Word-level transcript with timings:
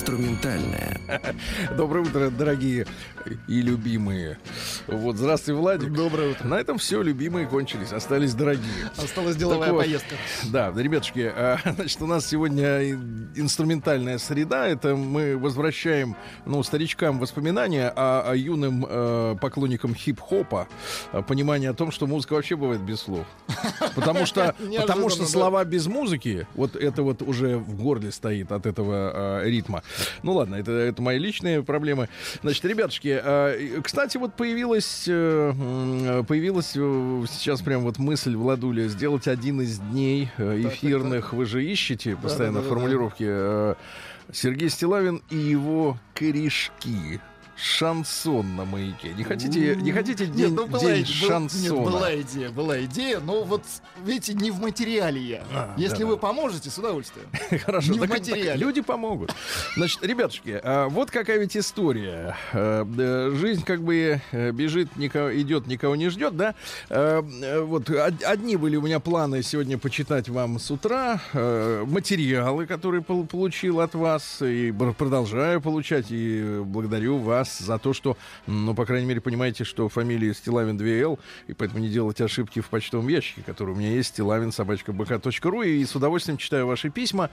Инструментальная. 0.00 0.98
Доброе 1.76 2.00
утро, 2.00 2.30
дорогие 2.30 2.86
и 3.46 3.60
любимые. 3.60 4.38
Вот, 4.86 5.16
здравствуй, 5.16 5.54
Владик. 5.54 5.92
Доброе 5.92 6.30
утро. 6.30 6.46
На 6.46 6.54
этом 6.54 6.78
все, 6.78 7.02
любимые 7.02 7.46
кончились, 7.46 7.92
остались 7.92 8.32
дорогие. 8.32 8.90
Осталась 8.96 9.36
деловая 9.36 9.72
вот, 9.72 9.84
поездка. 9.84 10.14
Да, 10.50 10.72
ребятушки, 10.74 11.30
а, 11.30 11.58
значит, 11.74 12.00
у 12.00 12.06
нас 12.06 12.26
сегодня 12.26 12.92
инструментальная 13.34 14.16
среда. 14.16 14.66
Это 14.68 14.96
мы 14.96 15.36
возвращаем, 15.36 16.16
ну, 16.46 16.62
старичкам 16.62 17.18
воспоминания, 17.18 17.92
а, 17.94 18.24
о 18.26 18.34
юным 18.34 18.86
э, 18.88 19.36
поклонникам 19.38 19.94
хип-хопа 19.94 20.66
понимание 21.28 21.68
о 21.68 21.74
том, 21.74 21.92
что 21.92 22.06
музыка 22.06 22.32
вообще 22.32 22.56
бывает 22.56 22.80
без 22.80 23.00
слов. 23.00 23.26
Потому 23.94 24.24
что, 24.24 24.54
потому 24.78 25.10
что 25.10 25.26
слова 25.26 25.62
без 25.64 25.86
музыки, 25.88 26.46
вот 26.54 26.74
это 26.74 27.02
вот 27.02 27.20
уже 27.20 27.58
в 27.58 27.76
горле 27.76 28.10
стоит 28.12 28.50
от 28.50 28.64
этого 28.64 29.42
э, 29.42 29.50
ритма. 29.50 29.82
Ну 30.22 30.32
ладно, 30.32 30.56
это, 30.56 30.72
это 30.72 31.02
мои 31.02 31.18
личные 31.18 31.62
проблемы. 31.62 32.08
Значит, 32.42 32.64
ребятушки, 32.64 33.20
э, 33.22 33.80
кстати, 33.82 34.16
вот 34.16 34.34
появилась, 34.34 35.04
э, 35.06 36.24
появилась 36.26 36.72
э, 36.76 37.24
сейчас 37.30 37.60
прям 37.62 37.82
вот 37.82 37.98
мысль 37.98 38.34
Владуля 38.36 38.88
сделать 38.88 39.28
один 39.28 39.60
из 39.60 39.78
дней 39.78 40.30
э, 40.36 40.60
так, 40.62 40.72
эфирных. 40.72 41.32
Вы 41.32 41.46
же 41.46 41.64
ищете 41.64 42.16
постоянно 42.16 42.60
да, 42.60 42.62
да, 42.62 42.68
да. 42.68 42.74
формулировки. 42.74 43.24
э, 43.26 43.74
Сергей 44.32 44.68
Стилавин 44.68 45.22
и 45.30 45.36
его 45.36 45.98
корешки. 46.14 47.20
Шансон 47.62 48.56
на 48.56 48.64
маяке. 48.64 49.10
Не 49.16 49.22
хотите, 49.24 49.76
не 49.76 49.92
хотите 49.92 50.26
Нет, 50.26 50.36
день, 50.36 50.54
ну, 50.54 50.66
была, 50.66 50.80
день 50.80 51.02
был- 51.04 51.28
шансона? 51.28 51.62
нет, 51.62 51.72
была 51.72 52.20
идея, 52.20 52.50
была 52.50 52.84
идея, 52.84 53.20
но 53.20 53.44
вот, 53.44 53.62
видите, 54.04 54.34
не 54.34 54.50
в 54.50 54.60
материале 54.60 55.20
я. 55.20 55.42
А, 55.52 55.74
Если 55.76 56.00
да, 56.04 56.06
вы 56.06 56.12
да. 56.14 56.20
поможете, 56.20 56.70
с 56.70 56.78
удовольствием. 56.78 57.26
Хорошо, 57.64 57.92
Не 57.92 57.98
в 57.98 58.02
так- 58.02 58.10
так 58.10 58.18
материале. 58.20 58.58
люди 58.58 58.80
помогут. 58.80 59.34
Значит, 59.76 60.02
ребятушки, 60.02 60.58
а, 60.62 60.88
вот 60.88 61.10
какая 61.10 61.38
ведь 61.38 61.56
история. 61.56 62.36
Э, 62.52 63.30
Жизнь 63.34 63.62
как 63.64 63.82
бы 63.82 64.20
э, 64.32 64.50
бежит, 64.52 64.96
никого, 64.96 65.34
идет, 65.38 65.66
никого 65.66 65.96
не 65.96 66.08
ждет, 66.08 66.36
да? 66.36 66.54
Э, 66.88 67.22
э, 67.42 67.60
Вот 67.60 67.90
од- 67.90 68.22
одни 68.24 68.56
были 68.56 68.76
у 68.76 68.82
меня 68.82 69.00
планы 69.00 69.42
сегодня 69.42 69.76
почитать 69.78 70.28
вам 70.28 70.58
с 70.58 70.70
утра 70.70 71.20
материалы, 71.34 72.66
которые 72.66 73.02
пол- 73.02 73.26
получил 73.26 73.80
от 73.80 73.94
вас, 73.94 74.40
и 74.42 74.72
продолжаю 74.96 75.60
получать, 75.60 76.06
и 76.10 76.60
благодарю 76.64 77.18
вас 77.18 77.49
за 77.58 77.78
то, 77.78 77.92
что, 77.92 78.16
ну, 78.46 78.74
по 78.74 78.86
крайней 78.86 79.06
мере, 79.06 79.20
понимаете, 79.20 79.64
что 79.64 79.88
фамилия 79.88 80.34
Стилавин 80.34 80.78
2Л, 80.78 81.18
и 81.46 81.52
поэтому 81.52 81.80
не 81.80 81.88
делать 81.88 82.20
ошибки 82.20 82.60
в 82.60 82.68
почтовом 82.68 83.08
ящике, 83.08 83.42
который 83.42 83.72
у 83.72 83.76
меня 83.76 83.90
есть, 83.90 84.10
стилавин 84.10 84.52
собачка 84.52 84.92
ру, 85.44 85.62
и 85.62 85.84
с 85.84 85.94
удовольствием 85.94 86.38
читаю 86.38 86.66
ваши 86.66 86.90
письма. 86.90 87.30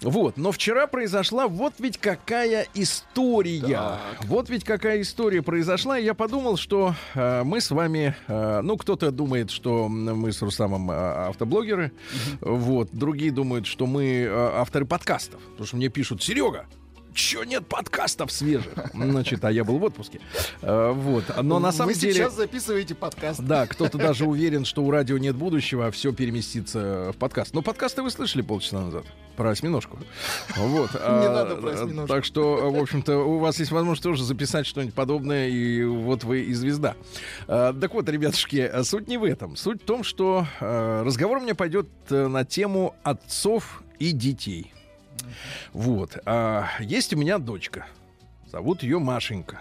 Вот, 0.00 0.36
но 0.36 0.52
вчера 0.52 0.86
произошла 0.86 1.46
вот 1.48 1.74
ведь 1.78 1.98
какая 1.98 2.66
история. 2.74 3.98
Вот 4.22 4.48
ведь 4.50 4.64
какая 4.64 5.00
история 5.00 5.42
произошла, 5.42 5.98
и 5.98 6.04
я 6.04 6.14
подумал, 6.14 6.56
что 6.56 6.94
э, 7.14 7.42
мы 7.44 7.60
с 7.60 7.70
вами, 7.70 8.14
э, 8.26 8.60
ну, 8.62 8.76
кто-то 8.76 9.10
думает, 9.10 9.50
что 9.50 9.88
мы 9.88 10.32
с 10.32 10.42
Рустамом 10.42 10.90
э, 10.90 10.94
автоблогеры, 11.28 11.92
вот, 12.40 12.88
другие 12.92 13.30
думают, 13.30 13.66
что 13.66 13.86
мы 13.86 14.22
э, 14.22 14.28
авторы 14.30 14.86
подкастов, 14.86 15.40
потому 15.42 15.66
что 15.66 15.76
мне 15.76 15.88
пишут, 15.88 16.22
Серега, 16.22 16.66
Чё 17.14 17.44
нет 17.44 17.66
подкастов 17.66 18.32
свежих? 18.32 18.72
Значит, 18.92 19.44
а 19.44 19.52
я 19.52 19.62
был 19.64 19.78
в 19.78 19.84
отпуске. 19.84 20.20
Э, 20.62 20.90
Вот. 20.92 21.24
Но 21.42 21.60
на 21.60 21.70
самом 21.70 21.92
вы 21.94 21.98
деле... 21.98 22.12
сейчас 22.14 22.34
записываете 22.34 22.94
подкаст. 22.96 23.40
Да, 23.40 23.66
кто-то 23.66 23.98
даже 23.98 24.24
уверен, 24.24 24.64
что 24.64 24.82
у 24.82 24.90
радио 24.90 25.16
нет 25.18 25.36
будущего, 25.36 25.86
а 25.86 25.90
все 25.92 26.12
переместится 26.12 27.12
в 27.12 27.16
подкаст. 27.16 27.54
Но 27.54 27.62
подкасты 27.62 28.02
вы 28.02 28.10
слышали 28.10 28.42
полчаса 28.42 28.80
назад 28.80 29.04
про 29.36 29.50
осьминожку. 29.50 29.98
Вот. 30.56 30.92
Не 30.94 31.00
А, 31.00 31.32
надо 31.32 31.56
про 31.56 31.70
осьминожку. 31.70 32.08
Так 32.08 32.24
что, 32.24 32.70
в 32.70 32.78
общем-то, 32.80 33.16
у 33.18 33.38
вас 33.38 33.58
есть 33.60 33.70
возможность 33.70 34.02
тоже 34.02 34.24
записать 34.24 34.66
что-нибудь 34.66 34.94
подобное, 34.94 35.48
и 35.48 35.84
вот 35.84 36.24
вы 36.24 36.42
и 36.42 36.52
звезда. 36.52 36.94
А, 37.46 37.72
Так 37.72 37.94
вот, 37.94 38.08
ребятушки, 38.08 38.70
суть 38.82 39.06
не 39.08 39.18
в 39.18 39.24
этом. 39.24 39.54
Суть 39.56 39.82
в 39.82 39.84
том, 39.86 40.02
что 40.02 40.46
э, 40.60 41.02
разговор 41.04 41.38
у 41.38 41.40
меня 41.40 41.54
пойдет 41.54 41.86
э, 42.10 42.26
на 42.26 42.44
тему 42.44 42.96
отцов 43.04 43.82
и 44.00 44.10
детей. 44.12 44.72
Вот. 45.72 46.18
А, 46.24 46.68
есть 46.80 47.12
у 47.12 47.16
меня 47.16 47.38
дочка. 47.38 47.86
Зовут 48.46 48.82
ее 48.82 48.98
Машенька. 48.98 49.60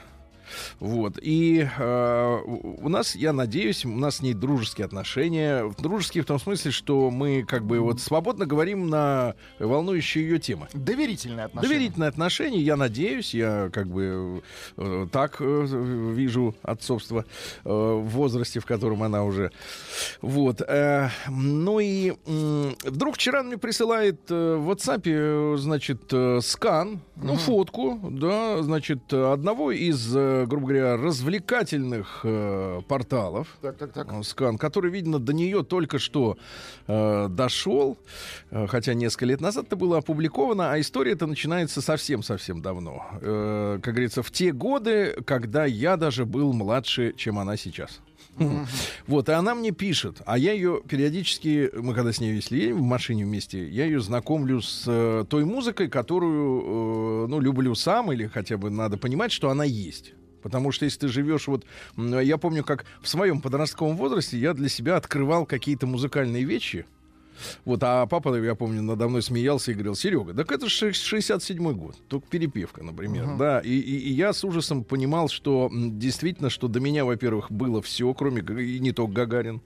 Вот. 0.80 1.18
И 1.22 1.68
э, 1.78 2.40
у 2.46 2.90
нас, 2.90 3.16
я 3.16 3.34
надеюсь, 3.34 3.86
у 3.86 3.90
нас 3.90 4.18
с 4.18 4.22
ней 4.22 4.34
дружеские 4.34 4.86
отношения. 4.86 5.72
Дружеские 5.80 6.24
в 6.24 6.28
том 6.28 6.40
смысле, 6.40 6.72
что 6.72 7.09
мы 7.09 7.44
как 7.44 7.66
бы 7.66 7.80
вот 7.80 8.00
свободно 8.00 8.46
говорим 8.46 8.90
на 8.90 9.36
волнующие 9.59 10.24
ее 10.24 10.40
темы. 10.40 10.68
Доверительные 10.74 11.46
отношения. 11.46 11.74
Доверительные 11.74 12.09
отношения, 12.09 12.59
я 12.59 12.75
надеюсь, 12.75 13.34
я 13.34 13.69
как 13.72 13.88
бы 13.88 14.44
э, 14.78 15.08
так 15.12 15.38
э, 15.40 15.66
вижу 16.13 16.56
отцовство 16.63 17.25
э, 17.63 17.69
в 17.69 18.08
возрасте, 18.09 18.59
в 18.59 18.66
котором 18.66 19.03
она 19.03 19.24
уже. 19.24 19.52
Вот. 20.22 20.62
э, 20.62 21.09
ну 21.30 21.80
и 21.80 22.13
м, 22.28 22.75
вдруг 22.84 23.16
вчера 23.16 23.44
мне 23.44 23.58
присылает 23.58 24.19
э, 24.30 24.56
в 24.56 24.69
WhatsApp, 24.69 25.02
э, 25.06 25.58
значит, 25.58 26.02
э, 26.12 26.40
скан, 26.42 27.00
ну, 27.16 27.36
фотку, 27.36 28.00
да, 28.03 28.62
значит, 28.62 29.13
одного 29.13 29.72
из, 29.72 30.16
э, 30.16 30.43
грубо 30.46 30.68
говоря, 30.68 30.98
развлекательных 30.98 32.22
э, 32.24 32.81
порталов. 32.88 33.48
Так, 33.62 33.78
так, 33.78 33.94
так. 33.94 34.12
Э, 34.12 34.24
скан, 34.24 34.58
который, 34.58 34.92
видно, 34.92 35.20
до 35.20 35.34
нее 35.34 35.64
только 35.64 36.00
что 36.00 36.38
э, 36.88 37.28
дошел, 37.30 37.98
э, 38.52 38.68
хотя 38.68 38.94
несколько 38.94 39.26
лет 39.26 39.42
назад 39.42 39.68
это 39.68 39.76
было 39.76 39.98
опубликовано, 39.98 40.72
а 40.72 40.80
история 40.80 41.14
это 41.14 41.28
начинается 41.28 41.81
совсем-совсем 41.81 42.62
давно. 42.62 43.06
Э, 43.22 43.80
как 43.81 43.94
говорится, 43.94 44.24
в 44.24 44.31
те 44.31 44.52
годы, 44.52 45.16
когда 45.26 45.66
я 45.66 45.98
даже 45.98 46.26
был 46.26 46.54
младше, 46.54 47.14
чем 47.16 47.40
она 47.40 47.58
сейчас. 47.58 48.02
Вот, 49.08 49.30
и 49.30 49.31
она 49.31 49.56
мне 49.56 49.72
пишет, 49.72 50.22
а 50.25 50.38
я 50.38 50.54
ее 50.54 50.81
периодически, 50.88 51.70
мы 51.75 51.94
когда 51.94 52.12
с 52.12 52.20
ней 52.20 52.34
если 52.34 52.58
едем 52.58 52.78
в 52.78 52.84
машине 52.84 53.25
вместе, 53.25 53.68
я 53.68 53.86
ее 53.86 54.02
знакомлю 54.02 54.62
с 54.62 54.86
э, 54.88 55.25
той 55.30 55.46
музыкой, 55.46 55.88
которую, 55.88 57.25
э, 57.25 57.28
ну, 57.28 57.40
люблю 57.40 57.75
сам, 57.75 58.12
или 58.12 58.28
хотя 58.28 58.58
бы 58.58 58.70
надо 58.70 58.98
понимать, 58.98 59.31
что 59.31 59.50
она 59.50 59.64
есть. 59.64 60.14
Потому 60.44 60.72
что 60.72 60.86
если 60.86 61.00
ты 61.00 61.08
живешь 61.08 61.48
вот... 61.48 61.66
Я 61.98 62.38
помню, 62.38 62.64
как 62.64 62.86
в 63.02 63.08
своем 63.08 63.42
подростковом 63.42 63.96
возрасте 63.98 64.38
я 64.38 64.54
для 64.54 64.70
себя 64.70 64.98
открывал 64.98 65.46
какие-то 65.46 65.88
музыкальные 65.88 66.44
вещи. 66.44 66.86
Вот, 67.66 67.80
а 67.81 68.06
папа, 68.06 68.36
я 68.36 68.54
помню, 68.54 68.84
надо 68.84 69.09
мной 69.09 69.24
смеялся 69.24 69.72
и 69.72 69.74
говорил, 69.74 69.96
Серега, 69.96 70.36
так 70.36 70.52
это 70.52 70.70
же 70.70 70.90
67-й 70.92 71.74
год, 71.74 71.96
только 72.08 72.28
перепевка, 72.28 72.84
например, 72.84 73.26
да, 73.38 73.59
и, 73.59 73.72
и- 73.72 73.98
и 74.09 74.14
я 74.14 74.34
с 74.34 74.44
ужасом 74.44 74.84
понимал, 74.84 75.30
что 75.30 75.70
действительно, 75.74 76.52
что 76.52 76.68
до 76.68 76.80
меня, 76.80 77.06
во-первых, 77.06 77.52
было 77.52 77.81
все, 77.81 78.14
кроме, 78.14 78.42
и 78.64 78.78
не 78.80 78.92
только 78.92 79.14
Гагарин, 79.14 79.62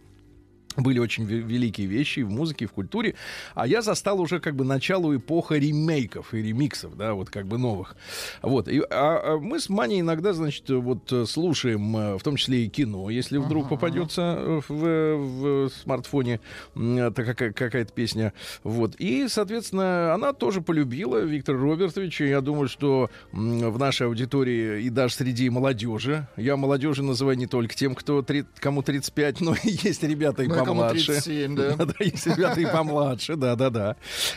были 0.81 0.99
очень 0.99 1.23
ве- 1.25 1.41
великие 1.41 1.87
вещи 1.87 2.19
и 2.19 2.23
в 2.23 2.29
музыке, 2.29 2.65
и 2.65 2.67
в 2.67 2.71
культуре. 2.71 3.15
А 3.55 3.67
я 3.67 3.81
застал 3.81 4.19
уже 4.21 4.39
как 4.39 4.55
бы 4.55 4.63
начало 4.63 5.15
эпоха 5.15 5.55
ремейков 5.55 6.33
и 6.33 6.41
ремиксов, 6.41 6.95
да, 6.95 7.13
вот 7.13 7.29
как 7.29 7.45
бы 7.47 7.57
новых. 7.57 7.95
Вот. 8.41 8.67
И, 8.67 8.79
а, 8.79 9.21
а 9.33 9.37
мы 9.39 9.59
с 9.59 9.69
Маней 9.69 10.01
иногда, 10.01 10.33
значит, 10.33 10.69
вот 10.69 11.11
э, 11.11 11.25
слушаем, 11.25 11.95
э, 11.97 12.17
в 12.17 12.23
том 12.23 12.35
числе 12.35 12.65
и 12.65 12.69
кино, 12.69 13.09
если 13.09 13.37
вдруг 13.37 13.69
попадется 13.69 14.21
э, 14.39 14.61
в, 14.67 15.67
в 15.67 15.69
смартфоне 15.81 16.39
какая- 16.75 17.51
какая-то 17.53 17.91
песня. 17.93 18.33
Вот. 18.63 18.95
И, 18.99 19.27
соответственно, 19.27 20.13
она 20.13 20.33
тоже 20.33 20.61
полюбила 20.61 21.17
Виктора 21.19 21.59
Робертовича. 21.59 22.25
Я 22.25 22.41
думаю, 22.41 22.67
что 22.67 23.09
в 23.31 23.77
нашей 23.79 24.07
аудитории 24.07 24.83
и 24.83 24.89
даже 24.89 25.15
среди 25.15 25.49
молодежи, 25.49 26.27
я 26.37 26.55
молодежи 26.57 27.03
называю 27.03 27.37
не 27.37 27.47
только 27.47 27.75
тем, 27.75 27.95
кто 27.95 28.25
кому 28.59 28.81
35, 28.83 29.41
но 29.41 29.53
и 29.55 29.69
есть 29.69 30.03
ребята 30.03 30.43
и 30.43 30.47
Ну, 30.47 30.53
это 30.55 30.63
кому 30.65 30.66
помладше. 30.67 31.05
37, 31.13 31.55
да. 31.57 31.75
Да, 31.75 31.93
есть 31.99 32.27
ребята 32.27 32.59
и 32.61 32.65
помладше, 32.65 33.35
да-да-да. 33.35 33.95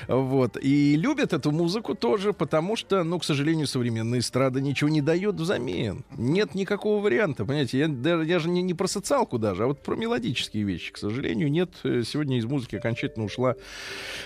Вот. 0.09 0.57
И 0.61 0.97
любят 0.97 1.33
эту 1.33 1.51
музыку 1.53 1.95
тоже, 1.95 2.33
потому 2.33 2.77
что, 2.77 3.03
ну, 3.05 3.19
к 3.19 3.25
сожалению, 3.25 3.67
современная 3.67 4.19
эстрада 4.21 4.61
ничего 4.61 4.91
не 4.91 5.01
дает 5.03 5.37
взамен. 5.37 6.05
Нет 6.17 6.55
никакого 6.55 7.03
варианта, 7.03 7.45
понимаете? 7.45 7.79
Я, 7.79 7.89
даже- 7.89 8.25
я 8.25 8.39
же 8.39 8.49
не, 8.49 8.63
не 8.63 8.75
про 8.75 8.87
социалку 8.87 9.39
даже, 9.39 9.65
а 9.65 9.67
вот 9.67 9.83
про 9.83 9.95
мелодические 9.97 10.65
вещи. 10.65 10.93
К 10.93 10.97
сожалению, 10.99 11.51
нет. 11.51 11.71
Э, 11.85 12.03
Сегодня 12.05 12.39
из 12.39 12.45
музыки 12.45 12.77
окончательно 12.77 13.25
ушла 13.27 13.55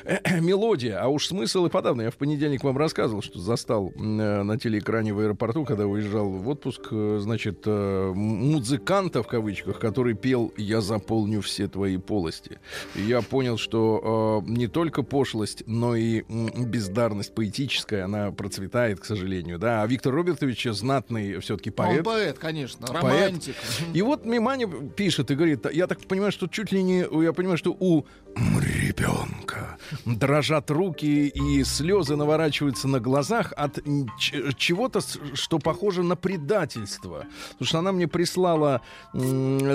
мелодия, 0.41 1.01
а 1.01 1.09
уж 1.09 1.27
смысл 1.27 1.67
и 1.67 1.71
подавно. 1.71 2.03
Я 2.03 2.11
в 2.11 2.17
понедельник 2.17 2.65
вам 2.65 2.79
рассказывал, 2.79 3.23
что 3.23 3.39
застал 3.39 3.93
э, 3.95 3.99
на 4.43 4.59
телеэкране 4.59 5.13
в 5.13 5.21
аэропорту, 5.21 5.65
когда 5.65 5.87
уезжал 5.87 6.29
в 6.31 6.49
отпуск, 6.49 6.89
э, 6.91 7.19
значит, 7.21 7.67
музыканта, 7.67 9.23
в 9.23 9.27
кавычках, 9.27 9.79
который 9.79 10.15
пел 10.15 10.53
«Я 10.57 10.81
заполню 10.81 11.41
все 11.43 11.69
твои 11.69 11.84
полости». 11.99 12.59
И 12.95 13.03
я 13.03 13.23
понял, 13.23 13.59
что 13.59 14.43
э, 14.45 14.51
не 14.51 14.67
только 14.67 15.03
пошлость, 15.03 15.63
но 15.67 15.95
и 15.97 16.23
бездарность 16.29 17.35
поэтическая, 17.35 18.05
она 18.05 18.31
процветает, 18.33 19.01
к 19.01 19.05
сожалению, 19.05 19.59
да. 19.59 19.83
А 19.83 19.87
Виктор 19.87 20.13
Робертович 20.15 20.65
знатный 20.73 21.39
все-таки 21.41 21.73
Ну, 21.77 21.83
Он 21.83 21.89
поэт. 21.91 22.05
поэт, 22.05 22.39
конечно, 22.39 22.87
Поэт. 22.87 23.03
романтик. 23.03 23.55
И 23.93 24.03
вот 24.03 24.25
Мимани 24.25 24.67
пишет 24.97 25.31
и 25.31 25.35
говорит, 25.35 25.67
я 25.73 25.87
так 25.87 26.01
понимаю, 26.01 26.33
что 26.33 26.47
чуть 26.47 26.73
ли 26.73 26.83
не, 26.83 27.07
я 27.23 27.33
понимаю, 27.33 27.59
что 27.59 27.77
у 27.79 28.05
ребенка 28.37 29.77
дрожат 30.05 30.71
руки 30.71 31.29
и 31.29 31.65
слезы 31.65 32.17
наворачиваются 32.17 32.89
на 32.89 33.01
глазах 33.01 33.53
от 33.57 33.79
чего-то, 34.19 35.01
что 35.35 35.59
похоже 35.59 36.03
на 36.03 36.17
предательство. 36.17 37.27
Потому 37.53 37.67
что 37.67 37.79
она 37.79 37.93
мне 37.93 38.09
прислала 38.09 38.81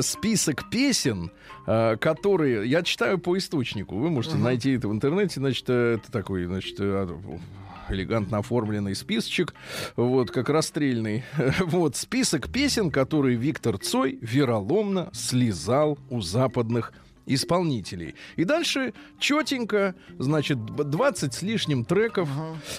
список 0.01 0.69
песен, 0.69 1.31
э, 1.69 1.97
которые 1.97 2.67
я 2.67 2.81
читаю 2.81 3.19
по 3.19 3.37
источнику. 3.37 3.95
Вы 3.95 4.09
можете 4.09 4.37
найти 4.37 4.71
это 4.73 4.87
в 4.87 4.91
интернете, 4.91 5.39
значит, 5.39 5.65
э, 5.67 5.97
это 5.97 6.11
такой, 6.11 6.45
значит, 6.45 6.75
э, 6.79 7.07
элегантно 7.89 8.39
оформленный 8.39 8.95
списочек, 8.95 9.53
вот, 9.95 10.31
как 10.31 10.49
расстрельный. 10.49 11.23
Вот, 11.59 11.95
список 11.95 12.51
песен, 12.51 12.89
которые 12.89 13.37
Виктор 13.37 13.77
Цой 13.77 14.17
вероломно 14.21 15.09
слезал 15.13 15.99
у 16.09 16.21
западных 16.21 16.93
исполнителей. 17.33 18.15
И 18.35 18.43
дальше 18.43 18.93
четенько, 19.19 19.95
значит, 20.17 20.57
б- 20.57 20.83
20 20.83 21.33
с 21.33 21.41
лишним 21.41 21.85
треков 21.85 22.27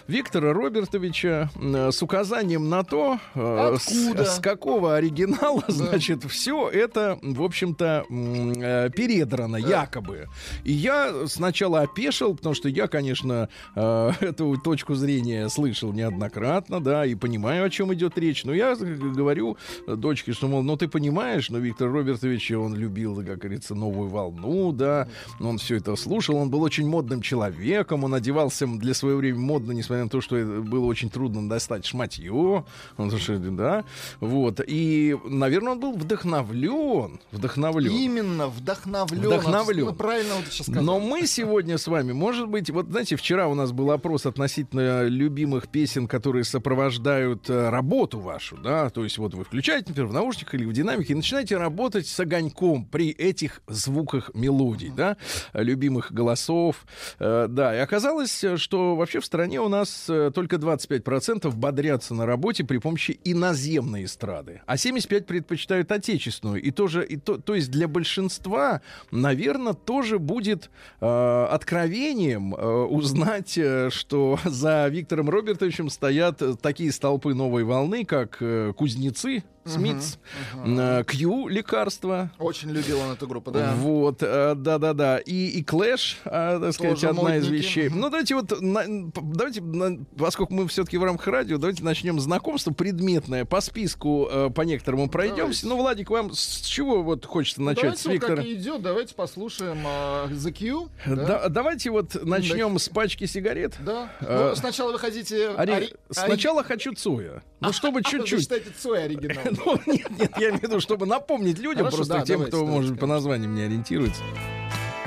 Виктора 0.08 0.52
Робертовича 0.52 1.50
э, 1.56 1.90
с 1.92 2.02
указанием 2.02 2.68
на 2.68 2.82
то, 2.82 3.18
э, 3.34 3.76
с, 3.78 3.86
Откуда? 3.86 4.24
с 4.24 4.38
какого 4.40 4.96
оригинала, 4.96 5.64
значит, 5.68 6.24
все 6.24 6.68
это, 6.68 7.18
в 7.22 7.42
общем-то, 7.42 8.04
э, 8.10 8.90
передрано, 8.90 9.56
якобы. 9.56 10.26
И 10.64 10.72
я 10.72 11.26
сначала 11.26 11.80
опешил, 11.82 12.34
потому 12.34 12.54
что 12.54 12.68
я, 12.68 12.88
конечно, 12.88 13.48
э, 13.76 14.12
эту 14.20 14.56
точку 14.56 14.94
зрения 14.94 15.48
слышал 15.48 15.92
неоднократно, 15.92 16.80
да, 16.80 17.06
и 17.06 17.14
понимаю, 17.14 17.64
о 17.64 17.70
чем 17.70 17.92
идет 17.94 18.18
речь. 18.18 18.44
Но 18.44 18.52
я 18.52 18.74
говорю 18.76 19.56
дочке, 19.86 20.32
что, 20.32 20.48
мол, 20.48 20.62
ну 20.62 20.76
ты 20.76 20.88
понимаешь, 20.88 21.50
но 21.50 21.58
Виктор 21.58 21.90
Робертович, 21.90 22.50
он 22.52 22.74
любил, 22.74 23.16
как 23.24 23.38
говорится, 23.38 23.74
новую 23.74 24.08
волну, 24.08 24.39
да, 24.72 25.08
он 25.38 25.58
все 25.58 25.76
это 25.76 25.96
слушал, 25.96 26.36
он 26.36 26.50
был 26.50 26.62
очень 26.62 26.86
модным 26.86 27.22
человеком, 27.22 28.04
он 28.04 28.14
одевался 28.14 28.66
для 28.66 28.94
своего 28.94 29.18
времени 29.18 29.40
модно, 29.40 29.72
несмотря 29.72 30.04
на 30.04 30.10
то, 30.10 30.20
что 30.20 30.36
было 30.36 30.86
очень 30.86 31.10
трудно 31.10 31.48
достать 31.48 31.86
шматье, 31.86 32.64
он, 32.96 33.10
слушай, 33.10 33.38
да, 33.38 33.84
вот, 34.20 34.60
и, 34.66 35.16
наверное, 35.24 35.72
он 35.72 35.80
был 35.80 35.92
вдохновлен, 35.92 37.20
вдохновлен. 37.32 37.92
Именно 37.92 38.48
вдохновлен. 38.48 39.20
Вдохновлен. 39.20 39.60
Абсолютно 39.60 39.94
Правильно 39.94 40.34
вот 40.34 40.44
сейчас 40.50 40.66
сказал. 40.66 40.84
Но 40.84 41.00
мы 41.00 41.26
сегодня 41.26 41.78
с 41.78 41.86
вами, 41.86 42.12
может 42.12 42.48
быть, 42.48 42.70
вот 42.70 42.86
знаете, 42.86 43.16
вчера 43.16 43.48
у 43.48 43.54
нас 43.54 43.72
был 43.72 43.90
опрос 43.90 44.26
относительно 44.26 45.06
любимых 45.06 45.68
песен, 45.68 46.06
которые 46.06 46.44
сопровождают 46.44 47.48
э, 47.48 47.68
работу 47.70 48.20
вашу, 48.20 48.56
да, 48.56 48.90
то 48.90 49.04
есть 49.04 49.18
вот 49.18 49.34
вы 49.34 49.44
включаете, 49.44 49.86
например, 49.88 50.08
в 50.10 50.12
наушниках 50.12 50.54
или 50.54 50.64
в 50.64 50.72
динамике 50.72 51.12
и 51.12 51.16
начинаете 51.16 51.56
работать 51.56 52.06
с 52.06 52.20
огоньком 52.20 52.84
при 52.84 53.10
этих 53.10 53.62
звуках 53.66 54.19
мелодий, 54.34 54.92
да, 54.94 55.16
любимых 55.54 56.12
голосов, 56.12 56.84
Э, 57.18 57.46
да, 57.48 57.76
и 57.76 57.78
оказалось, 57.78 58.44
что 58.56 58.96
вообще 58.96 59.20
в 59.20 59.26
стране 59.26 59.60
у 59.60 59.68
нас 59.68 60.06
э, 60.08 60.30
только 60.34 60.56
25% 60.56 61.50
бодрятся 61.54 62.14
на 62.14 62.26
работе 62.26 62.64
при 62.64 62.78
помощи 62.78 63.20
иноземной 63.24 64.04
эстрады, 64.04 64.62
а 64.66 64.76
75% 64.76 65.22
предпочитают 65.22 65.92
отечественную. 65.92 66.62
И 66.62 66.70
тоже, 66.70 67.04
и 67.04 67.16
то, 67.16 67.38
то 67.38 67.54
есть 67.54 67.70
для 67.70 67.88
большинства, 67.88 68.80
наверное, 69.10 69.74
тоже 69.74 70.18
будет 70.18 70.70
э, 71.00 71.46
откровением 71.50 72.54
э, 72.54 72.66
узнать, 72.66 73.56
э, 73.58 73.90
что 73.90 74.38
за 74.44 74.88
Виктором 74.88 75.28
Робертовичем 75.30 75.90
стоят 75.90 76.42
такие 76.62 76.92
столпы 76.92 77.34
новой 77.34 77.64
волны, 77.64 78.04
как 78.04 78.38
э, 78.40 78.72
Кузнецы, 78.76 79.44
Смитс, 79.64 80.18
э, 80.64 81.04
Кью 81.06 81.48
лекарства, 81.48 82.30
Очень 82.38 82.70
любил 82.70 82.98
он 83.00 83.12
эту 83.12 83.28
группу, 83.28 83.50
да. 83.50 83.74
вот, 83.76 84.22
э, 84.22 84.54
да-да-да. 84.56 85.18
И, 85.18 85.48
и 85.48 85.62
Клэш, 85.62 86.18
э, 86.24 86.58
так 86.62 86.72
сказать, 86.72 86.94
Тоже 86.94 87.08
одна 87.08 87.36
из 87.36 87.44
модники. 87.44 87.62
вещей. 87.62 87.88
Ну, 87.90 88.08
давайте 88.08 88.34
вот, 88.36 88.58
на- 88.60 89.10
давайте, 89.22 89.60
на- 89.60 90.04
поскольку 90.18 90.54
мы 90.54 90.66
все-таки 90.68 90.96
в 90.96 91.04
рамках 91.04 91.26
радио, 91.28 91.58
давайте 91.58 91.82
начнем 91.84 92.18
знакомство 92.20 92.72
предметное. 92.72 93.44
По 93.44 93.60
списку 93.60 94.28
э, 94.30 94.50
по 94.50 94.62
некоторому 94.62 95.08
пройдемся. 95.10 95.62
Давайте. 95.62 95.66
Ну, 95.66 95.76
Владик, 95.76 96.10
вам 96.10 96.32
с 96.32 96.60
чего 96.62 97.02
вот 97.02 97.26
хочется 97.26 97.60
начать? 97.60 97.82
Давайте, 97.82 98.02
с 98.02 98.06
Виктора? 98.06 98.36
как 98.36 98.46
идет, 98.46 98.82
давайте 98.82 99.14
послушаем 99.14 99.78
а, 99.86 100.26
The 100.28 100.52
Q. 100.52 100.88
Да. 101.06 101.26
Да, 101.26 101.48
давайте 101.50 101.90
вот 101.90 102.16
начнем 102.24 102.78
с 102.78 102.88
пачки 102.88 103.26
сигарет. 103.26 103.74
Да. 103.84 104.10
А, 104.20 104.50
Ну, 104.50 104.56
сначала 104.56 104.92
вы 104.92 104.98
хотите... 104.98 105.50
Ори- 105.50 105.72
ори- 105.74 105.94
Сначала 106.10 106.64
хочу 106.64 106.94
Цоя. 106.94 107.42
Ну, 107.60 107.72
чтобы 107.72 108.00
ори- 108.00 108.04
А, 108.06 108.10
Вы 108.12 108.18
чуть-чуть. 108.20 108.40
считаете 108.40 108.70
Цой 108.78 109.04
оригинал. 109.04 109.44
Ну, 109.64 109.78
нет, 109.86 110.10
нет, 110.18 110.32
я 110.38 110.48
имею 110.48 110.60
в 110.60 110.62
виду, 110.62 110.80
чтобы 110.80 111.06
напомнить 111.06 111.58
людям, 111.58 111.84
Хорошо, 111.84 111.96
просто 111.98 112.14
да, 112.14 112.20
тем, 112.24 112.36
давайте, 112.38 112.48
кто, 112.50 112.58
давайте, 112.58 112.76
может, 112.76 112.94
по 112.94 113.00
конечно. 113.00 113.14
названиям 113.14 113.54
не 113.54 113.62
ориентируется. 113.62 114.22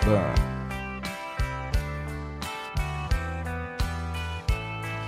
Да. 0.06 0.36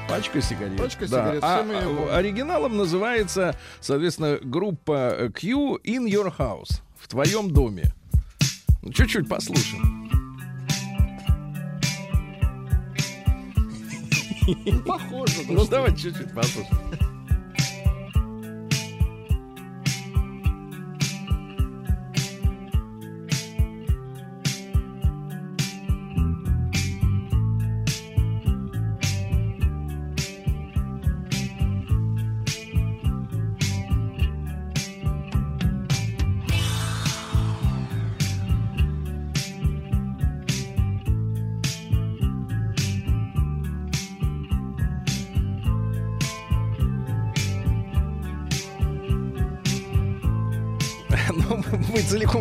Пачка 0.07 0.41
сигарет. 0.41 0.77
Пачка 0.77 1.07
Да. 1.07 1.25
сигарет, 1.35 1.43
А, 1.43 1.59
его- 1.63 2.07
а, 2.11 2.17
оригиналом 2.17 2.77
называется, 2.77 3.55
соответственно, 3.81 4.37
группа 4.41 5.13
э, 5.17 5.29
Q 5.31 5.77
in 5.83 6.05
your 6.07 6.33
house. 6.38 6.81
В 6.97 7.07
твоем 7.07 7.51
доме. 7.51 7.83
Ну, 8.81 8.91
Чуть-чуть 8.93 9.27
послушаем. 9.27 10.09
Ну, 14.47 14.79
Похоже. 14.83 15.41
Ну, 15.49 15.65
давайте 15.65 15.97
чуть-чуть 16.03 16.33
послушаем. 16.33 16.77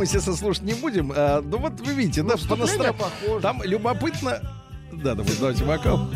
Мы 0.05 0.07
естественно, 0.07 0.37
слушать 0.37 0.63
не 0.63 0.75
будем. 0.75 1.13
А, 1.17 1.41
ну, 1.41 1.57
вот 1.59 1.81
вы 1.81 1.95
видите, 1.95 2.23
да, 2.23 2.33
по 2.33 2.37
вступление 2.37 2.77
настро- 2.91 2.93
похоже. 2.99 3.41
Там 3.43 3.63
любопытно... 3.63 4.41
Да, 4.93 5.15
да, 5.15 5.25
давайте 5.41 5.65
вокал. 5.65 6.09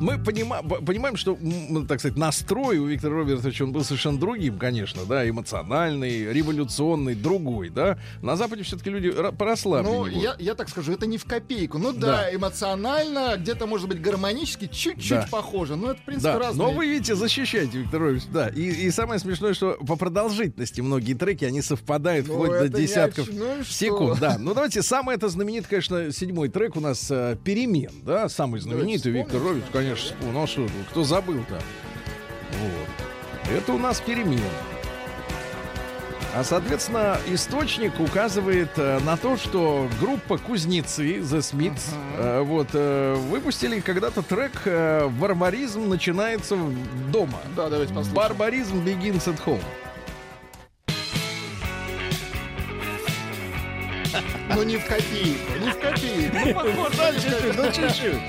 Мы 0.00 0.14
понима- 0.14 0.62
понимаем, 0.84 1.16
что, 1.16 1.38
так 1.86 2.00
сказать, 2.00 2.16
настрой 2.16 2.78
у 2.78 2.86
Виктора 2.86 3.16
Робертовича, 3.16 3.64
он 3.64 3.72
был 3.72 3.84
совершенно 3.84 4.18
другим, 4.18 4.58
конечно, 4.58 5.04
да, 5.04 5.28
эмоциональный, 5.28 6.32
революционный, 6.32 7.14
другой, 7.14 7.68
да. 7.68 7.98
На 8.22 8.36
Западе 8.36 8.62
все-таки 8.62 8.88
люди 8.90 9.08
ра- 9.08 9.36
порасслабленнее 9.36 9.98
Ну, 10.00 10.06
я, 10.06 10.36
я 10.38 10.54
так 10.54 10.68
скажу, 10.70 10.92
это 10.92 11.06
не 11.06 11.18
в 11.18 11.24
копейку. 11.26 11.78
Ну 11.78 11.92
Да. 11.92 12.22
да, 12.22 12.34
эмоционально, 12.34 13.36
где-то, 13.36 13.66
может 13.66 13.88
быть, 13.88 14.00
гармонически, 14.00 14.68
чуть-чуть 14.68 15.10
Да. 15.10 15.28
похоже. 15.30 15.76
Но 15.76 15.90
это, 15.90 16.00
в 16.00 16.04
принципе, 16.04 16.32
Да, 16.32 16.38
разные. 16.38 16.66
но 16.68 16.72
вы 16.74 16.86
видите, 16.88 17.14
защищаете, 17.14 17.78
Виктор 17.78 18.00
Робертович, 18.00 18.32
да. 18.32 18.48
И, 18.48 18.62
и 18.62 18.90
самое 18.90 19.20
смешное, 19.20 19.52
что 19.54 19.76
по 19.86 19.96
продолжительности 19.96 20.80
многие 20.80 21.14
треки, 21.14 21.44
они 21.44 21.60
совпадают 21.60 22.26
Ну, 22.26 22.34
вплоть 22.34 22.70
до 22.70 22.80
десятков 22.80 23.26
чем. 23.26 23.38
Ну 23.38 23.64
что? 23.64 23.72
секунд. 23.72 24.18
Да, 24.20 24.36
ну 24.38 24.54
давайте, 24.54 24.82
самый 24.82 25.14
это 25.16 25.28
знаменит, 25.28 25.66
конечно, 25.66 26.10
седьмой 26.10 26.48
трек 26.48 26.76
у 26.76 26.80
нас 26.80 27.06
э, 27.10 27.36
«Перемен», 27.44 27.92
да, 28.02 28.28
самый 28.30 28.60
знаменитый 28.60 29.12
Давайте 29.12 29.32
Виктор 29.34 29.42
Робертович, 29.42 29.72
конечно, 29.72 29.89
вспомнил. 29.94 30.40
Ну 30.40 30.46
что, 30.46 30.68
кто 30.90 31.04
забыл-то? 31.04 31.60
Вот. 32.58 33.50
Это 33.50 33.72
у 33.72 33.78
нас 33.78 34.00
«Перемен». 34.00 34.40
А, 36.32 36.44
соответственно, 36.44 37.18
источник 37.26 37.98
указывает 37.98 38.70
э, 38.76 39.00
на 39.00 39.16
то, 39.16 39.36
что 39.36 39.88
группа 39.98 40.38
Кузнецы, 40.38 41.18
The 41.18 41.38
Smiths, 41.38 41.92
э, 42.18 42.40
вот, 42.42 42.68
э, 42.72 43.14
выпустили 43.14 43.80
когда-то 43.80 44.22
трек 44.22 44.52
э, 44.64 45.08
«Барбаризм 45.08 45.88
начинается 45.88 46.56
дома». 47.12 47.40
Да, 47.56 47.68
давайте 47.68 47.92
послушаем. 47.92 48.14
«Барбаризм 48.14 48.76
begins 48.84 49.26
at 49.26 49.44
home». 49.44 49.60
Ну 54.54 54.62
не 54.62 54.76
в 54.76 54.86
копейку, 54.86 55.58
не 55.60 55.70
в 55.70 55.78
копейку. 55.80 56.36
Ну, 56.44 56.54
похоже, 56.54 56.96
Да, 56.96 57.10
не 57.10 57.18
в 57.18 57.22
чуть-чуть, 57.22 57.56
ну 57.56 57.64
чуть-чуть. 57.72 58.20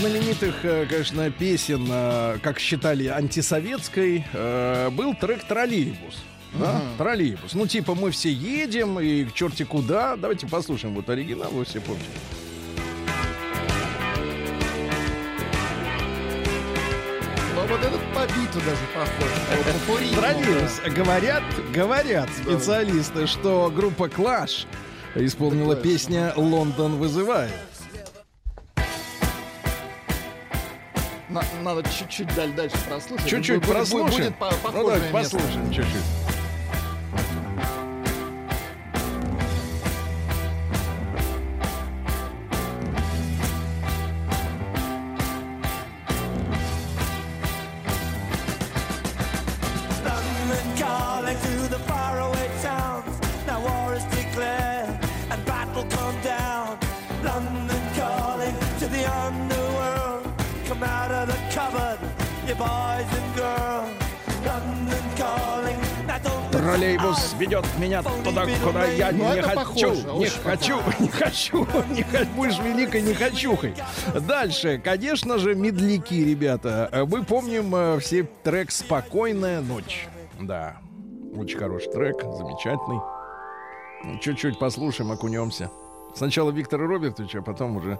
Знаменитых, 0.00 0.64
э, 0.64 0.86
конечно, 0.88 1.30
песен, 1.30 1.86
э, 1.90 2.38
как 2.42 2.58
считали, 2.58 3.06
антисоветской, 3.06 4.24
э, 4.32 4.88
был 4.90 5.14
трек 5.14 5.44
«Троллейбус». 5.44 6.16
Да? 6.54 6.80
Троллейбус. 6.96 7.52
Ну, 7.52 7.66
типа, 7.66 7.94
мы 7.94 8.10
все 8.10 8.32
едем 8.32 8.98
и 8.98 9.24
к 9.24 9.34
черти 9.34 9.64
куда. 9.64 10.16
Давайте 10.16 10.46
послушаем 10.46 10.94
вот 10.94 11.08
оригинал, 11.10 11.50
вы 11.50 11.64
все 11.64 11.80
помните. 11.80 12.06
Вот 17.68 17.80
этот 17.80 18.00
по 18.12 18.26
биту 18.26 18.58
даже 18.64 18.86
похож. 18.94 20.16
Троллейбус. 20.16 20.80
Говорят, 20.96 21.42
говорят 21.72 22.28
специалисты, 22.42 23.26
что 23.26 23.70
группа 23.72 24.04
Clash 24.04 24.66
исполнила 25.14 25.76
песня 25.76 26.32
«Лондон 26.36 26.96
вызывает». 26.96 27.69
На- 31.30 31.44
Надо 31.62 31.88
чуть-чуть 31.88 32.34
даль- 32.34 32.52
дальше 32.52 32.76
прослушать. 32.88 33.26
Чуть-чуть 33.28 33.56
Будет- 33.60 33.66
будет- 33.66 33.76
прослушаем. 33.76 34.10
Будет 34.10 34.34
по- 34.36 34.50
ну, 34.72 34.90
место. 35.12 35.12
послушаем 35.12 35.72
чуть-чуть. 35.72 36.19
Ведет 67.50 67.66
меня 67.78 68.02
туда, 68.02 68.46
куда 68.64 68.84
я 68.86 69.10
Ну, 69.12 69.34
не 69.34 69.42
хочу, 69.42 69.56
похоже, 69.56 70.12
не 70.18 70.28
хочу, 70.28 70.78
не 71.00 71.08
хочу, 71.08 71.66
не 71.90 72.02
хочу, 72.02 72.30
будешь 72.36 72.58
великой 72.60 73.02
не 73.02 73.12
хочухой. 73.14 73.74
Дальше, 74.20 74.80
конечно 74.82 75.38
же, 75.38 75.54
медляки, 75.56 76.24
ребята. 76.24 76.88
Мы 77.08 77.24
помним 77.24 77.74
э, 77.74 77.98
все 77.98 78.22
трек 78.44 78.70
«Спокойная 78.70 79.60
ночь». 79.60 80.06
Да, 80.40 80.76
очень 81.36 81.58
хороший 81.58 81.92
трек, 81.92 82.22
замечательный. 82.22 83.00
Чуть-чуть 84.20 84.58
послушаем, 84.58 85.10
окунемся. 85.10 85.70
Сначала 86.14 86.50
Виктора 86.50 86.86
Робертовича, 86.86 87.40
а 87.40 87.42
потом 87.42 87.76
уже, 87.76 87.98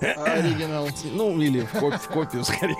Оригинал. 0.00 0.88
ну, 1.12 1.38
или 1.38 1.60
в, 1.60 1.72
коп- 1.72 2.00
в 2.00 2.08
копию 2.08 2.44
скорее. 2.44 2.76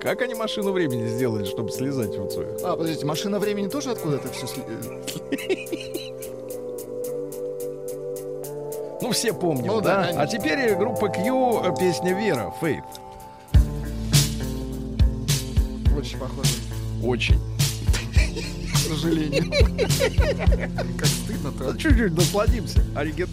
Как 0.00 0.22
они 0.22 0.34
машину 0.34 0.72
времени 0.72 1.06
сделали, 1.06 1.44
чтобы 1.44 1.70
слезать 1.70 2.16
вот 2.16 2.32
свою? 2.32 2.56
А, 2.62 2.76
подождите, 2.76 3.06
машина 3.06 3.38
времени 3.38 3.68
тоже 3.68 3.90
откуда-то 3.92 4.28
все 4.32 4.46
Ну, 9.00 9.10
все 9.12 9.32
помним, 9.34 9.66
Ну 9.66 9.80
да, 9.82 10.10
да? 10.12 10.22
а 10.22 10.26
теперь 10.26 10.74
группа 10.76 11.08
Q, 11.08 11.62
э, 11.64 11.74
песня 11.78 12.14
«Вера», 12.18 12.52
«Faith». 12.60 12.82
Очень 15.96 16.18
похоже, 16.18 16.50
Очень. 17.02 17.38
к 18.72 18.76
сожалению. 18.88 19.44
Как 20.98 21.06
стыдно-то. 21.06 21.76
Чуть-чуть 21.78 22.12
насладимся. 22.14 22.84
Оригин... 22.94 23.28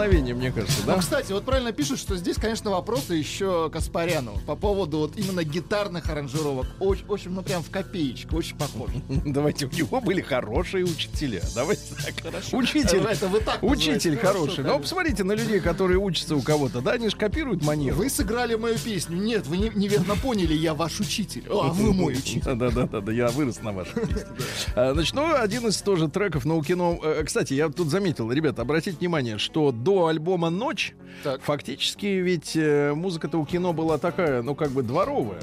вдохновение, 0.00 0.34
мне 0.34 0.50
кажется, 0.50 0.80
Ну, 0.86 0.92
да? 0.94 0.98
кстати, 0.98 1.32
вот 1.32 1.44
правильно 1.44 1.72
пишут, 1.72 1.98
что 1.98 2.16
здесь, 2.16 2.36
конечно, 2.36 2.70
вопросы 2.70 3.14
еще 3.14 3.68
Каспаряну 3.70 4.32
по 4.46 4.56
поводу 4.56 4.98
вот 4.98 5.16
именно 5.16 5.44
гитарных 5.44 6.08
аранжировок. 6.08 6.66
Очень, 6.80 7.04
очень, 7.08 7.30
ну 7.30 7.42
прям 7.42 7.62
в 7.62 7.70
копеечку, 7.70 8.36
очень 8.36 8.56
похоже. 8.56 8.94
Давайте, 9.08 9.66
у 9.66 9.70
него 9.70 10.00
были 10.00 10.20
хорошие 10.22 10.84
учителя. 10.84 11.42
Давайте 11.54 11.82
так. 11.94 12.14
Учитель. 12.52 12.98
Это 13.00 13.26
вы 13.28 13.40
так 13.40 13.62
Учитель. 13.62 14.16
Хорошо, 14.16 14.38
хороший. 14.40 14.58
Но 14.58 14.62
конечно. 14.64 14.82
посмотрите 14.82 15.24
на 15.24 15.32
людей, 15.32 15.60
которые 15.60 15.98
учатся 15.98 16.36
у 16.36 16.42
кого-то, 16.42 16.80
да, 16.80 16.92
они 16.92 17.08
же 17.08 17.16
копируют 17.16 17.62
манеру. 17.62 17.96
Вы 17.96 18.08
сыграли 18.10 18.54
мою 18.54 18.78
песню. 18.78 19.16
Нет, 19.16 19.46
вы 19.46 19.58
не- 19.58 19.72
неверно 19.74 20.16
поняли, 20.16 20.54
я 20.54 20.74
ваш 20.74 21.00
учитель. 21.00 21.44
А 21.50 21.68
вы 21.68 21.92
мой 21.92 22.14
учитель. 22.14 22.42
Да, 22.54 22.70
да, 22.70 22.86
да, 22.86 23.00
да, 23.00 23.12
я 23.12 23.28
вырос 23.28 23.60
на 23.62 23.72
вашем 23.72 24.00
месте. 24.08 24.26
А, 24.74 24.92
Значит, 24.94 25.14
ну, 25.14 25.34
один 25.34 25.66
из 25.66 25.76
тоже 25.82 26.08
треков 26.08 26.44
на 26.44 26.62
кино. 26.62 26.98
э, 27.02 27.22
Кстати, 27.24 27.54
я 27.54 27.68
тут 27.68 27.88
заметил, 27.88 28.30
ребята, 28.32 28.62
обратите 28.62 28.96
внимание, 28.98 29.38
что 29.38 29.72
до 29.72 29.89
альбома 30.06 30.50
Ночь 30.50 30.94
Так. 31.22 31.42
фактически 31.42 32.06
ведь 32.06 32.56
э, 32.56 32.92
музыка-то 32.94 33.38
у 33.38 33.46
кино 33.46 33.72
была 33.72 33.98
такая, 33.98 34.42
ну, 34.42 34.54
как 34.54 34.70
бы 34.70 34.82
дворовая. 34.82 35.42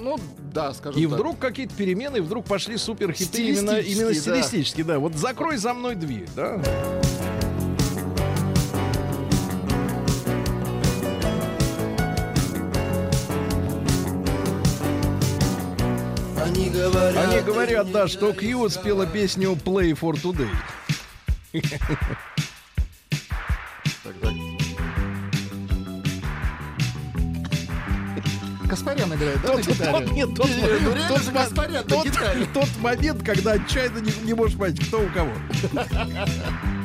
Ну, 0.00 0.16
да, 0.52 0.72
скажем 0.72 1.00
И 1.00 1.04
так. 1.04 1.14
вдруг 1.14 1.38
какие-то 1.38 1.74
перемены, 1.74 2.22
вдруг 2.22 2.46
пошли 2.46 2.76
супер 2.76 3.12
хиты 3.12 3.48
именно, 3.48 3.78
именно 3.78 4.08
да. 4.08 4.14
стилистически, 4.14 4.82
да. 4.82 4.98
Вот 4.98 5.14
закрой 5.14 5.56
за 5.58 5.74
мной 5.74 5.94
дверь, 5.94 6.28
да. 6.34 6.60
Они 16.42 16.70
говорят, 16.70 17.16
Они 17.16 17.40
говорят, 17.42 17.92
да, 17.92 18.08
что 18.08 18.32
Кью 18.32 18.68
спела 18.68 19.06
песню 19.06 19.52
Play 19.52 19.92
for 19.92 20.14
Today. 20.14 20.48
Каспарян 28.70 29.12
играет, 29.12 29.42
да, 29.42 29.48
на 29.48 29.56
Тот, 29.56 29.66
гитаре? 29.66 29.92
тот- 30.06 30.12
нет, 30.12 30.34
тот, 30.36 30.46
Не, 30.48 30.54
не, 30.54 30.62
ну 30.62 31.08
тот 31.08 31.22
же 31.22 31.32
мо- 31.32 31.40
Каспарян 31.40 31.72
на 31.74 31.82
тот- 31.82 32.04
гитаре. 32.06 32.46
тот 32.54 32.68
момент, 32.80 33.22
когда 33.24 33.52
отчаянно 33.52 33.98
не, 33.98 34.12
не 34.24 34.32
можешь 34.34 34.56
понять, 34.56 34.78
кто 34.86 35.00
у 35.00 35.08
кого. 35.08 35.32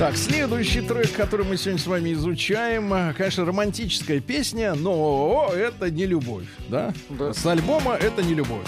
Так, 0.00 0.16
следующий 0.16 0.80
трек, 0.80 1.12
который 1.12 1.44
мы 1.44 1.58
сегодня 1.58 1.78
с 1.78 1.86
вами 1.86 2.14
изучаем, 2.14 2.90
э, 2.94 3.12
конечно, 3.12 3.44
романтическая 3.44 4.20
песня, 4.20 4.74
но 4.74 5.52
это 5.54 5.90
не 5.90 6.06
любовь, 6.06 6.46
да? 6.70 6.94
Да. 7.10 7.34
С 7.34 7.44
альбома 7.44 7.96
это 7.96 8.22
не 8.22 8.32
любовь. 8.32 8.64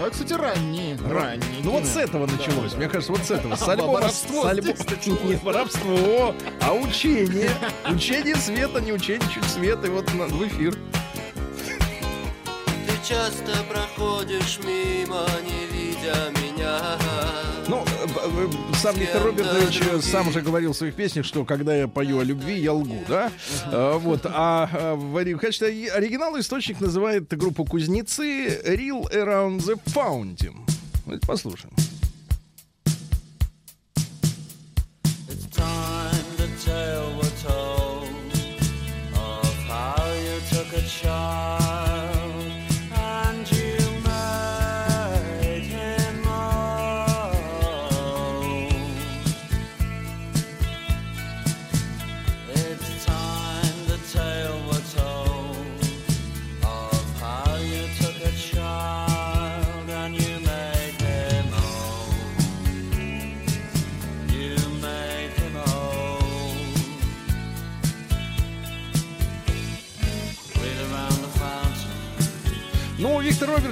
А, 0.00 0.08
кстати, 0.08 0.34
ранние. 0.34 0.96
ранние. 1.10 1.42
Ну 1.64 1.72
вот 1.72 1.86
с 1.86 1.96
этого 1.96 2.26
началось. 2.28 2.74
Мне 2.74 2.88
кажется, 2.88 3.10
вот 3.10 3.22
с 3.22 3.32
этого. 3.32 3.56
С 3.56 3.62
А, 3.66 3.72
альбома. 3.72 3.94
воровство 3.94 4.44
с 4.44 4.46
альбома-. 4.46 4.74
Не 5.28 5.34
воровство, 5.42 6.34
а 6.60 6.72
учение. 6.72 7.50
Учение 7.90 8.36
света, 8.36 8.80
не 8.80 8.92
учение 8.92 9.28
чуть 9.34 9.44
света. 9.44 9.88
И 9.88 9.90
вот 9.90 10.14
на- 10.14 10.26
в 10.26 10.46
эфир. 10.46 10.78
Ты 12.86 12.92
часто 13.08 13.50
проходишь 13.68 14.60
мимо, 14.64 15.26
не 15.42 15.66
видя 15.76 16.30
меня 16.40 16.96
Ну, 17.68 17.84
э, 17.84 18.06
э, 18.06 18.74
сам 18.76 18.96
Виктор 18.96 19.22
Робертович 19.22 19.82
э, 19.82 20.00
сам 20.00 20.32
же 20.32 20.40
говорил 20.40 20.72
в 20.72 20.76
своих 20.76 20.94
песнях, 20.94 21.26
что 21.26 21.44
когда 21.44 21.76
я 21.76 21.86
пою 21.86 22.18
о 22.18 22.24
любви, 22.24 22.58
я 22.58 22.72
лгу, 22.72 22.98
да? 23.08 23.30
Э, 23.66 23.98
Вот. 23.98 24.22
А 24.24 24.68
э, 24.72 24.94
в 24.94 25.38
качестве 25.38 25.68
ори- 25.68 25.88
оригинала 25.88 26.40
источник 26.40 26.80
называет 26.80 27.28
группу 27.36 27.64
Кузнецы 27.64 28.46
Real 28.64 29.10
Around 29.12 29.58
the 29.58 29.78
Fountain. 29.86 30.56
Послушаем. 31.26 31.72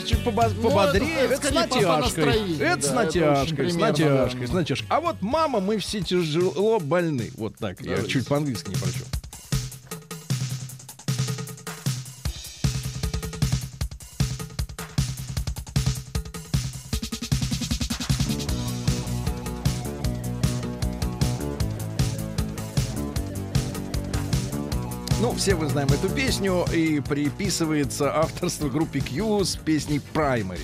Чуть 0.06 0.18
побо- 0.20 0.54
пободрее. 0.62 1.16
это 1.16 1.34
это, 1.34 1.48
с 1.48 1.52
натяжкой. 1.52 2.56
Это 2.58 2.86
с 2.86 2.90
да, 2.90 3.02
это 3.04 3.40
очень 3.40 3.56
натяжкой, 3.56 3.70
с 3.70 3.74
натяжкой, 3.74 4.40
да. 4.40 4.46
с 4.46 4.52
натяжкой. 4.52 4.86
А 4.90 5.00
вот 5.00 5.16
мама, 5.20 5.60
мы 5.60 5.78
все 5.78 6.00
тяжело 6.00 6.80
больны. 6.80 7.30
Вот 7.36 7.56
так. 7.56 7.80
Я 7.80 7.90
Давайте. 7.90 8.10
чуть 8.10 8.26
по-английски 8.28 8.70
не 8.70 8.76
прочел. 8.76 9.06
Все 25.46 25.54
мы 25.54 25.68
знаем 25.68 25.86
эту 25.90 26.08
песню, 26.08 26.64
и 26.74 26.98
приписывается 26.98 28.12
авторство 28.12 28.68
группе 28.68 28.98
Q 28.98 29.44
с 29.44 29.54
песней 29.54 30.00
Primary. 30.12 30.58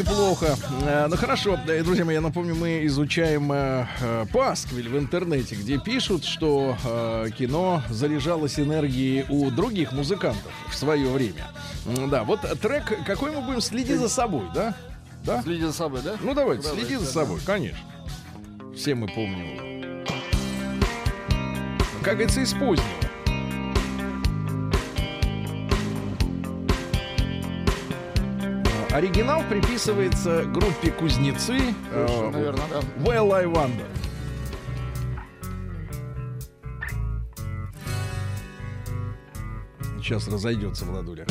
Неплохо. 0.00 0.56
Э, 0.82 1.06
ну 1.08 1.16
хорошо, 1.16 1.58
да, 1.66 1.82
друзья 1.82 2.04
мои, 2.04 2.14
я 2.14 2.20
напомню, 2.20 2.54
мы 2.54 2.84
изучаем 2.86 3.52
э, 3.52 3.86
э, 4.00 4.26
Пасквиль 4.32 4.88
в 4.88 4.98
интернете, 4.98 5.54
где 5.54 5.78
пишут, 5.78 6.24
что 6.24 6.76
э, 6.84 7.28
кино 7.36 7.82
заряжалось 7.90 8.58
энергией 8.58 9.24
у 9.28 9.50
других 9.50 9.92
музыкантов 9.92 10.52
в 10.68 10.74
свое 10.74 11.08
время. 11.08 11.48
Да, 12.08 12.24
вот 12.24 12.40
трек, 12.60 13.04
какой 13.06 13.32
мы 13.32 13.40
будем 13.42 13.60
следить 13.60 13.98
за 13.98 14.08
собой, 14.08 14.46
да? 14.54 14.74
Да? 15.24 15.42
Следи 15.42 15.62
за 15.62 15.72
собой, 15.72 16.00
да? 16.02 16.16
Ну 16.22 16.34
давайте, 16.34 16.62
Давайте, 16.64 16.86
следи 16.86 16.96
за 16.96 17.06
да. 17.06 17.20
собой, 17.20 17.40
конечно. 17.44 17.78
Все 18.74 18.94
мы 18.94 19.06
помним. 19.08 20.04
Как 22.02 22.14
говорится, 22.14 22.40
из 22.40 22.52
позднего. 22.54 22.99
Оригинал 28.92 29.42
приписывается 29.48 30.44
группе 30.44 30.90
Кузнецы. 30.90 31.58
э, 31.92 32.30
Наверное, 32.32 32.66
да. 32.68 32.80
Well 33.04 33.32
I 33.32 33.44
Wonder. 33.46 33.86
Сейчас 39.98 40.26
разойдется 40.28 40.84
Владуля. 40.84 41.26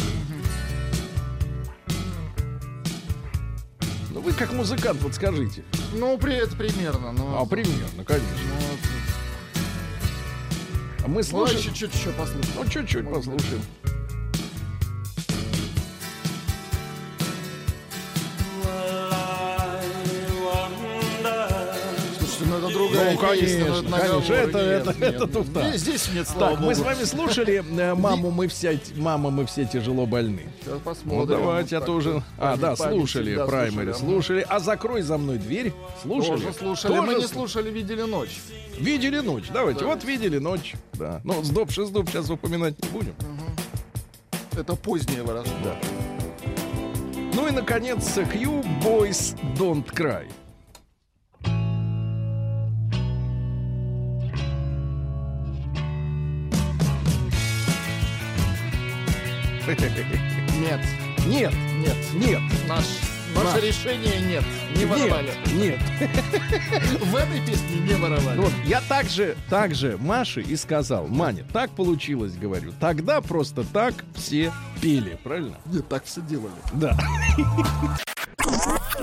Ну 4.11 4.21
вы 4.21 4.31
как 4.33 4.53
музыкант, 4.53 5.01
вот 5.01 5.13
скажите. 5.15 5.63
Ну, 5.93 6.17
при 6.17 6.33
это 6.35 6.55
примерно. 6.55 7.11
Ну, 7.11 7.37
А 7.37 7.45
примерно, 7.45 8.03
конечно. 8.05 8.27
ну, 8.47 8.55
вот. 8.71 8.79
А 11.03 11.07
мы 11.07 11.15
Ну, 11.17 11.23
слушаем. 11.23 11.61
чуть-чуть 11.61 11.93
еще 11.93 12.11
послушаем. 12.11 12.53
Ну, 12.55 12.65
чуть-чуть 12.69 13.03
Может 13.03 13.33
быть. 13.33 13.45
Ну 23.11 23.17
конечно, 23.17 24.33
это 24.33 24.93
конечно, 24.93 25.27
туфта. 25.27 25.77
Здесь- 25.77 26.09
нет, 26.13 26.27
слава 26.27 26.55
Так, 26.55 26.65
мы 26.65 26.75
с 26.75 26.79
вами 26.79 27.03
слушали 27.03 27.63
э, 27.79 27.95
«Маму, 27.95 28.31
мы 28.31 28.47
все, 28.47 28.79
мама, 28.95 29.29
мы 29.29 29.45
все 29.45 29.65
тяжело 29.65 30.05
больны». 30.05 30.47
Сейчас 30.63 30.79
посмотрим. 30.79 31.19
Ну, 31.19 31.25
давайте, 31.25 31.75
я 31.75 31.81
тоже... 31.81 32.23
А, 32.37 32.57
да, 32.57 32.75
слушали 32.75 33.35
ага. 33.35 33.93
слушали. 33.93 34.45
А 34.47 34.59
«Закрой 34.59 35.01
за 35.01 35.17
мной 35.17 35.37
дверь» 35.37 35.73
слушали? 36.01 36.41
Тоже 36.41 36.53
слушали. 36.53 36.99
Мы 36.99 37.15
не 37.15 37.27
слушали, 37.27 37.69
видели 37.69 38.01
ночь. 38.03 38.39
Видели 38.77 39.19
ночь, 39.19 39.45
давайте. 39.53 39.81
Да. 39.81 39.87
Вот 39.87 40.03
видели 40.03 40.37
ночь. 40.37 40.73
Да. 40.93 41.21
Ну, 41.23 41.43
с 41.43 41.49
доп, 41.49 41.71
шиз 41.71 41.89
доп 41.89 42.09
сейчас 42.09 42.29
упоминать 42.29 42.81
не 42.81 42.89
будем. 42.89 43.13
Это 44.57 44.75
позднее 44.75 45.23
воровство. 45.23 45.55
Да. 45.63 45.75
Ну 47.33 47.47
и, 47.47 47.51
наконец, 47.51 48.13
Q 48.15 48.61
Boys 48.83 49.37
Don't 49.57 49.85
Cry. 49.93 50.27
Нет, 59.77 60.79
Нет, 61.27 61.53
нет. 61.77 61.95
нет, 62.15 62.41
Наш, 62.67 62.85
наше 63.35 63.53
Наш. 63.53 63.63
решение 63.63 64.19
нет. 64.21 64.43
Не 64.75 64.85
воровали. 64.85 65.31
нет, 65.53 65.79
нет. 66.01 67.01
В 67.01 67.15
этой 67.15 67.39
песне 67.45 67.75
не 67.81 67.93
воровали. 67.93 68.39
Вот, 68.39 68.51
я 68.65 68.81
также, 68.81 69.37
также 69.49 69.97
Маше 69.99 70.41
и 70.41 70.55
сказал, 70.55 71.07
Маня, 71.07 71.45
так 71.53 71.69
получилось, 71.71 72.33
говорю. 72.33 72.73
Тогда 72.79 73.21
просто 73.21 73.63
так 73.63 73.93
все 74.15 74.51
пели, 74.81 75.19
правильно? 75.23 75.57
Нет, 75.65 75.87
так 75.87 76.03
все 76.05 76.21
делали. 76.21 76.53
Да. 76.73 76.97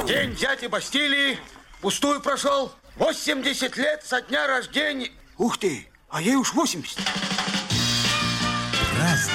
День 0.06 0.34
дяди 0.34 0.66
Бастилии 0.66 1.38
пустую 1.80 2.20
прошел. 2.20 2.72
80 2.96 3.76
лет 3.76 4.02
со 4.04 4.20
дня 4.22 4.46
рождения. 4.48 5.10
Ух 5.38 5.58
ты, 5.58 5.86
а 6.08 6.20
ей 6.22 6.34
уж 6.36 6.54
80. 6.54 6.98
Разный, 8.98 9.32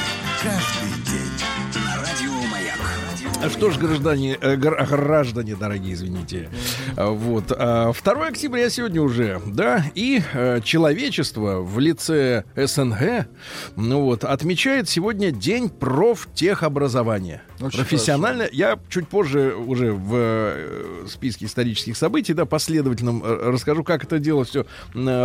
Что 3.49 3.71
ж, 3.71 3.77
граждане, 3.77 4.37
э, 4.39 4.55
гр- 4.55 4.85
граждане, 4.85 5.55
дорогие, 5.55 5.93
извините. 5.93 6.49
А, 6.95 7.09
Вот. 7.09 7.51
а, 7.51 7.91
2 7.93 8.27
октября 8.27 8.69
сегодня 8.69 9.01
уже, 9.01 9.41
да, 9.47 9.85
и 9.95 10.21
э, 10.33 10.61
человечество 10.63 11.59
в 11.61 11.79
лице 11.79 12.43
СНГ, 12.55 13.27
ну 13.75 14.01
вот, 14.01 14.23
отмечает 14.23 14.89
сегодня 14.89 15.31
День 15.31 15.69
профтехобразования. 15.69 17.41
Очень 17.61 17.77
Профессионально. 17.77 18.47
Я 18.51 18.79
чуть 18.89 19.07
позже 19.07 19.53
уже 19.55 19.93
в 19.93 20.11
э, 20.15 21.05
списке 21.07 21.45
исторических 21.45 21.95
событий, 21.97 22.33
да, 22.33 22.45
последовательном 22.45 23.23
э, 23.23 23.51
расскажу, 23.51 23.83
как 23.83 24.03
это 24.03 24.19
дело 24.19 24.43
все 24.43 24.65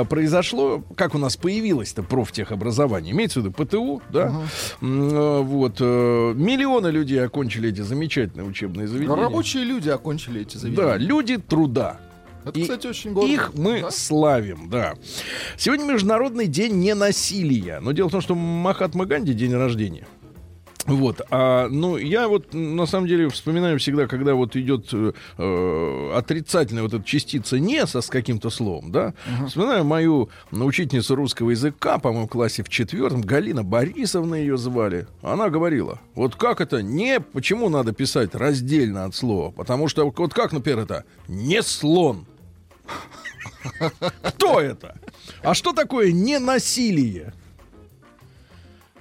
произошло, 0.09 0.85
как 0.97 1.15
у 1.15 1.19
нас 1.19 1.37
появилось-то 1.37 2.03
профтехобразование. 2.03 3.13
Имеется 3.13 3.41
в 3.41 3.45
виду 3.45 3.53
ПТУ, 3.53 4.03
да. 4.11 4.43
Э, 4.81 5.41
Вот. 5.43 5.77
э, 5.81 6.33
Миллионы 6.37 6.89
людей 6.89 7.25
окончили 7.25 7.71
эти 7.71 7.81
замечательные 7.81 8.47
учебные 8.47 8.87
заведения. 8.87 9.17
Рабочие 9.17 9.65
люди 9.65 9.89
окончили 9.89 10.43
эти 10.43 10.57
заведения. 10.57 10.87
Да, 10.87 10.97
люди 10.99 11.39
труда. 11.39 12.01
Это, 12.45 12.61
И 12.61 12.63
кстати, 12.63 12.87
очень 12.87 13.13
гордо. 13.13 13.33
Их 13.33 13.53
мы 13.55 13.81
Да? 13.81 13.91
славим, 13.91 14.69
да. 14.71 14.95
Сегодня 15.57 15.85
Международный 15.93 16.47
день 16.47 16.75
ненасилия. 16.79 17.81
Но 17.81 17.91
дело 17.91 18.09
в 18.09 18.13
том, 18.13 18.21
что 18.21 18.37
Махатма 18.37 19.05
Ганди 19.05 19.33
день 19.33 19.53
рождения. 19.53 20.07
Вот, 20.87 21.21
а, 21.31 21.69
ну, 21.69 21.97
я 21.97 22.29
вот, 22.29 22.55
на 22.55 22.87
самом 22.87 23.09
деле, 23.09 23.29
вспоминаю 23.29 23.79
всегда, 23.79 24.07
когда 24.07 24.35
вот 24.35 24.55
идет 24.57 24.89
э, 24.93 25.13
э, 25.37 26.13
отрицательная 26.15 26.83
вот 26.85 26.95
эта 26.95 27.05
частица 27.05 27.59
«не» 27.59 27.87
со, 27.87 28.01
с 28.01 28.09
каким-то 28.09 28.51
словом, 28.51 28.93
да, 28.93 29.15
вспоминаю 29.49 29.85
мою 29.85 30.31
учительницу 30.53 31.15
русского 31.17 31.51
языка, 31.51 31.99
по-моему, 31.99 32.27
в 32.27 32.31
классе 32.31 32.63
в 32.63 32.69
четвертом, 32.69 33.21
Галина 33.23 33.65
Борисовна 33.65 34.37
ее 34.37 34.57
звали. 34.57 35.07
Она 35.23 35.51
говорила, 35.51 36.01
вот 36.15 36.37
как 36.37 36.61
это 36.61 36.83
«не», 36.83 37.21
почему 37.21 37.69
надо 37.69 37.93
писать 37.93 38.35
раздельно 38.35 39.05
от 39.05 39.15
слова? 39.15 39.51
Потому 39.51 39.89
что 39.89 40.09
вот 40.09 40.35
как, 40.35 40.53
например, 40.53 40.81
это 40.81 41.05
«не 41.27 41.63
слон». 41.63 42.27
Кто 44.23 44.61
это? 44.61 44.97
А 45.43 45.55
что 45.55 45.73
такое 45.73 46.13
ненасилие? 46.13 47.33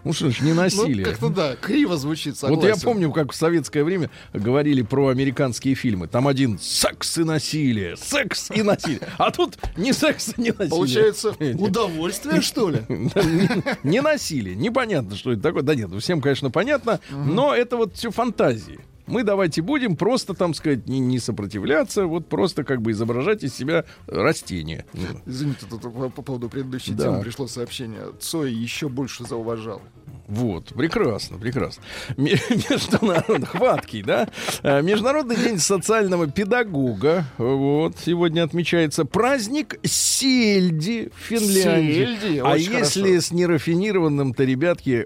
Ну 0.05 0.13
что 0.13 0.29
ж, 0.29 0.37
Ну, 0.41 0.47
ненасилие. 0.49 1.03
как-то 1.03 1.29
да, 1.29 1.55
криво 1.55 1.97
звучит, 1.97 2.33
Вот 2.33 2.39
согласен. 2.39 2.67
я 2.67 2.75
помню, 2.75 3.11
как 3.11 3.31
в 3.31 3.35
советское 3.35 3.83
время 3.83 4.09
говорили 4.33 4.83
про 4.83 5.07
американские 5.07 5.73
фильмы. 5.75 6.07
Там 6.07 6.27
один 6.27 6.59
секс 6.59 7.17
и 7.17 7.23
насилие, 7.23 7.97
секс 7.97 8.51
и 8.51 8.61
насилие. 8.61 9.01
А 9.17 9.31
тут 9.31 9.57
ни 9.75 9.91
секс, 9.91 10.37
ни 10.37 10.51
насилие. 10.51 10.69
Получается, 10.69 11.29
удовольствие, 11.59 12.41
что 12.41 12.69
ли? 12.69 12.83
Не 12.87 13.63
не 13.83 14.01
насилие. 14.01 14.55
Непонятно, 14.55 15.15
что 15.15 15.31
это 15.31 15.41
такое. 15.41 15.63
Да 15.63 15.73
нет, 15.73 15.89
ну, 15.89 15.99
всем, 15.99 16.21
конечно, 16.21 16.51
понятно. 16.51 16.99
Но 17.09 17.55
это 17.55 17.75
вот 17.75 17.95
все 17.95 18.11
фантазии. 18.11 18.79
Мы 19.07 19.23
давайте 19.23 19.61
будем 19.61 19.95
просто, 19.95 20.33
там 20.33 20.53
сказать, 20.53 20.87
не, 20.87 20.99
не 20.99 21.19
сопротивляться, 21.19 22.05
вот 22.05 22.27
просто 22.27 22.63
как 22.63 22.81
бы 22.81 22.91
изображать 22.91 23.43
из 23.43 23.53
себя 23.55 23.85
растение. 24.07 24.85
Извините, 25.25 25.65
тут 25.69 25.81
по, 25.81 26.09
по 26.09 26.21
поводу 26.21 26.49
предыдущей 26.49 26.93
Да. 26.93 27.05
темы 27.05 27.21
пришло 27.21 27.47
сообщение. 27.47 28.01
Цой 28.19 28.51
еще 28.53 28.89
больше 28.89 29.23
зауважал. 29.25 29.81
Вот, 30.27 30.69
прекрасно, 30.73 31.37
прекрасно. 31.37 31.83
Ме- 32.17 32.39
Международный, 32.69 33.45
хваткий, 33.45 34.01
да? 34.01 34.27
Э, 34.63 34.81
Международный 34.81 35.35
день 35.35 35.59
социального 35.59 36.25
педагога. 36.27 37.25
Вот, 37.37 37.97
сегодня 38.03 38.43
отмечается 38.43 39.05
праздник 39.05 39.75
сельди 39.83 41.09
в 41.15 41.19
Финляндии. 41.27 41.93
Сельди, 42.21 42.41
а 42.43 42.55
если 42.57 43.03
хорошо. 43.03 43.21
с 43.21 43.31
нерафинированным, 43.31 44.33
то, 44.33 44.43
ребятки, 44.43 45.05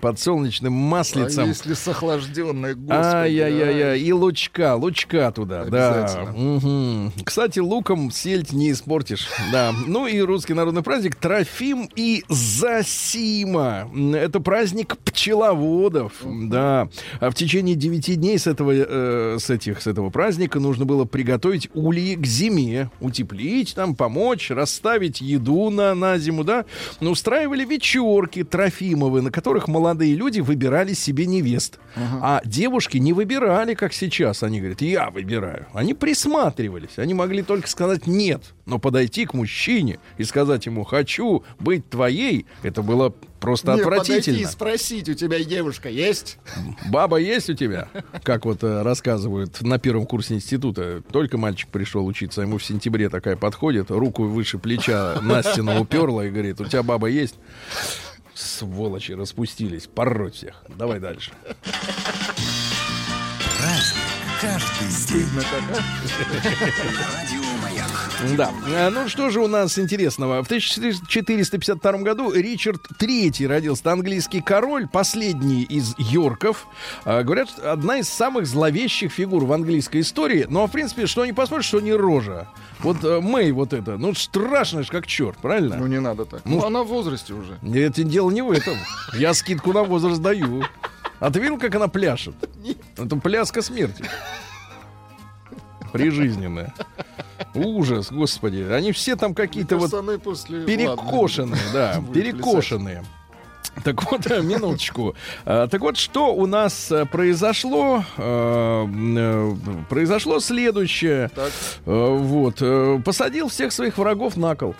подсолнечным 0.00 0.72
маслицем. 0.72 1.44
А 1.44 1.46
если 1.48 1.74
с 1.74 1.88
охлажденной, 1.88 2.74
господи. 2.74 3.02
Ай-яй-яй-яй, 3.40 4.00
и 4.00 4.12
лучка, 4.12 4.74
лучка 4.76 5.30
туда, 5.32 5.64
да. 5.64 6.32
Мгм. 6.36 7.12
Кстати, 7.24 7.58
луком 7.58 8.10
сельдь 8.10 8.52
не 8.52 8.72
испортишь, 8.72 9.28
да. 9.52 9.72
Ну 9.86 10.06
и 10.06 10.20
русский 10.20 10.54
народный 10.54 10.82
праздник 10.82 11.16
Трофим 11.16 11.88
и 11.96 12.24
Засима. 12.28 13.90
Это 14.14 14.40
праздник 14.40 14.96
пчеловодов, 14.98 16.12
да. 16.24 16.88
А 17.20 17.30
в 17.30 17.34
течение 17.34 17.76
девяти 17.76 18.16
дней 18.16 18.38
с 18.38 18.46
этого, 18.46 18.72
э, 18.72 19.36
с 19.38 19.50
этих, 19.50 19.82
с 19.82 19.86
этого 19.86 20.10
праздника 20.10 20.58
нужно 20.60 20.84
было 20.84 21.04
приготовить 21.04 21.68
ульи 21.74 22.14
к 22.14 22.26
зиме, 22.26 22.90
утеплить 23.00 23.74
там, 23.74 23.94
помочь, 23.94 24.50
расставить 24.50 25.20
еду 25.20 25.70
на, 25.70 25.94
на 25.94 26.18
зиму, 26.18 26.44
да. 26.44 26.64
Но 27.00 27.10
устраивали 27.10 27.64
вечерки 27.64 28.44
Трофимовы, 28.44 29.22
на 29.22 29.30
которых 29.30 29.68
молодые 29.68 30.14
люди 30.14 30.40
выбирали 30.40 30.92
себе 30.94 31.26
невест. 31.26 31.78
А 32.22 32.40
девушки 32.44 32.98
не 32.98 33.12
выбирали, 33.12 33.29
как 33.38 33.92
сейчас. 33.92 34.42
Они 34.42 34.60
говорят, 34.60 34.80
я 34.80 35.10
выбираю. 35.10 35.66
Они 35.72 35.94
присматривались. 35.94 36.98
Они 36.98 37.14
могли 37.14 37.42
только 37.42 37.68
сказать 37.68 38.06
нет. 38.06 38.42
Но 38.66 38.78
подойти 38.78 39.26
к 39.26 39.34
мужчине 39.34 39.98
и 40.16 40.24
сказать 40.24 40.66
ему, 40.66 40.84
хочу 40.84 41.44
быть 41.58 41.88
твоей, 41.90 42.46
это 42.62 42.82
было 42.82 43.12
просто 43.40 43.74
Не, 43.74 43.82
подойти 43.82 44.12
отвратительно. 44.12 44.36
и 44.36 44.44
спросить, 44.44 45.08
у 45.08 45.14
тебя 45.14 45.42
девушка 45.42 45.88
есть? 45.88 46.38
Баба 46.88 47.16
есть 47.16 47.50
у 47.50 47.54
тебя? 47.54 47.88
Как 48.22 48.44
вот 48.44 48.62
э, 48.62 48.82
рассказывают 48.82 49.60
на 49.62 49.78
первом 49.78 50.06
курсе 50.06 50.34
института. 50.34 51.02
Только 51.10 51.38
мальчик 51.38 51.68
пришел 51.70 52.06
учиться, 52.06 52.42
ему 52.42 52.58
в 52.58 52.64
сентябре 52.64 53.08
такая 53.08 53.36
подходит, 53.36 53.90
руку 53.90 54.24
выше 54.24 54.58
плеча 54.58 55.18
на 55.22 55.42
стену 55.42 55.80
уперла 55.80 56.26
и 56.26 56.30
говорит, 56.30 56.60
у 56.60 56.66
тебя 56.66 56.82
баба 56.82 57.08
есть? 57.08 57.36
Сволочи 58.34 59.12
распустились, 59.12 59.86
пороть 59.86 60.34
всех. 60.36 60.62
Давай 60.68 61.00
дальше. 61.00 61.32
Каждый 64.40 64.88
день. 65.08 65.28
Радио 67.12 67.42
Маяк. 67.62 67.90
Да. 68.36 68.50
Э, 68.68 68.88
Ну 68.90 69.08
что 69.08 69.28
же 69.30 69.40
у 69.40 69.48
нас 69.48 69.78
интересного? 69.78 70.42
В 70.42 70.46
1452 70.46 71.92
году 71.98 72.32
Ричард 72.32 72.80
III 72.98 73.46
родился. 73.46 73.92
Английский 73.92 74.40
король, 74.40 74.88
последний 74.88 75.62
из 75.64 75.94
Йорков. 75.98 76.66
А, 77.04 77.22
Говорят, 77.22 77.58
одна 77.58 77.98
из 77.98 78.08
самых 78.08 78.46
зловещих 78.46 79.12
фигур 79.12 79.44
в 79.44 79.52
английской 79.52 80.00
истории. 80.00 80.46
Но, 80.48 80.66
в 80.66 80.70
принципе, 80.70 81.06
что 81.06 81.26
не 81.26 81.32
посмотришь, 81.32 81.66
что 81.66 81.80
не 81.80 81.92
рожа. 81.92 82.48
Вот 82.80 83.04
э, 83.04 83.20
Мэй 83.20 83.52
вот 83.52 83.72
это, 83.74 83.98
ну 83.98 84.14
страшно 84.14 84.82
ж 84.84 84.88
как 84.88 85.06
черт, 85.06 85.36
правильно? 85.38 85.76
Ну 85.76 85.86
не 85.86 86.00
надо 86.00 86.24
так. 86.24 86.40
Ну, 86.44 86.60
Ну, 86.60 86.66
она 86.66 86.82
в 86.82 86.86
возрасте 86.88 87.34
уже. 87.34 87.58
Это 87.62 88.04
дело 88.04 88.30
не 88.30 88.42
в 88.42 88.50
этом. 88.50 88.76
Я 89.14 89.34
скидку 89.34 89.72
на 89.74 89.82
возраст 89.82 90.20
даю. 90.22 90.64
А 91.20 91.30
ты 91.30 91.38
видел, 91.38 91.58
как 91.58 91.74
она 91.74 91.88
пляшет? 91.88 92.34
Это 92.96 93.16
пляска 93.16 93.62
смерти. 93.62 94.04
Прижизненная. 95.92 96.74
Ужас, 97.54 98.10
господи. 98.10 98.62
Они 98.70 98.92
все 98.92 99.16
там 99.16 99.34
какие-то 99.34 99.76
вот 99.76 99.90
после... 100.22 100.64
перекошенные, 100.64 101.60
да, 101.72 102.00
Будет 102.00 102.14
перекошенные. 102.14 103.04
Так 103.84 104.10
вот, 104.10 104.26
минуточку. 104.42 105.14
А, 105.44 105.66
Так 105.68 105.80
вот, 105.80 105.96
что 105.96 106.34
у 106.34 106.46
нас 106.46 106.90
э, 106.90 107.06
произошло? 107.06 108.04
Э, 108.16 108.86
э, 108.86 109.52
Произошло 109.88 110.40
следующее. 110.40 111.30
Так. 111.34 111.50
Э, 111.86 112.16
Вот. 112.18 112.56
э, 112.60 113.00
Посадил 113.04 113.48
всех 113.48 113.72
своих 113.72 113.96
врагов 113.98 114.36
на 114.36 114.54
кол. 114.54 114.74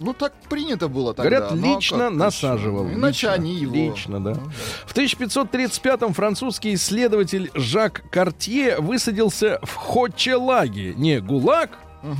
Ну 0.00 0.12
так 0.12 0.32
принято 0.48 0.88
было 0.88 1.12
тогда. 1.14 1.30
Говорят, 1.30 1.54
Ну, 1.54 1.72
а 1.72 1.76
лично 1.76 2.10
насаживал. 2.10 2.86
Иначе 2.86 3.26
Лично. 3.26 3.32
они 3.32 3.54
его... 3.54 3.74
Лично, 3.74 4.22
да. 4.22 4.34
Ну, 4.34 4.50
В 4.86 4.94
1535-м 4.94 6.12
французский 6.12 6.74
исследователь 6.74 7.50
Жак 7.54 8.04
Картье 8.10 8.78
высадился 8.78 9.58
в 9.62 9.74
Хочелаге. 9.74 10.94
Не 10.94 11.20
ГУЛАГ, 11.20 11.70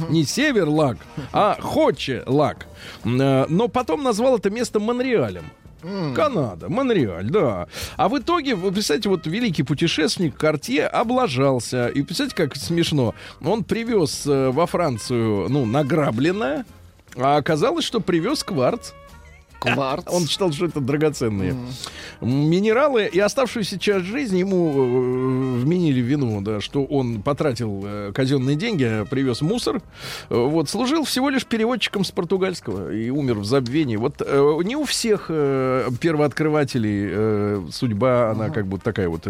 не 0.08 0.24
Северлаг, 0.24 0.98
а 1.32 1.56
Хочелаг. 1.60 2.66
Э, 3.04 3.46
Но 3.48 3.68
потом 3.68 4.02
назвал 4.02 4.36
это 4.38 4.50
место 4.50 4.80
Монреалем. 4.80 5.44
Канада, 6.16 6.68
Монреаль, 6.68 7.30
да. 7.30 7.68
А 7.96 8.08
в 8.08 8.18
итоге, 8.18 8.56
вы 8.56 8.72
представляете, 8.72 9.08
вот 9.10 9.28
великий 9.28 9.62
путешественник 9.62 10.36
Картье 10.36 10.88
облажался. 10.88 11.86
И 11.86 12.02
представляете, 12.02 12.34
как 12.36 12.56
смешно. 12.56 13.14
Он 13.40 13.62
привез 13.62 14.26
э, 14.26 14.50
во 14.50 14.66
Францию, 14.66 15.48
ну, 15.48 15.64
награбленное, 15.64 16.66
а 17.18 17.36
оказалось, 17.36 17.84
что 17.84 18.00
привез 18.00 18.44
кварц. 18.44 18.92
Кварц. 19.60 20.04
Он 20.08 20.26
считал, 20.26 20.52
что 20.52 20.66
это 20.66 20.80
драгоценные 20.80 21.54
минералы. 22.20 23.08
И 23.12 23.18
оставшуюся 23.18 23.78
часть 23.78 24.06
жизни 24.06 24.38
ему 24.38 24.70
э, 24.70 25.60
вменили 25.62 26.00
вину, 26.00 26.40
да, 26.40 26.60
что 26.60 26.84
он 26.84 27.22
потратил 27.22 27.82
э, 27.84 28.12
казенные 28.14 28.56
деньги, 28.56 28.84
а 28.84 29.04
привез 29.04 29.40
мусор. 29.40 29.80
Э, 30.30 30.36
вот, 30.36 30.68
служил 30.68 31.04
всего 31.04 31.28
лишь 31.28 31.46
переводчиком 31.46 32.04
с 32.04 32.10
португальского 32.10 32.92
и 32.92 33.10
умер 33.10 33.34
в 33.38 33.44
забвении. 33.44 33.96
Вот 33.96 34.20
не 34.64 34.76
у 34.76 34.84
всех 34.84 35.28
первооткрывателей 35.28 37.70
судьба, 37.72 38.30
она 38.30 38.50
как 38.50 38.66
бы 38.66 38.78
такая 38.78 39.08
вот 39.08 39.26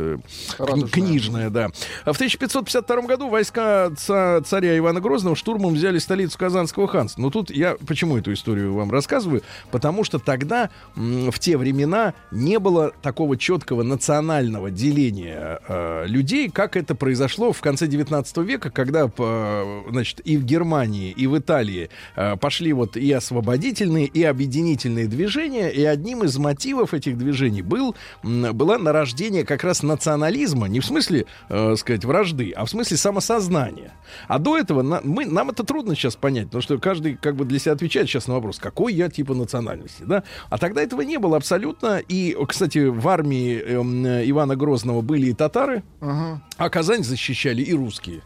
Радужная. 0.58 0.88
книжная, 0.90 1.50
да. 1.50 1.70
А 2.04 2.12
в 2.12 2.16
1552 2.16 3.02
году 3.02 3.28
войска 3.28 3.90
ца- 3.96 4.40
царя 4.42 4.76
Ивана 4.78 5.00
Грозного 5.00 5.36
штурмом 5.36 5.74
взяли 5.74 5.98
столицу 5.98 6.38
Казанского 6.38 6.88
ханства. 6.88 7.22
Но 7.22 7.30
тут 7.30 7.50
я 7.50 7.76
почему 7.86 8.16
эту 8.18 8.32
историю 8.32 8.74
вам 8.74 8.90
рассказываю? 8.90 9.42
Потому 9.70 10.04
что 10.04 10.17
что 10.18 10.24
тогда, 10.24 10.70
в 10.96 11.38
те 11.38 11.56
времена, 11.56 12.14
не 12.30 12.58
было 12.58 12.92
такого 13.02 13.36
четкого 13.36 13.82
национального 13.82 14.70
деления 14.70 15.60
э, 15.68 16.04
людей, 16.06 16.50
как 16.50 16.76
это 16.76 16.94
произошло 16.94 17.52
в 17.52 17.60
конце 17.60 17.86
19 17.86 18.36
века, 18.38 18.70
когда, 18.70 19.08
по- 19.08 19.84
значит, 19.90 20.20
и 20.24 20.36
в 20.36 20.44
Германии, 20.44 21.10
и 21.10 21.26
в 21.26 21.38
Италии 21.38 21.90
э, 22.16 22.36
пошли 22.36 22.72
вот 22.72 22.96
и 22.96 23.10
освободительные, 23.12 24.06
и 24.06 24.22
объединительные 24.22 25.06
движения, 25.06 25.68
и 25.70 25.84
одним 25.84 26.24
из 26.24 26.36
мотивов 26.38 26.94
этих 26.94 27.16
движений 27.16 27.62
был, 27.62 27.94
было 28.22 28.78
нарождение 28.78 29.44
как 29.44 29.64
раз 29.64 29.82
национализма, 29.82 30.66
не 30.68 30.80
в 30.80 30.84
смысле, 30.86 31.26
э, 31.48 31.76
сказать, 31.76 32.04
вражды, 32.04 32.52
а 32.56 32.64
в 32.64 32.70
смысле 32.70 32.96
самосознания. 32.96 33.92
А 34.26 34.38
до 34.38 34.58
этого 34.58 34.82
на- 34.82 35.00
мы, 35.04 35.24
нам 35.26 35.50
это 35.50 35.64
трудно 35.64 35.94
сейчас 35.94 36.16
понять, 36.16 36.46
потому 36.46 36.62
что 36.62 36.78
каждый 36.78 37.14
как 37.16 37.36
бы 37.36 37.44
для 37.44 37.58
себя 37.58 37.72
отвечает 37.72 38.08
сейчас 38.08 38.26
на 38.26 38.34
вопрос, 38.34 38.58
какой 38.58 38.94
я 38.94 39.08
типа 39.08 39.34
национальности, 39.34 40.02
да? 40.08 40.24
А 40.50 40.58
тогда 40.58 40.82
этого 40.82 41.02
не 41.02 41.18
было 41.18 41.36
абсолютно. 41.36 41.98
И, 42.08 42.36
кстати, 42.48 42.86
в 42.86 43.06
армии 43.08 43.62
э, 43.64 44.28
Ивана 44.28 44.56
Грозного 44.56 45.00
были 45.02 45.26
и 45.26 45.32
татары, 45.34 45.82
Ага. 46.00 46.42
а 46.56 46.70
Казань 46.70 47.04
защищали 47.04 47.62
и 47.62 47.74
русские. 47.74 48.22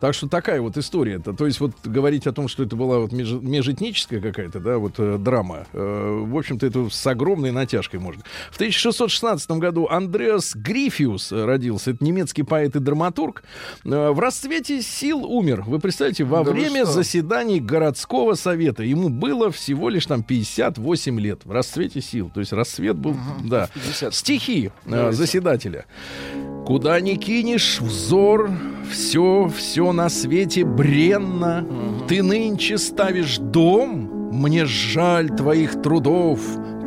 Так 0.00 0.14
что 0.14 0.28
такая 0.28 0.60
вот 0.60 0.76
история. 0.76 1.16
-то. 1.16 1.36
То 1.36 1.46
есть 1.46 1.60
вот 1.60 1.72
говорить 1.84 2.26
о 2.26 2.32
том, 2.32 2.48
что 2.48 2.62
это 2.62 2.74
была 2.74 2.98
вот 2.98 3.12
меж- 3.12 3.40
межэтническая 3.40 4.20
какая-то, 4.20 4.58
да, 4.60 4.78
вот 4.78 4.94
э, 4.98 5.18
драма, 5.18 5.66
э, 5.72 6.24
в 6.26 6.36
общем-то, 6.36 6.66
это 6.66 6.88
с 6.90 7.06
огромной 7.06 7.52
натяжкой 7.52 8.00
можно. 8.00 8.22
В 8.50 8.56
1616 8.56 9.50
году 9.52 9.86
Андреас 9.90 10.54
Грифиус 10.54 11.32
родился. 11.32 11.90
Это 11.90 12.02
немецкий 12.04 12.42
поэт 12.42 12.76
и 12.76 12.80
драматург. 12.80 13.42
Э, 13.84 14.10
в 14.10 14.18
расцвете 14.18 14.80
сил 14.82 15.24
умер. 15.24 15.64
Вы 15.66 15.78
представляете, 15.78 16.24
во 16.24 16.44
Да 16.44 16.50
время 16.50 16.84
заседаний 16.84 17.60
городского 17.60 18.34
совета. 18.34 18.82
Ему 18.82 19.10
было 19.10 19.50
всего 19.50 19.90
лишь 19.90 20.06
там 20.06 20.22
58 20.22 21.20
лет. 21.20 21.44
В 21.44 21.52
расцвете 21.52 22.00
сил. 22.00 22.30
То 22.32 22.40
есть 22.40 22.52
расцвет 22.52 22.96
был, 22.96 23.14
да. 23.44 23.68
50. 23.74 24.14
Стихи 24.14 24.70
э, 24.86 25.12
заседателя. 25.12 25.84
Куда 26.66 27.00
ни 27.00 27.14
кинешь 27.16 27.80
взор, 27.80 28.50
все, 28.90 29.50
все 29.56 29.89
на 29.92 30.08
свете 30.08 30.64
бренно. 30.64 31.66
Ты 32.08 32.22
нынче 32.22 32.78
ставишь 32.78 33.38
дом, 33.38 34.30
мне 34.32 34.64
жаль 34.64 35.30
твоих 35.30 35.82
трудов. 35.82 36.40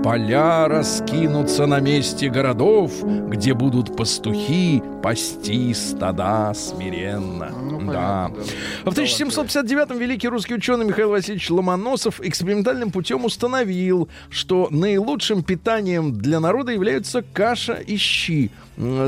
Поля 0.03 0.67
раскинутся 0.67 1.65
на 1.65 1.79
месте 1.79 2.29
городов, 2.29 2.91
где 3.29 3.53
будут 3.53 3.95
пастухи 3.95 4.83
пасти 5.01 5.73
стада 5.73 6.53
смиренно. 6.53 7.49
Ну, 7.49 7.91
да. 7.91 8.29
понятно, 8.29 8.91
В 8.91 8.97
1759-м 8.97 9.97
великий 9.97 10.27
русский 10.27 10.55
ученый 10.55 10.85
Михаил 10.85 11.09
Васильевич 11.09 11.49
Ломоносов 11.49 12.19
экспериментальным 12.21 12.91
путем 12.91 13.25
установил, 13.25 14.09
что 14.29 14.67
наилучшим 14.71 15.43
питанием 15.43 16.17
для 16.17 16.39
народа 16.39 16.71
являются 16.71 17.21
каша 17.21 17.73
и 17.73 17.97
щи. 17.97 18.49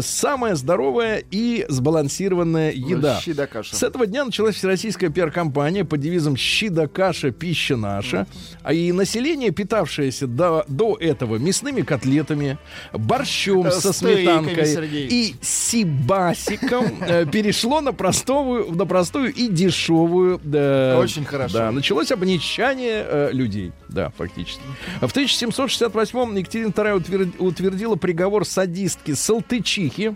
Самая 0.01 0.55
здоровая 0.55 1.23
и 1.31 1.65
сбалансированная 1.67 2.71
еда. 2.71 3.19
щи 3.19 3.33
да 3.33 3.47
каша. 3.47 3.75
С 3.75 3.81
этого 3.81 4.05
дня 4.05 4.23
началась 4.25 4.55
всероссийская 4.55 5.09
пиар-компания 5.09 5.83
под 5.83 6.01
девизом 6.01 6.37
«Щи 6.37 6.69
да 6.69 6.87
каша, 6.87 7.31
пища 7.31 7.75
наша». 7.75 8.27
А 8.61 8.73
и 8.73 8.91
население, 8.91 9.49
питавшееся 9.49 10.27
до, 10.27 10.65
до 10.67 10.84
этого 10.93 11.37
мясными 11.37 11.81
котлетами, 11.81 12.57
борщом 12.93 13.71
со 13.71 13.91
сметанкой 13.91 14.65
Сергей. 14.67 15.07
и 15.07 15.35
сибасиком, 15.41 16.85
э, 17.01 17.25
перешло 17.25 17.81
на 17.81 17.91
простую, 17.93 18.71
на 18.73 18.85
простую 18.85 19.33
и 19.33 19.47
дешевую. 19.47 20.39
да, 20.43 20.97
Очень 20.99 21.25
хорошо. 21.25 21.57
Да, 21.57 21.71
началось 21.71 22.11
обнищание 22.11 23.03
э, 23.07 23.29
людей. 23.31 23.71
Да, 23.89 24.11
фактически. 24.17 24.61
В 25.01 25.05
1768-м 25.05 26.35
Екатерина 26.35 26.69
II 26.69 26.97
утвер- 26.97 27.33
утвердила 27.39 27.95
приговор 27.95 28.45
садистки 28.45 29.13
Салтычихи. 29.13 30.15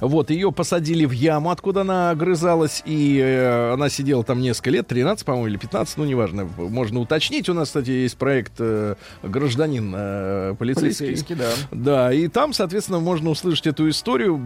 Вот, 0.00 0.30
ее 0.30 0.52
посадили 0.52 1.04
в 1.04 1.10
яму, 1.10 1.50
откуда 1.50 1.80
она 1.80 2.10
огрызалась, 2.10 2.82
и 2.84 3.18
э, 3.18 3.72
она 3.72 3.88
сидела 3.88 4.22
там 4.24 4.40
несколько 4.40 4.70
лет, 4.70 4.86
13, 4.86 5.24
по-моему, 5.24 5.48
или 5.48 5.56
15, 5.56 5.96
ну, 5.96 6.04
неважно, 6.04 6.48
можно 6.56 7.00
уточнить. 7.00 7.48
У 7.48 7.54
нас, 7.54 7.68
кстати, 7.68 7.90
есть 7.90 8.16
проект 8.16 8.52
э, 8.58 8.94
«Гражданин 9.22 9.92
э, 9.96 10.54
полицейский». 10.58 11.06
Полицейский, 11.06 11.34
да. 11.34 11.50
Да, 11.70 12.12
и 12.12 12.28
там, 12.28 12.52
соответственно, 12.52 13.00
можно 13.00 13.30
услышать 13.30 13.66
эту 13.66 13.88
историю 13.88 14.40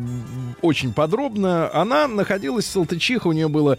очень 0.63 0.93
подробно. 0.93 1.71
Она 1.73 2.09
находилась 2.09 2.65
в 2.65 2.71
Салтычиха, 2.71 3.27
у 3.27 3.33
нее 3.33 3.49
было 3.49 3.79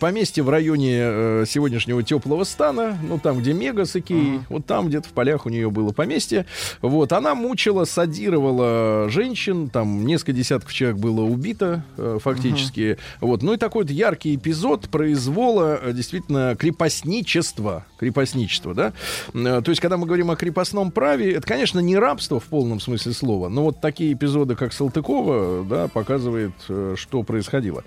поместье 0.00 0.42
в 0.42 0.50
районе 0.50 0.98
э, 1.00 1.44
сегодняшнего 1.48 2.02
теплого 2.02 2.44
стана, 2.44 2.96
ну 3.02 3.18
там, 3.18 3.40
где 3.40 3.52
Мега 3.52 3.84
с 3.84 3.96
Икеей, 3.96 4.40
вот 4.48 4.66
там 4.66 4.88
где-то 4.88 5.08
в 5.08 5.12
полях 5.12 5.46
у 5.46 5.48
нее 5.48 5.70
было 5.70 5.92
поместье. 5.92 6.46
Вот, 6.80 7.12
она 7.12 7.34
мучила, 7.34 7.84
садировала 7.84 9.08
женщин, 9.08 9.68
там 9.68 10.06
несколько 10.06 10.27
десятков 10.32 10.72
человек 10.72 10.98
было 10.98 11.22
убито 11.22 11.84
э, 11.96 12.18
фактически. 12.22 12.98
Вот, 13.20 13.42
ну 13.42 13.54
и 13.54 13.56
такой 13.56 13.82
вот 13.82 13.90
яркий 13.90 14.34
эпизод 14.36 14.88
произвола 14.88 15.78
э, 15.82 15.92
действительно 15.92 16.56
крепостничества. 16.56 17.86
Крепостничество, 17.98 18.74
да? 18.74 18.92
Э, 19.34 19.60
То 19.64 19.70
есть, 19.70 19.80
когда 19.80 19.96
мы 19.96 20.06
говорим 20.06 20.30
о 20.30 20.36
крепостном 20.36 20.90
праве, 20.90 21.34
это, 21.34 21.46
конечно, 21.46 21.80
не 21.80 21.96
рабство 21.96 22.40
в 22.40 22.44
полном 22.44 22.80
смысле 22.80 23.12
слова, 23.12 23.48
но 23.48 23.64
вот 23.64 23.80
такие 23.80 24.12
эпизоды, 24.12 24.54
как 24.54 24.72
Салтыкова, 24.72 25.64
да, 25.64 25.88
показывает, 25.88 26.52
что 26.96 27.22
происходило. 27.22 27.84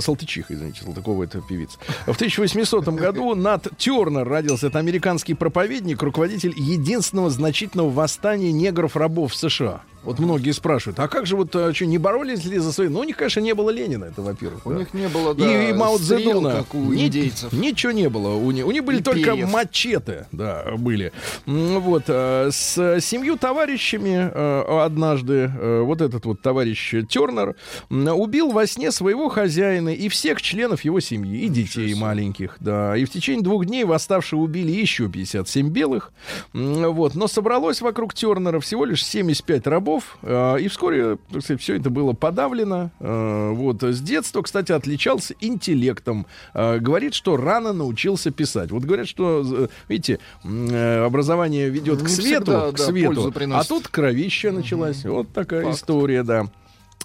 Салтычиха, 0.00 0.54
извините, 0.54 0.82
Салтыкова 0.84 1.24
это 1.24 1.40
певица. 1.40 1.78
В 2.06 2.14
1800 2.14 2.88
году 2.88 3.34
Нат 3.34 3.68
Тернер 3.76 4.28
родился. 4.28 4.68
Это 4.68 4.78
американский 4.78 5.34
проповедник, 5.34 6.02
руководитель 6.02 6.54
единственного 6.56 7.30
значительного 7.30 7.90
восстания 7.90 8.52
негров-рабов 8.52 9.32
в 9.32 9.36
США. 9.36 9.82
Вот 10.02 10.18
многие 10.18 10.52
спрашивают, 10.52 10.98
а 10.98 11.08
как 11.08 11.26
же 11.26 11.36
вот, 11.36 11.54
а, 11.54 11.74
что, 11.74 11.84
не 11.84 11.98
боролись 11.98 12.44
ли 12.46 12.58
за 12.58 12.72
свои? 12.72 12.88
Ну, 12.88 13.00
у 13.00 13.04
них, 13.04 13.16
конечно, 13.18 13.40
не 13.40 13.54
было 13.54 13.68
Ленина, 13.70 14.06
это 14.06 14.22
во-первых. 14.22 14.64
У 14.66 14.70
да. 14.70 14.78
них 14.78 14.94
не 14.94 15.08
было, 15.08 15.34
И, 15.34 15.36
да, 15.38 15.68
и 15.68 15.72
Мао 15.74 15.98
стрел, 15.98 16.20
Цзэдуна. 16.20 16.52
как 16.54 16.74
у 16.74 16.78
Ни- 16.92 17.06
индейцев. 17.06 17.52
Ничего 17.52 17.92
не 17.92 18.08
было. 18.08 18.34
У 18.34 18.50
них, 18.50 18.66
у 18.66 18.70
них 18.70 18.82
были 18.84 19.00
И 19.00 19.02
только 19.02 19.32
перьев. 19.32 19.52
мачете, 19.52 20.26
да, 20.32 20.64
были. 20.78 21.12
Вот. 21.46 22.04
э, 22.08 22.48
С 22.50 23.00
семью 23.00 23.36
товарищами 23.36 24.30
э, 24.32 24.82
однажды 24.84 25.52
э, 25.54 25.80
вот 25.82 26.00
этот 26.00 26.24
вот 26.24 26.40
товарищ 26.40 26.94
Тернер 27.08 27.54
убил 27.90 28.52
во 28.52 28.66
сне 28.66 28.92
своего 28.92 29.28
хозяина 29.28 29.90
и 29.90 30.08
всех 30.08 30.40
членов 30.40 30.82
его 30.82 31.00
семьи, 31.00 31.42
и 31.44 31.48
детей 31.48 31.92
маленьких, 31.94 32.56
да. 32.60 32.96
И 32.96 33.04
в 33.04 33.10
течение 33.10 33.42
двух 33.42 33.66
дней 33.66 33.84
восставшие 33.84 34.40
убили 34.40 34.70
еще 34.72 35.08
57 35.08 35.68
белых. 35.68 36.12
Вот. 36.54 37.14
Но 37.14 37.26
собралось 37.28 37.80
вокруг 37.82 38.14
Тернера 38.14 38.60
всего 38.60 38.84
лишь 38.86 39.04
75 39.04 39.66
рабов, 39.66 39.89
э, 40.22 40.60
и 40.60 40.68
вскоре, 40.68 41.18
сказать, 41.40 41.60
все 41.60 41.76
это 41.76 41.90
было 41.90 42.12
подавлено. 42.12 42.90
Э, 43.00 43.50
Вот. 43.50 43.82
С 43.82 44.00
детства, 44.00 44.42
кстати, 44.42 44.72
отличался 44.72 45.34
интеллектом. 45.40 46.26
Э, 46.54 46.78
Говорит, 46.78 47.14
что 47.14 47.36
рано 47.36 47.72
научился 47.72 48.30
писать. 48.30 48.70
Вот 48.70 48.84
говорят, 48.84 49.08
что, 49.08 49.68
видите, 49.88 50.18
образование 50.44 51.68
ведет 51.68 52.02
к 52.02 52.08
свету, 52.08 52.44
всегда, 52.44 52.72
к 52.72 52.76
да, 52.76 52.84
свету, 52.84 53.32
а 53.54 53.64
тут 53.64 53.88
кровища 53.88 54.52
началась. 54.52 55.04
Вот 55.04 55.32
такая 55.32 55.64
Факт. 55.64 55.76
история, 55.76 56.22
да. 56.22 56.46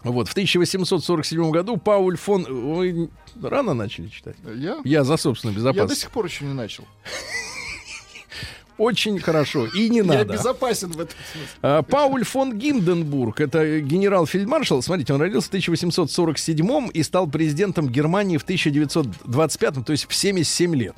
Вот, 0.04 0.28
в 0.28 0.32
1847 0.34 1.50
году 1.52 1.78
Пауль 1.78 2.16
фон... 2.18 2.46
Ой, 2.78 3.10
рано 3.42 3.74
начали 3.74 4.08
читать. 4.08 4.36
Я? 4.56 4.78
Я 4.84 5.04
за 5.04 5.18
собственную 5.18 5.58
Я 5.58 5.64
до 5.64 5.72
безопасность. 5.72 6.02
сих 6.02 6.12
пор 6.12 6.26
еще 6.26 6.46
не 6.46 6.54
начал. 6.54 6.86
Очень 8.78 9.20
хорошо. 9.20 9.68
И 9.68 9.90
не 9.90 9.98
Я 10.00 10.04
надо. 10.04 10.34
безопасен 10.34 10.90
в 10.90 11.00
этом 11.00 11.16
смысле. 11.32 11.48
А, 11.62 11.82
Пауль 11.82 12.26
фон 12.26 12.58
Гинденбург, 12.58 13.40
это 13.40 13.80
генерал-фельдмаршал, 13.80 14.82
смотрите, 14.82 15.14
он 15.14 15.22
родился 15.22 15.48
в 15.48 15.50
1847 15.50 16.90
и 16.94 17.04
стал 17.04 17.28
президентом 17.28 17.88
Германии 17.90 18.38
в 18.38 18.44
1925, 18.44 19.86
то 19.86 19.92
есть 19.92 20.08
в 20.10 20.14
77 20.14 20.76
лет. 20.76 20.96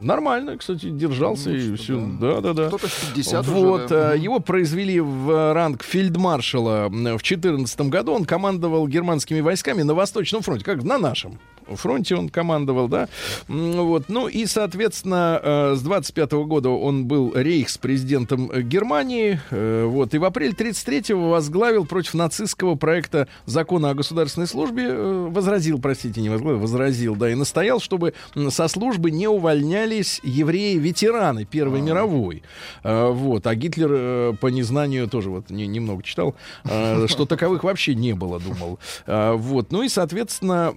Нормально, 0.00 0.56
кстати, 0.56 0.88
держался 0.88 1.50
Ну, 1.50 1.56
и 1.56 1.76
все. 1.76 2.00
да. 2.20 2.40
Да, 2.40 2.54
да. 2.54 2.68
Кто-то 2.68 2.88
в 2.88 3.12
50 3.14 3.46
уже, 3.46 3.50
Вот, 3.54 3.86
да. 3.88 4.14
э, 4.14 4.18
его 4.18 4.40
произвели 4.40 4.98
в 4.98 5.30
э, 5.30 5.52
ранг 5.52 5.82
фельдмаршала 5.82 6.88
в 6.88 7.20
14 7.22 7.80
году. 7.82 8.12
Он 8.12 8.24
командовал 8.24 8.88
германскими 8.88 9.40
войсками 9.40 9.82
на 9.82 9.92
Восточном 9.92 10.40
фронте, 10.40 10.64
как 10.64 10.82
на 10.84 10.96
нашем 10.96 11.38
фронте 11.76 12.16
он 12.16 12.28
командовал, 12.28 12.88
да. 12.88 13.08
Вот, 13.48 14.04
ну 14.08 14.28
и, 14.28 14.46
соответственно, 14.46 15.40
э, 15.42 15.74
с 15.76 15.82
25 15.82 16.32
года 16.44 16.70
он 16.70 17.04
был 17.06 17.32
рейхс-президентом 17.34 18.50
Германии, 18.62 19.40
э, 19.50 19.84
вот, 19.84 20.14
и 20.14 20.18
в 20.18 20.24
апреле 20.24 20.52
33-го 20.52 21.30
возглавил 21.30 21.84
против 21.86 22.14
нацистского 22.14 22.74
проекта 22.74 23.28
закона 23.46 23.90
о 23.90 23.94
государственной 23.94 24.46
службе, 24.46 24.84
э, 24.88 25.28
возразил, 25.30 25.78
простите, 25.80 26.20
не 26.20 26.28
возглавил, 26.28 26.58
возразил, 26.60 27.16
да, 27.16 27.30
и 27.30 27.34
настоял, 27.34 27.80
чтобы 27.80 28.14
со 28.50 28.68
службы 28.68 29.10
не 29.10 29.28
увольнялись 29.28 30.20
евреи-ветераны 30.24 31.44
Первой 31.44 31.80
мировой. 31.80 32.42
Э, 32.82 33.10
Вот, 33.10 33.46
а 33.46 33.54
Гитлер 33.54 34.34
по 34.36 34.48
незнанию 34.48 35.08
тоже 35.08 35.30
вот 35.30 35.50
не- 35.50 35.66
немного 35.66 36.02
читал, 36.02 36.34
что 36.64 37.26
таковых 37.26 37.64
вообще 37.64 37.94
не 37.94 38.14
было, 38.14 38.40
думал. 38.40 38.78
Вот, 39.06 39.72
ну 39.72 39.82
и, 39.82 39.88
соответственно, 39.88 40.72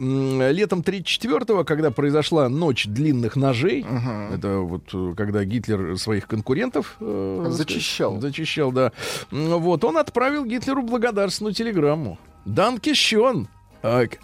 летом 0.51 0.82
34-го, 0.83 1.63
когда 1.63 1.91
произошла 1.91 2.49
ночь 2.49 2.85
длинных 2.85 3.35
ножей, 3.35 3.85
это 4.33 4.59
вот 4.59 4.83
э, 4.93 5.13
когда 5.17 5.43
Гитлер 5.43 5.97
своих 5.97 6.27
конкурентов 6.27 6.95
э, 6.99 7.45
Зачищал. 7.49 8.19
зачищал, 8.21 8.71
да. 8.71 8.91
М, 9.31 9.59
Вот 9.59 9.83
он 9.83 9.97
отправил 9.97 10.45
Гитлеру 10.45 10.83
благодарственную 10.83 11.53
телеграмму. 11.53 12.17
Данкишон, 12.45 13.47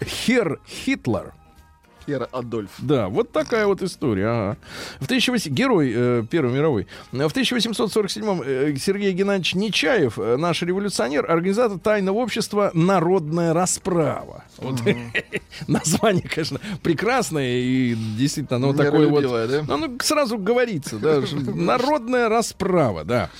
Хер 0.04 0.60
Хитлер. 0.68 1.32
Хер 2.06 2.28
Адольф. 2.32 2.70
Да, 2.78 3.08
вот 3.08 3.32
такая 3.32 3.66
вот 3.66 3.82
история. 3.82 4.28
Ага. 4.28 4.56
В 5.00 5.10
18... 5.10 5.52
Герой 5.52 5.92
э, 5.94 6.24
Первой 6.30 6.52
мировой. 6.52 6.86
В 7.12 7.16
1847-м 7.16 8.42
э, 8.44 8.76
Сергей 8.76 9.12
Геннадьевич 9.12 9.54
Нечаев, 9.54 10.18
э, 10.18 10.36
наш 10.36 10.62
революционер, 10.62 11.30
организатор 11.30 11.78
тайного 11.78 12.18
общества 12.18 12.70
«Народная 12.74 13.52
расправа». 13.52 14.44
Вот. 14.58 14.80
Название, 15.66 16.28
конечно, 16.28 16.60
прекрасное 16.82 17.58
и 17.58 17.94
действительно, 17.94 18.56
оно 18.56 18.72
такое 18.72 19.08
вот... 19.08 19.22
Да? 19.22 19.74
Оно 19.74 19.90
сразу 20.00 20.38
говорится, 20.38 20.98
да. 20.98 21.22
Народная 21.54 22.28
расправа, 22.28 23.04
да. 23.04 23.30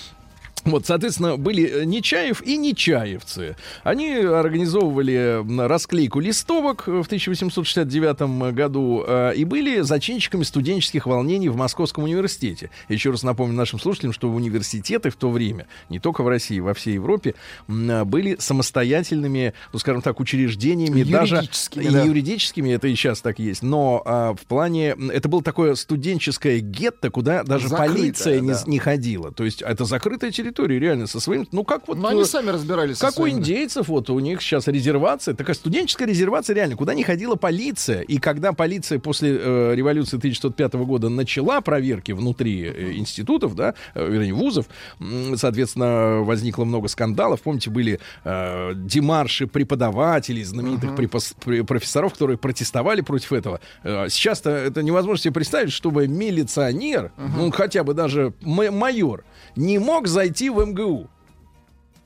Вот, 0.65 0.87
соответственно, 0.87 1.37
были 1.37 1.83
э, 1.83 1.85
Нечаев 1.85 2.43
и 2.43 2.57
Нечаевцы. 2.57 3.57
Они 3.83 4.15
организовывали 4.15 5.45
расклейку 5.67 6.21
листовок 6.21 6.87
в 6.87 7.07
1869 7.07 8.53
году 8.55 9.05
э, 9.07 9.35
и 9.37 9.45
были 9.45 9.81
зачинщиками 9.81 10.43
студенческих 10.43 11.07
волнений 11.07 11.49
в 11.49 11.57
Московском 11.57 12.05
университете. 12.05 12.71
Еще 12.89 13.11
раз 13.11 13.23
напомню 13.23 13.55
нашим 13.55 13.81
слушателям, 13.81 14.13
что 14.13 14.31
университеты 14.31 15.11
в 15.11 15.17
то 15.17 15.31
время, 15.31 15.67
не 15.89 15.99
только 15.99 16.23
в 16.23 16.29
России, 16.29 16.61
во 16.61 16.75
всей 16.75 16.95
Европе, 16.95 17.35
м, 17.69 18.07
были 18.07 18.37
самостоятельными, 18.39 19.55
ну, 19.73 19.79
скажем 19.79 20.03
так, 20.03 20.21
учреждениями, 20.21 21.03
даже 21.03 21.37
Юридическими, 21.37 21.85
и 21.85 21.89
да. 21.89 22.03
юридическими, 22.05 22.71
это 22.73 22.89
и 22.89 22.95
сейчас 22.95 23.21
так 23.21 23.39
есть, 23.39 23.63
но 23.63 24.03
а, 24.05 24.35
в 24.35 24.47
плане, 24.47 24.97
это 25.13 25.29
было 25.29 25.43
такое 25.43 25.75
студенческое 25.75 26.61
гетто, 26.61 27.11
куда 27.11 27.43
даже 27.45 27.69
Закрытое, 27.69 27.97
полиция 27.97 28.41
не, 28.41 28.53
да. 28.53 28.63
не 28.67 28.79
ходила. 28.79 29.33
То 29.33 29.45
есть 29.45 29.63
это 29.63 29.85
закрытая 29.85 30.31
территория, 30.31 30.50
реально, 30.59 31.07
со 31.07 31.21
своим, 31.21 31.47
ну 31.53 31.65
как 31.65 31.87
вот... 31.89 31.99
Но 31.99 32.09
они 32.09 32.23
э, 32.23 32.25
сами 32.25 32.51
разбирались 32.51 32.99
со 32.99 33.07
как 33.07 33.19
у 33.21 33.29
индейцев, 33.29 33.89
вот 33.89 34.11
у 34.11 34.19
них 34.19 34.43
сейчас 34.43 34.67
резервация, 34.69 35.35
такая 35.35 35.55
студенческая 35.55 36.07
резервация 36.07 36.55
реально, 36.55 36.77
куда 36.77 36.95
не 36.95 37.03
ходила 37.05 37.37
полиция. 37.37 38.01
И 38.03 38.19
когда 38.19 38.53
полиция 38.53 38.99
после 38.99 39.37
э, 39.41 39.75
революции 39.75 40.17
1905 40.17 40.75
года 40.75 41.09
начала 41.09 41.61
проверки 41.61 42.13
внутри 42.13 42.65
э, 42.65 42.93
институтов, 42.95 43.55
да, 43.55 43.75
э, 43.95 44.09
вернее, 44.11 44.35
вузов, 44.35 44.67
м, 45.01 45.37
соответственно, 45.37 46.21
возникло 46.23 46.65
много 46.65 46.89
скандалов. 46.89 47.43
Помните, 47.43 47.71
были 47.71 48.01
э, 48.25 48.73
демарши 48.75 49.47
преподавателей, 49.47 50.43
знаменитых 50.45 50.91
препос- 50.91 51.35
пре- 51.39 51.65
профессоров, 51.65 52.13
которые 52.13 52.39
протестовали 52.39 53.01
против 53.01 53.33
этого. 53.33 53.61
Э, 53.85 54.09
сейчас-то 54.09 54.51
это 54.51 54.83
невозможно 54.83 55.23
себе 55.23 55.35
представить, 55.35 55.73
чтобы 55.73 56.09
милиционер, 56.09 57.13
ну, 57.17 57.51
хотя 57.51 57.85
бы 57.85 57.95
даже 57.95 58.33
майор, 58.43 59.25
не 59.57 59.79
мог 59.79 60.07
зайти 60.09 60.51
в 60.51 60.65
МГУ. 60.65 61.09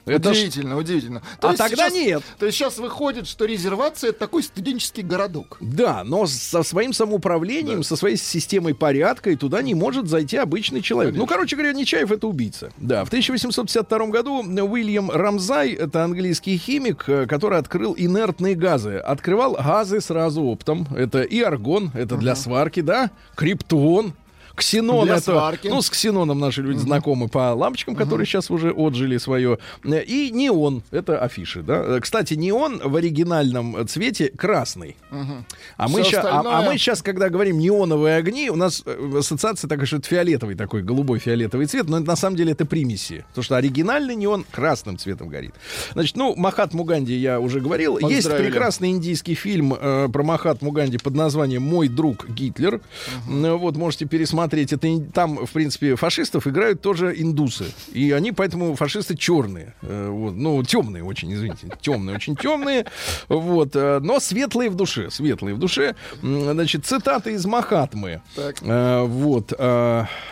Это 0.06 0.34
ж- 0.34 0.38
удивительно, 0.38 0.76
удивительно. 0.76 1.22
А 1.40 1.54
тогда 1.54 1.88
нет. 1.88 2.22
То 2.38 2.46
есть 2.46 2.58
сейчас 2.58 2.78
выходит, 2.78 3.26
что 3.26 3.46
резервация 3.46 4.10
это 4.10 4.18
такой 4.18 4.42
студенческий 4.42 5.02
городок. 5.02 5.56
Да, 5.60 6.04
но 6.04 6.26
со 6.26 6.62
своим 6.62 6.92
самоуправлением, 6.92 7.82
со 7.82 7.96
своей 7.96 8.16
системой 8.16 8.74
порядка, 8.74 9.30
и 9.30 9.36
туда 9.36 9.62
не 9.62 9.74
может 9.74 10.08
зайти 10.08 10.36
обычный 10.36 10.82
человек. 10.82 11.14
Ну, 11.14 11.26
короче 11.26 11.56
говоря, 11.56 11.72
Нечаев 11.72 12.12
это 12.12 12.26
убийца. 12.26 12.70
Да, 12.76 13.04
в 13.04 13.08
1852 13.08 14.06
году 14.08 14.42
Уильям 14.42 15.10
Рамзай, 15.10 15.72
это 15.72 16.04
английский 16.04 16.58
химик, 16.58 17.04
э, 17.08 17.26
который 17.26 17.58
открыл 17.58 17.94
инертные 17.96 18.54
газы. 18.54 18.96
Открывал 18.98 19.54
газы 19.54 20.00
сразу 20.00 20.42
оптом. 20.42 20.86
Это 20.94 21.22
и 21.22 21.40
аргон, 21.40 21.90
это 21.94 22.16
для 22.16 22.34
сварки, 22.36 22.80
да, 22.80 23.10
криптон, 23.34 24.12
Ксенон 24.54 25.04
Для 25.06 25.14
это, 25.16 25.24
сварки. 25.32 25.68
ну, 25.68 25.82
с 25.82 25.90
ксеноном 25.90 26.38
наши 26.38 26.62
люди 26.62 26.78
знакомы 26.78 27.28
по 27.28 27.52
лампочкам, 27.54 27.96
которые 27.96 28.26
сейчас 28.26 28.50
уже 28.50 28.70
отжили 28.70 29.16
свое. 29.18 29.58
И 29.84 30.30
неон, 30.32 30.82
это 30.90 31.18
афиши, 31.18 31.62
да. 31.62 31.82
Э, 31.96 32.00
Кстати, 32.00 32.34
неон 32.34 32.80
в 32.84 32.94
оригинальном 32.96 33.86
цвете 33.88 34.28
красный. 34.28 34.96
А, 35.76 35.88
мы 35.88 36.02
ща- 36.04 36.20
а- 36.22 36.28
а 36.36 36.38
остальное- 36.40 36.70
мы 36.70 36.78
сейчас, 36.78 37.02
когда 37.02 37.28
говорим 37.28 37.58
неоновые 37.58 38.16
огни, 38.16 38.48
у 38.50 38.56
нас 38.56 38.82
э, 38.86 39.16
ассоциация 39.18 39.66
такая, 39.68 39.86
что 39.86 39.96
это 39.96 40.08
фиолетовый 40.08 40.54
такой, 40.54 40.82
голубой 40.82 41.18
фиолетовый 41.18 41.66
цвет, 41.66 41.88
но 41.88 41.98
это, 41.98 42.06
на 42.06 42.16
самом 42.16 42.36
деле 42.36 42.52
это 42.52 42.64
примеси. 42.64 43.24
Потому 43.28 43.42
что 43.44 43.56
оригинальный 43.56 44.14
неон 44.14 44.44
красным 44.50 44.98
цветом 44.98 45.28
горит. 45.28 45.54
Значит, 45.94 46.16
ну, 46.16 46.34
Махатму 46.36 46.84
Ганди 46.84 47.14
я 47.14 47.40
уже 47.40 47.60
говорил. 47.60 47.98
Есть 47.98 48.28
прекрасный 48.36 48.90
индийский 48.90 49.34
фильм 49.34 49.74
э, 49.78 50.08
про 50.12 50.22
Махатму 50.22 50.70
Ганди 50.70 50.98
под 50.98 51.14
названием 51.14 51.62
«Мой 51.62 51.88
друг 51.88 52.28
Гитлер». 52.28 52.80
Ну, 53.28 53.58
Вот, 53.58 53.76
можете 53.76 54.04
пересмотреть. 54.06 54.43
Это, 54.74 54.88
ин- 54.88 55.10
там, 55.10 55.46
в 55.46 55.50
принципе, 55.50 55.96
фашистов 55.96 56.46
играют 56.46 56.80
тоже 56.82 57.14
индусы. 57.16 57.66
И 57.92 58.10
они 58.12 58.32
поэтому 58.32 58.74
фашисты 58.76 59.16
черные. 59.16 59.74
Э, 59.82 60.08
вот, 60.10 60.34
ну, 60.34 60.62
темные 60.62 61.02
очень, 61.04 61.32
извините. 61.32 61.68
Темные, 61.80 62.16
очень 62.16 62.36
темные. 62.36 62.86
Вот, 63.28 63.74
э, 63.76 64.00
но 64.00 64.20
светлые 64.20 64.70
в 64.70 64.74
душе. 64.74 65.10
Светлые 65.10 65.54
в 65.54 65.58
душе. 65.58 65.94
Значит, 66.22 66.84
цитаты 66.86 67.32
из 67.32 67.46
Махатмы. 67.46 68.20
Так. 68.34 68.56
Э, 68.62 69.02
вот. 69.04 69.52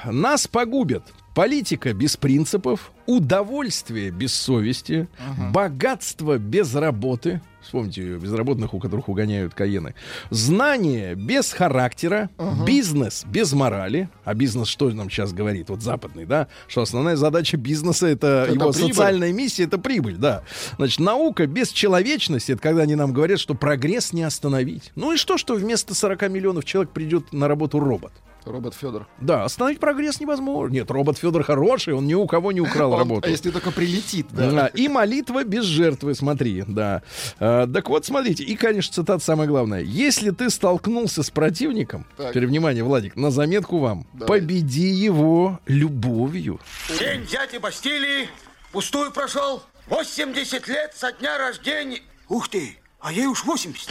Нас 0.05 0.46
погубят 0.46 1.05
политика 1.34 1.92
без 1.92 2.16
принципов, 2.16 2.92
удовольствие 3.06 4.10
без 4.10 4.34
совести, 4.34 5.08
богатство 5.52 6.38
без 6.38 6.74
работы. 6.74 7.40
Вспомните 7.62 8.16
безработных, 8.16 8.74
у 8.74 8.80
которых 8.80 9.08
угоняют 9.08 9.54
каены. 9.54 9.94
Знание 10.30 11.14
без 11.14 11.52
характера, 11.52 12.28
бизнес 12.66 13.24
без 13.24 13.52
морали. 13.52 14.08
А 14.24 14.34
бизнес 14.34 14.66
что 14.66 14.90
нам 14.90 15.08
сейчас 15.08 15.32
говорит? 15.32 15.70
Вот 15.70 15.80
западный, 15.80 16.26
да? 16.26 16.48
Что 16.66 16.82
основная 16.82 17.14
задача 17.14 17.56
бизнеса 17.56 18.08
это, 18.08 18.46
Это 18.48 18.54
его 18.54 18.72
прибыль. 18.72 18.90
социальная 18.90 19.32
миссия, 19.32 19.64
это 19.64 19.78
прибыль, 19.78 20.16
да. 20.16 20.42
Значит, 20.76 20.98
наука 20.98 21.46
без 21.46 21.70
человечности, 21.70 22.50
это 22.50 22.60
когда 22.60 22.82
они 22.82 22.96
нам 22.96 23.12
говорят, 23.12 23.38
что 23.38 23.54
прогресс 23.54 24.12
не 24.12 24.24
остановить. 24.24 24.90
Ну 24.96 25.12
и 25.12 25.16
что, 25.16 25.38
что 25.38 25.54
вместо 25.54 25.94
40 25.94 26.30
миллионов 26.30 26.64
человек 26.64 26.92
придет 26.92 27.32
на 27.32 27.46
работу 27.46 27.78
робот? 27.78 28.12
Робот 28.44 28.74
Федор. 28.74 29.07
Да, 29.20 29.44
остановить 29.44 29.78
прогресс 29.81 30.20
невозможно. 30.20 30.72
Нет, 30.74 30.90
робот 30.90 31.18
Федор 31.18 31.42
хороший, 31.42 31.94
он 31.94 32.07
ни 32.07 32.14
у 32.14 32.26
кого 32.26 32.52
не 32.52 32.61
украл 32.61 32.96
работу. 32.96 33.26
А 33.26 33.31
если 33.31 33.50
только 33.50 33.70
прилетит, 33.70 34.26
Да, 34.31 34.50
да. 34.50 34.66
И 34.68 34.88
молитва 34.88 35.44
без 35.44 35.64
жертвы, 35.64 36.14
смотри, 36.14 36.64
да. 36.66 37.02
А, 37.38 37.66
так 37.66 37.88
вот, 37.88 38.05
смотрите, 38.05 38.44
и, 38.44 38.55
конечно, 38.57 38.92
цитата 38.94 39.22
самое 39.22 39.48
главное. 39.48 39.81
Если 39.81 40.31
ты 40.31 40.50
столкнулся 40.50 41.22
с 41.22 41.31
противником, 41.31 42.07
Так. 42.16 42.31
теперь 42.31 42.46
внимание, 42.46 42.83
Владик, 42.85 43.16
на 43.16 43.31
заметку 43.31 43.78
вам, 43.78 44.07
Давай. 44.12 44.40
победи 44.40 44.88
его 44.88 45.61
любовью. 45.66 46.61
День 46.98 47.26
дяди 47.26 47.59
Бастилии 47.59 48.28
пустую 48.72 49.12
прошел. 49.12 49.62
80 49.88 50.68
лет 50.68 50.92
со 50.96 51.12
дня 51.12 51.38
рождения. 51.38 52.00
Ух 52.28 52.48
ты, 52.48 52.78
а 53.00 53.12
ей 53.12 53.26
уж 53.26 53.44
80. 53.44 53.90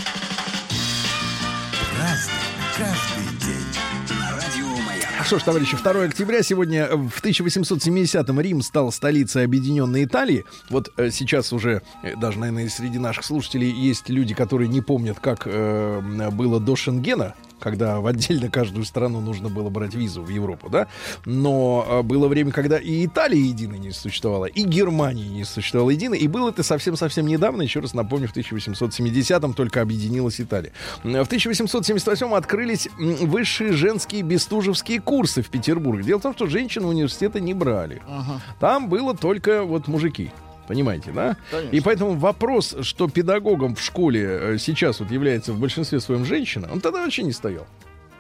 Разный, 2.00 2.34
Что 5.32 5.40
ж, 5.40 5.44
товарищи, 5.44 5.78
2 5.78 6.04
октября 6.04 6.44
сегодня 6.44 6.88
э, 6.88 6.96
в 6.98 7.24
1870-м 7.24 8.42
Рим 8.42 8.62
стал 8.62 8.92
столицей 8.92 9.46
Объединенной 9.46 10.04
Италии. 10.04 10.44
Вот 10.70 10.92
э, 10.98 11.10
сейчас 11.10 11.54
уже, 11.54 11.84
э, 12.04 12.18
даже, 12.18 12.38
наверное, 12.38 12.68
среди 12.68 13.00
наших 13.00 13.24
слушателей 13.24 13.72
есть 13.72 14.10
люди, 14.10 14.34
которые 14.34 14.68
не 14.68 14.82
помнят, 14.82 15.22
как 15.22 15.44
э, 15.46 16.02
было 16.34 16.60
до 16.60 16.76
Шенгена, 16.76 17.36
когда 17.62 18.02
в 18.02 18.08
отдельно 18.08 18.50
каждую 18.50 18.86
страну 18.86 19.22
нужно 19.22 19.50
было 19.50 19.70
брать 19.70 19.94
визу 19.94 20.22
в 20.22 20.30
Европу, 20.30 20.70
да? 20.70 20.88
Но 21.26 21.86
э, 21.88 22.02
было 22.02 22.28
время, 22.28 22.52
когда 22.52 22.78
и 22.78 23.06
Италия 23.06 23.40
единой 23.40 23.80
не 23.80 23.92
существовала, 23.92 24.46
и 24.46 24.64
Германия 24.64 25.28
не 25.30 25.46
существовала 25.46 25.92
единой, 25.92 26.18
и 26.18 26.28
было 26.28 26.50
это 26.50 26.64
совсем-совсем 26.64 27.28
недавно, 27.28 27.62
еще 27.62 27.80
раз 27.80 27.94
напомню, 27.94 28.28
в 28.28 28.36
1870-м 28.36 29.54
только 29.54 29.82
объединилась 29.82 30.42
Италия. 30.42 30.74
В 31.04 31.08
1878-м 31.08 32.34
открылись 32.34 32.90
высшие 32.98 33.74
женские 33.74 34.24
бестужевские 34.24 35.00
курсы 35.00 35.42
в 35.42 35.50
Петербурге. 35.50 36.04
Дело 36.04 36.20
в 36.20 36.24
том, 36.24 36.34
что 36.34 36.48
женщин 36.48 36.84
в 36.84 36.90
университеты 36.90 37.40
не 37.40 37.54
брали. 37.54 38.02
Там 38.60 38.90
было 38.90 39.16
только 39.16 39.64
вот 39.64 39.88
мужики. 39.88 40.32
Понимаете, 40.72 41.12
да? 41.12 41.36
Конечно. 41.52 41.76
И 41.76 41.82
поэтому 41.82 42.14
вопрос, 42.14 42.78
что 42.84 43.10
педагогом 43.10 43.76
в 43.76 43.82
школе 43.82 44.22
э, 44.24 44.58
сейчас 44.58 45.02
вот 45.02 45.12
является 45.12 45.52
в 45.52 45.60
большинстве 45.60 46.00
своем 46.00 46.24
женщина, 46.24 46.70
он 46.72 46.80
тогда 46.80 47.04
вообще 47.04 47.24
не 47.24 47.34
стоял. 47.34 47.68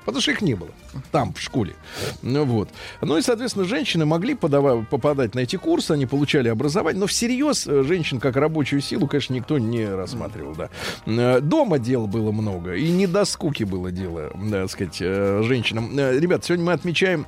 Потому 0.04 0.22
что 0.22 0.32
их 0.32 0.42
не 0.42 0.56
было 0.56 0.72
там, 1.14 1.34
в 1.34 1.40
школе. 1.40 1.76
Ну, 2.22 2.44
вот. 2.44 2.68
ну 3.00 3.18
и, 3.18 3.22
соответственно, 3.22 3.64
женщины 3.64 4.06
могли 4.06 4.34
подава- 4.34 4.86
попадать 4.86 5.34
на 5.34 5.40
эти 5.40 5.56
курсы, 5.56 5.92
они 5.92 6.06
получали 6.08 6.50
образование, 6.50 7.00
но 7.00 7.08
всерьез 7.08 7.66
э, 7.68 7.84
женщин 7.84 8.20
как 8.20 8.36
рабочую 8.36 8.82
силу, 8.82 9.08
конечно, 9.08 9.34
никто 9.34 9.58
не 9.58 9.86
рассматривал, 9.88 10.54
да. 10.54 10.70
Э, 11.06 11.40
Дома 11.40 11.80
дел 11.80 12.06
было 12.06 12.34
много, 12.34 12.76
и 12.76 12.92
не 12.92 13.08
до 13.08 13.24
скуки 13.24 13.64
было 13.64 13.91
дело, 13.91 14.34
да, 14.36 14.64
так 14.64 14.72
сказать, 14.72 14.97
женщинам. 14.97 15.97
Ребят, 15.97 16.43
сегодня 16.43 16.66
мы 16.66 16.74
отмечаем 16.74 17.26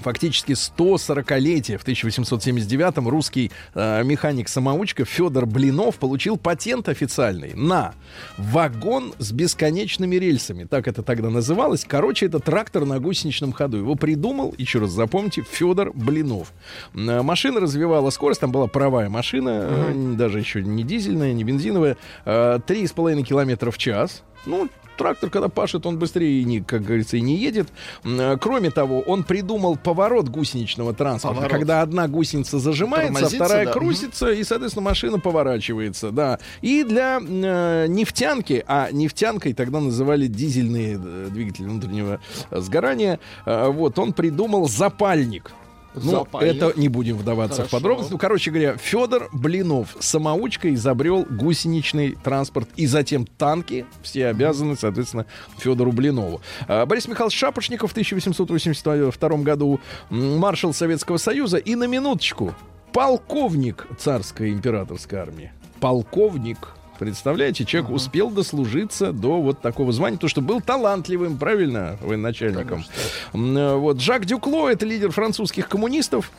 фактически 0.00 0.52
140-летие 0.52 1.78
в 1.78 1.84
1879-м 1.86 3.08
русский 3.08 3.50
э, 3.74 4.02
механик-самоучка 4.02 5.04
Федор 5.04 5.46
Блинов 5.46 5.96
получил 5.96 6.36
патент 6.36 6.88
официальный 6.88 7.54
на 7.54 7.94
вагон 8.36 9.14
с 9.18 9.32
бесконечными 9.32 10.16
рельсами. 10.16 10.64
Так 10.64 10.88
это 10.88 11.02
тогда 11.02 11.30
называлось. 11.30 11.84
Короче, 11.86 12.26
это 12.26 12.40
трактор 12.40 12.84
на 12.84 12.98
гусеничном 12.98 13.52
ходу. 13.52 13.78
Его 13.78 13.94
придумал, 13.94 14.54
еще 14.58 14.78
раз 14.78 14.90
запомните, 14.90 15.42
Федор 15.42 15.92
Блинов. 15.94 16.52
Э, 16.94 17.22
Машина 17.22 17.60
развивала 17.60 18.10
скорость, 18.10 18.40
там 18.40 18.52
была 18.52 18.66
паровая 18.66 19.08
машина, 19.08 19.66
э, 19.68 20.14
даже 20.16 20.38
еще 20.38 20.62
не 20.62 20.82
дизельная, 20.82 21.32
не 21.32 21.44
бензиновая, 21.44 21.96
э, 22.24 22.58
3,5 22.66 23.22
километра 23.22 23.70
в 23.70 23.78
час. 23.78 24.22
Ну, 24.46 24.68
трактор, 25.00 25.30
когда 25.30 25.48
пашет, 25.48 25.86
он 25.86 25.98
быстрее, 25.98 26.44
не, 26.44 26.60
как 26.60 26.82
говорится, 26.82 27.16
и 27.16 27.22
не 27.22 27.36
едет. 27.36 27.68
Э, 28.04 28.36
Кроме 28.38 28.70
того, 28.70 29.00
он 29.00 29.24
придумал 29.24 29.76
поворот 29.76 30.28
гусеничного 30.28 30.92
транспорта, 30.92 31.36
Поворот. 31.36 31.58
когда 31.58 31.80
одна 31.80 32.06
гусеница 32.06 32.58
зажимается, 32.58 33.26
а 33.26 33.28
вторая 33.30 33.64
да. 33.64 33.72
крутится, 33.72 34.30
и, 34.30 34.44
соответственно, 34.44 34.84
машина 34.84 35.18
поворачивается, 35.18 36.10
да. 36.10 36.38
И 36.60 36.84
для 36.84 37.18
э, 37.18 37.86
нефтянки, 37.88 38.62
а 38.66 38.90
нефтянкой 38.92 39.54
тогда 39.54 39.80
называли 39.80 40.26
дизельные 40.26 41.00
э, 41.02 41.28
двигатели 41.30 41.64
внутреннего 41.64 42.20
э, 42.50 42.60
сгорания, 42.60 43.18
э, 43.46 43.68
вот, 43.68 43.98
он 43.98 44.12
придумал 44.12 44.68
запальник. 44.68 45.50
Ну, 45.94 46.10
Запальник. 46.10 46.56
это 46.62 46.78
не 46.78 46.88
будем 46.88 47.16
вдаваться 47.16 47.56
в 47.62 47.66
Хорошо. 47.66 47.76
подробности. 47.76 48.12
Ну, 48.12 48.18
короче 48.18 48.50
говоря, 48.50 48.76
Федор 48.76 49.28
Блинов 49.32 49.96
самоучка 49.98 50.72
изобрел 50.74 51.26
гусеничный 51.28 52.12
транспорт 52.22 52.68
и 52.76 52.86
затем 52.86 53.26
танки. 53.26 53.86
Все 54.02 54.28
обязаны, 54.28 54.76
соответственно, 54.76 55.26
Федору 55.58 55.90
Блинову. 55.92 56.40
А, 56.68 56.86
Борис 56.86 57.08
Михайлович 57.08 57.36
Шапошников 57.36 57.90
в 57.90 57.92
1882 57.92 59.28
году 59.38 59.80
маршал 60.10 60.72
Советского 60.72 61.16
Союза 61.16 61.56
и 61.58 61.74
на 61.74 61.84
минуточку 61.84 62.54
полковник 62.92 63.86
царской 63.98 64.52
императорской 64.52 65.18
армии. 65.18 65.52
Полковник. 65.80 66.58
Представляете, 67.00 67.64
человек 67.64 67.90
успел 67.90 68.28
дослужиться 68.28 69.10
до 69.10 69.40
вот 69.40 69.62
такого 69.62 69.90
звания, 69.90 70.18
то 70.18 70.28
что 70.28 70.42
был 70.42 70.60
талантливым, 70.60 71.38
правильно, 71.38 71.96
военачальником. 72.02 72.84
М, 73.32 73.56
э, 73.56 73.74
Вот 73.76 74.02
Жак 74.02 74.26
Дюкло, 74.26 74.68
это 74.68 74.84
лидер 74.84 75.10
французских 75.10 75.66
коммунистов. 75.66 76.30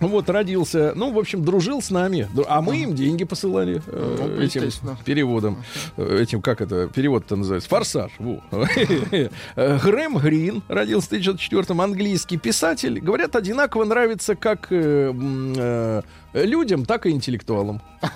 Вот, 0.00 0.28
родился, 0.28 0.92
ну, 0.94 1.12
в 1.12 1.18
общем, 1.18 1.42
дружил 1.42 1.80
с 1.80 1.90
нами, 1.90 2.28
а 2.46 2.60
мы 2.60 2.82
им 2.82 2.94
деньги 2.94 3.24
посылали 3.24 3.80
э, 3.86 4.16
Ну, 4.36 4.42
этим 4.42 4.70
переводом. 5.06 5.64
Этим, 5.96 6.42
как 6.42 6.60
это, 6.60 6.88
перевод-то 6.88 7.34
называется? 7.36 7.68
Форсаж. 7.70 8.12
во. 8.18 8.42
Грэм 9.56 10.18
Грин 10.18 10.62
родился 10.68 11.06
в 11.06 11.12
1904 11.12 11.80
английский 11.82 12.36
писатель. 12.36 13.00
Говорят, 13.00 13.34
одинаково 13.34 13.84
нравится 13.84 14.34
как 14.34 14.66
э, 14.70 15.14
э, 15.56 16.02
людям, 16.32 16.84
так 16.84 17.06
и 17.06 17.10
интеллектуалам. 17.10 17.80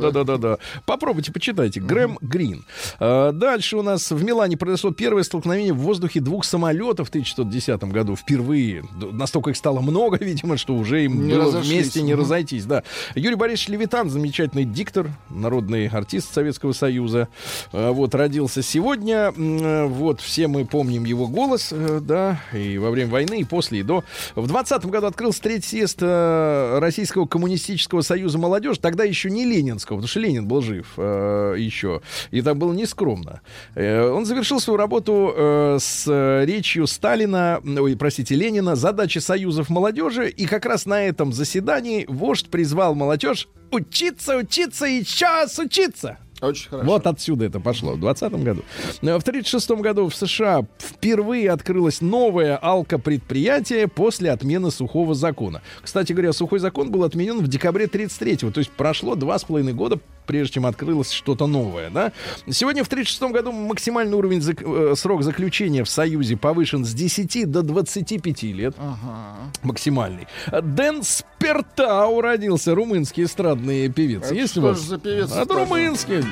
Да, 0.00 0.10
да, 0.10 0.24
да, 0.24 0.36
да. 0.36 0.58
Попробуйте, 0.86 1.32
почитайте. 1.32 1.80
Грэм 1.80 2.18
Грин. 2.20 2.64
А, 2.98 3.32
Дальше 3.32 3.76
у 3.76 3.82
нас 3.82 4.10
в 4.10 4.22
Милане 4.22 4.56
произошло 4.56 4.90
первое 4.92 5.22
столкновение 5.22 5.72
в 5.72 5.78
воздухе 5.78 6.20
двух 6.20 6.44
самолетов 6.44 7.08
в 7.08 7.10
1910 7.10 7.84
году. 7.84 8.16
Впервые. 8.16 8.84
Настолько 9.12 9.50
их 9.50 9.56
стало 9.56 9.80
много, 9.80 10.16
видимо, 10.20 10.56
что 10.56 10.74
уже 10.74 11.04
им 11.04 11.28
было 11.28 11.50
вместе 11.50 12.02
не 12.02 12.14
разойтись. 12.14 12.64
Да. 12.64 12.82
Юрий 13.14 13.34
Борисович 13.36 13.68
Левитан, 13.68 14.08
замечательный 14.10 14.64
диктор, 14.64 15.10
народный 15.28 15.88
артист 15.88 16.32
Советского 16.32 16.72
Союза. 16.72 17.28
А, 17.72 17.92
Вот, 17.92 18.14
родился 18.14 18.62
сегодня. 18.62 19.32
Э, 19.36 19.86
Вот, 19.86 20.20
все 20.20 20.48
мы 20.48 20.64
помним 20.64 21.04
его 21.04 21.26
голос, 21.26 21.68
э, 21.72 22.00
да, 22.00 22.40
и 22.52 22.78
во 22.78 22.90
время 22.90 23.10
войны, 23.10 23.40
и 23.40 23.44
после, 23.44 23.80
и 23.80 23.82
до. 23.82 24.04
В 24.34 24.46
20 24.46 24.86
году 24.86 25.06
открылся 25.06 25.42
третий 25.42 25.68
съезд 25.68 25.98
э, 26.00 26.78
Российского 26.90 27.24
коммунистического 27.24 28.00
союза 28.00 28.36
молодежи. 28.36 28.80
Тогда 28.80 29.04
еще 29.04 29.30
не 29.30 29.44
Ленинского, 29.44 29.98
потому 29.98 30.08
что 30.08 30.18
Ленин 30.18 30.48
был 30.48 30.60
жив 30.60 30.86
э, 30.96 31.54
еще. 31.56 32.02
И 32.32 32.42
там 32.42 32.58
было 32.58 32.72
нескромно. 32.72 33.42
Э, 33.76 34.08
Он 34.08 34.26
завершил 34.26 34.58
свою 34.58 34.76
работу 34.76 35.32
э, 35.32 35.78
с 35.80 36.42
речью 36.44 36.88
Сталина, 36.88 37.60
ой, 37.64 37.96
простите, 37.96 38.34
Ленина, 38.34 38.74
задачи 38.74 39.18
союзов 39.18 39.68
молодежи. 39.70 40.28
И 40.28 40.46
как 40.46 40.66
раз 40.66 40.84
на 40.84 41.00
этом 41.00 41.32
заседании 41.32 42.06
вождь 42.08 42.50
призвал 42.50 42.96
молодежь 42.96 43.46
учиться, 43.70 44.36
учиться 44.36 44.86
и 44.86 45.04
час 45.04 45.60
учиться. 45.60 46.18
Очень 46.40 46.70
хорошо. 46.70 46.86
Вот 46.90 47.06
отсюда 47.06 47.44
это 47.44 47.60
пошло, 47.60 47.92
в 47.92 48.00
20 48.00 48.32
году. 48.42 48.62
Э, 49.02 49.18
В 49.18 49.22
1936 49.22 49.70
году 49.82 50.08
в 50.08 50.14
США 50.14 50.66
впервые 50.78 51.50
открылось 51.50 52.00
новое 52.00 52.56
алкопредприятие 52.56 53.88
после 53.88 54.30
отмены 54.30 54.70
сухого 54.70 55.14
закона. 55.14 55.62
Кстати 55.82 56.12
говоря, 56.12 56.32
сухой 56.32 56.58
закон 56.58 56.90
был 56.90 57.04
отменен 57.04 57.38
в 57.40 57.48
декабре 57.48 57.86
33-го, 57.86 58.50
то 58.50 58.58
есть 58.58 58.70
прошло 58.70 59.14
два 59.14 59.38
с 59.38 59.44
половиной 59.44 59.72
года, 59.74 59.98
прежде 60.26 60.54
чем 60.54 60.66
открылось 60.66 61.10
что-то 61.10 61.46
новое. 61.46 61.90
Да? 61.90 62.12
Сегодня 62.48 62.84
в 62.84 62.88
1936 62.88 63.32
году 63.32 63.52
максимальный 63.52 64.16
уровень 64.16 64.38
зак- 64.38 64.92
э, 64.92 64.94
срок 64.96 65.22
заключения 65.22 65.84
в 65.84 65.88
Союзе 65.88 66.36
повышен 66.36 66.84
с 66.84 66.92
10 66.94 67.44
до 67.46 67.62
25 67.62 68.52
лет 68.52 68.74
Ага. 68.78 69.36
максимальный. 69.62 70.26
Дэн 70.50 71.02
Спертау 71.02 72.20
родился, 72.20 72.74
румынский 72.74 73.24
эстрадный 73.24 73.88
певец. 73.88 74.24
Это 74.26 74.34
Есть 74.34 74.56
у 74.56 74.60
что 74.60 74.68
вас? 74.68 74.78
ж 74.78 74.82
за 74.82 74.98
певец 74.98 75.30
Это 75.30 75.46
такой? 75.46 75.62
румынский. 75.64 76.24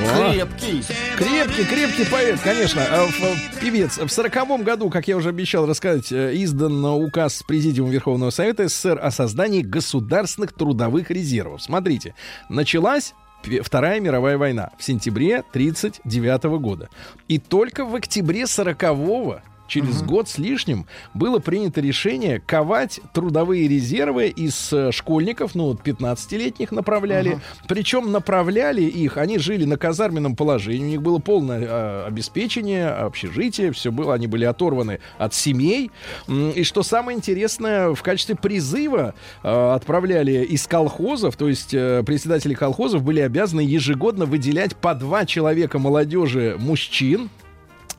Крепкий. 0.00 0.82
Крепкий, 1.16 1.64
крепкий 1.64 2.04
поэт, 2.06 2.40
конечно. 2.40 2.82
А, 2.82 3.06
Певец. 3.60 3.98
В 3.98 4.08
сороковом 4.08 4.62
году, 4.62 4.90
как 4.90 5.08
я 5.08 5.16
уже 5.16 5.28
обещал 5.28 5.66
рассказать, 5.66 6.10
э, 6.10 6.32
издан 6.34 6.84
указ 6.84 7.42
Президиума 7.42 7.90
Верховного 7.90 8.30
Совета 8.30 8.68
СССР 8.68 8.98
о 9.02 9.10
создании 9.10 9.62
государственных 9.62 10.52
трудовых 10.52 11.10
резервов. 11.10 11.62
Смотрите, 11.62 12.14
началась 12.48 13.14
Вторая 13.62 14.00
мировая 14.00 14.36
война 14.36 14.70
в 14.78 14.84
сентябре 14.84 15.38
1939 15.38 16.58
года. 16.58 16.88
И 17.28 17.38
только 17.38 17.84
в 17.84 17.94
октябре 17.94 18.46
40 18.46 18.82
через 19.70 20.02
год 20.02 20.28
с 20.28 20.36
лишним 20.36 20.86
было 21.14 21.38
принято 21.38 21.80
решение 21.80 22.40
ковать 22.40 23.00
трудовые 23.14 23.68
резервы 23.68 24.26
из 24.28 24.72
э, 24.72 24.90
школьников, 24.90 25.54
ну, 25.54 25.66
вот 25.66 25.80
15-летних 25.82 26.72
направляли. 26.72 27.40
Причем 27.68 28.10
направляли 28.10 28.82
их, 28.82 29.16
они 29.16 29.38
жили 29.38 29.64
на 29.64 29.78
казарменном 29.78 30.34
положении, 30.34 30.84
у 30.84 30.88
них 30.88 31.02
было 31.02 31.18
полное 31.18 31.60
э, 31.62 32.04
обеспечение, 32.08 32.88
общежитие, 32.88 33.70
все 33.72 33.92
было, 33.92 34.14
они 34.14 34.26
были 34.26 34.44
оторваны 34.44 34.98
от 35.18 35.34
семей. 35.34 35.90
И 36.28 36.64
что 36.64 36.82
самое 36.82 37.16
интересное, 37.16 37.94
в 37.94 38.02
качестве 38.02 38.34
призыва 38.34 39.14
э, 39.42 39.72
отправляли 39.72 40.44
из 40.44 40.66
колхозов, 40.66 41.36
то 41.36 41.48
есть 41.48 41.72
э, 41.72 42.02
председатели 42.04 42.54
колхозов 42.54 43.04
были 43.04 43.20
обязаны 43.20 43.60
ежегодно 43.60 44.26
выделять 44.26 44.74
по 44.74 44.94
два 44.94 45.24
человека 45.26 45.78
молодежи 45.78 46.56
мужчин, 46.58 47.30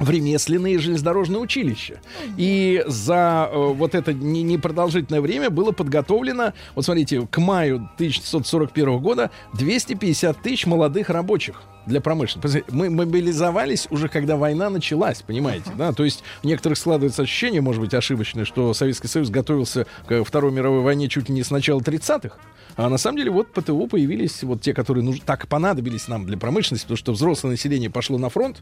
в 0.01 0.09
ремесленные 0.09 0.79
железнодорожные 0.79 1.39
училища. 1.39 2.01
И 2.35 2.83
за 2.87 3.49
э, 3.51 3.55
вот 3.55 3.93
это 3.93 4.13
не- 4.13 4.41
непродолжительное 4.41 5.21
время 5.21 5.49
было 5.49 5.71
подготовлено, 5.71 6.53
вот 6.75 6.85
смотрите, 6.85 7.27
к 7.29 7.37
маю 7.37 7.75
1941 7.95 8.97
года 8.99 9.29
250 9.53 10.41
тысяч 10.41 10.65
молодых 10.65 11.09
рабочих 11.09 11.61
для 11.85 12.01
промышленности. 12.01 12.63
Мы 12.69 12.89
мобилизовались 12.89 13.87
уже, 13.89 14.07
когда 14.07 14.37
война 14.37 14.69
началась, 14.69 15.21
понимаете, 15.21 15.71
да? 15.77 15.93
То 15.93 16.03
есть 16.03 16.23
у 16.43 16.47
некоторых 16.47 16.77
складывается 16.77 17.23
ощущение, 17.23 17.61
может 17.61 17.81
быть, 17.81 17.93
ошибочное, 17.93 18.45
что 18.45 18.73
Советский 18.73 19.07
Союз 19.07 19.29
готовился 19.29 19.87
к 20.07 20.23
Второй 20.23 20.51
мировой 20.51 20.81
войне 20.81 21.07
чуть 21.09 21.29
ли 21.29 21.35
не 21.35 21.43
с 21.43 21.51
начала 21.51 21.79
30-х. 21.79 22.35
А 22.77 22.89
на 22.89 22.97
самом 22.97 23.17
деле 23.17 23.31
вот 23.31 23.51
ПТУ 23.51 23.87
появились 23.87 24.43
вот 24.43 24.61
те, 24.61 24.73
которые 24.73 25.03
нуж... 25.03 25.19
так 25.25 25.47
понадобились 25.47 26.07
нам 26.07 26.25
для 26.25 26.37
промышленности, 26.37 26.85
потому 26.85 26.97
что 26.97 27.11
взрослое 27.11 27.51
население 27.51 27.89
пошло 27.89 28.17
на 28.17 28.29
фронт, 28.29 28.61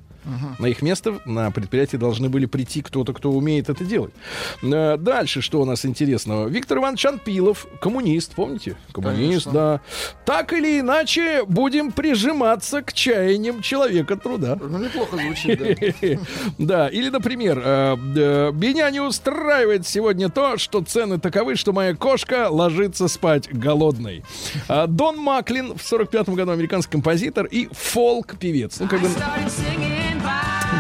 на 0.58 0.66
их 0.66 0.82
место 0.82 1.20
на 1.26 1.52
предприятии 1.52 1.98
должны 1.98 2.30
были 2.30 2.46
прийти 2.46 2.82
кто-то, 2.82 3.14
кто 3.14 3.32
умеет 3.32 3.70
это 3.70 3.86
делать. 3.86 4.14
Э, 4.64 4.98
Дальше, 4.98 5.42
что 5.42 5.62
у 5.62 5.66
нас 5.66 5.86
интересного? 5.86 6.48
Виктор 6.48 6.80
Иванович 6.80 7.06
Анпилов, 7.06 7.68
коммунист, 7.82 8.34
помните? 8.36 8.76
Коммунист, 8.92 9.46
Конечно. 9.46 9.52
да. 9.52 9.82
Так 10.26 10.54
или 10.54 10.80
иначе, 10.80 11.44
будем 11.46 11.92
прижиматься 11.92 12.82
к 12.82 12.94
чаяниям 13.10 13.62
человека 13.62 14.16
труда. 14.16 14.58
Ну, 14.60 14.78
неплохо 14.78 15.18
звучит, 15.18 15.60
да. 15.60 16.20
Да, 16.58 16.88
или, 16.88 17.10
например, 17.10 17.62
э, 17.64 17.98
э, 18.16 18.52
меня 18.54 18.90
не 18.92 19.00
устраивает 19.00 19.88
сегодня 19.88 20.30
то, 20.30 20.58
что 20.58 20.82
цены 20.82 21.20
таковы, 21.20 21.56
что 21.56 21.74
моя 21.74 21.96
кошка 21.96 22.50
ложится 22.50 23.08
спать 23.08 23.50
голодной. 23.52 24.24
А, 24.68 24.88
Дон 24.88 25.18
Маклин 25.18 25.76
в 25.76 25.82
45 25.82 26.30
году 26.30 26.52
американский 26.52 26.92
композитор 26.92 27.46
и 27.46 27.68
фолк-певец. 27.72 28.80
Ну, 28.80 28.88
как 28.88 29.02
бы 29.02 29.10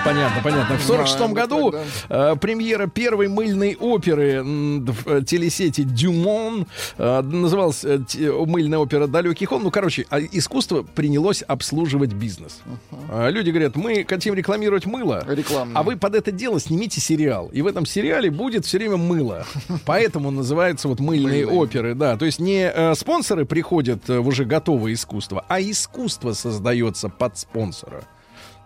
понятно, 0.06 0.42
понятно. 0.44 0.78
В 0.78 0.82
Знаем 0.84 1.06
46 1.08 1.34
году 1.34 1.74
э, 2.10 2.36
премьера 2.40 2.88
первой 2.88 3.28
мыльной 3.28 3.76
оперы 3.80 4.42
в 4.44 5.08
э, 5.08 5.22
телесети 5.24 5.84
Дюмон 5.84 6.68
э, 6.98 7.22
называлась 7.22 7.84
э, 7.84 8.00
мыльная 8.46 8.80
опера 8.80 9.08
«Далекий 9.08 9.46
хон». 9.46 9.64
Ну, 9.64 9.72
короче, 9.72 10.06
а 10.10 10.20
искусство 10.20 10.84
принялось 10.84 11.44
обслуживать 11.48 12.14
бизнес. 12.14 12.62
А 13.10 13.30
Люди 13.30 13.50
говорят, 13.52 13.76
мы 13.76 14.06
хотим 14.08 14.34
рекламировать 14.34 14.86
мыло, 14.86 15.24
Рекламное. 15.28 15.76
а 15.80 15.84
вы 15.84 15.98
под 15.98 16.16
это 16.16 16.32
дело 16.32 16.60
снимите 16.60 17.02
сериал. 17.02 17.50
И 17.54 17.62
в 17.62 17.68
этом 17.68 17.86
сериале 17.86 18.30
будет 18.32 18.66
все 18.66 18.78
время 18.78 18.98
мыло. 18.98 19.46
Поэтому 19.86 20.32
называется 20.32 20.88
вот 20.88 21.00
мыльные 21.00 21.46
Мыльные. 21.46 21.60
оперы. 21.60 21.96
Да, 21.96 22.18
то 22.18 22.26
есть 22.26 22.40
не 22.40 22.70
э, 22.74 22.96
спонсоры 22.96 23.46
приходят 23.46 24.10
э, 24.10 24.20
в 24.20 24.28
уже 24.28 24.46
готовое 24.46 24.94
искусство, 24.94 25.46
а 25.48 25.60
искусство 25.62 26.34
создается 26.34 27.10
под 27.10 27.38
спонсора. 27.38 28.04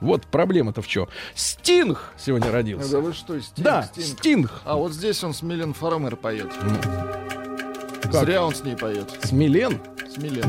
Вот 0.03 0.25
проблема-то 0.27 0.81
в 0.81 0.87
чем. 0.87 1.07
Стинг 1.33 2.11
сегодня 2.17 2.47
Да 2.47 2.51
родился. 2.53 2.99
вы 2.99 3.13
что, 3.13 3.39
Стинг, 3.39 3.65
Да, 3.65 3.83
Стинг. 3.83 4.19
Стинг. 4.19 4.61
А 4.65 4.75
вот 4.75 4.91
здесь 4.91 5.23
он 5.23 5.33
с 5.33 5.41
Милен 5.41 5.73
Фармер 5.73 6.17
поет. 6.17 6.51
Как? 8.03 8.25
Зря 8.25 8.43
он 8.43 8.53
с 8.53 8.63
ней 8.63 8.75
поет. 8.75 9.09
Смелен? 9.23 9.79
С 10.13 10.17
Милен. 10.17 10.45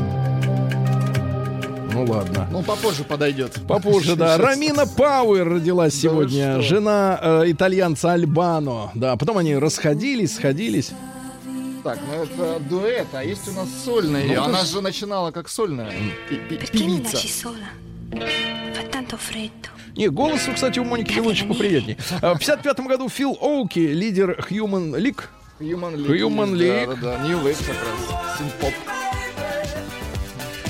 Ну 1.93 2.03
ладно. 2.05 2.47
Ну, 2.51 2.61
попозже 2.63 3.05
подойдет. 3.05 3.57
Попозже, 3.65 4.17
да. 4.17 4.37
Рамина 4.39 4.85
Пауэр 4.85 5.47
родилась 5.47 5.93
Да 5.93 5.99
сегодня. 6.01 6.61
Жена 6.61 7.17
э, 7.21 7.43
итальянца 7.47 8.11
Альбано. 8.11 8.91
Да, 8.93 9.15
потом 9.15 9.37
они 9.37 9.55
расходились, 9.55 10.35
сходились. 10.35 10.91
Так, 11.85 11.97
ну 12.11 12.23
это 12.23 12.59
дуэт, 12.69 13.07
а 13.13 13.23
есть 13.23 13.47
у 13.47 13.53
нас 13.53 13.69
сольная. 13.85 14.27
Ну, 14.35 14.43
Она 14.43 14.61
ты- 14.61 14.65
же 14.67 14.81
начинала 14.81 15.31
как 15.31 15.47
сольная 15.47 15.93
певица. 16.73 17.17
Fa 18.11 18.83
tanto 18.91 19.17
freddo. 19.17 19.69
Не, 19.95 20.09
голос, 20.09 20.41
кстати, 20.53 20.79
у 20.79 20.83
Моники 20.83 21.13
Белучи 21.13 21.45
поприятнее. 21.45 21.97
А, 22.21 22.33
В 22.35 22.39
55 22.39 22.79
году 22.81 23.07
Фил 23.09 23.37
Оуки, 23.39 23.79
лидер 23.79 24.37
Human 24.49 24.91
League, 24.91 25.23
Human 25.59 25.95
League. 25.95 26.19
Human 26.19 26.51
League. 26.53 26.85
Да, 26.87 26.95
да, 26.95 27.17
да. 27.17 27.27
New 27.27 27.39
Wave 27.39 27.65
как 27.65 27.77
раз. 27.77 28.37
Синпоп. 28.37 28.73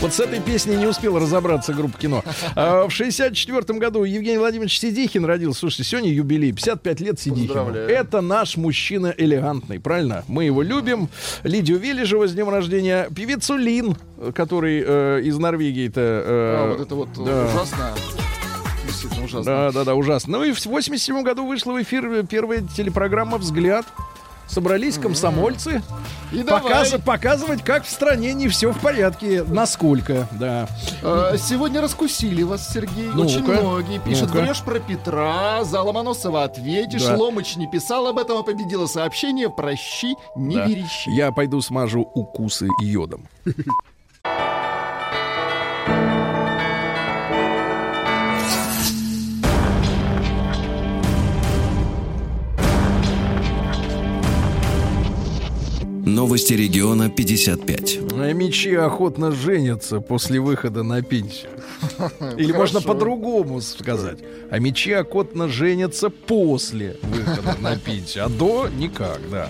Вот 0.01 0.13
с 0.13 0.19
этой 0.19 0.39
песней 0.39 0.75
не 0.75 0.85
успела 0.85 1.19
разобраться 1.19 1.73
группа 1.73 1.97
кино. 1.97 2.23
А, 2.55 2.87
в 2.87 2.91
64 2.91 3.79
году 3.79 4.03
Евгений 4.03 4.37
Владимирович 4.37 4.79
Сидихин 4.79 5.25
родился. 5.25 5.61
Слушайте, 5.61 5.83
сегодня 5.85 6.11
юбилей. 6.11 6.51
55 6.51 6.99
лет 6.99 7.19
Сидихину. 7.19 7.47
Поздравляю. 7.47 7.89
Это 7.89 8.21
наш 8.21 8.57
мужчина 8.57 9.13
элегантный, 9.17 9.79
правильно? 9.79 10.23
Мы 10.27 10.45
его 10.45 10.61
любим. 10.61 11.09
Лидию 11.43 11.79
Вележева 11.79 12.27
с 12.27 12.33
днем 12.33 12.49
рождения. 12.49 13.07
Певицу 13.15 13.55
Лин, 13.57 13.95
который 14.35 14.83
э, 14.85 15.21
из 15.23 15.37
Норвегии-то... 15.37 16.01
э, 16.01 16.55
А, 16.57 16.71
вот 16.73 16.81
это 16.81 16.95
вот 16.95 17.09
да. 17.25 17.45
ужасно. 17.47 17.93
Действительно 18.85 19.25
ужасно. 19.25 19.43
Да, 19.45 19.71
да, 19.71 19.83
да, 19.85 19.95
ужасно. 19.95 20.37
Ну 20.37 20.43
и 20.43 20.51
в 20.51 20.63
87 20.65 21.23
году 21.23 21.47
вышла 21.47 21.71
в 21.71 21.81
эфир 21.81 22.25
первая 22.27 22.61
телепрограмма 22.61 23.37
«Взгляд». 23.37 23.85
Собрались 24.47 24.97
комсомольцы 24.97 25.81
И 26.31 26.43
давай. 26.43 26.61
показ- 26.63 27.01
показывать, 27.03 27.63
как 27.63 27.83
в 27.83 27.89
стране 27.89 28.33
не 28.33 28.47
все 28.47 28.71
в 28.71 28.79
порядке, 28.79 29.43
насколько, 29.43 30.27
да. 30.31 30.67
Э, 31.01 31.35
Сегодня 31.37 31.81
раскусили 31.81 32.43
вас, 32.43 32.71
Сергей. 32.71 33.07
Ну-ка. 33.07 33.25
Очень 33.25 33.43
многие 33.43 33.99
пишут. 33.99 34.27
Ну-ка. 34.29 34.41
Врешь 34.43 34.61
про 34.61 34.79
Петра, 34.79 35.63
за 35.63 35.81
Ломоносова 35.81 36.43
ответишь. 36.43 37.03
Да. 37.03 37.15
Ломыч 37.17 37.55
не 37.55 37.67
писал 37.67 38.07
об 38.07 38.17
этом, 38.19 38.37
а 38.37 38.43
победило 38.43 38.85
сообщение. 38.85 39.49
Прощи, 39.49 40.13
не 40.35 40.55
Да. 40.55 40.65
верещи. 40.67 41.09
Я 41.09 41.31
пойду 41.31 41.59
смажу 41.61 42.01
укусы 42.13 42.67
йодом. 42.81 43.27
Новости 56.05 56.53
региона 56.53 57.09
55. 57.09 57.99
А 58.13 58.31
Мечи 58.31 58.75
охотно 58.75 59.31
женятся 59.31 59.99
после 60.01 60.39
выхода 60.39 60.83
на 60.83 61.01
пенсию. 61.01 61.49
Или 62.37 62.51
Хорошо. 62.51 62.59
можно 62.59 62.81
по-другому 62.81 63.59
сказать. 63.61 64.19
А 64.51 64.59
мечи 64.59 64.91
охотно 64.91 65.49
женятся 65.49 66.11
после 66.11 66.97
выхода 67.01 67.57
на 67.59 67.75
пенсию. 67.77 68.25
А 68.25 68.29
до 68.29 68.67
никак, 68.67 69.19
да. 69.31 69.49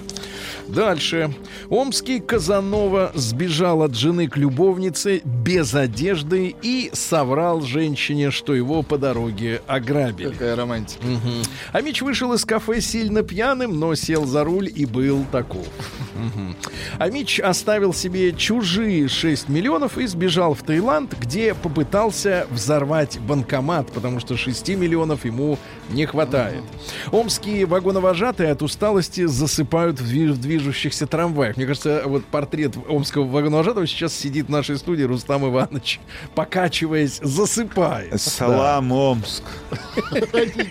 Дальше. 0.67 1.33
Омский 1.69 2.19
Казанова 2.19 3.11
сбежал 3.13 3.83
от 3.83 3.95
жены 3.95 4.27
к 4.27 4.37
любовнице 4.37 5.21
без 5.23 5.73
одежды 5.73 6.55
и 6.61 6.89
соврал 6.93 7.61
женщине, 7.61 8.31
что 8.31 8.53
его 8.55 8.81
по 8.83 8.97
дороге 8.97 9.61
ограбили. 9.67 10.31
Какая 10.31 10.55
романтика. 10.55 11.05
Мгм. 11.05 11.43
А 11.71 11.81
Мич 11.81 12.01
вышел 12.01 12.33
из 12.33 12.45
кафе 12.45 12.81
сильно 12.81 13.21
пьяным, 13.23 13.79
но 13.79 13.95
сел 13.95 14.25
за 14.25 14.43
руль 14.43 14.69
и 14.73 14.85
был 14.85 15.25
таков. 15.31 15.67
Мгм. 16.15 16.55
А 16.97 17.09
Мич 17.09 17.39
оставил 17.39 17.93
себе 17.93 18.33
чужие 18.33 19.07
6 19.07 19.49
миллионов 19.49 19.97
и 19.97 20.07
сбежал 20.07 20.53
в 20.53 20.63
Таиланд, 20.63 21.15
где 21.19 21.53
попытался 21.53 22.47
взорвать 22.49 23.19
банкомат, 23.19 23.91
потому 23.91 24.19
что 24.19 24.37
6 24.37 24.75
миллионов 24.75 25.25
ему 25.25 25.57
не 25.89 26.05
хватает. 26.05 26.63
Омские 27.11 27.65
вагоновожатые 27.65 28.51
от 28.51 28.61
усталости 28.61 29.25
засыпают 29.25 29.99
в 29.99 30.05
движ- 30.09 30.33
в 30.33 30.39
движущихся 30.57 31.05
трамваях. 31.07 31.57
Мне 31.57 31.65
кажется, 31.65 32.03
вот 32.05 32.25
портрет 32.25 32.75
омского 32.87 33.25
вагоновожатого 33.25 33.85
сейчас 33.87 34.13
сидит 34.13 34.47
в 34.47 34.49
нашей 34.49 34.77
студии 34.77 35.03
Рустам 35.03 35.45
Иванович, 35.47 35.99
покачиваясь, 36.33 37.19
засыпает. 37.21 38.19
Салам, 38.21 38.91
Омск. 38.91 39.43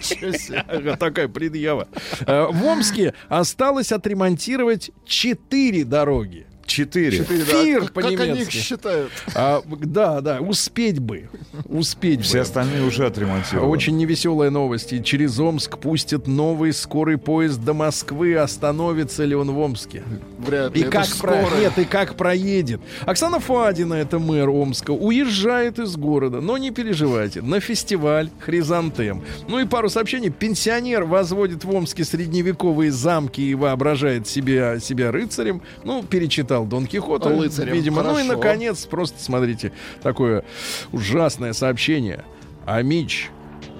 Себе. 0.02 0.64
Ага, 0.68 0.96
Такая 0.96 1.28
предъява. 1.28 1.88
Э, 2.26 2.46
В 2.50 2.64
Омске 2.64 3.14
осталось 3.28 3.92
отремонтировать 3.92 4.90
четыре 5.04 5.84
дороги. 5.84 6.46
Четыре. 6.74 7.18
Четыре, 7.18 7.44
да. 7.44 7.62
Фир 7.64 7.80
Как- 7.88 8.04
они 8.04 8.14
их 8.14 8.20
по-немецки. 8.20 8.56
считают? 8.56 9.12
А, 9.34 9.62
да, 9.66 10.20
да, 10.20 10.40
успеть 10.40 10.98
бы. 10.98 11.28
Успеть 11.66 12.22
Все 12.22 12.38
бы. 12.38 12.40
остальные 12.40 12.82
уже 12.82 13.06
отремонтированы. 13.06 13.70
Очень 13.70 13.96
невеселая 13.96 14.50
новость. 14.50 14.92
И 14.92 15.02
Через 15.02 15.38
Омск 15.38 15.78
пустят 15.78 16.26
новый 16.26 16.72
скорый 16.72 17.16
поезд 17.18 17.62
до 17.62 17.74
Москвы. 17.74 18.34
Остановится 18.36 19.24
ли 19.24 19.34
он 19.34 19.50
в 19.52 19.58
Омске? 19.58 20.02
Вряд 20.38 20.74
И 20.74 20.80
ли. 20.80 20.84
Это 20.86 20.90
как 20.90 21.16
про... 21.16 21.42
Нет, 21.60 21.78
и 21.78 21.84
как 21.84 22.16
проедет. 22.16 22.80
Оксана 23.06 23.38
Фадина, 23.38 23.94
это 23.94 24.18
мэр 24.18 24.48
Омска, 24.48 24.90
уезжает 24.90 25.78
из 25.78 25.96
города. 25.96 26.40
Но 26.40 26.58
не 26.58 26.70
переживайте, 26.72 27.40
на 27.42 27.60
фестиваль 27.60 28.30
Хризантем. 28.40 29.22
Ну 29.48 29.60
и 29.60 29.64
пару 29.66 29.88
сообщений. 29.88 30.30
Пенсионер 30.30 31.04
возводит 31.04 31.64
в 31.64 31.70
Омске 31.70 32.04
средневековые 32.04 32.90
замки 32.90 33.40
и 33.40 33.54
воображает 33.54 34.26
себя, 34.26 34.80
себя 34.80 35.12
рыцарем. 35.12 35.62
Ну, 35.84 36.02
перечитал 36.02 36.63
Дон 36.64 36.86
Кихота, 36.86 37.28
Лыцарем, 37.28 37.72
видимо. 37.74 38.02
Ну 38.02 38.18
и, 38.18 38.22
хорошо. 38.22 38.32
наконец, 38.34 38.86
просто 38.86 39.22
смотрите, 39.22 39.72
такое 40.02 40.44
ужасное 40.92 41.52
сообщение. 41.52 42.24
Омич 42.66 43.30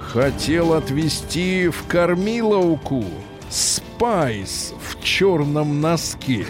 хотел 0.01 0.75
отвезти 0.75 1.69
в 1.69 1.87
Кормиловку 1.87 3.05
спайс 3.51 4.73
в 4.83 5.03
черном 5.03 5.81
носке, 5.81 6.47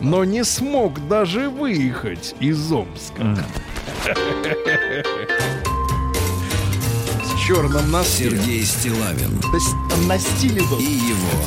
но 0.00 0.24
не 0.24 0.44
смог 0.44 1.06
даже 1.08 1.48
выехать 1.48 2.34
из 2.40 2.70
Омска. 2.70 3.36
С 7.24 7.40
черном 7.46 7.90
носке. 7.90 8.30
Сергей 8.30 8.62
Стилавин 8.62 9.38
То 9.40 9.54
есть 9.54 9.74
на 10.06 10.18
стиле 10.18 10.60
был. 10.70 10.78
и 10.78 10.84
его 10.84 11.42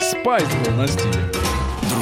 Спайс 0.00 0.46
был 0.64 0.72
на 0.76 0.86
стиле. 0.86 1.35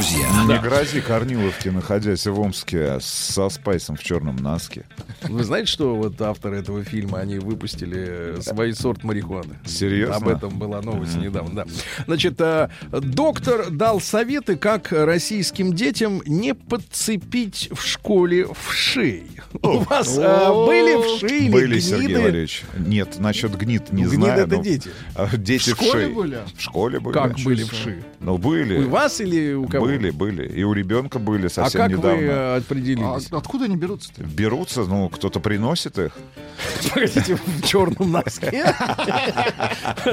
Друзья. 0.05 0.29
Не 0.47 0.59
грози 0.61 1.01
Кормиловке, 1.01 1.71
находясь 1.71 2.27
в 2.27 2.39
Омске 2.39 2.99
со 3.01 3.49
спайсом 3.49 3.97
в 3.97 4.03
черном 4.03 4.37
носке. 4.37 4.85
Вы 5.23 5.45
знаете, 5.45 5.71
что 5.71 5.95
вот 5.97 6.21
авторы 6.21 6.59
этого 6.59 6.85
фильма, 6.85 7.21
они 7.21 7.39
выпустили 7.39 8.41
свой 8.41 8.75
сорт 8.75 9.05
марихуаны? 9.05 9.57
Серьезно? 9.65 10.17
Об 10.17 10.29
этом 10.29 10.59
была 10.59 10.83
новость 10.83 11.17
недавно, 11.17 11.65
да. 11.65 11.67
Значит, 12.07 12.41
э, 12.41 12.69
доктор 12.91 13.71
дал 13.71 14.01
советы, 14.01 14.57
как 14.57 14.93
российским 14.93 15.73
детям 15.73 16.21
не 16.27 16.55
подцепить 16.55 17.71
в 17.73 17.83
школе 17.83 18.47
вшей. 18.55 19.25
У 19.63 19.79
вас 19.79 20.19
э, 20.19 20.49
были 20.67 21.17
вши 21.17 21.39
или 21.39 21.53
Были, 21.53 21.79
Сергей 21.81 22.07
гниды? 22.09 22.21
Валерьевич. 22.21 22.63
Нет, 22.77 23.19
насчет 23.19 23.57
гнид 23.57 23.93
не 23.93 24.03
Гниды 24.03 24.17
знаю. 24.17 24.41
это 24.47 24.57
но- 24.57 24.63
дети. 24.63 24.91
А, 25.15 25.29
Дети 25.37 25.71
В 25.73 25.77
школе 25.77 26.09
были? 26.09 26.39
В 26.57 26.61
школе 26.63 27.01
были. 27.01 27.15
Как 27.15 27.37
были 27.41 27.65
вши? 27.65 28.03
Ну, 28.21 28.39
были. 28.39 28.85
У 28.85 28.91
вас 28.91 29.21
или 29.21 29.53
у 29.55 29.67
кого? 29.69 29.94
Были, 29.99 30.11
были. 30.11 30.49
И 30.49 30.63
у 30.65 30.73
ребенка 30.73 31.19
были 31.19 31.47
А 31.47 31.51
совсем 31.51 31.81
как 31.83 31.91
недавно. 31.91 32.17
вы 32.17 32.23
э, 32.25 32.31
А 32.31 32.57
определились? 32.57 33.29
откуда 33.31 33.65
они 33.67 33.77
берутся-то? 33.77 34.23
Берутся, 34.25 34.83
ну, 34.85 35.09
кто-то 35.09 35.41
приносит 35.41 35.99
их. 35.99 36.17
Погодите, 36.93 37.37
в 37.37 37.63
черном 37.67 38.13
носке? 38.13 38.65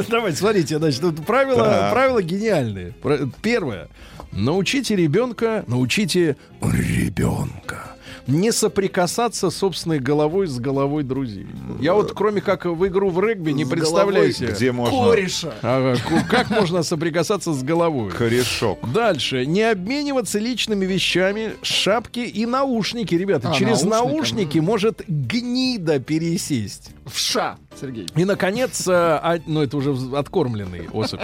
Давайте, 0.10 0.38
смотрите, 0.38 0.78
значит, 0.78 1.02
тут 1.02 1.26
правила, 1.26 1.66
Да. 1.66 1.92
правила 1.92 2.22
гениальные. 2.22 2.94
Первое. 3.42 3.90
Научите 4.32 4.96
ребенка, 4.96 5.64
научите 5.68 6.38
ребенка 6.62 7.91
не 8.28 8.52
соприкасаться 8.52 9.50
собственной 9.50 10.00
головой 10.00 10.48
с 10.48 10.60
головой 10.60 11.04
друзей. 11.04 11.48
Я 11.80 11.94
вот 11.94 12.14
кроме 12.14 12.42
как 12.42 12.66
в 12.66 12.88
игру 12.88 13.10
в 13.10 13.20
регби 13.20 13.52
не 13.52 13.66
С 13.66 13.70
представляю 13.70 14.12
головой 14.14 14.34
себе. 14.34 14.52
Где 14.52 14.72
можно 14.72 15.10
Кореша. 15.10 15.54
Ага, 15.62 16.00
ку- 16.08 16.28
как 16.30 16.50
можно 16.50 16.84
соприкасаться 16.84 17.54
с 17.54 17.64
головой? 17.64 18.12
корешок? 18.12 18.80
Дальше. 18.94 19.46
Не 19.46 19.64
обмениваться 19.64 20.40
личными 20.40 20.86
вещами, 20.86 21.54
шапки 21.62 22.20
и 22.20 22.46
наушники, 22.46 23.16
ребята. 23.16 23.52
А, 23.52 23.54
Через 23.54 23.84
наушники, 23.84 24.14
наушники 24.14 24.58
может 24.60 25.02
гнида 25.08 26.00
пересесть. 26.00 26.90
В 27.06 27.18
ша, 27.20 27.58
Сергей. 27.80 28.08
И, 28.16 28.26
наконец, 28.26 28.88
э, 28.88 28.92
а- 28.94 29.40
ну, 29.48 29.62
это 29.64 29.78
уже 29.78 29.96
откормленный 30.16 30.88
особь. 30.94 31.22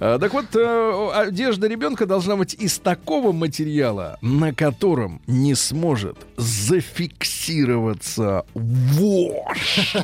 Э, 0.00 0.18
Так 0.20 0.32
вот, 0.32 0.46
э, 0.56 1.10
одежда 1.14 1.68
ребенка 1.68 2.06
должна 2.06 2.36
быть 2.36 2.54
из 2.54 2.78
такого 2.78 3.32
материала, 3.32 4.18
на 4.20 4.52
котором 4.54 5.20
не 5.26 5.54
сможет 5.54 6.16
зафиксироваться 6.36 8.44
вошь. 8.54 9.96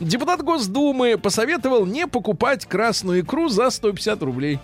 Депутат 0.00 0.42
Госдумы 0.42 1.18
посоветовал 1.18 1.86
не 1.86 2.06
покупать 2.06 2.66
красную 2.66 3.20
икру 3.20 3.48
за 3.48 3.70
150 3.70 4.22
рублей. 4.22 4.58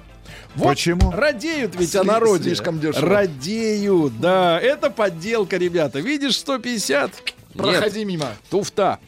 Вот 0.55 0.69
Почему? 0.69 1.11
Радеют 1.11 1.75
ведь 1.79 1.95
о 1.97 2.03
Сли- 2.03 2.07
народе. 2.07 2.45
слишком 2.45 2.79
дешево. 2.79 3.09
Радеют, 3.09 4.19
да. 4.21 4.59
Это 4.61 4.91
подделка, 4.91 5.57
ребята. 5.57 6.01
Видишь, 6.01 6.39
150? 6.39 7.11
Нет. 7.55 7.65
Проходи 7.65 8.05
мимо. 8.05 8.27
Туфта. 8.51 8.99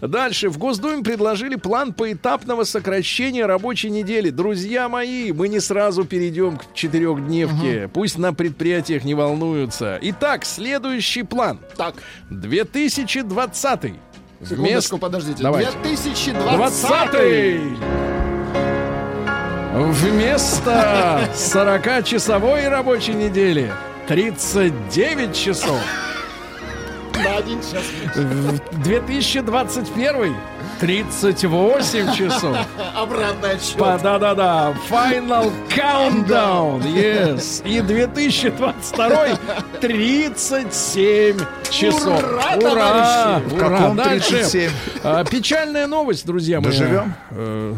Дальше. 0.00 0.48
В 0.48 0.58
Госдуме 0.58 1.02
предложили 1.02 1.56
план 1.56 1.92
поэтапного 1.92 2.64
сокращения 2.64 3.46
рабочей 3.46 3.90
недели. 3.90 4.30
Друзья 4.30 4.88
мои, 4.88 5.32
мы 5.32 5.48
не 5.48 5.60
сразу 5.60 6.04
перейдем 6.04 6.56
к 6.58 6.72
четырехдневке. 6.74 7.88
Пусть 7.92 8.18
на 8.18 8.32
предприятиях 8.32 9.04
не 9.04 9.14
волнуются. 9.14 9.98
Итак, 10.02 10.44
следующий 10.44 11.22
план. 11.22 11.60
Так, 11.76 11.96
2020. 12.30 13.94
секундочку, 14.48 14.98
подождите. 14.98 15.42
Давайте. 15.42 15.70
2020. 15.82 16.56
20 16.56 17.60
Вместо 19.74 21.28
40-часовой 21.34 22.68
рабочей 22.68 23.14
недели 23.14 23.72
39 24.06 25.34
часов. 25.34 25.80
На 27.24 27.36
один 27.38 27.58
час. 27.60 27.84
В 28.14 28.82
2021 28.82 30.34
38 30.80 32.12
часов. 32.14 32.56
Обратный 32.94 33.52
отсчет. 33.52 33.78
Да-да-да. 33.78 34.74
Final 34.90 35.52
countdown. 35.68 36.82
Yes. 36.82 37.66
И 37.66 37.80
2022 37.80 39.38
37 39.80 41.38
часов. 41.70 42.18
Ура, 42.22 42.56
Ура! 42.56 42.60
товарищи! 42.60 43.48
В 43.48 43.54
Ура! 43.54 43.68
каком 43.68 43.96
Дальше. 43.96 44.28
37? 44.30 44.70
А, 45.04 45.24
Печальная 45.24 45.86
новость, 45.86 46.26
друзья 46.26 46.60
мои. 46.60 46.70
Доживем? 46.72 47.14
Э, 47.30 47.74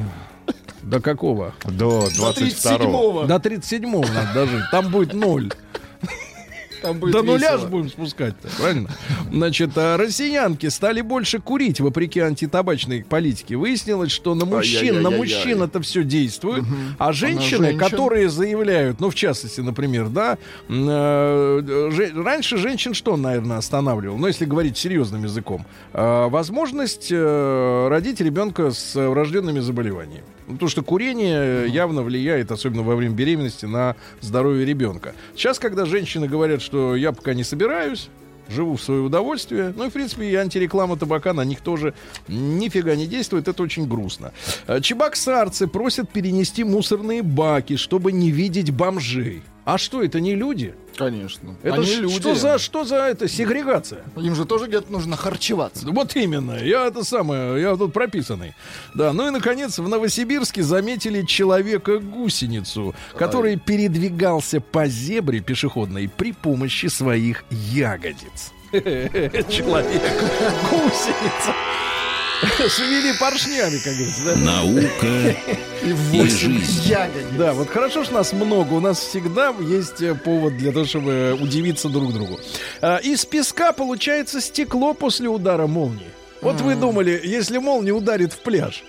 До 0.83 1.01
какого? 1.01 1.53
До 1.65 2.03
До 2.03 2.09
22 2.17 2.77
37-го. 2.77 3.23
До 3.25 3.35
37-го 3.37 4.01
надо 4.13 4.29
дожить. 4.35 4.65
Там 4.71 4.89
будет 4.89 5.13
ноль. 5.13 5.51
Там 6.87 6.99
будет 6.99 7.13
До 7.13 7.23
нуля 7.23 7.59
же 7.59 7.67
будем 7.67 7.89
спускать-то, 7.89 8.49
правильно? 8.59 8.91
Значит, 9.33 9.71
а, 9.77 9.97
россиянки 9.97 10.69
стали 10.69 11.01
больше 11.01 11.39
курить 11.39 11.81
вопреки 11.81 12.21
антитабачной 12.21 13.05
политике. 13.05 13.57
Выяснилось, 13.57 14.13
что 14.13 14.35
на 14.35 14.45
мужчин, 14.45 15.03
на 15.03 15.11
мужчин 15.11 15.63
это 15.63 15.81
все 15.81 16.03
действует, 16.05 16.65
а 16.99 17.13
женщины, 17.13 17.69
женщин? 17.69 17.79
которые 17.79 18.29
заявляют, 18.29 19.01
ну, 19.01 19.11
в 19.11 19.15
частности, 19.15 19.61
например, 19.61 20.09
да, 20.09 20.39
э, 20.69 22.11
раньше 22.15 22.57
женщин 22.57 22.95
что, 22.95 23.17
наверное, 23.17 23.59
останавливал, 23.59 24.17
ну, 24.17 24.27
если 24.27 24.45
говорить 24.45 24.77
серьезным 24.77 25.25
языком, 25.25 25.67
Э, 25.93 26.29
возможность 26.29 27.09
э, 27.11 27.89
родить 27.89 28.21
ребенка 28.21 28.71
с 28.71 28.95
врожденными 28.95 29.61
заболеваниями. 29.61 30.25
Ну, 30.47 30.55
Потому 30.55 30.69
что 30.69 30.83
курение 30.83 31.69
явно 31.69 32.03
влияет, 32.03 32.53
особенно 32.53 32.83
во 32.83 32.95
время 32.95 33.15
беременности, 33.15 33.67
на 33.67 33.97
здоровье 34.21 34.65
ребенка. 34.65 35.15
Сейчас, 35.35 35.59
когда 35.59 35.87
женщины 35.87 36.29
говорят, 36.29 36.63
что 36.63 36.76
я 36.95 37.13
пока 37.13 37.35
не 37.35 37.45
собираюсь, 37.45 38.09
живу 38.49 38.77
в 38.77 38.83
свое 38.83 39.01
удовольствие. 39.01 39.73
Ну 39.77 39.87
и, 39.87 39.91
в 39.91 39.93
принципе, 39.93 40.31
и 40.31 40.35
антиреклама 40.35 40.97
табака 40.97 41.33
на 41.33 41.45
них 41.45 41.61
тоже 41.61 41.95
нифига 42.29 42.95
не 42.95 43.07
действует. 43.07 43.49
Это 43.49 43.63
очень 43.63 43.89
грустно. 43.89 44.33
Чебоксарцы 44.83 45.67
просят 45.67 46.11
перенести 46.11 46.65
мусорные 46.65 47.23
баки, 47.23 47.77
чтобы 47.77 48.13
не 48.13 48.31
видеть 48.31 48.71
бомжей. 48.71 49.43
А 49.67 49.79
что, 49.79 50.01
это 50.01 50.21
не 50.21 50.37
люди? 50.37 50.75
Конечно. 50.97 51.57
Это 51.65 51.75
Они 51.75 51.87
ж- 51.87 52.01
люди. 52.03 52.21
что 52.21 52.37
за 52.37 52.57
что 52.59 52.85
за 52.85 52.97
это 52.99 53.27
сегрегация? 53.27 54.05
Им 54.17 54.37
же 54.37 54.45
тоже 54.45 54.69
где-то 54.69 54.93
нужно 54.93 55.17
харчеваться. 55.17 55.89
Вот 55.91 56.15
именно, 56.15 56.57
я 56.63 56.87
это 56.87 57.03
самое, 57.03 57.61
я 57.61 57.75
тут 57.77 57.93
прописанный. 57.93 58.55
Да, 58.95 59.13
ну 59.13 59.27
и 59.27 59.31
наконец 59.31 59.77
в 59.81 59.89
Новосибирске 59.89 60.63
заметили 60.63 61.23
человека-гусеницу, 61.23 62.95
который 63.19 63.57
передвигался 63.57 64.61
по 64.61 64.87
зебре 64.87 65.41
пешеходной 65.41 66.09
при 66.17 66.31
помощи 66.33 66.87
своих 66.87 67.45
ягодиц. 67.51 68.53
Человек-гусеница. 68.73 71.53
Шевели 72.69 73.13
поршнями, 73.19 73.79
как 73.79 73.95
говорится. 73.95 74.25
да? 74.25 74.37
Наука 74.37 75.07
И 75.83 75.89
и 75.89 75.93
восемь 75.93 76.59
жизнь. 76.59 76.89
ягодиц. 76.89 77.27
Да, 77.39 77.53
вот 77.55 77.69
хорошо, 77.69 78.05
что 78.05 78.15
нас 78.15 78.33
много. 78.33 78.75
У 78.75 78.81
нас 78.81 78.99
всегда 78.99 79.55
есть 79.61 80.03
э, 80.03 80.15
повод 80.15 80.57
для 80.57 80.73
того, 80.73 80.85
чтобы 80.85 81.37
удивиться 81.41 81.89
друг 81.89 82.13
другу. 82.13 82.39
А, 82.83 82.97
Из 82.99 83.25
песка 83.25 83.73
получается 83.73 84.41
стекло 84.41 84.93
после 84.95 85.29
удара 85.29 85.67
молнии. 85.67 86.11
Вот 86.43 86.61
вы 86.61 86.75
думали, 86.77 87.21
если 87.25 87.59
молния 87.59 87.93
ударит 87.93 88.33
в 88.33 88.39
пляж, 88.41 88.85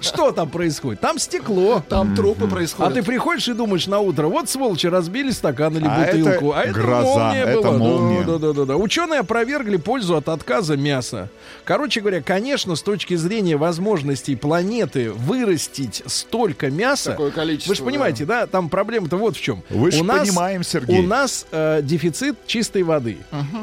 что 0.00 0.32
там 0.32 0.48
происходит? 0.48 1.00
Там 1.00 1.18
стекло. 1.18 1.82
Там 1.88 2.14
трупы 2.14 2.44
А 2.46 2.48
происходят. 2.48 2.94
ты 2.94 3.02
приходишь 3.02 3.48
и 3.48 3.52
думаешь 3.52 3.86
на 3.86 4.00
утро, 4.00 4.26
вот 4.28 4.48
сволочи 4.48 4.86
разбили 4.86 5.30
стакан 5.30 5.76
или 5.76 5.86
А 5.86 6.04
бутылку, 6.04 6.52
а 6.52 6.62
это 6.62 6.72
гроза, 6.72 7.04
молния 7.04 7.42
это 7.42 7.70
молния. 7.72 8.74
Ученые 8.76 9.20
опровергли 9.20 9.76
пользу 9.76 10.16
от 10.16 10.28
отказа 10.28 10.76
мяса. 10.76 11.28
Короче 11.64 12.00
говоря, 12.00 12.22
конечно, 12.22 12.76
с 12.76 12.82
точки 12.82 13.14
зрения 13.14 13.56
возможностей 13.56 14.36
планеты 14.36 15.10
вырастить 15.12 16.02
столько 16.06 16.70
мяса, 16.70 17.12
Такое 17.12 17.30
количество. 17.30 17.70
вы 17.70 17.74
же 17.76 17.82
понимаете, 17.82 18.24
да, 18.24 18.46
там 18.46 18.68
проблема-то 18.68 19.16
вот 19.16 19.36
в 19.36 19.40
чем. 19.40 19.62
Вы 19.70 19.90
ж 19.90 20.00
у 20.00 20.04
нас, 20.04 20.28
понимаем, 20.28 20.62
Сергей. 20.62 20.98
У 21.00 21.02
нас 21.02 21.46
э, 21.50 21.80
дефицит 21.82 22.36
чистой 22.46 22.82
воды. 22.82 23.18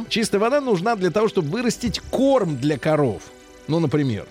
Чистая 0.09 0.39
вода 0.41 0.61
нужна 0.61 0.95
для 0.95 1.11
того, 1.11 1.27
чтобы 1.27 1.49
вырастить 1.49 1.99
корм 2.09 2.57
для 2.57 2.77
коров. 2.77 3.21
Ну, 3.67 3.79
например. 3.79 4.25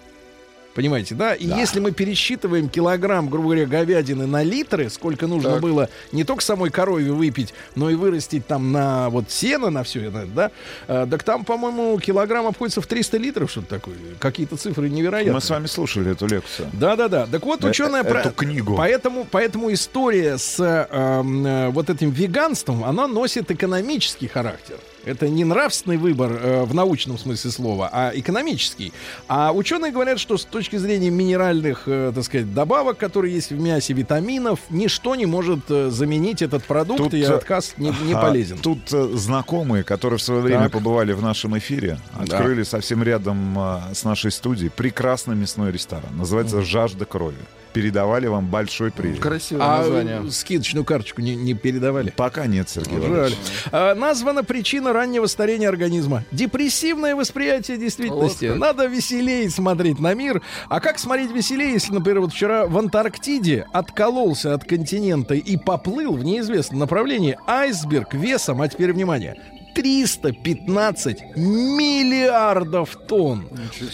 Понимаете, 0.80 1.14
да? 1.14 1.34
И 1.34 1.46
если 1.46 1.78
мы 1.78 1.92
пересчитываем 1.92 2.70
килограмм, 2.70 3.28
грубо 3.28 3.48
говоря, 3.48 3.66
говядины 3.66 4.26
на 4.26 4.42
литры, 4.42 4.88
сколько 4.88 5.26
нужно 5.26 5.50
Так. 5.50 5.60
было 5.60 5.90
не 6.10 6.24
только 6.24 6.42
самой 6.42 6.70
корове 6.70 7.12
выпить, 7.12 7.52
но 7.74 7.90
и 7.90 7.94
вырастить 7.96 8.46
там 8.46 8.72
на 8.72 9.10
вот 9.10 9.30
сено, 9.30 9.68
на 9.68 9.82
все 9.82 10.04
это, 10.08 10.24
да? 10.34 10.50
э, 10.88 11.06
так 11.10 11.22
там, 11.22 11.44
по-моему, 11.44 11.98
килограмм 11.98 12.46
обходится 12.46 12.80
в 12.80 12.86
300 12.86 13.18
литров, 13.18 13.50
что-то 13.50 13.66
такое. 13.68 13.96
Какие-то 14.18 14.56
цифры 14.56 14.88
невероятные. 14.88 15.34
Мы 15.34 15.42
с 15.42 15.50
вами 15.50 15.66
слушали 15.66 16.12
эту 16.12 16.26
лекцию. 16.26 16.70
Да-да-да. 16.72 17.26
Так 17.26 17.44
вот, 17.44 17.62
Э, 17.62 17.68
ученые... 17.68 18.02
э, 18.02 18.06
эту 18.08 18.30
книгу. 18.30 18.74
Поэтому, 18.74 19.26
поэтому 19.30 19.70
история 19.74 20.38
с 20.38 20.58
эм, 20.90 21.46
э, 21.46 21.68
вот 21.68 21.90
этим 21.90 22.08
веганством, 22.10 22.84
она 22.84 23.06
носит 23.06 23.50
экономический 23.50 24.28
характер. 24.28 24.76
Это 25.04 25.28
не 25.28 25.44
нравственный 25.44 25.96
выбор 25.96 26.32
э, 26.32 26.62
в 26.64 26.74
научном 26.74 27.18
смысле 27.18 27.50
слова, 27.50 27.88
а 27.92 28.12
экономический. 28.14 28.92
А 29.28 29.52
ученые 29.52 29.92
говорят, 29.92 30.20
что 30.20 30.36
с 30.36 30.44
точки 30.44 30.76
зрения 30.76 31.10
минеральных, 31.10 31.84
э, 31.86 32.12
так 32.14 32.24
сказать, 32.24 32.52
добавок, 32.52 32.98
которые 32.98 33.34
есть 33.34 33.50
в 33.50 33.60
мясе, 33.60 33.94
витаминов, 33.94 34.60
ничто 34.68 35.14
не 35.14 35.26
может 35.26 35.60
э, 35.70 35.88
заменить 35.90 36.42
этот 36.42 36.64
продукт, 36.64 36.98
Тут, 36.98 37.14
и 37.14 37.22
э, 37.22 37.26
отказ 37.34 37.74
не, 37.78 37.92
не 38.04 38.12
А, 38.12 38.20
полезен. 38.20 38.58
Тут 38.58 38.92
э, 38.92 39.10
знакомые, 39.14 39.84
которые 39.84 40.18
в 40.18 40.22
свое 40.22 40.42
время 40.42 40.64
Так. 40.64 40.72
побывали 40.72 41.12
в 41.12 41.22
нашем 41.22 41.56
эфире, 41.58 41.98
Да. 42.14 42.36
открыли 42.36 42.62
совсем 42.64 43.02
рядом 43.02 43.58
э, 43.58 43.94
с 43.94 44.04
нашей 44.04 44.30
студией 44.30 44.70
прекрасный 44.70 45.34
мясной 45.34 45.72
ресторан. 45.72 46.16
Называется 46.16 46.60
«Жажда 46.62 47.06
крови». 47.06 47.36
Передавали 47.72 48.26
вам 48.26 48.46
большой 48.46 48.90
привет. 48.90 49.20
Красивое 49.20 49.64
А 49.64 49.78
название. 49.78 50.30
скидочную 50.30 50.84
карточку 50.84 51.20
не, 51.20 51.36
не 51.36 51.54
передавали? 51.54 52.12
Пока 52.16 52.46
нет, 52.46 52.68
Сергей 52.68 53.00
Жаль. 53.00 53.34
А, 53.70 53.94
названа 53.94 54.42
причина 54.42 54.92
раннего 54.92 55.26
старения 55.26 55.68
организма. 55.68 56.24
Депрессивное 56.32 57.14
восприятие 57.14 57.76
действительности. 57.76 58.46
Вот 58.46 58.52
как. 58.54 58.60
Надо 58.60 58.86
веселее 58.86 59.48
смотреть 59.50 60.00
на 60.00 60.14
мир. 60.14 60.42
А 60.68 60.80
как 60.80 60.98
смотреть 60.98 61.30
веселее, 61.30 61.72
если, 61.72 61.92
например, 61.92 62.20
вот 62.20 62.32
вчера 62.32 62.66
в 62.66 62.76
Антарктиде 62.76 63.66
откололся 63.72 64.54
от 64.54 64.64
континента 64.64 65.34
и 65.34 65.56
поплыл 65.56 66.14
в 66.16 66.24
неизвестном 66.24 66.80
направлении 66.80 67.38
айсберг 67.46 68.14
весом, 68.14 68.60
а 68.62 68.68
теперь 68.68 68.92
внимание, 68.92 69.36
315 69.74 71.36
миллиардов 71.36 72.96
тонн. 73.08 73.48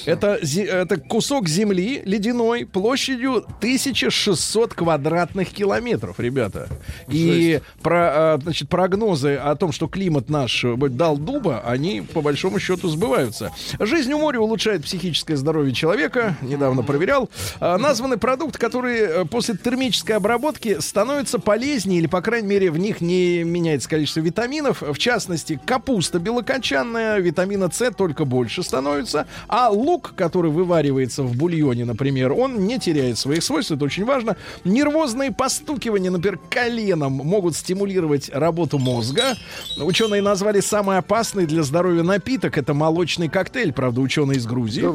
Это, 0.04 0.38
это 0.42 0.96
кусок 0.98 1.48
земли 1.48 2.02
ледяной 2.04 2.66
площадью 2.66 3.44
1600 3.58 4.74
квадратных 4.74 5.50
километров, 5.50 6.20
ребята. 6.20 6.68
И 7.08 7.60
про, 7.82 8.34
а, 8.34 8.38
значит, 8.42 8.68
прогнозы 8.68 9.36
о 9.36 9.54
том, 9.56 9.72
что 9.72 9.88
климат 9.88 10.28
наш 10.28 10.64
э, 10.64 10.76
дал 10.76 11.16
дуба, 11.16 11.62
они 11.66 12.00
по 12.00 12.20
большому 12.20 12.58
счету 12.58 12.88
сбываются. 12.88 13.52
Жизнь 13.78 14.12
у 14.12 14.18
моря 14.18 14.40
улучшает 14.40 14.84
психическое 14.84 15.36
здоровье 15.36 15.74
человека. 15.74 16.36
Недавно 16.42 16.82
проверял. 16.82 17.30
А, 17.60 17.78
Названы 17.78 18.16
продукты, 18.16 18.58
которые 18.58 19.02
э, 19.02 19.24
после 19.24 19.56
термической 19.56 20.16
обработки 20.16 20.80
становятся 20.80 21.38
полезнее 21.38 22.00
или, 22.00 22.06
по 22.06 22.20
крайней 22.20 22.48
мере, 22.48 22.70
в 22.70 22.78
них 22.78 23.00
не 23.00 23.44
меняется 23.44 23.88
количество 23.88 24.20
витаминов. 24.20 24.82
В 24.82 24.98
частности, 24.98 25.60
капуста 25.66 26.18
белокочанная, 26.18 27.18
витамина 27.18 27.68
С 27.70 27.90
только 27.90 28.24
больше 28.24 28.62
становится. 28.62 29.26
А 29.48 29.68
лук, 29.68 30.14
который 30.16 30.50
вываривается 30.50 31.22
в 31.22 31.36
бульоне, 31.36 31.84
например, 31.84 32.32
он 32.32 32.66
не 32.66 32.78
теряет 32.78 33.18
своих 33.18 33.42
свойств. 33.42 33.72
Это 33.72 33.84
очень 33.84 34.04
важно. 34.04 34.36
Нервозные 34.64 35.32
постукивания, 35.32 36.10
например, 36.10 36.38
коленом 36.48 37.12
могут 37.12 37.56
стимулировать 37.56 38.30
работу 38.32 38.78
мозга. 38.78 39.36
Ученые 39.78 40.22
назвали 40.22 40.60
самый 40.60 40.98
опасный 40.98 41.46
для 41.46 41.62
здоровья 41.62 42.02
напиток. 42.02 42.56
Это 42.56 42.72
молочный 42.72 43.28
коктейль, 43.28 43.72
правда, 43.72 44.00
ученые 44.00 44.38
из 44.38 44.46
Грузии. 44.46 44.86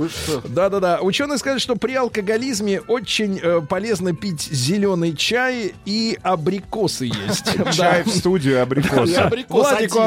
Да-да-да. 0.48 1.00
Ученые 1.02 1.38
сказали, 1.38 1.60
что 1.60 1.76
при 1.76 1.96
алкоголизме 1.96 2.80
очень 2.80 3.40
э, 3.42 3.62
полезно 3.68 4.16
пить 4.16 4.42
зеленый 4.42 5.16
чай 5.16 5.74
и 5.86 6.18
абрикосы 6.24 7.06
есть. 7.06 7.54
Чай 7.74 8.04
в 8.04 8.10
студию 8.10 8.62
абрикоса. 8.62 9.26
Абрикос 9.26 9.70
Владику 9.70 10.00
один. 10.00 10.06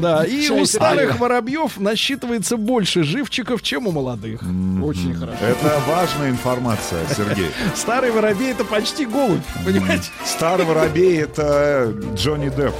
Да. 0.00 0.24
И 0.24 0.48
у 0.50 0.64
старых 0.64 1.18
воробьев 1.18 1.78
насчитывается 1.78 2.56
больше 2.56 3.02
живчиков, 3.02 3.62
чем 3.62 3.86
у 3.86 3.92
молодых. 3.92 4.40
Очень 4.82 5.14
хорошо. 5.14 5.44
Это 5.44 5.80
важная 5.88 6.30
информация, 6.30 7.00
Сергей. 7.16 7.50
Старый 7.74 8.10
воробей 8.10 8.50
это 8.52 8.64
почти 8.64 9.06
голубь, 9.06 9.40
понимаете? 9.64 10.10
Старый 10.24 10.64
воробей— 10.66 11.18
это 11.22 11.92
Джонни 12.14 12.48
Депп. 12.48 12.74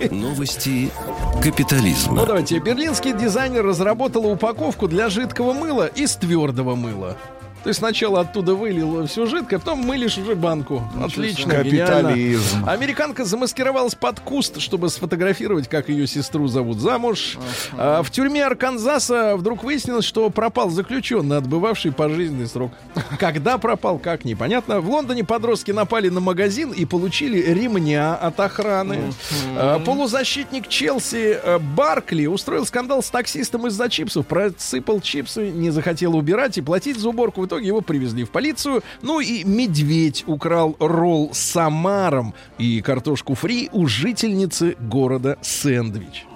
Новости 0.10 0.90
Ну 1.34 1.40
капитализма. 1.40 2.26
давайте. 2.26 2.58
Берлинский 2.58 3.12
дизайнер 3.12 3.64
разработал 3.64 4.26
упаковку 4.26 4.88
для 4.88 5.08
жидкого 5.08 5.52
мыла 5.52 5.86
из 5.86 6.16
твердого 6.16 6.74
мыла. 6.74 7.16
То 7.62 7.68
есть 7.68 7.80
сначала 7.80 8.20
оттуда 8.20 8.54
вылил 8.54 9.06
все 9.06 9.26
жидкое, 9.26 9.58
потом 9.58 9.80
мылишь 9.80 10.16
уже 10.18 10.34
банку. 10.34 10.82
Отлично, 11.02 11.62
гениально. 11.62 12.08
Капитализм. 12.10 12.68
Американка 12.68 13.24
замаскировалась 13.24 13.94
под 13.94 14.20
куст, 14.20 14.60
чтобы 14.60 14.88
сфотографировать, 14.88 15.68
как 15.68 15.88
ее 15.88 16.06
сестру 16.06 16.46
зовут 16.46 16.78
замуж. 16.78 17.36
А, 17.76 18.02
в 18.02 18.10
тюрьме 18.10 18.44
Арканзаса 18.44 19.36
вдруг 19.36 19.64
выяснилось, 19.64 20.04
что 20.04 20.30
пропал 20.30 20.70
заключенный, 20.70 21.36
отбывавший 21.38 21.92
пожизненный 21.92 22.46
срок. 22.46 22.72
Когда 23.18 23.58
пропал, 23.58 23.98
как 23.98 24.24
непонятно. 24.24 24.80
В 24.80 24.88
Лондоне 24.88 25.24
подростки 25.24 25.72
напали 25.72 26.08
на 26.08 26.20
магазин 26.20 26.70
и 26.70 26.84
получили 26.84 27.40
ремня 27.40 28.14
от 28.14 28.38
охраны. 28.38 29.12
А, 29.56 29.80
полузащитник 29.80 30.68
Челси 30.68 31.40
э, 31.42 31.58
Баркли 31.58 32.26
устроил 32.26 32.64
скандал 32.66 33.02
с 33.02 33.10
таксистом 33.10 33.66
из-за 33.66 33.88
чипсов. 33.88 34.26
Просыпал 34.26 35.00
чипсы, 35.00 35.50
не 35.50 35.70
захотел 35.70 36.16
убирать 36.16 36.56
и 36.58 36.62
платить 36.62 36.98
за 36.98 37.08
уборку. 37.08 37.47
В 37.48 37.50
итоге 37.50 37.68
его 37.68 37.80
привезли 37.80 38.24
в 38.24 38.30
полицию. 38.30 38.82
Ну 39.00 39.20
и 39.20 39.42
медведь 39.42 40.22
украл 40.26 40.76
ролл 40.78 41.30
с 41.32 41.38
самаром 41.38 42.34
и 42.58 42.82
картошку 42.82 43.34
фри 43.34 43.70
у 43.72 43.86
жительницы 43.86 44.76
города 44.78 45.38
Сэндвич. 45.40 46.26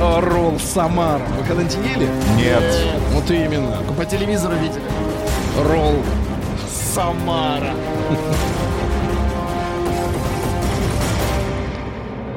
А, 0.00 0.20
Ролл 0.20 0.58
с 0.58 0.64
самаром. 0.64 1.24
Вы 1.38 1.46
когда-нибудь 1.46 1.76
ели? 1.86 2.08
Нет. 2.36 2.64
Вот 3.12 3.30
именно. 3.30 3.80
По 3.96 4.04
телевизору 4.04 4.56
видели. 4.56 4.82
Ролл. 5.62 6.02
Самара. 6.92 7.74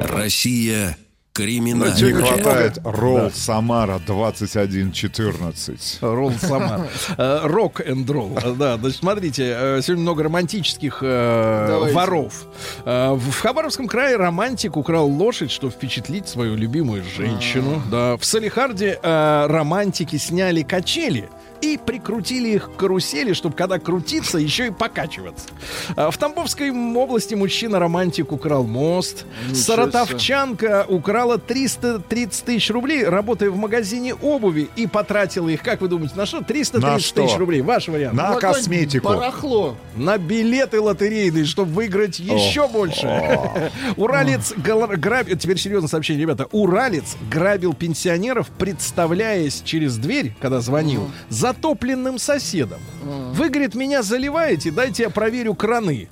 Россия 0.00 0.96
Не 1.38 1.44
криминальная. 1.46 2.12
хватает 2.22 2.78
ролл 2.84 3.30
Самара 3.32 3.98
2114. 4.04 5.98
Ролл 6.02 6.32
сама. 6.32 6.86
Э, 7.16 7.40
Рок 7.44 7.80
энд 7.80 8.10
ролл. 8.10 8.36
Э, 8.42 8.52
Да, 8.58 8.76
значит, 8.76 8.98
смотрите, 8.98 9.54
э, 9.56 9.80
сегодня 9.82 10.02
много 10.02 10.24
романтических 10.24 10.98
э, 11.02 11.66
Давайте. 11.68 11.94
воров. 11.94 12.46
В 12.84 13.32
Хабаровском 13.40 13.86
крае 13.86 14.16
романтик 14.16 14.76
украл 14.76 15.08
лошадь, 15.08 15.50
чтобы 15.50 15.72
впечатлить 15.72 16.28
свою 16.28 16.56
любимую 16.56 17.04
женщину. 17.04 17.80
Да. 17.90 18.16
В 18.16 18.24
Салихарде 18.24 18.98
э, 19.02 19.46
романтики 19.48 20.16
сняли 20.16 20.62
качели 20.62 21.28
и 21.60 21.78
прикрутили 21.78 22.48
их 22.48 22.72
к 22.72 22.76
карусели, 22.76 23.32
чтобы 23.32 23.54
когда 23.56 23.78
крутиться, 23.78 24.38
еще 24.38 24.68
и 24.68 24.70
покачиваться. 24.70 25.48
А 25.96 26.10
В 26.10 26.16
Тамбовской 26.16 26.70
области 26.70 27.34
мужчина-романтик 27.34 28.32
украл 28.32 28.64
мост. 28.64 29.24
Саратовчанка 29.52 30.86
украла 30.88 31.38
330 31.38 32.44
тысяч 32.44 32.70
рублей, 32.70 33.04
работая 33.04 33.50
в 33.50 33.56
магазине 33.56 34.14
обуви, 34.14 34.68
и 34.76 34.86
потратила 34.86 35.48
их, 35.48 35.62
как 35.62 35.80
вы 35.80 35.88
думаете, 35.88 36.14
на 36.16 36.26
что? 36.26 36.42
330 36.42 36.82
На 36.82 37.26
тысяч 37.26 37.36
рублей. 37.36 37.60
Ваш 37.60 37.88
вариант. 37.88 38.14
На 38.14 38.34
Какое-нибудь 38.34 38.56
косметику. 38.56 39.08
Барахло. 39.08 39.76
На 39.96 40.18
билеты 40.18 40.80
лотерейные, 40.80 41.44
чтобы 41.44 41.72
выиграть 41.72 42.18
еще 42.18 42.68
больше. 42.68 43.06
Уралец 43.96 44.52
грабил... 44.56 45.36
Теперь 45.36 45.58
серьезное 45.58 45.88
сообщение, 45.88 46.22
ребята. 46.22 46.46
Уралец 46.52 47.16
грабил 47.30 47.74
пенсионеров, 47.74 48.48
представляясь 48.58 49.62
через 49.64 49.96
дверь, 49.96 50.34
когда 50.40 50.60
звонил, 50.60 51.10
затопленным 51.50 52.18
соседом. 52.18 52.80
Вы, 53.02 53.48
говорит, 53.48 53.74
меня 53.74 54.02
заливаете, 54.02 54.70
дайте 54.70 55.04
я 55.04 55.10
проверю 55.10 55.54
краны. 55.54 56.08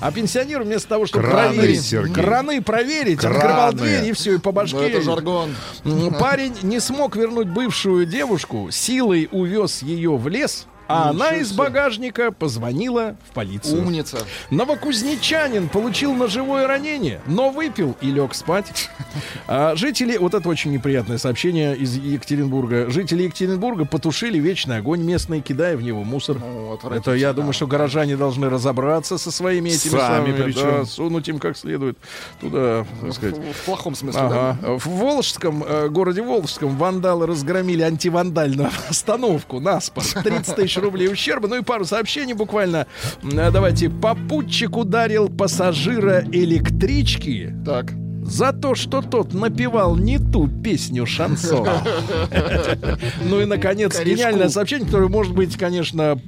А 0.00 0.10
пенсионер 0.10 0.62
вместо 0.64 0.88
того, 0.88 1.06
чтобы 1.06 1.28
Краны, 1.28 1.54
проверить, 1.54 1.82
Сергей. 1.84 2.12
краны 2.12 2.60
проверить, 2.60 3.20
Краны. 3.20 3.36
открывал 3.36 3.72
дверь 3.72 4.04
и 4.08 4.12
все, 4.12 4.34
и 4.34 4.38
по 4.38 4.50
Ну, 4.50 4.56
башке. 4.56 4.88
это 4.88 5.00
жаргон. 5.00 5.54
Парень 6.18 6.54
не 6.62 6.80
смог 6.80 7.14
вернуть 7.14 7.46
бывшую 7.46 8.04
девушку, 8.04 8.68
силой 8.72 9.28
увез 9.30 9.80
ее 9.82 10.16
в 10.16 10.26
лес, 10.26 10.66
а 10.92 11.10
она 11.10 11.36
из 11.36 11.52
багажника 11.52 12.32
позвонила 12.32 13.16
в 13.28 13.34
полицию. 13.34 13.82
Умница. 13.82 14.18
Новокузнечанин 14.50 15.68
получил 15.68 16.14
ножевое 16.14 16.66
ранение, 16.66 17.20
но 17.26 17.50
выпил 17.50 17.96
и 18.00 18.10
лег 18.10 18.34
спать. 18.34 18.90
А 19.46 19.74
жители, 19.76 20.16
вот 20.16 20.34
это 20.34 20.48
очень 20.48 20.72
неприятное 20.72 21.18
сообщение 21.18 21.76
из 21.76 21.96
Екатеринбурга. 21.96 22.90
Жители 22.90 23.24
Екатеринбурга 23.24 23.84
потушили 23.84 24.38
вечный 24.38 24.78
огонь 24.78 25.02
местный, 25.02 25.40
кидая 25.40 25.76
в 25.76 25.82
него 25.82 26.04
мусор. 26.04 26.38
Ну, 26.38 26.78
Это 26.90 27.12
я 27.14 27.32
думаю, 27.32 27.52
что 27.52 27.66
горожане 27.66 28.16
должны 28.16 28.48
разобраться 28.48 29.18
со 29.18 29.30
своими 29.30 29.70
этими 29.70 29.92
Сами 29.92 30.26
самыми, 30.26 30.42
причем. 30.42 30.62
да, 30.62 30.84
сунуть 30.84 31.28
им 31.28 31.38
как 31.38 31.56
следует 31.56 31.96
туда, 32.40 32.84
так 33.00 33.12
сказать. 33.14 33.36
В 33.36 33.64
плохом 33.64 33.94
смысле, 33.94 34.20
да? 34.22 34.50
Ага. 34.62 34.78
В 34.78 34.86
Волжском, 34.86 35.64
э, 35.64 35.88
городе 35.88 36.22
Волжском 36.22 36.76
вандалы 36.76 37.26
разгромили 37.26 37.82
антивандальную 37.82 38.70
остановку 38.88 39.60
на 39.60 39.80
спор. 39.80 40.04
30 40.22 40.56
тысяч 40.56 40.76
рублей 40.82 41.08
ущерба. 41.08 41.48
Ну 41.48 41.56
и 41.56 41.62
пару 41.62 41.84
сообщений 41.84 42.34
буквально. 42.34 42.86
Э, 43.22 43.50
Давайте. 43.50 43.88
Попутчик 43.90 44.76
ударил 44.76 45.28
пассажира 45.28 46.24
электрички 46.32 47.54
Так. 47.64 47.92
за 48.24 48.52
то, 48.52 48.74
что 48.74 49.02
тот 49.02 49.32
напевал 49.34 49.96
не 49.96 50.18
ту 50.18 50.48
песню 50.48 51.06
шансон. 51.06 51.66
Ну 53.24 53.40
и, 53.40 53.44
наконец, 53.44 53.98
гениальное 54.02 54.48
сообщение, 54.48 54.86
которое 54.86 55.08
может 55.08 55.34
быть, 55.34 55.56
конечно, 55.56 56.18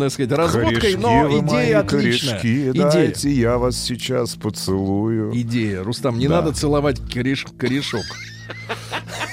так 0.00 0.12
сказать, 0.12 0.32
разводкой, 0.32 0.96
но 0.96 1.28
идея 1.40 1.80
отличная. 1.80 2.38
Идея. 2.40 3.12
я 3.24 3.58
вас 3.58 3.76
сейчас 3.76 4.34
поцелую. 4.34 5.32
Идея. 5.34 5.82
Рустам, 5.82 6.18
не 6.18 6.28
надо 6.28 6.52
целовать 6.52 7.00
кореш- 7.00 7.46
корешок. 7.56 8.04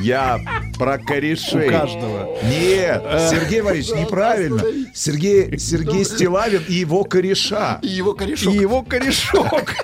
Я 0.00 0.38
про 0.78 0.98
корешей. 0.98 1.68
У 1.68 1.70
каждого. 1.70 2.38
Нет, 2.44 3.02
Сергей 3.30 3.60
Валерьевич, 3.60 3.90
неправильно. 3.94 4.62
Сергей, 4.94 5.58
Сергей 5.58 6.04
Стилавин 6.04 6.62
и 6.68 6.74
его 6.74 7.04
кореша. 7.04 7.78
И 7.82 7.88
его 7.88 8.14
корешок. 8.14 8.54
И 8.54 8.56
его 8.56 8.82
корешок. 8.82 9.74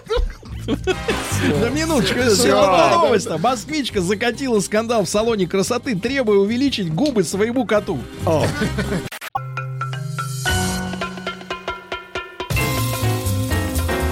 Да 0.66 1.68
минуточку, 1.70 2.18
новость. 2.18 3.26
-то. 3.26 3.38
Москвичка 3.38 4.00
закатила 4.00 4.60
скандал 4.60 5.04
в 5.04 5.08
салоне 5.08 5.46
красоты, 5.46 5.94
требуя 5.94 6.38
увеличить 6.38 6.92
губы 6.92 7.22
своему 7.22 7.64
коту. 7.64 8.00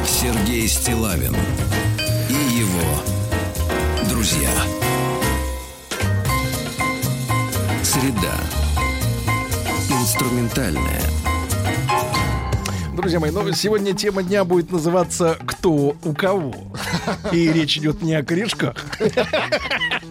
Сергей 0.07 0.68
Стилавин 0.68 1.34
и 2.28 2.59
его 2.59 4.09
друзья. 4.09 4.74
Среда. 8.05 8.35
Инструментальная. 9.89 11.01
Друзья 12.95 13.19
мои, 13.19 13.31
ну 13.31 13.51
сегодня 13.53 13.95
тема 13.95 14.23
дня 14.23 14.45
будет 14.45 14.71
называться 14.71 15.39
«Кто 15.47 15.97
у 16.05 16.13
кого?». 16.13 16.55
И 17.33 17.51
речь 17.51 17.79
идет 17.79 18.03
не 18.03 18.13
о 18.13 18.23
корешках. 18.23 18.77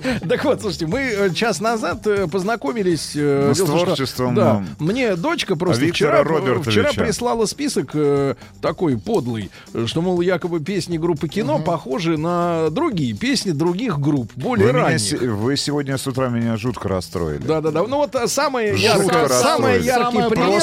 Так 0.27 0.43
вот, 0.45 0.61
слушайте, 0.61 0.87
мы 0.87 0.99
э, 1.01 1.29
час 1.33 1.59
назад 1.61 2.05
э, 2.07 2.27
познакомились... 2.27 3.11
э, 3.15 3.47
Ну, 3.49 3.53
с 3.55 3.59
творчеством, 3.59 4.35
Да, 4.35 4.63
ну, 4.79 4.85
мне 4.85 5.15
дочка 5.15 5.55
просто 5.55 5.81
вчера, 5.85 6.23
прислала 7.05 7.45
список 7.45 7.95
такой 8.61 8.97
подлый, 8.97 9.49
что, 9.85 10.01
мол, 10.01 10.21
якобы 10.21 10.59
песни 10.59 10.97
группы 10.97 11.27
кино 11.27 11.59
похожи 11.59 12.17
на 12.17 12.69
другие 12.69 13.13
песни 13.13 13.51
других 13.51 13.99
групп, 13.99 14.31
более 14.35 14.71
ранних. 14.71 15.21
вы 15.21 15.57
сегодня 15.57 15.97
с 15.97 16.07
утра 16.07 16.29
меня 16.29 16.57
жутко 16.57 16.87
расстроили. 16.89 17.41
Да, 17.43 17.61
да, 17.61 17.71
да. 17.71 17.83
Ну 17.83 17.97
вот 17.97 18.15
самое 18.27 18.75
яркое, 18.75 19.27
самый 19.29 19.81
яркий 19.81 20.03
Самое 20.13 20.29
пример. 20.29 20.61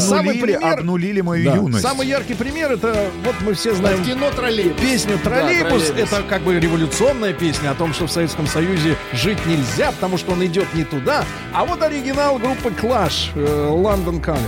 Самый 0.00 0.34
обнулили, 0.34 0.40
пример- 0.40 0.78
обнулили 0.78 1.20
мою 1.20 1.54
юность. 1.54 1.82
Самый 1.82 2.06
яркий 2.06 2.34
пример 2.34 2.72
это 2.72 3.08
вот 3.24 3.34
мы 3.40 3.54
все 3.54 3.74
знаем 3.74 4.04
кино 4.04 4.30
троллейбус. 4.34 4.80
песню 4.80 5.18
«Троллейбус». 5.18 5.90
это 5.90 6.22
как 6.28 6.42
бы 6.42 6.58
революционная 6.58 7.32
песня 7.32 7.70
о 7.70 7.74
том, 7.74 7.92
что 7.92 8.06
в 8.06 8.12
Советском 8.12 8.46
Союзе 8.54 8.96
жить 9.12 9.44
нельзя, 9.46 9.90
потому 9.90 10.16
что 10.16 10.30
он 10.30 10.46
идет 10.46 10.72
не 10.74 10.84
туда. 10.84 11.24
А 11.52 11.64
вот 11.64 11.82
оригинал 11.82 12.38
группы 12.38 12.68
Clash, 12.68 13.30
э, 13.34 13.68
London 13.68 14.22
Calling. 14.24 14.38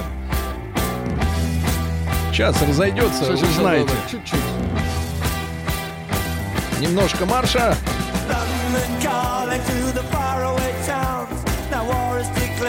Сейчас 2.31 2.63
разойдется, 2.63 3.33
узнаете. 3.33 3.89
да, 3.89 3.95
да, 3.95 4.11
Чуть-чуть. 4.11 4.41
Немножко 6.79 7.27
марша. 7.27 7.77
London 8.29 9.03
calling 9.03 9.86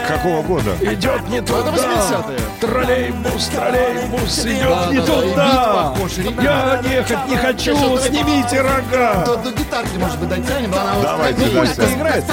Какого 0.08 0.42
года? 0.42 0.70
Идет 0.80 1.28
не 1.28 1.40
туда. 1.42 1.70
80-е. 1.70 2.38
Троллейбус, 2.60 3.46
троллейбус 3.48 4.38
идет 4.46 4.90
не 4.90 5.00
туда. 5.00 5.94
Я 6.42 6.80
ехать 6.90 7.28
не 7.28 7.36
хочу, 7.36 7.76
снимите 7.98 8.62
рога. 8.62 9.24
до 9.24 9.50
гитарки, 9.50 9.96
может 9.98 10.18
быть, 10.18 10.28
дотянем, 10.30 10.70
Давайте, 10.70 11.44
пусть 11.50 11.78
играет. 11.78 12.24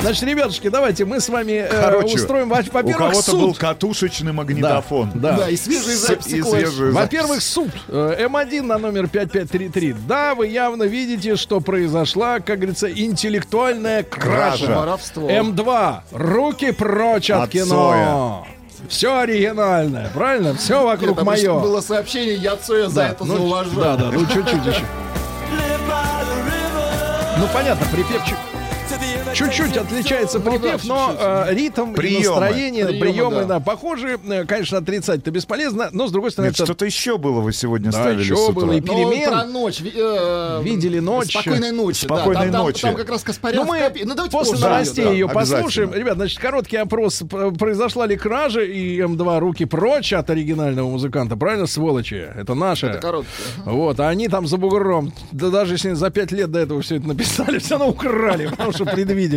Значит, 0.00 0.22
ребятушки, 0.22 0.68
давайте 0.68 1.04
мы 1.04 1.20
с 1.20 1.28
вами 1.28 1.66
э, 1.70 2.02
устроим, 2.02 2.48
во- 2.48 2.58
У 2.58 2.72
во-первых, 2.72 2.96
кого-то 2.96 3.32
был 3.32 3.54
катушечный 3.54 4.32
магнитофон. 4.32 5.12
Да. 5.14 5.32
Да, 5.32 5.50
и 5.50 5.56
свежие 5.56 5.96
записи 5.96 6.40
Во-первых, 6.92 7.42
суд. 7.42 7.70
Э, 7.88 8.26
М1 8.26 8.62
на 8.62 8.78
номер 8.78 9.08
5533. 9.08 9.94
Да, 10.06 10.34
вы 10.34 10.46
явно 10.46 10.84
видите, 10.84 11.36
что 11.36 11.60
произошла, 11.60 12.40
как 12.40 12.58
говорится, 12.58 12.90
интеллектуальная 12.90 14.02
кража. 14.02 14.38
Кража. 14.38 14.78
Воровство. 14.80 15.28
М2. 15.28 16.00
Руки 16.12 16.72
прочь 16.78 17.30
от, 17.30 17.42
От 17.44 17.50
кино. 17.50 18.46
Все 18.88 19.18
оригинальное, 19.18 20.08
правильно? 20.14 20.54
Все 20.54 20.82
вокруг 20.84 21.16
Там 21.16 21.26
мое. 21.26 21.58
было 21.58 21.80
сообщение, 21.80 22.36
я 22.36 22.56
Цоя 22.56 22.88
за 22.88 23.02
это 23.02 23.24
ну, 23.24 23.36
зауважаю. 23.36 23.76
да, 23.76 23.96
да, 23.96 24.10
ну 24.12 24.20
чуть-чуть 24.26 24.64
еще. 24.64 24.84
Ну 27.38 27.46
понятно, 27.52 27.86
припев 27.92 28.24
чуть- 28.24 28.34
to 28.34 28.38
the 28.38 28.47
чуть-чуть 29.38 29.76
отличается 29.76 30.38
Ну 30.38 30.50
припев, 30.50 30.84
но 30.84 31.14
э, 31.18 31.46
ритм, 31.54 31.92
Приемы. 31.94 32.40
настроение, 32.40 32.86
приемы, 32.86 33.00
Приемы, 33.00 33.36
да. 33.42 33.44
да. 33.46 33.60
похожи. 33.60 34.18
Э, 34.28 34.44
Конечно, 34.44 34.78
отрицать-то 34.78 35.30
бесполезно, 35.30 35.88
но 35.92 36.06
с 36.08 36.12
другой 36.12 36.30
стороны, 36.30 36.48
Нет, 36.50 36.56
это 36.56 36.64
что-то 36.64 36.84
еще 36.86 37.18
было 37.18 37.40
вы 37.40 37.52
сегодня 37.52 37.90
Да, 37.92 38.00
ставили 38.00 38.20
еще 38.22 38.36
с 38.36 38.40
утра. 38.48 38.52
было 38.54 38.72
и 38.72 38.80
Но 38.80 38.86
перемен. 38.86 39.30
про 39.30 39.44
ночь. 39.44 39.80
э, 39.82 40.60
Видели 40.62 40.98
ночь. 40.98 41.30
Спокойной 41.30 41.72
ночи. 41.72 42.04
Спокойной 42.04 42.50
там- 42.50 42.62
ночи. 42.64 42.82
Там 42.82 42.94
как 42.96 43.08
раз 43.10 43.22
Каспарян 43.22 43.64
Ну, 43.64 43.72
мы 43.72 43.80
Ну, 44.04 44.14
давайте 44.14 44.36
после 44.36 44.58
новостей 44.58 45.04
да. 45.04 45.10
ее 45.12 45.28
послушаем. 45.28 45.92
Ребят, 45.94 46.16
значит, 46.16 46.38
короткий 46.38 46.76
опрос. 46.76 47.22
Произошла 47.58 48.06
ли 48.06 48.16
кража 48.16 48.62
и 48.62 48.98
М2 49.00 49.38
руки 49.38 49.64
прочь 49.64 50.12
от 50.12 50.30
оригинального 50.30 50.88
музыканта? 50.90 51.36
Правильно, 51.36 51.66
сволочи? 51.66 52.26
Это 52.34 52.54
наше. 52.54 52.86
Это 52.86 52.98
короткий. 52.98 53.28
Вот, 53.64 54.00
а 54.00 54.08
они 54.08 54.28
там 54.28 54.46
за 54.46 54.56
бугром. 54.56 55.12
Да 55.32 55.50
даже 55.50 55.74
если 55.74 55.92
за 55.92 56.10
пять 56.10 56.32
лет 56.32 56.50
до 56.50 56.58
этого 56.60 56.82
все 56.82 56.96
это 56.96 57.06
написали, 57.08 57.58
все 57.58 57.70
равно 57.76 57.88
украли, 57.90 58.46
потому 58.48 58.72
что 58.72 58.84
предвидели. 58.84 59.27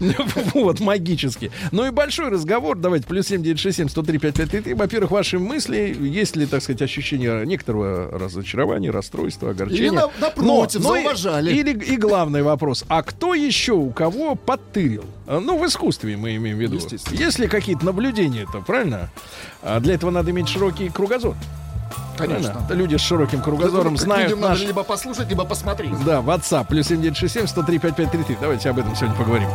Вот, 0.54 0.80
магически. 0.80 1.50
Ну 1.72 1.86
и 1.86 1.90
большой 1.90 2.28
разговор. 2.30 2.76
Давайте, 2.76 3.06
плюс 3.06 3.26
7967 3.28 3.88
103 3.88 4.18
5533. 4.18 4.74
Во-первых, 4.74 5.10
ваши 5.10 5.38
мысли. 5.38 5.96
Есть 6.00 6.36
ли, 6.36 6.46
так 6.46 6.62
сказать, 6.62 6.82
ощущение 6.82 7.44
некоторого 7.46 8.10
разочарования, 8.18 8.90
расстройства, 8.90 9.50
огорчения? 9.50 9.82
Или 9.88 9.94
на- 9.94 10.10
напротив, 10.20 10.80
Но- 10.82 10.88
но 10.90 10.96
и- 10.96 11.02
зауважали. 11.02 11.52
Или, 11.54 11.72
и 11.84 11.96
главный 11.96 12.42
вопрос. 12.42 12.84
А 12.88 13.02
кто 13.02 13.34
еще 13.34 13.72
у 13.72 13.90
кого 13.90 14.34
подтырил? 14.34 15.04
А, 15.26 15.40
Ну, 15.40 15.58
в 15.58 15.66
искусстве 15.66 16.16
мы 16.16 16.36
имеем 16.36 16.56
в 16.58 16.60
виду. 16.60 16.76
Естественно. 16.76 17.16
Есть 17.18 17.38
ли 17.38 17.46
какие-то 17.48 17.84
наблюдения-то, 17.86 18.60
правильно? 18.60 19.10
А 19.62 19.80
для 19.80 19.94
этого 19.94 20.10
надо 20.10 20.30
иметь 20.30 20.48
широкий 20.48 20.88
кругозор. 20.88 21.34
Конечно. 22.18 22.52
Правильно? 22.52 22.74
Люди 22.74 22.96
с 22.96 23.00
широким 23.00 23.40
кругозором 23.40 23.94
Как 23.94 24.02
знают 24.02 24.30
людям 24.30 24.40
надо 24.40 24.54
наш... 24.54 24.62
либо 24.62 24.82
послушать, 24.82 25.28
либо 25.28 25.44
посмотреть. 25.44 25.92
Да, 26.04 26.20
WhatsApp, 26.20 26.66
плюс 26.68 26.86
7967 26.88 27.46
103 27.46 27.78
5533. 27.78 28.38
Давайте 28.40 28.70
об 28.70 28.78
этом 28.78 28.94
сегодня 28.94 29.16
поговорим. 29.16 29.48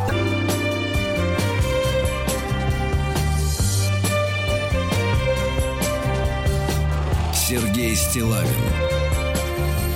Сергей 7.34 7.94
Стилавин 7.94 8.48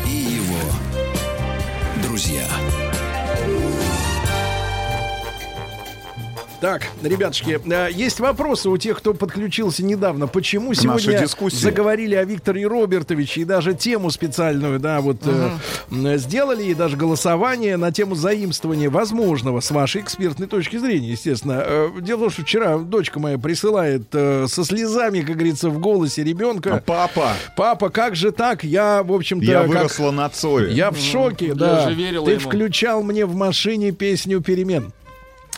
и 0.06 0.10
его 0.10 0.60
друзья. 2.02 2.46
Так, 6.60 6.82
ребятушки, 7.04 7.60
э, 7.70 7.88
есть 7.92 8.18
вопросы 8.18 8.68
у 8.68 8.76
тех, 8.76 8.98
кто 8.98 9.14
подключился 9.14 9.84
недавно. 9.84 10.26
Почему 10.26 10.74
сегодня 10.74 11.20
дискуссии. 11.20 11.56
заговорили 11.62 12.16
о 12.16 12.24
Викторе 12.24 12.66
Робертовиче 12.66 13.42
и 13.42 13.44
даже 13.44 13.74
тему 13.74 14.10
специальную, 14.10 14.80
да, 14.80 15.00
вот 15.00 15.18
э, 15.24 15.50
м, 15.92 16.18
сделали 16.18 16.64
и 16.64 16.74
даже 16.74 16.96
голосование 16.96 17.76
на 17.76 17.92
тему 17.92 18.16
заимствования 18.16 18.90
возможного 18.90 19.60
с 19.60 19.70
вашей 19.70 20.00
экспертной 20.00 20.48
точки 20.48 20.78
зрения, 20.78 21.10
естественно. 21.12 21.62
Э, 21.64 21.88
Дело 22.00 22.18
в 22.18 22.20
том, 22.22 22.30
что 22.30 22.42
вчера 22.42 22.76
дочка 22.78 23.20
моя 23.20 23.38
присылает 23.38 24.08
э, 24.12 24.46
со 24.48 24.64
слезами, 24.64 25.20
как 25.20 25.36
говорится, 25.36 25.70
в 25.70 25.78
голосе 25.78 26.22
А 26.22 26.24
ребенка. 26.24 26.82
Папа, 26.84 27.34
Папа, 27.56 27.88
как 27.88 28.16
же 28.16 28.32
так? 28.32 28.64
Я, 28.64 29.04
в 29.04 29.12
общем-то, 29.12 29.44
я 29.46 29.60
как- 29.60 29.68
выросла 29.68 30.10
на 30.10 30.28
Цое. 30.28 30.72
Я 30.74 30.90
в 30.90 30.98
шоке, 30.98 31.46
я 31.48 31.54
да. 31.54 31.88
же 31.88 31.94
верила 31.94 32.24
Ты 32.26 32.32
ему. 32.32 32.40
включал 32.40 33.04
мне 33.04 33.26
в 33.26 33.36
машине 33.36 33.92
песню 33.92 34.40
перемен. 34.40 34.92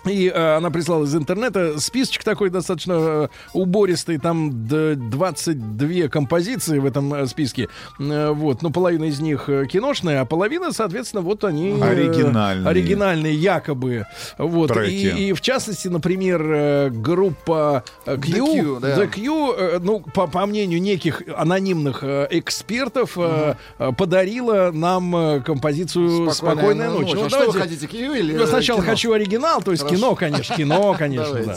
И 0.07 0.29
э, 0.35 0.57
она 0.57 0.71
прислала 0.71 1.05
из 1.05 1.15
интернета 1.15 1.79
списочек 1.79 2.25
такой 2.25 2.49
достаточно 2.51 2.93
э, 2.95 3.29
убористый, 3.53 4.19
там 4.19 4.67
д- 4.67 4.95
22 4.95 6.09
композиции 6.09 6.79
в 6.79 6.87
этом 6.87 7.13
э, 7.13 7.27
списке. 7.27 7.69
Э, 7.99 8.31
вот, 8.31 8.63
но 8.63 8.71
половина 8.71 9.05
из 9.05 9.21
них 9.21 9.49
э, 9.49 9.67
киношная, 9.67 10.23
а 10.23 10.25
половина, 10.25 10.73
соответственно, 10.73 11.21
вот 11.23 11.45
они... 11.45 11.71
э, 11.79 11.83
Оригинальные. 11.83 12.69
оригинальные, 12.69 13.35
якобы. 13.35 14.05
Вот. 14.39 14.75
И, 14.87 15.29
и 15.29 15.33
в 15.35 15.41
частности, 15.41 15.89
например, 15.89 16.43
э, 16.51 16.91
группа 16.91 17.85
э, 18.07 18.17
Q, 18.17 18.23
The 18.23 18.63
Q, 18.63 18.81
да. 18.81 18.97
The 18.97 19.07
Q, 19.09 19.55
э, 19.59 19.79
ну, 19.83 20.01
по, 20.01 20.27
по 20.27 20.47
мнению 20.47 20.81
неких 20.81 21.23
анонимных 21.37 22.03
э, 22.03 22.27
экспертов, 22.31 23.13
э, 23.17 23.55
э, 23.79 23.93
подарила 23.97 24.71
нам 24.73 25.43
композицию 25.43 26.31
«Спокойная, 26.31 26.91
ночь». 26.91 27.11
Ну, 27.15 27.25
А 27.25 27.29
что 27.29 27.39
давайте- 27.39 27.53
вы 27.53 27.61
хотите, 27.61 27.87
Киев 27.87 28.15
или 28.15 28.39
я 28.39 28.47
сначала 28.47 28.81
кино? 28.81 28.91
хочу 28.91 29.13
оригинал, 29.13 29.61
то 29.63 29.73
есть. 29.73 29.90
Кино, 29.91 30.15
конечно, 30.15 30.57
кино, 30.57 30.95
конечно, 30.99 31.45
да. 31.45 31.57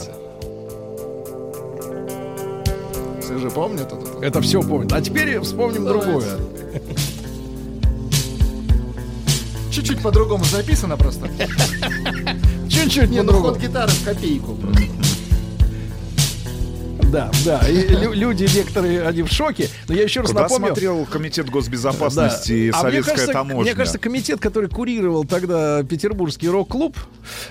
Все 3.21 3.38
же 3.38 3.49
помнят 3.49 3.91
это. 3.91 4.25
Это 4.25 4.41
все 4.41 4.61
помнит. 4.61 4.91
А 4.93 5.01
теперь 5.01 5.39
вспомним 5.39 5.86
другое. 5.86 6.25
Чуть-чуть 9.71 10.01
по-другому 10.03 10.43
записано 10.45 10.97
просто. 10.97 11.27
Чуть-чуть 12.69 13.09
Не, 13.09 13.23
ну 13.23 13.34
ход 13.41 13.57
гитары 13.57 13.91
в 13.91 14.03
копейку 14.03 14.53
просто. 14.53 14.84
Да, 17.14 17.30
да. 17.45 17.59
И 17.70 17.88
лю- 17.89 18.11
люди 18.14 18.47
некоторые, 18.55 19.03
они 19.07 19.22
в 19.22 19.28
шоке. 19.32 19.70
Но 19.88 19.93
я 19.93 20.03
еще 20.03 20.22
раз 20.22 20.30
Куда 20.32 20.41
напомню. 20.43 20.68
смотрел 20.68 21.05
Комитет 21.05 21.47
госбезопасности 21.49 22.51
и 22.51 22.72
Да. 22.72 22.78
А 22.80 22.82
мне 22.84 22.91
Советская 22.91 23.16
кажется, 23.16 23.34
таможня? 23.34 23.61
Мне 23.61 23.74
кажется, 23.76 23.99
комитет, 23.99 24.39
который 24.39 24.68
курировал 24.70 25.24
тогда 25.24 25.84
петербургский 25.84 26.49
рок-клуб, 26.49 26.97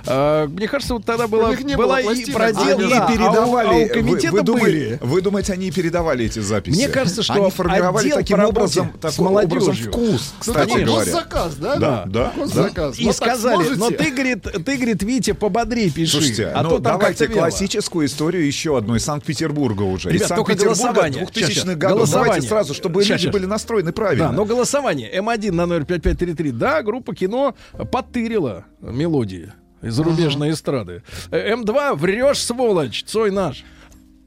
э, 0.07 0.47
мне 0.49 0.67
кажется, 0.67 0.95
вот 0.95 1.05
тогда 1.05 1.29
была, 1.29 1.55
не 1.55 1.77
была 1.77 1.87
было 1.97 2.01
и 2.01 2.03
пластинок, 2.03 2.35
продел, 2.37 2.79
они 2.81 2.91
да, 2.91 3.03
а 3.03 3.05
у- 3.07 3.13
передавали. 3.13 3.69
а 3.69 3.71
у 3.73 3.83
вы- 3.83 3.89
комитета 3.89 4.33
вы, 4.33 4.43
думаете, 4.43 4.67
были. 4.67 4.99
вы 5.01 5.21
думаете, 5.23 5.53
они 5.53 5.69
и 5.69 5.71
передавали 5.71 6.25
эти 6.27 6.41
записи? 6.41 6.75
Мне 6.77 6.89
кажется, 6.89 7.23
что 7.23 7.35
они 7.35 7.51
формировали 7.51 8.11
таким 8.11 8.43
образом, 8.43 8.93
таким 9.01 9.27
образом 9.29 9.75
вкус, 9.75 10.35
Ну, 10.35 10.41
кстати 10.41 10.69
такой 10.71 10.85
говоря. 10.85 11.05
госзаказ, 11.05 11.55
да? 11.55 11.77
Да, 11.77 12.05
да, 12.07 12.33
Госзаказ. 12.37 12.99
И 12.99 13.05
Вот 13.07 13.17
так 13.17 13.29
сказали, 13.29 13.55
сможете? 13.65 13.77
но 13.81 13.91
ты, 13.91 14.11
говорит, 14.11 14.43
ты, 14.43 14.77
говорит, 14.77 15.03
Витя, 15.05 15.33
пободрее 15.33 15.91
пиши. 15.91 16.11
Слушайте, 16.13 16.47
а 16.49 16.63
ну 16.65 16.71
то 16.71 16.75
там 16.81 16.99
давайте 16.99 17.29
классическую 17.29 18.07
историю 18.07 18.45
еще 18.47 18.77
одну 18.77 18.97
из 18.97 19.05
Санкт-Петербурга 19.53 19.82
уже. 19.82 20.11
Ребят, 20.11 20.30
из 20.30 20.36
только 20.36 20.55
голосование. 20.55 21.24
2000-х 21.24 21.38
Щас, 21.40 21.50
щас. 21.50 21.64
годов. 21.64 21.96
Голосование. 21.98 22.24
Давайте 22.26 22.48
сразу, 22.48 22.74
чтобы 22.74 23.03
Щас, 23.03 23.11
люди 23.11 23.22
щас. 23.24 23.32
были 23.32 23.46
настроены 23.46 23.92
правильно. 23.92 24.28
Да, 24.28 24.32
но 24.32 24.44
голосование 24.44 25.11
М1 25.14 25.53
на 25.53 25.66
номер 25.66 25.84
5533. 25.84 26.50
Да, 26.53 26.82
группа 26.82 27.14
кино 27.14 27.55
подтырила 27.90 28.64
мелодии 28.80 29.53
из 29.82 29.94
зарубежной 29.94 30.53
эстрады. 30.53 31.03
Э, 31.30 31.55
М2 31.55 31.96
врешь, 31.96 32.38
сволочь, 32.38 33.05
Цой 33.05 33.30
наш. 33.30 33.64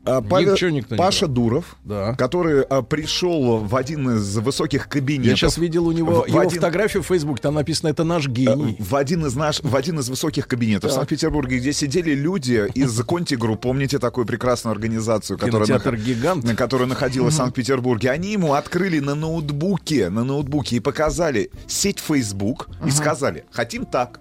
А, 0.06 0.22
Павел- 0.22 0.54
Ничего 0.54 0.70
никто 0.70 0.96
не 0.96 1.00
Паша 1.00 1.26
брал. 1.26 1.34
Дуров, 1.36 1.76
Да. 1.84 2.14
который 2.16 2.62
а, 2.62 2.82
пришел 2.84 3.58
в 3.58 3.76
один 3.76 4.12
из 4.12 4.38
высоких 4.38 4.88
кабинетов. 4.88 5.32
Я 5.32 5.36
сейчас 5.36 5.58
видел 5.58 5.88
у 5.88 5.92
него 5.92 6.22
в 6.22 6.28
его 6.28 6.40
один- 6.40 6.52
фотографию 6.62 7.02
в 7.04 7.08
Фейсбуке, 7.08 7.42
там 7.42 7.56
написано 7.56 7.90
«Это 7.90 8.04
наш 8.04 8.28
э, 8.28 8.30
гений». 8.30 8.78
в 8.80 8.96
один 8.96 9.26
из 9.26 9.36
наш, 9.36 9.62
в 9.64 9.76
один 9.76 10.00
из 10.00 10.08
высоких 10.10 10.48
кабинетов 10.48 10.92
в 10.92 10.94
Санкт-Петербурге, 10.94 11.58
где 11.58 11.74
сидели 11.74 12.14
люди 12.14 12.70
из 12.76 12.98
Conti 13.06 13.36
Group, 13.36 13.62
помните 13.62 13.98
такую 14.00 14.26
прекрасную 14.28 14.74
организацию, 14.74 15.40
которая, 15.40 15.68
нах- 15.68 15.96
«Гигант». 15.98 16.44
на- 16.44 16.56
которая 16.56 16.88
находилась 16.88 17.34
в 17.34 17.38
Санкт-Петербурге. 17.38 18.12
Они 18.12 18.32
ему 18.34 18.54
открыли 18.54 19.00
на 19.00 19.16
ноутбуке, 19.16 20.10
на 20.10 20.24
ноутбуке 20.24 20.76
и 20.76 20.80
показали 20.80 21.50
сеть 21.68 22.00
Facebook 22.00 22.70
и 22.86 22.92
сказали, 22.92 23.46
хотим 23.52 23.86
так. 23.86 24.20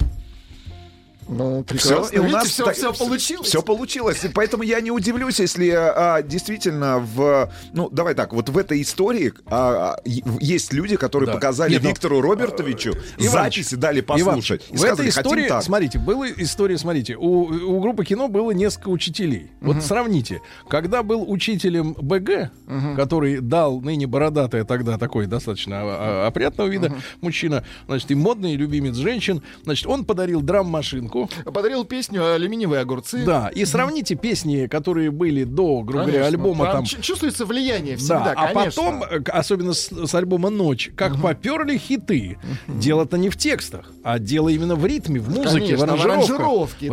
Ну, 1.28 1.64
Все, 1.64 1.74
прекрасно. 1.74 2.20
Видите, 2.20 2.48
все, 2.48 2.72
все 2.72 2.92
получилось. 2.92 3.48
Все 3.48 3.62
получилось. 3.62 4.24
И 4.24 4.28
поэтому 4.28 4.62
я 4.62 4.80
не 4.80 4.90
удивлюсь, 4.90 5.40
если 5.40 5.70
а, 5.70 6.22
действительно 6.22 6.98
в... 6.98 7.50
Ну, 7.72 7.88
давай 7.90 8.14
так, 8.14 8.32
вот 8.32 8.48
в 8.48 8.58
этой 8.58 8.82
истории 8.82 9.32
а, 9.46 9.96
а, 9.96 10.02
есть 10.04 10.72
люди, 10.72 10.96
которые 10.96 11.28
Да. 11.28 11.34
показали 11.34 11.72
Нет, 11.72 11.82
ну, 11.82 11.88
Виктору 11.90 12.20
Робертовичу 12.20 12.92
Иваныч, 13.18 13.56
записи, 13.56 13.74
дали 13.76 14.00
послушать. 14.00 14.66
и 14.70 14.74
в 14.74 14.78
сказали, 14.78 14.94
этой 14.94 15.10
хотим 15.10 15.30
истории, 15.32 15.48
так. 15.48 15.62
смотрите, 15.62 15.98
была 15.98 16.28
история, 16.30 16.78
смотрите, 16.78 17.16
у, 17.16 17.44
у 17.44 17.80
группы 17.80 18.04
кино 18.04 18.28
было 18.28 18.50
несколько 18.50 18.88
учителей. 18.88 19.50
Вот 19.60 19.82
сравните, 19.82 20.40
когда 20.68 21.02
был 21.02 21.30
учителем 21.30 21.94
БГ, 21.94 22.50
который 22.96 23.40
дал 23.40 23.80
ныне 23.80 24.06
бородатая 24.06 24.64
тогда 24.64 24.98
такой 24.98 25.26
достаточно 25.26 25.76
а, 25.80 26.24
а, 26.24 26.26
опрятного 26.28 26.68
вида 26.68 26.94
мужчина, 27.20 27.64
значит, 27.86 28.10
и 28.10 28.14
модный, 28.14 28.54
и 28.54 28.56
любимец 28.56 28.96
женщин, 28.96 29.42
значит, 29.64 29.86
он 29.86 30.04
подарил 30.04 30.40
драм-машинку, 30.42 31.13
Подарил 31.44 31.84
песню 31.84 32.34
«Алюминиевые 32.34 32.80
огурцы». 32.80 33.24
да, 33.24 33.48
и 33.48 33.64
сравните 33.64 34.14
песни, 34.14 34.66
которые 34.66 35.10
были 35.10 35.44
до, 35.44 35.82
грубо 35.82 36.04
говоря, 36.04 36.26
альбома 36.26 36.64
там 36.66 36.84
чу- 36.84 37.00
Чувствуется 37.00 37.46
влияние 37.46 37.96
всегда, 37.96 38.24
да, 38.24 38.34
а 38.36 38.46
потом, 38.54 39.02
э, 39.02 39.20
особенно 39.30 39.72
с, 39.72 39.88
с 39.90 40.14
альбома 40.14 40.50
«Ночь», 40.50 40.90
как 40.96 41.20
поперли 41.20 41.76
хиты. 41.78 42.38
Дело-то 42.66 43.16
не 43.18 43.30
в 43.30 43.36
текстах, 43.36 43.90
а 44.02 44.18
дело 44.18 44.48
именно 44.48 44.74
в 44.76 44.84
ритме, 44.86 45.20
в 45.20 45.30
музыке, 45.30 45.76
в 45.76 45.82
аранжировке. 45.82 46.88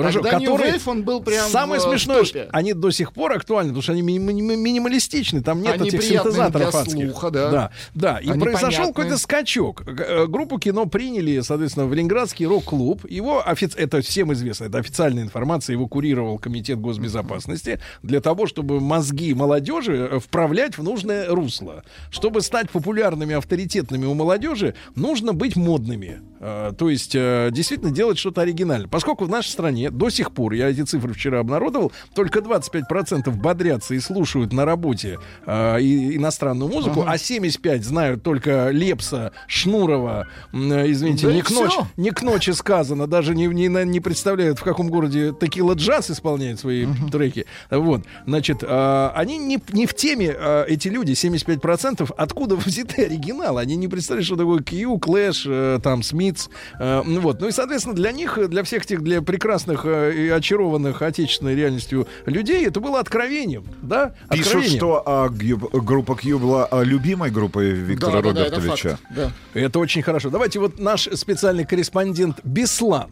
Wave, 0.61 0.81
он 0.85 1.03
был 1.03 1.21
прям 1.21 1.49
Самое 1.49 1.81
смешное, 1.81 2.23
они 2.51 2.73
до 2.73 2.91
сих 2.91 3.13
пор 3.13 3.33
актуальны, 3.33 3.69
потому 3.69 3.81
что 3.81 3.91
они 3.93 4.01
ми- 4.01 4.19
ми- 4.19 4.33
ми- 4.41 4.55
минималистичны, 4.55 5.41
там 5.41 5.61
нет 5.61 5.81
этих 5.81 6.01
синтезаторов 6.03 6.75
адских. 6.75 6.93
слуха, 7.11 7.29
да. 7.31 7.71
да. 7.95 8.17
И 8.19 8.27
произошел 8.39 8.87
какой-то 8.87 9.17
скачок. 9.17 9.83
Э, 9.87 10.25
Группу 10.27 10.59
кино 10.59 10.85
приняли, 10.85 11.39
соответственно, 11.41 11.85
в 11.87 11.93
Ленинградский 11.93 12.45
рок-клуб. 12.45 13.05
Его 13.09 13.41
офиц... 13.47 13.73
это 13.75 14.01
всем 14.11 14.33
известно, 14.33 14.65
это 14.65 14.77
официальная 14.79 15.23
информация, 15.23 15.73
его 15.73 15.87
курировал 15.87 16.37
Комитет 16.37 16.79
госбезопасности 16.81 17.79
для 18.03 18.19
того, 18.19 18.45
чтобы 18.45 18.81
мозги 18.81 19.33
молодежи 19.33 20.09
э, 20.11 20.19
вправлять 20.19 20.77
в 20.77 20.83
нужное 20.83 21.29
русло. 21.29 21.83
Чтобы 22.09 22.41
стать 22.41 22.69
популярными, 22.69 23.33
авторитетными 23.35 24.05
у 24.05 24.13
молодежи, 24.13 24.75
нужно 24.95 25.31
быть 25.31 25.55
модными. 25.55 26.19
Э, 26.41 26.73
То 26.77 26.89
есть 26.89 27.15
э, 27.15 27.51
действительно 27.53 27.91
делать 27.91 28.17
что-то 28.17 28.41
оригинальное. 28.41 28.89
Поскольку 28.89 29.23
в 29.23 29.29
нашей 29.29 29.47
стране 29.47 29.89
до 29.89 30.09
сих 30.09 30.33
пор, 30.33 30.51
я 30.53 30.69
эти 30.69 30.81
цифры 30.81 31.13
вчера 31.13 31.39
обнародовал, 31.39 31.93
только 32.13 32.39
25% 32.39 33.31
бодрятся 33.31 33.95
и 33.95 33.99
слушают 34.01 34.51
на 34.51 34.65
работе 34.65 35.19
и- 35.47 36.17
иностранную 36.17 36.69
музыку, 36.69 37.05
а 37.07 37.17
75 37.17 37.85
знают 37.85 38.23
только 38.23 38.71
Лепса, 38.71 39.31
Шнурова, 39.47 40.27
извините, 40.51 41.27
Да 41.27 41.33
не, 41.33 41.41
к 41.41 41.49
ночи, 41.49 41.77
не 41.95 42.11
к 42.11 42.21
ночи 42.21 42.51
сказано, 42.51 43.07
даже 43.07 43.33
не, 43.35 43.47
не, 43.47 43.67
не 43.67 44.00
представляют, 44.01 44.59
в 44.59 44.63
каком 44.63 44.89
городе 44.89 45.33
Текила 45.39 45.73
Джаз 45.73 46.11
исполняет 46.11 46.59
свои 46.59 46.87
треки. 47.11 47.45
Вот, 47.69 48.03
значит, 48.25 48.63
э, 48.63 49.09
они 49.15 49.37
не, 49.37 49.59
не 49.71 49.85
в 49.85 49.93
теме, 49.93 50.35
э, 50.37 50.65
эти 50.67 50.87
люди, 50.87 51.11
75%, 51.13 52.11
откуда 52.17 52.55
взяты 52.55 53.05
оригиналы. 53.05 53.61
Они 53.61 53.75
не 53.75 53.87
представляют, 53.87 54.25
что 54.25 54.35
такое 54.35 54.59
Q, 54.61 54.97
Clash, 54.97 55.43
э, 55.47 55.79
там, 55.81 56.03
Смитс. 56.03 56.49
э, 56.79 57.01
ну 57.05 57.21
вот. 57.21 57.39
Ну 57.41 57.47
и, 57.47 57.51
соответственно, 57.51 57.95
для 57.95 58.11
них, 58.11 58.37
для 58.49 58.63
всех 58.63 58.83
этих, 58.85 59.01
для 59.01 59.21
прекрасных 59.21 59.85
э, 59.85 60.13
и 60.15 60.29
очарованных 60.29 61.01
отечественной 61.01 61.55
реальностью 61.55 62.07
людей, 62.25 62.65
это 62.65 62.79
было 62.79 62.99
откровением, 62.99 63.65
да? 63.81 64.13
Пишут, 64.29 64.47
Откровением. 64.47 64.77
что 64.77 65.03
а, 65.05 65.29
группа 65.29 66.15
Q 66.15 66.39
была 66.39 66.65
а, 66.65 66.81
любимой 66.83 67.29
группой 67.31 67.71
Виктора 67.71 68.21
Да, 68.21 68.29
да, 68.29 68.33
да, 68.33 68.45
это 68.47 68.55
Робертовича. 68.57 68.89
факт, 68.89 69.03
да. 69.15 69.31
Это 69.53 69.79
очень 69.79 70.01
хорошо. 70.01 70.29
Давайте 70.29 70.59
вот 70.59 70.79
наш 70.79 71.07
специальный 71.13 71.65
корреспондент 71.65 72.39
Беслан. 72.43 73.09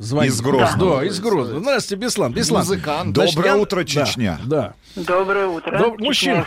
Звонит. 0.00 0.32
Из 0.32 0.40
Грозного. 0.40 1.00
Да, 1.00 1.06
из 1.06 1.20
Грозного. 1.20 1.60
Здравствуйте, 1.60 2.04
Беслан. 2.04 2.32
Беслан. 2.32 2.60
Музыкант. 2.62 3.16
Значит, 3.16 3.34
Доброе 3.36 3.54
я- 3.54 3.56
утро, 3.58 3.76
да, 3.78 3.84
Чечня. 3.84 4.40
Да, 4.44 4.74
Доброе 4.96 5.46
утро. 5.46 5.78
Доб- 5.78 5.98
мужчина. 5.98 6.44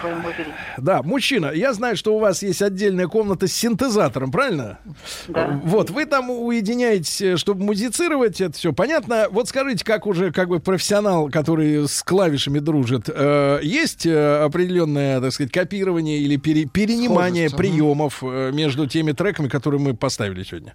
Да, 0.77 1.01
мужчина, 1.03 1.51
я 1.53 1.73
знаю, 1.73 1.95
что 1.95 2.13
у 2.15 2.19
вас 2.19 2.43
есть 2.43 2.61
отдельная 2.61 3.07
комната 3.07 3.47
с 3.47 3.53
синтезатором, 3.53 4.31
правильно? 4.31 4.79
Да. 5.27 5.61
Вот, 5.63 5.89
вы 5.91 6.05
там 6.05 6.29
уединяетесь, 6.29 7.21
э, 7.21 7.37
чтобы 7.37 7.63
музицировать, 7.63 8.41
это 8.41 8.57
все 8.57 8.73
понятно. 8.73 9.27
Вот 9.31 9.47
скажите, 9.47 9.85
как 9.85 10.05
уже 10.07 10.31
как 10.31 10.49
бы 10.49 10.59
профессионал, 10.59 11.29
который 11.29 11.87
с 11.87 12.03
клавишами 12.03 12.59
дружит, 12.59 13.03
э, 13.07 13.59
есть 13.63 14.05
э, 14.05 14.43
определенное, 14.43 15.21
так 15.21 15.31
сказать, 15.31 15.51
копирование 15.51 16.17
или 16.19 16.35
пере- 16.35 16.65
перенимание 16.65 17.47
ага. 17.47 17.57
приемов 17.57 18.19
э, 18.23 18.51
между 18.51 18.87
теми 18.87 19.11
треками, 19.13 19.47
которые 19.47 19.79
мы 19.79 19.93
поставили 19.95 20.43
сегодня? 20.43 20.73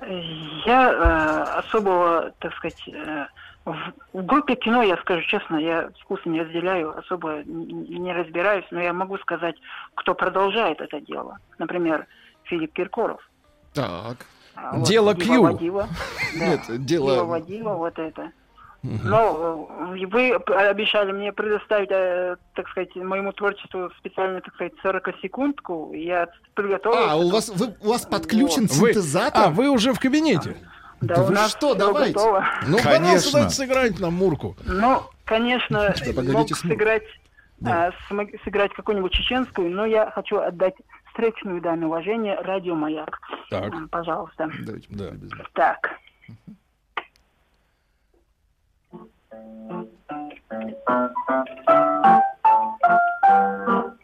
Я 0.00 0.92
э, 0.92 1.58
особого, 1.58 2.32
так 2.38 2.54
сказать, 2.54 2.80
э, 2.88 3.26
в, 3.64 3.74
в 4.12 4.24
группе 4.24 4.54
кино, 4.54 4.82
я 4.82 4.96
скажу 4.98 5.22
честно, 5.22 5.56
я 5.56 5.90
вкусы 6.00 6.28
не 6.28 6.40
разделяю, 6.42 6.96
особо 6.96 7.42
не 7.44 8.12
разбираюсь, 8.12 8.64
но 8.70 8.80
я 8.80 8.92
могу 8.92 9.18
сказать, 9.18 9.56
кто 9.94 10.14
продолжает 10.14 10.80
это 10.80 11.00
дело. 11.00 11.38
Например, 11.58 12.06
Филипп 12.44 12.72
Киркоров. 12.74 13.20
Так. 13.74 14.18
А, 14.54 14.78
Дело 14.80 15.14
Дива. 15.14 15.52
Водила. 15.52 15.88
Да. 16.38 16.46
Нет, 16.46 16.60
дело- 16.84 17.10
Дива 17.14 17.24
Водила, 17.24 17.74
вот 17.74 17.98
это. 17.98 18.30
Но 18.82 19.68
э, 19.92 20.06
вы 20.06 20.34
обещали 20.34 21.10
мне 21.12 21.32
предоставить, 21.32 21.88
э, 21.90 22.36
так 22.54 22.68
сказать, 22.68 22.94
моему 22.94 23.32
творчеству 23.32 23.90
специально, 23.98 24.40
так 24.40 24.54
сказать, 24.54 24.72
40-секундку. 24.84 25.92
Я 25.94 26.28
приготовился. 26.54 27.12
А, 27.12 27.16
у 27.16 27.28
вас, 27.30 27.48
вы, 27.48 27.74
у 27.80 27.88
вас 27.88 28.06
подключен 28.06 28.62
Вы- 28.66 28.92
синтезатор? 28.92 29.46
а, 29.46 29.50
вы 29.50 29.68
уже 29.68 29.92
в 29.92 29.98
кабинете? 30.00 30.56
Да, 31.00 31.16
Да 31.16 31.22
у 31.22 31.26
вы 31.26 31.34
нас 31.34 31.50
что, 31.50 31.74
давайте. 31.74 32.12
готово. 32.14 32.44
Ну, 32.66 32.78
Конечно. 32.78 32.92
пожалуйста, 32.92 33.32
давайте 33.32 33.54
сыграйте 33.54 34.02
нам 34.02 34.14
Мурку. 34.14 34.56
Ну, 34.64 35.02
конечно, 35.24 35.94
погодите, 36.06 36.32
мог 36.32 36.48
смог. 36.48 36.72
сыграть, 36.72 37.04
а, 37.66 37.90
сыграть 38.44 38.72
какую-нибудь 38.74 39.12
чеченскую, 39.12 39.70
но 39.70 39.86
я 39.86 40.10
хочу 40.12 40.38
отдать 40.38 40.74
встречную 41.10 41.60
даме 41.60 41.86
уважения 41.86 42.36
радио 42.40 42.74
«Маяк». 42.76 43.20
Так. 43.50 43.72
Пожалуйста. 43.90 44.50
Давайте 44.60 44.86
Да. 45.54 45.76
Thank 49.48 49.88
you. 53.92 53.97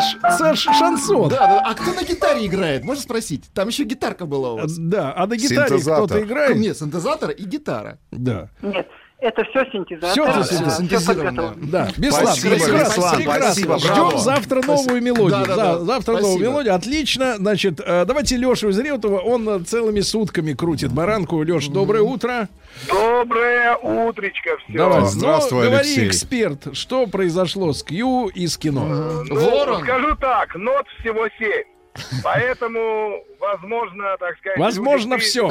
Сэш, 0.00 0.38
Сэш 0.38 0.58
Шансон. 0.78 1.28
Да, 1.28 1.46
да, 1.46 1.60
а 1.64 1.74
кто 1.74 1.92
на 1.92 2.02
гитаре 2.04 2.46
играет? 2.46 2.84
Можно 2.84 3.02
спросить? 3.02 3.50
Там 3.54 3.68
еще 3.68 3.84
гитарка 3.84 4.26
была 4.26 4.52
у 4.52 4.56
вас. 4.58 4.76
Да, 4.76 5.12
а 5.16 5.26
на 5.26 5.36
гитаре 5.36 5.68
Синтезатор. 5.68 6.06
кто-то 6.06 6.22
играет? 6.24 6.56
Нет, 6.56 6.76
синтезатор 6.78 7.30
и 7.30 7.44
гитара. 7.44 7.98
Да. 8.10 8.50
Нет, 8.62 8.86
это 9.20 9.44
все 9.44 9.64
синтезатор. 9.72 10.14
Синтезатор. 10.14 10.42
всё 10.44 10.70
Синтезированное. 10.70 11.54
Да, 11.56 11.88
Беслан, 11.96 12.26
Спасибо, 12.26 12.54
прекрасно, 12.54 13.00
Беслан, 13.00 13.16
прекрасно. 13.16 13.78
Ждем 13.78 14.18
завтра 14.18 14.62
Спасибо. 14.62 14.72
новую 14.82 15.02
мелодию. 15.02 15.30
Да, 15.30 15.44
да, 15.46 15.56
Да, 15.56 15.72
да. 15.78 15.84
завтра 15.84 16.12
новую 16.12 16.28
Спасибо. 16.32 16.50
мелодию. 16.50 16.74
Отлично. 16.74 17.36
Значит, 17.36 17.80
э, 17.84 18.04
давайте 18.04 18.36
Лешу 18.36 18.68
из 18.68 18.78
Реутова. 18.78 19.18
Он 19.20 19.48
э, 19.48 19.58
целыми 19.64 20.00
сутками 20.00 20.52
крутит 20.52 20.92
баранку. 20.92 21.42
Леш, 21.42 21.68
доброе 21.68 22.02
утро. 22.02 22.48
Доброе 22.88 23.76
утречко 23.76 24.50
все. 24.66 24.76
Давай. 24.78 25.04
Здравствуй, 25.06 25.64
ну, 25.64 25.70
говори, 25.70 25.86
Алексей. 25.86 26.08
эксперт, 26.08 26.76
что 26.76 27.06
произошло 27.06 27.72
с 27.72 27.82
Кью 27.82 28.28
и 28.28 28.46
с 28.46 28.56
кино? 28.58 28.84
Ну, 29.28 29.34
Ворон. 29.34 29.82
скажу 29.82 30.16
так, 30.16 30.54
нот 30.56 30.84
всего 31.00 31.26
семь. 31.38 31.64
Поэтому, 32.22 33.24
возможно, 33.38 34.16
так 34.18 34.36
сказать... 34.38 34.58
Возможно, 34.58 35.14
люди 35.14 35.24
все. 35.24 35.48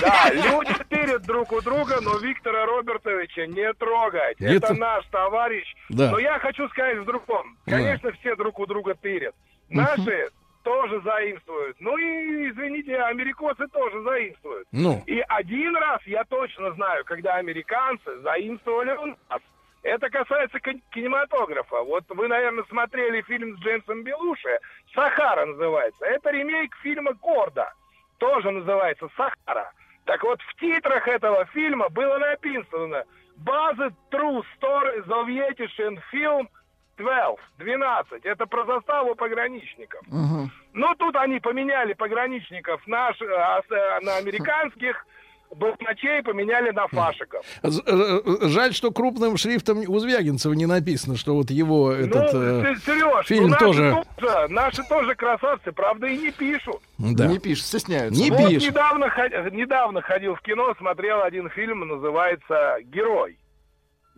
Да, 0.00 0.30
люди 0.32 0.74
тырят 0.88 1.22
друг 1.22 1.52
у 1.52 1.60
друга, 1.60 1.98
но 2.00 2.16
Виктора 2.18 2.66
Робертовича 2.66 3.46
не 3.46 3.72
трогать. 3.74 4.40
Не 4.40 4.56
Это 4.56 4.74
наш 4.74 5.04
товарищ. 5.06 5.74
Да. 5.88 6.10
Но 6.10 6.18
я 6.18 6.38
хочу 6.38 6.68
сказать 6.68 6.98
в 6.98 7.04
другом. 7.04 7.56
Конечно, 7.66 8.12
все 8.12 8.36
друг 8.36 8.58
у 8.58 8.66
друга 8.66 8.94
тырят. 8.94 9.34
Наши 9.68 10.28
тоже 10.62 11.00
заимствуют. 11.02 11.76
Ну 11.78 11.96
и, 11.96 12.50
извините, 12.50 12.96
америкосы 12.96 13.68
тоже 13.68 14.02
заимствуют. 14.02 14.66
Ну. 14.72 15.02
И 15.06 15.22
один 15.28 15.76
раз 15.76 16.00
я 16.06 16.24
точно 16.24 16.72
знаю, 16.72 17.04
когда 17.04 17.34
американцы 17.36 18.18
заимствовали 18.22 18.90
у 18.96 19.06
нас. 19.06 19.40
Это 19.82 20.10
касается 20.10 20.58
кин- 20.58 20.82
кинематографа. 20.90 21.80
Вот 21.82 22.02
вы, 22.08 22.26
наверное, 22.26 22.64
смотрели 22.68 23.22
фильм 23.22 23.56
с 23.56 23.60
Джеймсом 23.60 24.02
Белуши. 24.02 24.58
«Сахара» 24.96 25.44
называется. 25.44 26.04
Это 26.04 26.30
ремейк 26.30 26.74
фильма 26.82 27.12
«Гордо». 27.12 27.72
Тоже 28.18 28.50
называется 28.50 29.08
«Сахара». 29.16 29.70
Так 30.06 30.24
вот, 30.24 30.40
в 30.40 30.60
титрах 30.60 31.06
этого 31.06 31.44
фильма 31.46 31.88
было 31.90 32.18
написано 32.18 33.04
«Базы 33.36 33.92
True 34.10 34.42
Story 34.58 35.06
Sovietischen 35.06 36.00
Film 36.12 36.48
12». 36.96 37.38
12. 37.58 38.24
Это 38.24 38.46
про 38.46 38.64
заставу 38.64 39.14
пограничников. 39.14 40.00
Ну, 40.72 40.94
тут 40.96 41.16
они 41.16 41.40
поменяли 41.40 41.92
пограничников 41.92 42.86
наш, 42.86 43.20
э, 43.20 43.26
а 43.34 43.60
э, 43.60 44.00
на 44.00 44.16
американских, 44.16 45.06
басмачей 45.56 46.22
поменяли 46.22 46.70
на 46.70 46.86
фашиков. 46.88 47.44
З- 47.62 47.82
э, 47.86 48.48
Жаль, 48.48 48.72
что 48.72 48.90
крупным 48.90 49.36
шрифтом 49.36 49.82
у 49.86 49.98
Звягинцева 49.98 50.52
не 50.52 50.66
написано, 50.66 51.16
что 51.16 51.34
вот 51.34 51.50
его 51.50 51.92
этот 51.92 52.32
ну, 52.32 52.40
э, 52.40 52.74
Сереж, 52.84 53.26
фильм 53.26 53.44
ну, 53.44 53.48
наши 53.50 53.64
тоже. 53.64 54.02
тоже, 54.16 54.48
наши 54.48 54.82
тоже 54.88 55.14
красавцы, 55.14 55.72
правда, 55.72 56.06
и 56.06 56.16
не 56.16 56.30
пишут. 56.30 56.80
Да. 56.98 57.26
Не 57.26 57.38
пишут, 57.38 57.66
стесняются. 57.66 58.20
Не 58.22 58.30
вот 58.30 58.48
пишут. 58.48 58.70
недавно, 58.70 59.12
недавно 59.52 60.02
ходил 60.02 60.34
в 60.34 60.40
кино, 60.42 60.74
смотрел 60.78 61.22
один 61.22 61.48
фильм, 61.50 61.80
называется 61.86 62.78
«Герой». 62.84 63.38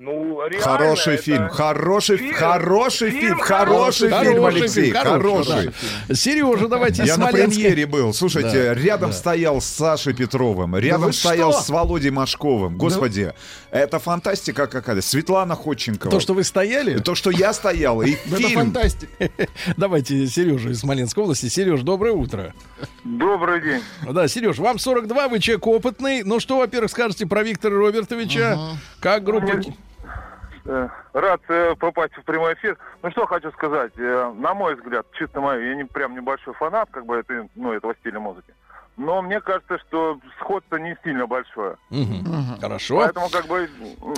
Ну, 0.00 0.40
реально, 0.46 0.60
Хороший 0.64 1.14
это- 1.14 1.22
фильм, 1.24 1.48
хороший, 1.48 2.18
Фильм- 2.18 2.34
хороший 2.34 3.10
фильм 3.10 3.20
фильм, 3.20 3.38
хороший 3.40 4.08
хороший, 4.10 4.32
фильм, 4.32 4.44
Алексей, 4.44 4.82
фильм, 4.84 4.94
хороший, 4.96 5.52
хороший. 5.52 6.14
Сережа, 6.14 6.68
давайте 6.68 7.02
Я 7.02 7.16
на 7.16 7.26
премьере 7.32 7.84
был. 7.84 8.14
Слушайте, 8.14 8.62
Да, 8.62 8.74
рядом 8.74 9.10
да. 9.10 9.16
стоял 9.16 9.60
с 9.60 9.64
Сашей 9.66 10.14
Петровым, 10.14 10.76
рядом 10.76 11.06
вы 11.06 11.12
стоял 11.12 11.52
что? 11.52 11.62
с 11.62 11.68
Володей 11.68 12.10
Машковым. 12.10 12.78
Господи, 12.78 13.34
это 13.72 13.98
фантастика 13.98 14.68
какая-то. 14.68 15.02
Светлана 15.02 15.56
Ходченкова. 15.56 16.12
То, 16.12 16.20
что 16.20 16.32
вы 16.32 16.44
стояли? 16.44 16.98
То, 16.98 17.16
что 17.16 17.30
я 17.32 17.52
стоял, 17.52 18.00
и 18.00 18.12
Ну, 18.26 18.36
Это 18.36 18.46
фильм. 18.48 18.60
фантастика. 18.60 19.30
Давайте 19.76 20.28
Сережа 20.28 20.68
из 20.70 20.78
Смоленской 20.78 21.24
области. 21.24 21.46
Сереж, 21.48 21.80
доброе 21.80 22.12
утро. 22.12 22.54
Добрый 23.02 23.60
день. 23.62 23.82
Да, 24.08 24.28
Сереж, 24.28 24.58
вам 24.58 24.78
42, 24.78 25.26
вы 25.26 25.40
человек 25.40 25.66
опытный. 25.66 26.22
Ну 26.22 26.38
что, 26.38 26.58
во-первых, 26.58 26.92
скажете 26.92 27.26
про 27.26 27.42
Виктора 27.42 27.74
Робертовича? 27.74 28.56
Как 29.00 29.24
группа... 29.24 29.60
Э, 30.68 30.88
Рад 31.14 31.40
э, 31.48 31.74
попасть 31.76 32.14
в 32.14 32.22
прямой 32.24 32.52
эфир. 32.52 32.76
Ну 33.02 33.10
что 33.10 33.24
хочу 33.26 33.50
сказать, 33.52 33.92
э, 33.96 34.32
на 34.36 34.52
мой 34.52 34.74
взгляд, 34.74 35.06
чисто 35.12 35.40
мой, 35.40 35.66
я 35.66 35.74
не 35.74 35.84
прям 35.84 36.14
небольшой 36.14 36.52
фанат, 36.54 36.90
как 36.90 37.06
бы 37.06 37.16
это, 37.16 37.48
ну, 37.54 37.72
этого 37.72 37.94
стиля 38.00 38.20
музыки. 38.20 38.52
Но 38.98 39.22
мне 39.22 39.40
кажется, 39.40 39.78
что 39.78 40.18
сходство 40.38 40.76
не 40.76 40.94
сильно 41.04 41.26
большое. 41.26 41.76
Мгм. 41.88 42.58
Хорошо. 42.60 42.98
Поэтому 42.98 43.28
как 43.30 43.46
бы, 43.46 43.66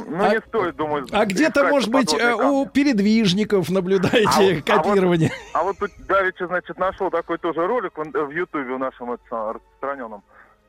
ну 0.09 0.25
А- 0.25 0.31
не 0.31 0.41
стоит, 0.41 0.75
думаю. 0.75 1.07
А 1.13 1.25
где-то, 1.25 1.69
может 1.69 1.91
быть, 1.91 2.13
э, 2.15 2.35
у 2.35 2.39
камни. 2.39 2.69
передвижников 2.73 3.71
наблюдаете 3.71 4.29
А 4.29 4.41
вот- 4.41 4.71
а 4.71 4.77
вот- 4.79 4.85
копирование? 4.87 5.31
А 5.55 5.63
вот 5.63 5.79
тут 5.79 5.91
Давича, 6.09 6.49
значит, 6.49 6.79
нашел 6.79 7.11
такой 7.11 7.39
тоже 7.39 7.65
ролик 7.65 7.93
в 7.97 8.31
Ютубе 8.31 8.73
у 8.73 8.79
нашем 8.79 9.13
распространенном. 9.13 10.25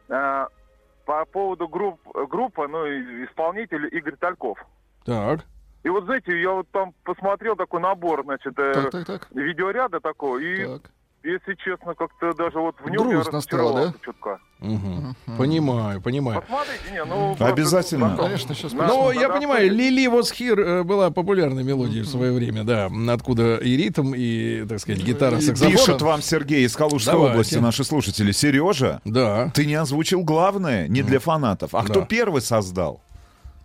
По 0.08 1.26
поводу 1.32 1.68
групп, 1.68 2.00
группы, 2.30 2.68
ну, 2.68 2.86
исполнитель 3.26 3.88
Игорь 3.92 4.16
Тальков. 4.18 4.60
Так. 5.06 5.40
И 5.84 5.90
вот, 5.90 6.06
знаете, 6.06 6.40
я 6.40 6.52
вот 6.52 6.68
там 6.72 6.94
посмотрел 7.04 7.56
такой 7.56 7.82
набор, 7.82 8.24
значит, 8.24 8.54
э, 8.58 8.74
Так, 8.74 8.92
так, 8.92 9.06
так. 9.06 9.28
видеоряда 9.34 10.00
такого, 10.00 10.38
и, 10.38 10.66
так. 10.66 10.92
если 11.24 11.56
честно, 11.56 11.96
как-то 11.96 12.34
даже 12.34 12.60
вот 12.60 12.76
в 12.84 12.90
нем 12.90 13.08
я 13.10 13.16
Грустно 13.16 13.42
стало, 13.42 13.62
разочаровался 13.64 14.00
чутка. 14.06 14.40
Мгм. 14.60 15.16
Понимаю, 15.40 16.00
понимаю. 16.04 16.42
Посмотрите, 16.42 16.92
не, 16.92 17.04
ну... 17.04 17.30
просто- 17.36 17.48
Обязательно. 17.48 18.16
Конечно, 18.16 18.54
сейчас 18.54 18.74
На- 18.74 18.86
Ну, 18.86 19.10
я 19.12 19.30
понимаю, 19.30 19.72
Лили 19.72 20.06
Was 20.08 20.32
Here 20.32 20.62
э, 20.62 20.84
была 20.84 21.10
популярной 21.10 21.64
мелодией 21.64 22.04
в 22.04 22.08
свое 22.08 22.32
время, 22.32 22.64
да. 22.64 22.88
Откуда 23.12 23.56
и 23.58 23.76
ритм, 23.76 24.14
и, 24.16 24.64
так 24.70 24.78
сказать, 24.80 25.02
гитара, 25.04 25.38
И 25.38 25.42
саксофон. 25.42 25.72
Пишут 25.72 26.02
вам, 26.04 26.22
Сергей, 26.22 26.64
из 26.64 26.76
Калужской 26.76 27.12
Давайте. 27.14 27.32
области, 27.34 27.56
наши 27.56 27.84
слушатели. 27.84 28.32
Сережа, 28.32 29.02
Да. 29.04 29.50
ты 29.56 29.66
не 29.66 29.74
озвучил 29.74 30.24
главное, 30.24 30.88
не 30.88 31.02
для 31.02 31.20
фанатов. 31.20 31.74
А 31.74 31.84
кто 31.84 32.02
Да. 32.02 32.06
первый 32.06 32.42
создал? 32.44 33.02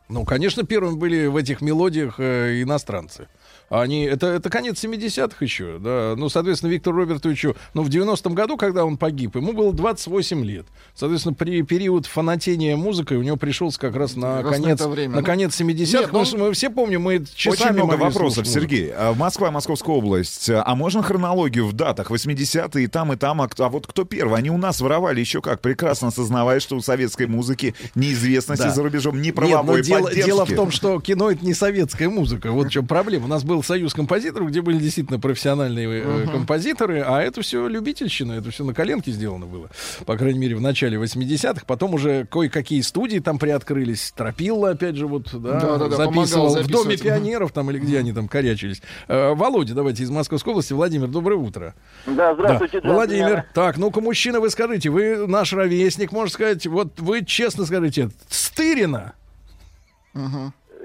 Ну, 0.08 0.24
конечно, 0.24 0.64
первыми 0.64 0.96
были 0.96 1.26
в 1.26 1.36
этих 1.36 1.60
мелодиях 1.60 2.16
э, 2.18 2.62
иностранцы. 2.62 3.28
Они, 3.68 4.04
это, 4.04 4.28
это 4.28 4.48
конец 4.48 4.82
70-х 4.84 5.36
еще, 5.40 5.78
да. 5.80 6.14
Ну, 6.16 6.28
соответственно, 6.28 6.70
Виктору 6.70 6.98
Робертовичу, 6.98 7.56
ну, 7.74 7.82
в 7.82 7.88
90-м 7.88 8.34
году, 8.34 8.56
когда 8.56 8.84
он 8.84 8.96
погиб, 8.96 9.34
ему 9.36 9.52
было 9.52 9.72
28 9.72 10.44
лет. 10.44 10.66
Соответственно, 10.94 11.34
при 11.34 11.62
период 11.62 12.06
фанатения 12.06 12.76
музыкой 12.76 13.16
у 13.16 13.22
него 13.22 13.36
пришелся 13.36 13.78
как 13.80 13.96
раз 13.96 14.14
на 14.16 14.42
раз 14.42 14.44
на 14.44 14.50
конец, 14.62 14.80
это 14.80 14.88
время. 14.88 15.14
на 15.16 15.20
Ну, 15.20 15.26
конец 15.26 15.60
70-х. 15.60 15.92
нет, 15.92 16.02
потому 16.04 16.18
ну, 16.20 16.24
что 16.24 16.38
мы 16.38 16.52
все 16.52 16.70
помним, 16.70 17.02
мы 17.02 17.24
часами 17.34 17.70
Очень 17.70 17.84
много 17.84 17.94
вопросов. 17.96 18.46
Сергей. 18.46 18.92
А, 18.94 19.14
Москва, 19.14 19.50
Московская 19.50 19.92
область. 19.96 20.48
А 20.50 20.74
можно 20.74 21.02
хронологию 21.02 21.66
в 21.66 21.72
датах? 21.72 22.10
80-е 22.10 22.84
и 22.84 22.86
там, 22.86 23.12
и 23.12 23.16
там. 23.16 23.42
А, 23.42 23.48
а 23.58 23.68
вот 23.68 23.86
кто 23.86 24.04
первый? 24.04 24.38
Они 24.38 24.50
у 24.50 24.58
нас 24.58 24.80
воровали 24.80 25.20
еще 25.20 25.42
как, 25.42 25.60
прекрасно 25.60 26.08
осознавая, 26.08 26.60
что 26.60 26.76
у 26.76 26.80
советской 26.80 27.26
музыки 27.26 27.74
неизвестности 27.96 28.62
Да. 28.64 28.70
за 28.70 28.82
рубежом, 28.82 29.20
Нет, 29.20 29.34
но 29.34 29.42
правовой 29.42 29.82
дело, 29.82 30.02
поддержки. 30.04 30.26
дело 30.26 30.44
в 30.46 30.54
том, 30.54 30.70
что 30.70 31.00
кино 31.00 31.30
это 31.30 31.44
не 31.44 31.54
советская 31.54 32.08
музыка. 32.08 32.52
Вот 32.52 32.68
в 32.68 32.70
чем 32.70 32.86
проблема. 32.86 33.24
У 33.24 33.28
нас 33.28 33.42
был 33.44 33.55
союз 33.62 33.94
композиторов, 33.94 34.48
где 34.48 34.60
были 34.60 34.78
действительно 34.78 35.18
профессиональные 35.18 36.02
э, 36.02 36.26
композиторы, 36.26 37.00
а 37.00 37.20
это 37.20 37.42
все 37.42 37.66
любительщина, 37.68 38.32
это 38.32 38.50
все 38.50 38.64
на 38.64 38.74
коленке 38.74 39.10
сделано 39.10 39.46
было. 39.46 39.70
По 40.04 40.16
крайней 40.16 40.38
мере, 40.38 40.56
в 40.56 40.60
начале 40.60 40.98
80-х. 40.98 41.62
Потом 41.66 41.94
уже 41.94 42.26
кое-какие 42.26 42.80
студии 42.80 43.18
там 43.18 43.38
приоткрылись. 43.38 44.12
Тропилла, 44.16 44.70
опять 44.70 44.96
же, 44.96 45.06
вот, 45.06 45.28
да, 45.32 45.78
записывал 45.88 46.56
в. 46.56 46.66
Доме 46.66 46.96
пионеров 46.96 47.52
там 47.52 47.70
или 47.70 47.78
где 47.78 47.98
они 47.98 48.12
там 48.12 48.28
корячились. 48.28 48.82
Э, 49.08 49.34
Володя, 49.34 49.74
давайте 49.74 50.02
из 50.02 50.10
Московской 50.10 50.52
области. 50.52 50.72
Владимир, 50.72 51.08
доброе 51.08 51.36
утро. 51.36 51.74
Да, 52.06 52.34
Да. 52.34 52.60
Владимир, 52.82 53.44
так, 53.54 53.76
ну-ка, 53.78 54.00
мужчина, 54.00 54.40
вы 54.40 54.50
скажите, 54.50 54.90
вы 54.90 55.26
наш 55.26 55.52
ровесник, 55.52 56.12
можно 56.12 56.32
сказать, 56.32 56.66
вот 56.66 57.00
вы 57.00 57.24
честно 57.24 57.64
скажите, 57.66 58.10
Стырина, 58.28 59.14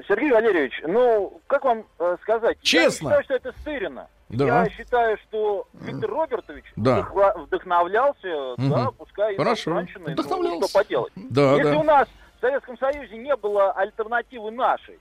Сергей 0.07 0.31
Валерьевич, 0.31 0.81
ну, 0.85 1.39
как 1.47 1.63
вам 1.65 1.85
э, 1.99 2.17
сказать? 2.21 2.57
Честно. 2.61 3.09
Я 3.09 3.17
не 3.17 3.21
считаю, 3.21 3.23
что 3.23 3.33
это 3.49 3.59
стырено. 3.61 4.07
Да. 4.29 4.45
Я 4.63 4.69
считаю, 4.69 5.17
что 5.17 5.67
Виктор 5.73 6.09
Робертович 6.09 6.65
Да. 6.77 7.01
вдохновлялся, 7.35 8.53
Мгм. 8.57 8.69
да, 8.69 8.91
пускай 8.97 9.33
и 9.33 9.37
Хорошо. 9.37 9.71
иностранщиной, 9.71 10.05
ну, 10.07 10.13
Вдохновлялся. 10.13 10.67
что 10.69 10.77
поделать. 10.79 11.13
Да, 11.15 11.51
Если 11.55 11.71
да. 11.73 11.77
у 11.79 11.83
нас 11.83 12.07
в 12.37 12.41
Советском 12.41 12.77
Союзе 12.77 13.17
не 13.17 13.35
было 13.35 13.71
альтернативы 13.73 14.51
нашей, 14.51 14.99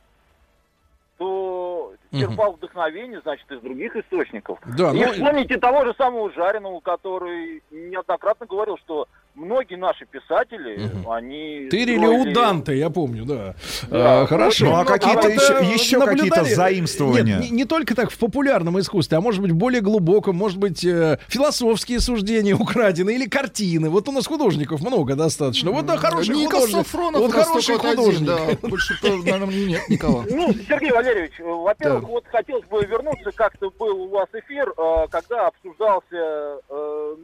то 1.18 1.92
черпал 2.12 2.52
вдохновение, 2.52 3.20
значит, 3.20 3.50
из 3.52 3.60
других 3.60 3.94
источников. 3.94 4.58
Да, 4.76 4.90
и 4.92 5.04
ну- 5.04 5.12
вспомните 5.12 5.58
того 5.58 5.84
же 5.84 5.94
самого 5.94 6.32
Жареного, 6.32 6.80
который 6.80 7.62
неоднократно 7.70 8.46
говорил, 8.46 8.78
что 8.78 9.06
многие 9.34 9.76
наши 9.76 10.04
писатели, 10.06 10.90
они... 11.08 11.68
Ты 11.70 11.82
или 11.82 11.96
строили- 11.96 12.30
у 12.30 12.34
Данте, 12.34 12.76
я 12.78 12.90
помню, 12.90 13.24
да. 13.24 13.54
Да. 13.88 14.22
А, 14.22 14.26
хорошо. 14.26 14.66
Ну, 14.66 14.74
а 14.76 14.84
какие-то 14.84 15.22
вот, 15.28 15.32
еще- 15.32 15.58
э, 15.60 15.72
еще 15.74 15.98
наблюдали- 15.98 16.28
какие-то 16.30 16.54
заимствования? 16.54 17.38
Нет, 17.38 17.50
не, 17.50 17.50
не 17.50 17.64
только 17.64 17.94
так 17.94 18.10
в 18.10 18.18
популярном 18.18 18.78
искусстве, 18.80 19.18
а 19.18 19.20
может 19.20 19.40
быть 19.42 19.52
более 19.52 19.80
глубоком, 19.80 20.36
может 20.36 20.58
быть 20.58 20.84
э, 20.84 21.18
философские 21.28 22.00
суждения 22.00 22.54
украдены 22.54 23.14
или 23.14 23.26
картины. 23.26 23.88
Вот 23.88 24.08
у 24.08 24.12
нас 24.12 24.26
художников 24.26 24.80
много 24.82 25.14
достаточно. 25.14 25.70
Вот 25.70 25.86
да, 25.86 25.96
хороший 25.96 26.34
Ника 26.34 26.56
художник. 26.56 26.76
Сафронов 26.78 27.20
Вот 27.20 27.32
хороший 27.32 27.76
художник. 27.78 28.28
один, 28.30 28.58
да. 28.60 28.68
Больше, 28.68 28.94
наверное, 29.02 29.46
нет 29.66 29.88
никого. 29.88 30.24
Ну, 30.28 30.52
Сергей 30.68 30.90
Валерьевич, 30.92 31.32
э, 31.40 31.44
во-первых, 31.44 32.02
Да. 32.02 32.06
вот 32.08 32.24
хотелось 32.30 32.66
бы 32.66 32.84
вернуться, 32.84 33.30
как-то 33.34 33.70
был 33.78 34.02
у 34.02 34.08
вас 34.08 34.28
эфир, 34.34 34.72
э, 34.76 35.06
когда 35.10 35.46
обсуждался 35.46 36.58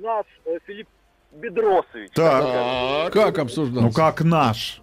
наш 0.03 0.25
Филипп 0.67 0.89
Бедросович. 1.37 2.11
Так. 2.15 3.13
Как 3.13 3.39
обсуждал? 3.39 3.85
Ну 3.85 3.93
как 3.93 4.23
наш? 4.23 4.83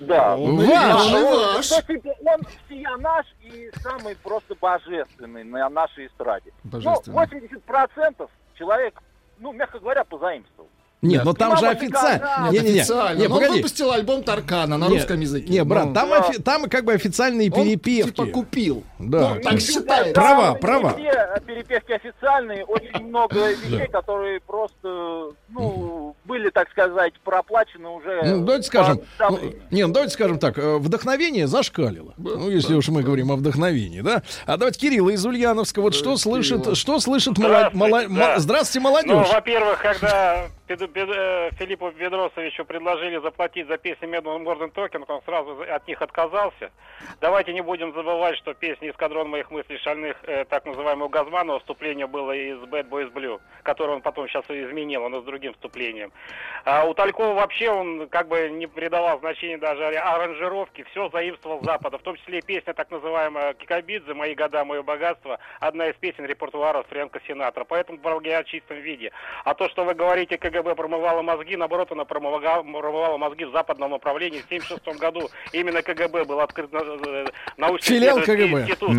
Да. 0.00 0.36
Он 0.36 0.56
Ваш. 0.56 0.66
он 0.66 1.16
и 1.16 1.22
Он, 1.22 1.54
ваш. 1.56 1.72
он 1.72 2.40
всея 2.66 2.96
наш 2.98 3.26
и 3.42 3.70
самый 3.80 4.16
просто 4.16 4.54
божественный 4.60 5.44
на 5.44 5.68
нашей 5.70 6.06
эстраде. 6.06 6.52
Божественный. 6.64 7.16
Ну, 7.16 7.48
80% 8.22 8.28
человек, 8.58 9.00
ну, 9.38 9.52
мягко 9.52 9.78
говоря, 9.78 10.04
позаимствовал. 10.04 10.68
Нет, 11.04 11.24
но 11.24 11.32
там 11.32 11.56
же 11.56 11.66
официально. 11.68 12.48
Не, 12.50 12.58
Нет, 12.58 12.64
не, 12.64 12.72
не, 12.72 12.78
официально. 12.80 13.18
не, 13.20 13.28
Но 13.28 13.34
он 13.36 13.40
погоди. 13.40 13.56
выпустил 13.58 13.90
альбом 13.92 14.22
Таркана 14.22 14.76
на 14.78 14.88
русском 14.88 15.20
языке. 15.20 15.52
Не, 15.52 15.64
брат, 15.64 15.86
Ну, 15.86 15.94
там, 15.94 16.12
офи- 16.12 16.42
там 16.42 16.64
как 16.68 16.84
бы 16.84 16.92
официальные 16.92 17.50
он 17.52 17.64
перепевки. 17.64 18.10
типа 18.12 18.26
купил. 18.26 18.84
Да. 18.98 19.34
Ну, 19.34 19.40
так. 19.86 20.12
Права, 20.14 20.52
Там 20.52 20.58
права. 20.60 20.94
не 20.98 21.10
Все 21.10 21.40
перепевки 21.46 21.92
официальные, 21.92 22.64
очень 22.64 23.04
много 23.06 23.36
вещей, 23.50 23.86
которые 23.88 24.40
просто, 24.40 25.30
ну, 25.50 26.16
были, 26.24 26.50
так 26.50 26.70
сказать, 26.70 27.12
проплачены 27.22 27.88
уже... 27.88 28.22
Ну, 28.24 28.44
давайте 28.44 28.66
скажем, 28.66 29.00
ну, 29.18 29.38
не, 29.70 29.86
ну, 29.86 29.92
давайте 29.92 30.14
скажем 30.14 30.38
так, 30.38 30.58
э, 30.58 30.78
вдохновение 30.78 31.46
зашкалило. 31.46 32.14
Ну, 32.16 32.48
если 32.50 32.74
уж 32.74 32.88
мы 32.88 33.02
говорим 33.02 33.30
о 33.30 33.36
вдохновении, 33.36 34.00
да. 34.00 34.22
А 34.46 34.56
давайте 34.56 34.78
Кирилла 34.80 35.10
из 35.10 35.24
Ульяновска, 35.26 35.80
вот 35.82 35.94
что 35.94 36.16
слышит, 36.16 36.76
что 36.76 36.98
слышит 37.00 37.38
мола- 37.38 37.70
мола- 37.74 38.08
мо- 38.08 38.34
Здравствуйте, 38.38 38.80
Ну, 38.86 38.90
молодежь. 38.90 39.32
во-первых, 39.32 39.80
когда 39.82 40.46
Э, 40.94 41.50
Филиппу 41.58 41.90
Бедросовичу 41.90 42.64
предложили 42.64 43.18
заплатить 43.18 43.66
за 43.66 43.78
песни 43.78 44.06
Медного 44.06 44.38
Морден 44.38 44.70
Токен, 44.70 45.04
он 45.08 45.22
сразу 45.22 45.60
от 45.62 45.88
них 45.88 46.00
отказался. 46.00 46.70
Давайте 47.20 47.52
не 47.52 47.62
будем 47.62 47.92
забывать, 47.92 48.36
что 48.36 48.54
песня 48.54 48.90
«Эскадрон 48.90 49.28
моих 49.28 49.50
мыслей 49.50 49.78
шальных», 49.78 50.16
э, 50.22 50.44
так 50.44 50.64
называемого 50.66 51.08
Газманова, 51.08 51.58
вступление 51.58 52.06
было 52.06 52.30
из 52.30 52.58
Bad 52.58 52.88
Boys 52.88 53.12
Blue, 53.12 53.40
которое 53.64 53.94
он 53.94 54.02
потом 54.02 54.28
сейчас 54.28 54.44
изменил, 54.48 55.04
оно 55.04 55.20
с 55.20 55.24
другим 55.24 55.54
вступлением. 55.54 56.12
А 56.64 56.84
у 56.84 56.94
Талькова 56.94 57.34
вообще 57.34 57.70
он 57.70 58.08
как 58.08 58.28
бы 58.28 58.48
не 58.50 58.68
придавал 58.68 59.18
значения 59.18 59.58
даже 59.58 59.84
аранжировке, 59.96 60.84
все 60.84 61.08
заимствовал 61.08 61.60
с 61.60 61.64
Запада, 61.64 61.98
в 61.98 62.02
том 62.02 62.16
числе 62.16 62.38
и 62.38 62.42
песня 62.42 62.72
так 62.72 62.90
называемая 62.92 63.54
Кикабидзе 63.54 64.14
«Мои 64.14 64.36
года, 64.36 64.64
мое 64.64 64.82
богатство», 64.82 65.40
одна 65.58 65.88
из 65.88 65.96
песен 65.96 66.24
репертуара 66.24 66.84
Фрэнка 66.84 67.20
Синатра, 67.26 67.64
поэтому 67.64 67.98
в 67.98 68.44
чистом 68.44 68.76
виде. 68.78 69.10
А 69.44 69.54
то, 69.54 69.68
что 69.68 69.84
вы 69.84 69.94
говорите, 69.94 70.38
КГБ 70.38 70.73
промывало 70.74 71.22
мозги, 71.22 71.56
наоборот, 71.56 71.92
она 71.92 72.04
промывала, 72.04 72.62
промывала 72.62 73.16
мозги 73.16 73.44
в 73.44 73.52
западном 73.52 73.90
направлении. 73.90 74.40
В 74.40 74.46
1976 74.46 75.00
году 75.00 75.30
именно 75.52 75.82
КГБ 75.82 76.24
был 76.24 76.40
открыт 76.40 76.70
э, 76.72 77.26
научно-исследовательский 77.56 78.48
КГБ. 78.48 78.60
институт 78.62 78.90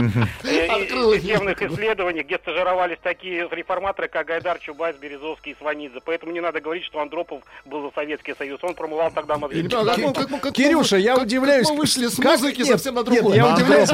э, 0.43 1.19
системных 1.19 1.61
исследований, 1.61 2.23
где 2.23 2.37
стажировались 2.37 2.97
такие 3.01 3.47
реформаторы, 3.51 4.07
как 4.07 4.27
Гайдар, 4.27 4.59
Чубайс, 4.59 4.95
Березовский 4.97 5.53
и 5.53 5.55
Сванидзе. 5.55 5.99
Поэтому 6.03 6.31
не 6.31 6.41
надо 6.41 6.61
говорить, 6.61 6.83
что 6.85 6.99
Андропов 6.99 7.41
был 7.65 7.83
за 7.83 7.91
Советский 7.93 8.33
Союз. 8.37 8.59
Он 8.63 8.73
промывал 8.73 9.11
тогда 9.11 9.37
мозги. 9.37 9.63
Кирюша, 9.63 10.97
я 10.97 11.17
удивляюсь. 11.17 11.67
как 11.67 11.75
мы 11.75 11.81
вышли 11.81 12.07
с 12.07 12.17
музыки 12.17 12.59
нет, 12.59 12.67
совсем 12.67 12.95
на 12.95 12.99
нет, 12.99 13.13
другое. 13.13 13.35
я 13.35 13.53
удивляюсь, 13.53 13.89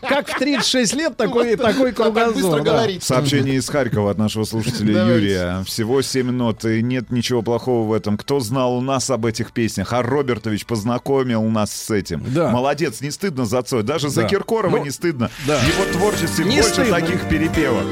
как, 0.00 0.28
в 0.28 0.38
36 0.38 0.94
лет 0.94 1.16
такой, 1.16 1.56
такой 1.56 1.92
кругозор. 1.92 2.62
Сообщение 3.00 3.56
из 3.56 3.68
Харькова 3.68 4.10
от 4.12 4.18
нашего 4.18 4.44
слушателя. 4.44 5.04
Юрия. 5.04 5.64
Всего 5.64 6.02
7 6.02 6.30
нот, 6.30 6.64
и 6.64 6.82
нет 6.82 7.10
ничего 7.22 7.40
плохого 7.42 7.88
в 7.88 7.92
этом. 7.92 8.18
Кто 8.18 8.40
знал 8.40 8.74
у 8.76 8.80
нас 8.80 9.08
об 9.08 9.26
этих 9.26 9.52
песнях? 9.52 9.92
А 9.92 10.02
Робертович 10.02 10.66
познакомил 10.66 11.44
нас 11.44 11.70
с 11.72 11.88
этим. 11.92 12.20
Да. 12.26 12.50
Молодец, 12.50 13.00
не 13.00 13.12
стыдно 13.12 13.44
за 13.46 13.62
Цой. 13.62 13.84
Даже 13.84 14.08
за 14.08 14.22
Да. 14.22 14.28
Киркорова 14.28 14.76
Ну, 14.78 14.82
не 14.84 14.90
стыдно. 14.90 15.30
да. 15.46 15.56
В 15.60 15.62
его 15.68 15.84
творчестве 15.92 16.44
Не 16.44 16.56
больше 16.56 16.70
стыдно. 16.72 16.98
таких 17.00 17.28
перепевок. 17.28 17.84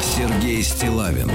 Сергей 0.00 0.62
Стилавин 0.62 1.30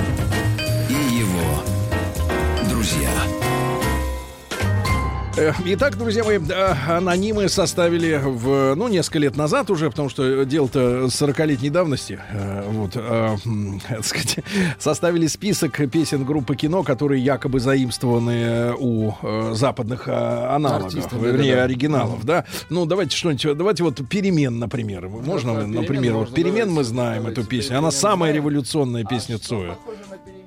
Итак, 5.38 5.98
друзья 5.98 6.24
мои, 6.24 6.40
э, 6.40 6.74
анонимы 6.90 7.48
составили 7.48 8.20
в, 8.24 8.74
ну, 8.76 8.88
несколько 8.88 9.20
лет 9.20 9.36
назад 9.36 9.70
уже, 9.70 9.90
потому 9.92 10.10
что 10.10 10.46
дело-то 10.46 11.06
40-летней 11.06 11.70
давности, 11.70 12.20
э, 12.32 12.64
вот, 12.68 12.94
э, 12.96 13.38
так 13.88 14.04
сказать, 14.04 14.40
составили 14.80 15.28
список 15.28 15.80
песен 15.92 16.26
группы 16.26 16.56
кино, 16.56 16.82
которые 16.82 17.24
якобы 17.24 17.60
заимствованы 17.60 18.74
у 18.80 19.14
западных 19.54 20.08
аналогов, 20.08 20.88
Артистов, 20.88 21.22
вернее, 21.22 21.52
да-да-да. 21.52 21.64
оригиналов, 21.66 22.26
да. 22.26 22.46
Ну, 22.70 22.86
давайте 22.86 23.16
что-нибудь, 23.16 23.58
давайте 23.58 23.84
вот 23.84 24.02
«Перемен», 24.10 24.58
например. 24.58 25.08
Можно, 25.08 25.54
да, 25.54 25.68
например, 25.68 25.86
«Перемен» 25.88 26.14
вот 26.14 26.20
можно, 26.22 26.36
«Перемен» 26.36 26.56
давайте, 26.56 26.76
мы 26.76 26.84
знаем 26.84 27.18
давайте, 27.24 27.42
эту 27.42 27.50
песню, 27.50 27.78
она 27.78 27.92
самая 27.92 28.32
революционная 28.32 29.04
песня 29.04 29.38
Цоя. 29.38 29.78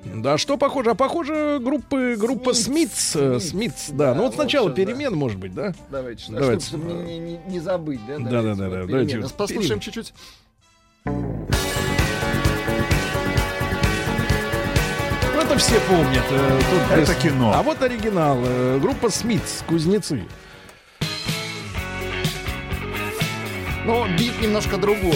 Да, 0.03 0.37
что 0.37 0.57
похоже? 0.57 0.91
А 0.91 0.95
похоже 0.95 1.59
группы, 1.61 2.15
группа 2.17 2.53
Смитс. 2.53 3.15
э, 3.15 3.39
Смитс, 3.39 3.89
да. 3.89 4.13
Ну 4.15 4.23
вот 4.23 4.27
вот 4.29 4.35
сначала 4.35 4.69
да. 4.69 4.75
перемен, 4.75 5.13
может 5.15 5.37
быть, 5.39 5.53
да? 5.53 5.73
Давайте, 5.89 6.31
да, 6.31 6.39
Давайте. 6.39 6.65
чтобы 6.65 6.91
не, 7.03 7.19
не- 7.19 7.39
не 7.47 7.59
забыть, 7.59 7.99
да? 8.07 8.17
Да, 8.17 8.23
да, 8.41 8.41
да, 8.41 8.49
вот 8.49 8.57
да, 8.57 8.85
давайте 8.87 9.19
Послушаем 9.37 9.79
чуть-чуть. 9.79 10.13
Ну, 15.33 15.39
это 15.41 15.57
все 15.57 15.79
помнят. 15.81 16.23
э, 16.29 16.59
тут 16.69 16.97
Это 16.97 17.11
без- 17.13 17.21
кино. 17.21 17.53
А 17.55 17.63
вот 17.63 17.81
оригинал. 17.81 18.37
э, 18.43 18.79
Группа 18.79 19.09
Смитс, 19.09 19.63
Кузнецы. 19.67 20.23
Но 23.85 24.07
бит 24.17 24.39
немножко 24.41 24.77
другой. 24.77 25.15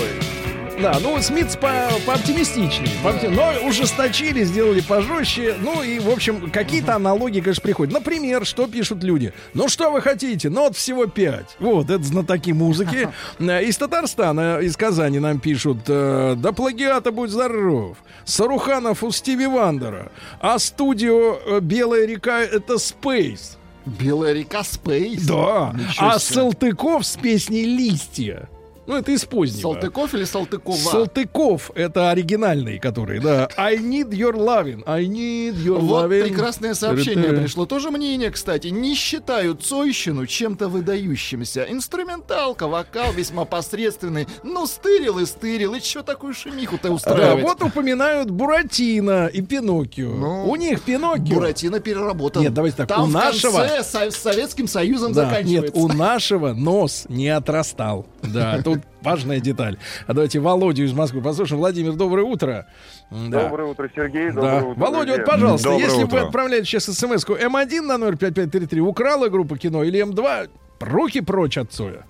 Да, 0.82 0.98
ну 1.02 1.20
Смитс 1.22 1.56
по, 1.56 1.72
пооптимистичнее. 2.06 2.90
поопти- 3.02 3.30
Но 3.30 3.54
ужесточили, 3.68 4.44
сделали 4.44 4.82
пожестче. 4.82 5.56
Ну 5.62 5.82
и, 5.82 6.00
в 6.00 6.10
общем, 6.10 6.52
какие-то 6.52 6.96
аналогии, 6.96 7.40
конечно, 7.40 7.62
приходят. 7.62 7.94
Например, 7.94 8.46
что 8.46 8.68
пишут 8.68 9.02
люди? 9.02 9.34
Ну 9.54 9.70
что 9.70 9.90
вы 9.90 10.02
хотите? 10.02 10.50
Нот 10.50 10.76
всего 10.76 11.06
пять. 11.08 11.56
Вот, 11.60 11.90
это 11.90 12.04
знатоки 12.04 12.52
музыки. 12.52 13.08
Из 13.40 13.78
Татарстана, 13.78 14.60
из 14.60 14.76
Казани 14.76 15.20
нам 15.20 15.40
пишут. 15.40 15.80
э, 15.88 16.36
Да 16.38 16.52
плагиата 16.52 17.12
будь 17.12 17.30
здоров. 17.32 17.98
Саруханов 18.26 19.02
у 19.04 19.12
Стиви 19.12 19.48
Вандера. 19.48 20.12
А 20.42 20.60
студио 20.60 21.38
э, 21.46 21.60
Белая 21.62 22.06
река 22.06 22.42
это 22.42 22.74
Space. 22.74 23.58
Белая 23.86 24.34
река 24.34 24.60
Space. 24.60 25.26
Да. 25.26 25.74
Ничего 25.74 26.08
А 26.10 26.20
себе. 26.20 26.36
Салтыков 26.36 27.06
с 27.06 27.16
песней 27.16 27.64
Листья. 27.64 28.50
Ну, 28.88 28.96
это 28.98 29.12
из 29.12 29.26
позднего. 29.26 29.62
Салтыков 29.74 30.14
или 30.14 30.24
Салтыкова? 30.24 30.76
Салтыков 30.78 31.72
это 31.76 32.12
оригинальный, 32.12 32.80
который, 32.80 33.20
да. 33.20 33.50
I 33.58 33.78
need 33.78 34.10
your 34.12 34.34
loving. 34.36 34.84
I 34.86 35.06
need 35.06 35.56
your 35.56 35.80
Вот 35.80 36.06
loving. 36.12 36.24
прекрасное 36.24 36.74
сообщение 36.74 37.34
пришло. 37.34 37.66
Тоже 37.66 37.90
мнение, 37.92 38.30
кстати. 38.32 38.68
Не 38.68 38.96
считаю 38.96 39.56
Цойщину 39.56 40.26
чем-то 40.28 40.68
выдающимся. 40.70 41.66
Инструменталка, 41.70 42.68
вокал 42.68 43.12
весьма 43.14 43.46
посредственный. 43.46 44.28
Ну, 44.44 44.66
стырил 44.68 45.20
и 45.20 45.26
стырил. 45.26 45.74
И 45.76 45.80
что 45.80 46.04
такую 46.04 46.34
шумиху-то 46.34 46.90
Да, 46.90 46.94
устраивать? 46.94 47.44
вот 47.44 47.64
упоминают 47.64 48.30
Буратино 48.30 49.28
и 49.28 49.42
Пиноккио. 49.42 50.10
Ну, 50.14 50.50
у 50.50 50.56
них 50.56 50.82
Пиноккио. 50.82 51.36
Буратино 51.36 51.80
переработан. 51.80 52.44
Нет, 52.44 52.54
давайте 52.54 52.78
так, 52.78 52.88
Там 52.88 53.04
у 53.04 53.06
в 53.06 53.12
нашего- 53.12 53.66
с 53.82 54.16
Советским 54.16 54.68
Союзом 54.68 55.14
Да, 55.14 55.26
заканчивается. 55.26 55.76
нет, 55.78 55.84
у 55.84 55.88
нашего 55.92 56.54
нос 56.54 57.06
не 57.10 57.30
отрастал. 57.30 58.06
Да, 58.22 58.60
тут 58.76 58.86
важная 59.02 59.40
деталь. 59.40 59.78
А 60.08 60.14
давайте 60.14 60.40
Володю 60.40 60.84
из 60.84 60.94
Москвы 60.94 61.22
послушаем. 61.22 61.60
Владимир, 61.60 61.94
доброе 61.94 62.24
утро. 62.24 62.68
Да. 63.12 63.44
Доброе 63.44 63.70
утро, 63.70 63.90
Сергей. 63.96 64.32
Да. 64.32 64.60
Доброе 64.60 64.64
утро, 64.64 64.80
Володя, 64.82 65.12
вот, 65.18 65.26
пожалуйста, 65.26 65.70
Доброе 65.70 65.86
если 65.86 66.04
утро. 66.04 66.16
вы 66.16 66.22
отправляете 66.22 66.66
сейчас 66.66 66.86
смс-ку 66.86 67.34
М1 67.34 67.82
на 67.82 67.98
номер 67.98 68.18
5533, 68.18 68.82
украла 68.82 69.30
группа 69.30 69.58
кино 69.58 69.84
или 69.84 70.04
М2, 70.04 70.50
руки 70.80 71.22
прочь 71.22 71.58
от 71.58 71.72
Цоя. 71.72 72.06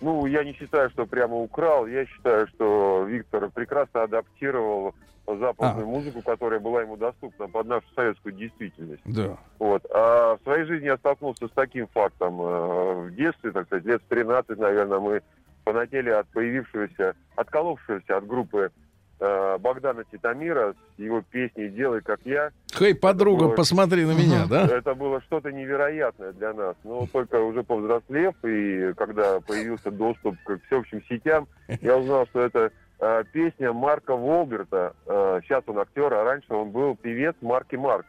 Ну, 0.00 0.26
я 0.26 0.44
не 0.44 0.52
считаю, 0.54 0.90
что 0.90 1.06
прямо 1.06 1.36
украл. 1.36 1.86
Я 1.86 2.04
считаю, 2.06 2.46
что 2.48 3.04
Виктор 3.08 3.50
прекрасно 3.50 4.02
адаптировал 4.02 4.94
западную 5.26 5.84
А. 5.86 5.88
музыку, 5.90 6.22
которая 6.22 6.60
была 6.60 6.82
ему 6.82 6.96
доступна 6.96 7.48
под 7.48 7.66
нашу 7.66 7.86
советскую 7.94 8.32
действительность. 8.34 9.02
Да. 9.04 9.36
Вот. 9.58 9.84
А 9.92 10.36
в 10.36 10.42
своей 10.44 10.64
жизни 10.64 10.86
я 10.86 10.96
столкнулся 10.98 11.48
с 11.48 11.50
таким 11.52 11.88
фактом. 11.88 12.40
Э, 12.40 13.06
В 13.06 13.14
детстве, 13.14 13.50
так 13.50 13.66
сказать, 13.66 13.84
лет 13.84 14.02
в 14.02 14.08
13, 14.08 14.58
наверное, 14.58 15.00
мы 15.00 15.22
понатели 15.64 16.10
от 16.10 16.28
появившегося, 16.28 17.14
отколовшегося 17.34 18.16
от 18.18 18.26
группы 18.26 18.70
э, 19.18 19.58
Богдана 19.58 20.04
Титамира 20.04 20.74
с 20.74 20.98
его 20.98 21.22
песней 21.22 21.70
«Делай, 21.70 22.02
как 22.02 22.20
я». 22.24 22.50
Хей, 22.72 22.94
подруга, 22.94 23.46
было- 23.46 23.54
посмотри 23.54 24.04
на 24.04 24.12
меня, 24.12 24.44
да? 24.48 24.66
Это 24.66 24.94
было 24.94 25.20
что-то 25.22 25.50
невероятное 25.52 26.32
для 26.34 26.52
нас. 26.52 26.76
Но 26.84 27.06
только 27.12 27.40
уже 27.40 27.62
повзрослев, 27.62 28.34
и 28.44 28.92
когда 28.96 29.40
появился 29.40 29.90
доступ 29.90 30.36
к 30.44 30.58
всеобщим 30.66 31.02
сетям, 31.08 31.48
я 31.80 31.96
узнал, 31.96 32.26
что 32.26 32.40
это 32.42 32.70
э, 33.00 33.24
песня 33.32 33.72
Марка 33.72 34.16
Волберта. 34.16 34.94
Э, 35.06 35.40
сейчас 35.44 35.62
он 35.66 35.78
актер, 35.78 36.12
а 36.12 36.24
раньше 36.24 36.52
он 36.52 36.70
был 36.70 36.96
певец 36.96 37.34
Марки 37.40 37.76
Марк. 37.76 38.06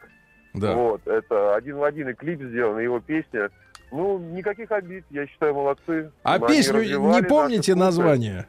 Да. 0.54 0.74
Вот, 0.74 1.06
это 1.06 1.54
один 1.54 1.76
в 1.76 1.84
один 1.84 2.08
и 2.08 2.14
клип 2.14 2.40
сделан, 2.42 2.78
и 2.80 2.84
его 2.84 3.00
песня. 3.00 3.50
Ну, 3.90 4.18
никаких 4.18 4.70
обид, 4.72 5.04
я 5.10 5.26
считаю, 5.26 5.54
молодцы. 5.54 6.10
А 6.22 6.34
Они 6.34 6.46
песню 6.46 6.82
не 6.82 7.22
помните 7.22 7.74
название? 7.74 8.46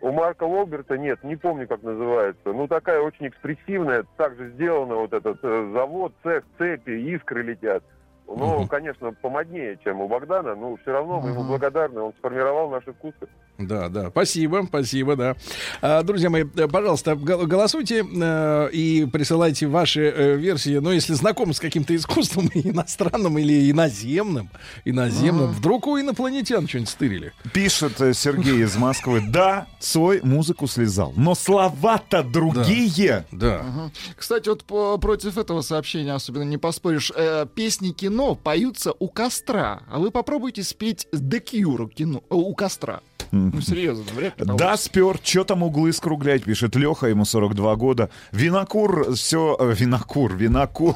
У 0.00 0.12
Марка 0.12 0.46
Волберта 0.46 0.98
нет, 0.98 1.24
не 1.24 1.34
помню, 1.36 1.66
как 1.66 1.82
называется. 1.82 2.52
Ну, 2.52 2.68
такая 2.68 3.00
очень 3.00 3.28
экспрессивная, 3.28 4.04
также 4.18 4.50
сделана 4.50 4.96
вот 4.96 5.14
этот 5.14 5.38
э, 5.42 5.70
завод, 5.72 6.12
цех, 6.22 6.44
цепи, 6.58 6.90
искры 7.14 7.42
летят. 7.42 7.82
Ну, 8.26 8.58
Мгм. 8.60 8.68
конечно, 8.68 9.12
помоднее, 9.12 9.78
чем 9.82 10.00
у 10.02 10.08
Богдана, 10.08 10.54
но 10.54 10.76
все 10.76 10.92
равно 10.92 11.20
мы 11.20 11.30
ему 11.30 11.40
Мгм. 11.40 11.48
благодарны, 11.48 12.00
он 12.00 12.12
сформировал 12.18 12.68
наши 12.70 12.92
вкусы. 12.92 13.28
Да, 13.56 13.88
да, 13.88 14.10
спасибо, 14.10 14.64
спасибо, 14.68 15.14
да. 15.14 15.36
А, 15.80 16.02
друзья 16.02 16.28
мои, 16.28 16.44
э, 16.56 16.66
пожалуйста, 16.66 17.14
гол- 17.14 17.46
голосуйте 17.46 18.04
э, 18.04 18.68
и 18.72 19.06
присылайте 19.06 19.66
ваши 19.68 20.00
э, 20.02 20.36
версии. 20.36 20.78
Но 20.78 20.90
если 20.92 21.14
знакомы 21.14 21.54
с 21.54 21.60
каким-то 21.60 21.94
искусством 21.94 22.50
иностранным 22.54 23.38
или 23.38 23.70
иноземным, 23.70 24.50
иноземным, 24.84 25.52
вдруг 25.52 25.86
у 25.86 25.98
инопланетян 26.00 26.66
что-нибудь 26.66 26.90
стырили. 26.90 27.32
Пишет 27.52 27.98
Сергей 28.16 28.62
из 28.64 28.76
Москвы. 28.76 29.22
Да, 29.34 29.66
Цой 29.80 30.20
музыку 30.22 30.66
слезал, 30.66 31.12
но 31.16 31.34
слова-то 31.34 32.22
другие. 32.22 33.24
Да. 33.32 33.90
Кстати, 34.16 34.48
вот 34.48 34.64
по- 34.64 34.98
против 34.98 35.38
этого 35.38 35.60
сообщения 35.60 36.12
особенно 36.12 36.42
не 36.44 36.58
поспоришь. 36.58 37.12
Э, 37.14 37.46
песни 37.52 37.90
кино 37.92 38.34
поются 38.34 38.92
у 38.98 39.08
костра, 39.08 39.82
а 39.88 39.98
вы 39.98 40.10
попробуйте 40.10 40.62
спеть 40.62 41.06
Cure 41.12 41.88
кино, 41.92 42.18
э, 42.30 42.34
у 42.34 42.54
костра. 42.54 43.00
Ну, 43.34 43.60
серьезно, 43.60 44.04
вряд 44.14 44.38
ли 44.40 44.46
Да, 44.56 44.76
спер, 44.76 45.18
что 45.22 45.44
там 45.44 45.62
углы 45.62 45.92
скруглять, 45.92 46.44
пишет 46.44 46.76
Леха, 46.76 47.06
ему 47.08 47.24
42 47.24 47.76
года. 47.76 48.10
Винокур, 48.32 49.14
все, 49.14 49.56
винокур, 49.76 50.34
винокур. 50.34 50.94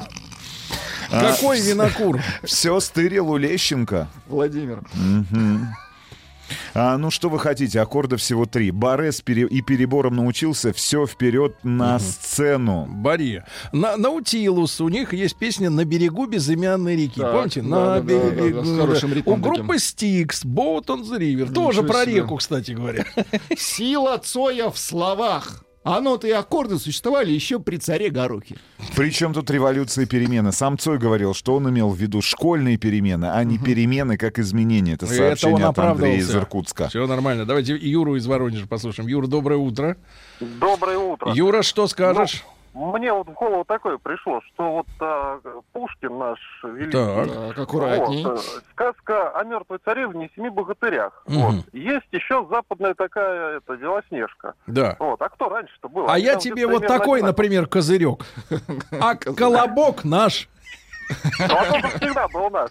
Какой 1.09 1.59
винокур? 1.59 2.21
Все 2.43 2.79
стырил 2.79 3.29
у 3.31 3.37
Лещенко. 3.37 4.07
Владимир. 4.27 4.81
А, 6.73 6.97
ну 6.97 7.11
что 7.11 7.29
вы 7.29 7.39
хотите, 7.39 7.79
аккордов 7.81 8.21
всего 8.21 8.45
три. 8.45 8.71
Барес 8.71 9.21
пере- 9.21 9.47
и 9.47 9.61
перебором 9.61 10.15
научился, 10.15 10.73
все 10.73 11.05
вперед 11.05 11.55
на 11.63 11.99
сцену. 11.99 12.85
Бари. 12.89 13.43
На, 13.71 13.97
Наутилус, 13.97 14.81
у 14.81 14.89
них 14.89 15.13
есть 15.13 15.37
песня 15.37 15.69
«На 15.69 15.85
берегу 15.85 16.25
безымянной 16.25 16.95
реки». 16.95 17.19
Так, 17.21 17.31
Помните? 17.33 17.61
да, 17.61 17.67
На 17.67 17.85
да, 17.85 18.01
да, 18.01 18.29
берегу. 18.29 18.59
да, 18.61 18.65
с 18.65 18.77
хорошим 18.79 19.11
У 19.25 19.35
группы 19.35 19.75
Styx, 19.75 20.45
Boat 20.45 20.85
on 20.85 21.03
the 21.03 21.17
River. 21.19 21.49
Ничего 21.49 21.53
Тоже 21.53 21.83
про 21.83 22.03
себе. 22.03 22.15
реку, 22.15 22.37
кстати 22.37 22.71
говоря. 22.71 23.05
Сила 23.57 24.17
Цоя 24.17 24.69
в 24.69 24.77
словах. 24.77 25.63
А 25.89 26.01
ноты 26.01 26.27
и 26.27 26.31
аккорды 26.31 26.77
существовали 26.77 27.31
еще 27.31 27.59
при 27.59 27.77
царе 27.77 28.11
Горохе. 28.11 28.57
Причем 28.95 29.33
тут 29.33 29.49
революция 29.49 30.03
и 30.03 30.05
перемены. 30.05 30.51
Сам 30.51 30.77
Цой 30.77 30.99
говорил, 30.99 31.33
что 31.33 31.55
он 31.55 31.67
имел 31.67 31.89
в 31.89 31.97
виду 31.97 32.21
школьные 32.21 32.77
перемены, 32.77 33.25
а 33.25 33.43
не 33.43 33.57
перемены 33.57 34.15
как 34.15 34.37
изменения. 34.37 34.93
Это 34.93 35.07
это 35.07 35.15
сообщение 35.15 35.65
он 35.65 35.71
от 35.71 35.79
Андрея 35.79 36.17
из. 36.17 36.35
Иркутска. 36.35 36.89
Все 36.89 37.07
нормально. 37.07 37.45
Давайте 37.47 37.75
Юру 37.75 38.15
из 38.17 38.27
Воронежа 38.27 38.67
послушаем. 38.67 39.09
Юра, 39.09 39.25
доброе 39.25 39.57
утро. 39.57 39.97
Доброе 40.39 40.99
утро. 40.99 41.33
Юра, 41.33 41.63
что 41.63 41.87
скажешь? 41.87 42.43
Ну, 42.45 42.58
мне 42.79 43.11
вот 43.11 43.27
в 43.27 43.33
голову 43.33 43.65
такое 43.65 43.97
пришло, 43.97 44.41
что 44.53 44.71
вот 44.71 44.87
а, 44.99 45.39
Пушкин 45.73 46.17
наш 46.17 46.39
великий. 46.63 46.91
Так. 46.91 47.27
Так, 47.27 47.59
аккуратней. 47.59 48.23
Вот, 48.23 48.39
э, 48.39 48.61
сказка 48.71 49.31
о 49.31 49.43
мертвой 49.43 49.79
царевне 49.83 50.27
и 50.27 50.31
семи 50.35 50.49
богатырях. 50.49 51.23
Мгм. 51.27 51.39
Вот. 51.39 51.65
Есть 51.73 52.07
еще 52.11 52.47
западная 52.49 52.93
такая 52.93 53.57
это, 53.57 53.75
Белоснежка. 53.75 54.53
Да. 54.67 54.95
Вот. 54.99 55.21
А 55.21 55.29
кто 55.29 55.49
раньше-то 55.49 55.89
был? 55.89 56.09
А 56.09 56.13
Они 56.13 56.23
я 56.23 56.35
тебе 56.35 56.67
вот 56.67 56.87
такой, 56.87 57.21
например, 57.21 57.67
козырек. 57.67 58.25
А 59.01 59.15
колобок 59.15 60.03
наш. 60.03 60.49
Ну, 61.39 61.55
а 61.57 61.73
он 61.73 61.81
всегда 61.89 62.27
был 62.27 62.49
наш. 62.49 62.69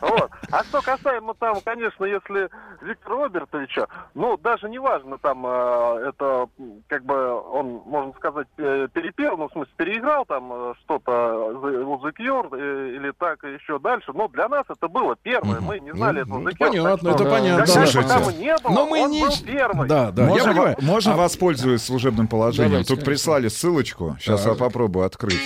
Вот. 0.00 0.30
А 0.50 0.64
что 0.64 0.82
касаемо 0.82 1.34
там, 1.34 1.60
конечно, 1.64 2.04
если 2.04 2.48
Виктора 2.82 3.16
Робертовича, 3.24 3.86
ну, 4.14 4.36
даже 4.36 4.68
не 4.68 4.78
важно, 4.78 5.18
там, 5.18 5.44
э, 5.46 6.08
это, 6.08 6.48
как 6.88 7.04
бы, 7.04 7.32
он, 7.50 7.82
можно 7.86 8.12
сказать, 8.14 8.48
э, 8.58 8.88
перепел, 8.92 9.36
ну, 9.36 9.48
в 9.48 9.52
смысле, 9.52 9.72
переиграл 9.76 10.24
там 10.26 10.52
э, 10.52 10.74
что-то 10.84 11.12
у 11.52 11.96
The 12.06 12.12
Cure, 12.18 12.48
э, 12.52 12.96
или 12.96 13.12
так 13.18 13.44
и 13.44 13.52
еще 13.52 13.78
дальше, 13.78 14.12
но 14.14 14.28
для 14.28 14.48
нас 14.48 14.64
это 14.68 14.88
было 14.88 15.16
первое, 15.22 15.60
мы 15.60 15.78
не 15.80 15.92
знали 15.92 16.22
этого 16.22 16.40
The 16.40 16.52
Cure. 16.52 16.56
Понятно, 16.58 17.12
так 17.12 17.20
это 17.20 17.30
понятно. 17.30 17.66
Слушайте. 17.66 18.02
бы 18.02 18.08
там 18.08 18.38
не 18.40 18.56
было, 18.58 18.72
Но 18.72 18.86
мы 18.86 19.02
он 19.04 19.10
не... 19.10 19.20
был 19.22 19.32
первый. 19.44 19.88
Да, 19.88 20.10
да, 20.10 20.22
я 20.22 20.28
можно 20.28 20.50
понимаю. 20.52 20.76
можно 20.82 21.12
А- 21.14 21.16
воспользуюсь 21.16 21.82
служебным 21.82 22.26
положением? 22.28 22.70
Давайте, 22.72 22.88
Тут 22.88 22.98
конечно. 22.98 23.10
прислали 23.12 23.48
ссылочку. 23.48 24.16
Сейчас 24.20 24.42
Так. 24.42 24.52
я 24.54 24.58
попробую 24.58 25.06
открыть. 25.06 25.40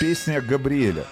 Песня 0.00 0.40
Габриэля. 0.40 1.04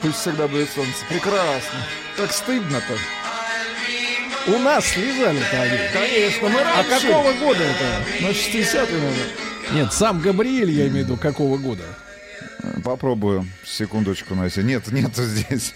Пусть 0.00 0.16
всегда 0.20 0.48
будет 0.48 0.70
солнце. 0.70 0.92
Прекрасно. 1.08 1.78
Как 2.16 2.32
стыдно-то. 2.32 2.98
У 4.46 4.58
нас 4.58 4.86
слезали-то 4.86 5.62
они. 5.62 5.78
Конечно, 5.92 6.48
мы 6.48 6.60
А 6.60 6.64
раньше. 6.64 7.06
какого 7.06 7.32
года 7.32 7.64
это? 7.64 8.22
На 8.22 8.28
60-е, 8.28 8.76
наверное. 8.92 9.26
Нет, 9.72 9.92
сам 9.92 10.20
Габриэль, 10.20 10.70
я 10.70 10.88
имею 10.88 11.06
в 11.06 11.08
виду, 11.08 11.16
какого 11.16 11.56
года? 11.56 11.84
Попробую. 12.84 13.46
Секундочку, 13.64 14.34
Настя. 14.34 14.62
Нет, 14.62 14.90
нету 14.92 15.22
здесь. 15.22 15.74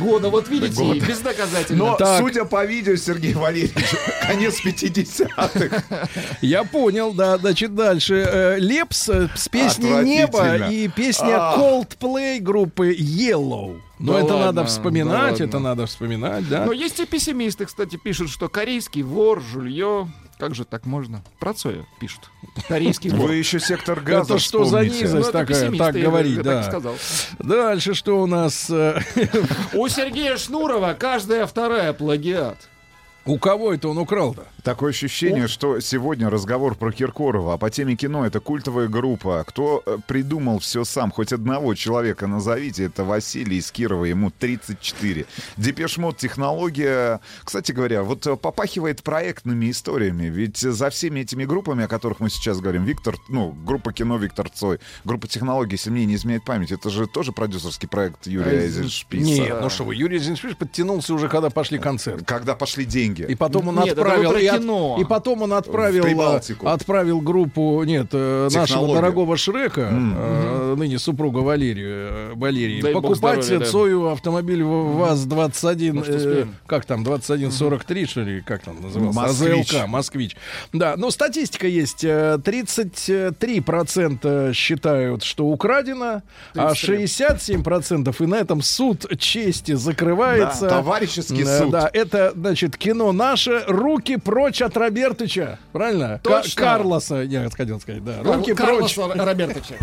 Года, 0.00 0.30
вот 0.30 0.48
видите, 0.48 0.74
Года. 0.82 1.00
бездоказательно. 1.06 1.78
Но, 1.78 1.96
Так. 1.96 2.20
судя 2.20 2.44
по 2.44 2.64
видео 2.64 2.96
Сергея 2.96 3.36
Валерьевича, 3.36 3.96
конец 4.26 4.60
50-х. 4.64 6.08
Я 6.40 6.64
понял, 6.64 7.12
да, 7.12 7.38
значит, 7.38 7.74
дальше. 7.74 8.14
Э, 8.28 8.56
Лепс 8.58 9.08
э, 9.08 9.28
с 9.34 9.48
песней 9.48 10.02
«Небо» 10.04 10.68
и 10.68 10.88
песня 10.88 11.36
А. 11.38 11.56
Coldplay 11.58 12.40
группы 12.40 12.92
Yellow. 12.94 13.80
Но 13.98 14.12
Да 14.12 14.18
это 14.18 14.26
ладно, 14.34 14.46
надо 14.46 14.60
да 14.62 14.64
вспоминать, 14.66 15.30
ладно. 15.32 15.44
это 15.44 15.58
надо 15.58 15.86
вспоминать, 15.86 16.48
да. 16.48 16.64
Но 16.66 16.72
есть 16.72 16.98
и 17.00 17.06
пессимисты, 17.06 17.64
кстати, 17.64 17.96
пишут, 17.96 18.30
что 18.30 18.48
корейский 18.48 19.02
вор, 19.02 19.40
жулье. 19.40 20.08
Как 20.38 20.54
же 20.54 20.64
так 20.64 20.84
можно? 20.84 21.22
Про 21.38 21.54
Цоя 21.54 21.86
пишут. 21.98 22.30
Корейский. 22.68 23.10
Вы 23.10 23.36
еще 23.36 23.58
сектор 23.58 24.00
газа 24.00 24.34
Это 24.34 24.42
что 24.42 24.64
за 24.64 24.84
низость 24.84 25.32
такая, 25.32 25.72
так 25.76 25.94
говорить, 25.94 26.36
я 26.36 26.42
да. 26.42 26.62
так 26.62 26.70
сказал. 26.70 26.94
Дальше 27.38 27.94
что 27.94 28.22
у 28.22 28.26
нас? 28.26 28.68
э, 28.68 29.00
У 29.72 29.88
Сергея 29.88 30.36
Шнурова 30.36 30.94
каждая 30.98 31.46
вторая 31.46 31.92
плагиат. 31.94 32.68
У 33.26 33.38
кого 33.38 33.72
это 33.72 33.88
он 33.88 33.98
украл-то? 33.98 34.46
Такое 34.62 34.90
ощущение, 34.90 35.46
что 35.46 35.80
сегодня 35.80 36.28
разговор 36.28 36.74
про 36.74 36.90
Киркорова, 36.90 37.54
а 37.54 37.56
по 37.56 37.70
теме 37.70 37.94
кино 37.94 38.26
это 38.26 38.40
культовая 38.40 38.88
группа. 38.88 39.44
Кто 39.46 39.82
э, 39.86 39.98
придумал 40.06 40.58
все 40.58 40.84
сам? 40.84 41.12
Хоть 41.12 41.32
одного 41.32 41.74
человека 41.74 42.26
назовите. 42.26 42.84
Это 42.84 43.04
Василий 43.04 43.58
из 43.58 43.70
Кирова, 43.70 44.04
ему 44.04 44.32
34. 44.36 45.26
Депешмот 45.56 46.16
технология. 46.16 47.20
Кстати 47.44 47.70
говоря, 47.70 48.02
вот 48.02 48.26
э, 48.26 48.36
попахивает 48.36 49.04
проектными 49.04 49.70
историями. 49.70 50.24
Ведь 50.24 50.58
за 50.58 50.90
всеми 50.90 51.20
этими 51.20 51.44
группами, 51.44 51.84
о 51.84 51.88
которых 51.88 52.18
мы 52.18 52.28
сейчас 52.28 52.60
говорим, 52.60 52.84
Виктор, 52.84 53.16
ну, 53.28 53.52
группа 53.52 53.92
кино 53.92 54.18
Виктор 54.18 54.48
Цой, 54.48 54.80
группа 55.04 55.28
технологий, 55.28 55.74
если 55.74 55.90
мне 55.90 56.06
не 56.06 56.16
изменяет 56.16 56.44
память, 56.44 56.72
это 56.72 56.90
же 56.90 57.06
тоже 57.06 57.30
продюсерский 57.30 57.88
проект 57.88 58.26
Юрия 58.26 58.62
Эйзеншписа. 58.62 59.24
Нет, 59.24 59.58
ну 59.60 59.70
что 59.70 59.84
вы, 59.84 59.94
Юрий 59.94 60.18
Зиншпиш 60.18 60.56
подтянулся 60.56 61.14
уже, 61.14 61.28
когда 61.28 61.50
пошли 61.50 61.78
концерты. 61.78 62.24
Когда 62.24 62.54
пошли 62.56 62.84
деньги. 62.84 63.15
И 63.24 63.34
потом 63.34 63.68
он 63.68 63.76
Нет, 63.80 63.98
отправил, 63.98 64.32
и, 64.32 64.46
от- 64.46 65.00
и 65.00 65.04
потом 65.04 65.42
он 65.42 65.52
отправил, 65.52 66.04
э, 66.04 66.38
отправил 66.64 67.20
группу, 67.20 67.82
нет, 67.84 68.08
э, 68.12 68.48
нашего 68.52 68.94
дорогого 68.94 69.36
Шрека, 69.36 69.90
э, 69.92 70.74
ныне 70.76 70.98
супруга 70.98 71.38
Валерию, 71.38 72.08
э, 72.10 72.32
Валерии, 72.34 72.82
Дай 72.82 72.92
покупать 72.92 73.44
здоровья, 73.44 73.64
да. 73.66 73.70
Цою 73.70 74.06
автомобиль 74.08 74.62
в- 74.62 74.96
ВАЗ-21, 74.98 75.92
Может, 75.94 76.14
э, 76.14 76.16
успеем. 76.16 76.54
как 76.66 76.84
там, 76.84 77.04
2143, 77.04 78.06
что 78.06 78.20
ли, 78.22 78.40
как 78.42 78.62
там 78.62 78.80
назывался? 78.82 79.18
Москвич. 79.20 79.74
АЗЛК, 79.74 79.86
Москвич. 79.88 80.36
Да, 80.72 80.94
но 80.96 81.10
статистика 81.10 81.66
есть. 81.66 82.04
э, 82.04 82.38
33% 82.44 84.54
считают, 84.54 85.22
что 85.22 85.46
украдено, 85.46 86.22
а 86.54 86.74
67% 86.74 88.20
и 88.20 88.26
на 88.26 88.36
этом 88.36 88.62
суд 88.62 89.06
чести 89.18 89.72
закрывается. 89.74 90.62
Да, 90.62 90.68
товарищеский 90.70 91.42
Э, 91.42 91.58
суд. 91.60 91.70
Да, 91.70 91.90
это, 91.92 92.32
значит, 92.34 92.76
кино 92.76 93.05
наше 93.12 93.64
«Руки 93.66 94.16
прочь 94.16 94.62
от 94.62 94.76
Робертыча». 94.76 95.58
Правильно? 95.72 96.20
Точно. 96.22 96.62
Карлоса, 96.62 97.16
я 97.16 97.48
хотел 97.50 97.80
сказать, 97.80 98.04
да. 98.04 98.22
«Руки 98.22 98.54
Кар- 98.54 98.76
прочь». 98.76 98.94
Карлоса 98.94 99.24
Робертовича. 99.24 99.74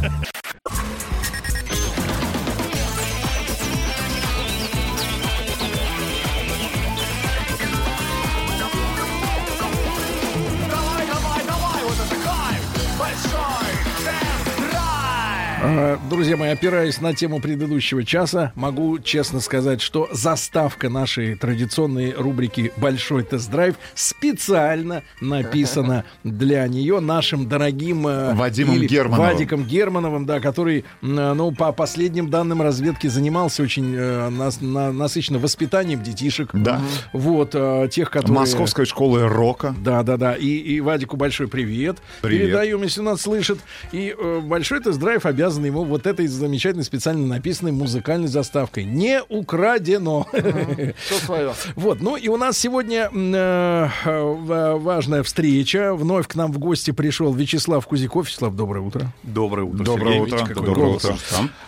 А, 13.35 13.52
Друзья 16.09 16.35
мои, 16.35 16.49
опираясь 16.49 16.99
на 16.99 17.13
тему 17.13 17.39
предыдущего 17.39 18.03
часа, 18.03 18.51
могу 18.55 18.99
честно 18.99 19.39
сказать, 19.39 19.81
что 19.81 20.09
заставка 20.11 20.89
нашей 20.89 21.35
традиционной 21.35 22.11
рубрики 22.13 22.73
«Большой 22.77 23.23
тест-драйв» 23.23 23.75
специально 23.95 25.03
написана 25.21 26.03
для 26.23 26.67
нее 26.67 26.99
нашим 26.99 27.47
дорогим... 27.47 28.05
э, 28.07 28.33
Вадимом 28.33 28.81
Германовым. 28.81 29.31
Вадиком 29.33 29.63
Германовым, 29.63 30.25
да, 30.25 30.39
который, 30.41 30.83
м, 31.01 31.15
ну, 31.37 31.51
по 31.53 31.71
последним 31.71 32.29
данным 32.29 32.61
разведки 32.61 33.07
занимался 33.07 33.63
очень 33.63 33.95
э, 33.95 34.29
нас- 34.29 34.59
на- 34.59 34.91
насыщенно 34.91 35.39
воспитанием 35.39 36.03
детишек. 36.03 36.49
Да. 36.53 36.81
Вот, 37.13 37.51
э, 37.53 37.87
тех, 37.89 38.11
которые... 38.11 38.39
Московской 38.39 38.85
школы 38.85 39.27
рока. 39.27 39.73
Да, 39.79 40.03
да, 40.03 40.17
да. 40.17 40.33
И, 40.35 40.47
и 40.47 40.81
Вадику 40.81 41.15
большой 41.15 41.47
привет. 41.47 41.97
Привет. 42.21 42.41
Передаем, 42.47 42.83
если 42.83 43.01
нас 43.01 43.21
слышит. 43.21 43.59
И 43.93 44.13
э, 44.17 44.39
большой 44.43 44.81
тест-драйв 44.81 45.25
обязан 45.25 45.52
ему 45.61 45.83
вот 45.83 46.07
этой 46.07 46.27
замечательной 46.27 46.83
специально 46.83 47.25
написанной 47.27 47.71
музыкальной 47.71 48.27
заставкой. 48.27 48.85
Не 48.85 49.21
украдено. 49.29 50.25
Все 50.31 51.15
свое. 51.25 51.53
Вот, 51.75 52.01
ну 52.01 52.15
и 52.15 52.27
у 52.27 52.37
нас 52.37 52.57
сегодня 52.57 53.09
э, 53.13 53.87
ва- 54.03 54.75
важная 54.77 55.23
встреча. 55.23 55.93
Вновь 55.93 56.27
к 56.27 56.35
нам 56.35 56.51
в 56.51 56.59
гости 56.59 56.91
пришел 56.91 57.33
Вячеслав 57.33 57.85
Кузяков. 57.87 58.27
Вячеслав, 58.27 58.55
доброе 58.55 58.81
утро. 58.81 59.11
Доброе 59.23 59.63
утро. 59.65 59.83
Доброе 59.83 60.21
утро. 60.21 60.45
Доброе 60.53 60.87
утро. 60.95 61.15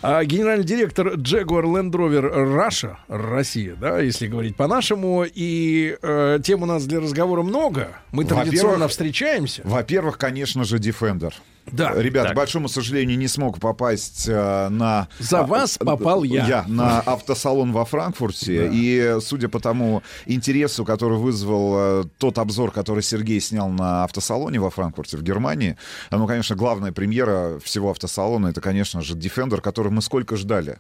А, 0.02 0.24
генеральный 0.24 0.66
директор 0.66 1.14
Jaguar 1.16 1.64
Land 1.66 1.92
Rover 1.92 2.32
Russia, 2.34 2.96
Россия, 3.08 3.76
да, 3.76 4.00
если 4.00 4.28
говорить 4.28 4.56
по-нашему. 4.56 5.26
И 5.26 5.98
э, 6.02 6.40
тем 6.44 6.64
у 6.64 6.66
нас 6.66 6.86
для 6.86 7.00
разговора 7.00 7.44
много. 7.44 7.90
Мы 8.12 8.24
Во-первых, 8.24 8.46
традиционно 8.46 8.88
встречаемся. 8.88 9.62
Во-первых, 9.64 10.18
конечно 10.18 10.64
же, 10.64 10.78
Defender. 10.78 11.34
Да. 11.72 11.94
Ребят, 11.96 12.26
Так. 12.26 12.34
к 12.34 12.36
большому 12.36 12.70
сожалению, 12.70 13.18
не 13.18 13.28
смог 13.28 13.58
попасть 13.76 14.28
э, 14.28 14.70
на... 14.70 15.08
За 15.20 15.44
вас 15.44 15.78
а, 15.80 15.86
попал 15.86 16.24
я. 16.24 16.48
Я 16.48 16.66
на 16.68 17.02
автосалон 17.02 17.74
во 17.74 17.84
Франкфурте. 17.84 18.70
И 18.72 19.18
судя 19.22 19.50
по 19.50 19.60
тому 19.60 20.02
интересу, 20.26 20.86
который 20.86 21.18
вызвал 21.18 21.74
э, 21.76 22.04
тот 22.18 22.38
обзор, 22.38 22.72
который 22.72 23.04
Сергей 23.04 23.42
снял 23.42 23.70
на 23.70 24.06
автосалоне 24.06 24.60
во 24.60 24.70
Франкфурте 24.70 25.18
в 25.18 25.24
Германии, 25.24 25.78
а, 26.10 26.18
ну, 26.18 26.26
конечно, 26.26 26.56
главная 26.56 26.94
премьера 26.94 27.60
всего 27.60 27.92
автосалона, 27.92 28.48
это, 28.48 28.62
конечно 28.62 29.02
же, 29.02 29.16
Defender, 29.16 29.60
который 29.60 29.92
мы 29.92 30.02
сколько 30.02 30.38
ждали. 30.38 30.78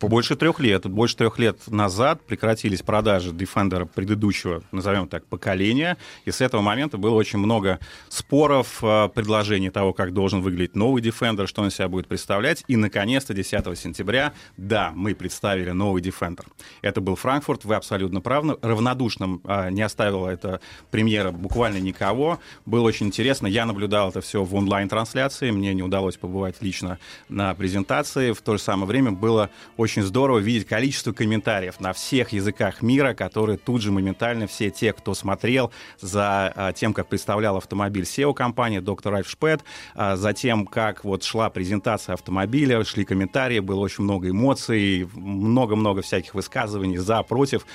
Больше 0.00 0.36
трех 0.36 0.60
лет. 0.60 0.86
Больше 0.86 1.16
трех 1.16 1.38
лет 1.38 1.58
назад 1.68 2.20
прекратились 2.20 2.82
продажи 2.82 3.30
Defender 3.30 3.86
предыдущего, 3.86 4.62
назовем 4.70 5.08
так, 5.08 5.24
поколения. 5.24 5.96
И 6.26 6.30
с 6.30 6.42
этого 6.42 6.60
момента 6.60 6.98
было 6.98 7.14
очень 7.14 7.38
много 7.38 7.80
споров, 8.10 8.78
э, 8.82 9.08
предложений 9.14 9.70
того, 9.70 9.94
как 9.94 10.12
должен 10.12 10.42
выглядеть 10.42 10.76
новый 10.76 11.02
Defender, 11.02 11.46
что 11.46 11.62
он 11.62 11.70
себя 11.70 11.88
будет 11.88 12.08
представлять. 12.08 12.62
И, 12.68 12.76
наконец-то, 12.76 13.32
10 13.32 13.78
сентября, 13.78 14.34
да, 14.58 14.92
мы 14.94 15.14
представили 15.14 15.70
новый 15.70 16.02
Defender. 16.02 16.44
Это 16.82 17.00
был 17.00 17.16
Франкфурт, 17.16 17.64
вы 17.64 17.74
абсолютно 17.74 18.20
правы. 18.20 18.58
Равнодушным 18.60 19.40
э, 19.44 19.70
не 19.70 19.80
оставила 19.80 20.28
эта 20.28 20.60
премьера 20.90 21.30
буквально 21.30 21.78
никого. 21.78 22.38
Было 22.66 22.82
очень 22.82 23.06
интересно. 23.06 23.46
Я 23.46 23.64
наблюдал 23.64 24.10
это 24.10 24.20
все 24.20 24.44
в 24.44 24.54
онлайн-трансляции. 24.54 25.50
Мне 25.50 25.72
не 25.72 25.82
удалось 25.82 26.18
побывать 26.18 26.56
лично 26.60 26.98
на 27.30 27.54
презентации. 27.54 28.32
В 28.32 28.42
то 28.42 28.58
же 28.58 28.62
самое 28.62 28.86
время 28.86 29.12
было 29.12 29.48
очень 29.78 29.85
здорово 29.94 30.38
видеть 30.38 30.66
количество 30.66 31.12
комментариев 31.12 31.80
на 31.80 31.92
всех 31.92 32.30
языках 32.30 32.82
мира, 32.82 33.14
которые 33.14 33.58
тут 33.58 33.82
же 33.82 33.92
моментально 33.92 34.46
все 34.46 34.70
те, 34.70 34.92
кто 34.92 35.14
смотрел 35.14 35.72
за 36.00 36.52
а, 36.54 36.72
тем, 36.72 36.92
как 36.92 37.08
представлял 37.08 37.56
автомобиль 37.56 38.04
SEO-компания 38.04 38.80
доктор 38.80 39.12
Ральф 39.12 39.28
Шпет, 39.28 39.62
а, 39.94 40.16
за 40.16 40.32
тем, 40.32 40.66
как 40.66 41.04
вот 41.04 41.22
шла 41.22 41.50
презентация 41.50 42.14
автомобиля, 42.14 42.84
шли 42.84 43.04
комментарии, 43.04 43.60
было 43.60 43.80
очень 43.80 44.04
много 44.04 44.30
эмоций, 44.30 45.08
много-много 45.14 46.02
всяких 46.02 46.34
высказываний 46.34 46.98
за, 46.98 47.22
против. 47.22 47.66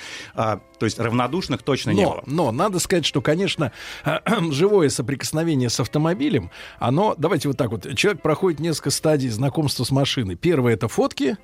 То 0.82 0.86
есть 0.86 0.98
равнодушных 0.98 1.62
точно 1.62 1.90
не 1.92 2.02
Но, 2.02 2.10
было. 2.10 2.22
но 2.26 2.50
надо 2.50 2.80
сказать, 2.80 3.06
что, 3.06 3.20
конечно, 3.20 3.70
живое 4.50 4.88
соприкосновение 4.88 5.70
с 5.70 5.78
автомобилем, 5.78 6.50
оно, 6.80 7.14
давайте 7.16 7.46
вот 7.46 7.56
так 7.56 7.70
вот, 7.70 7.94
человек 7.94 8.20
проходит 8.20 8.58
несколько 8.58 8.90
стадий 8.90 9.28
знакомства 9.28 9.84
с 9.84 9.92
машиной. 9.92 10.34
Первое 10.34 10.72
это 10.72 10.88
фотки, 10.88 11.36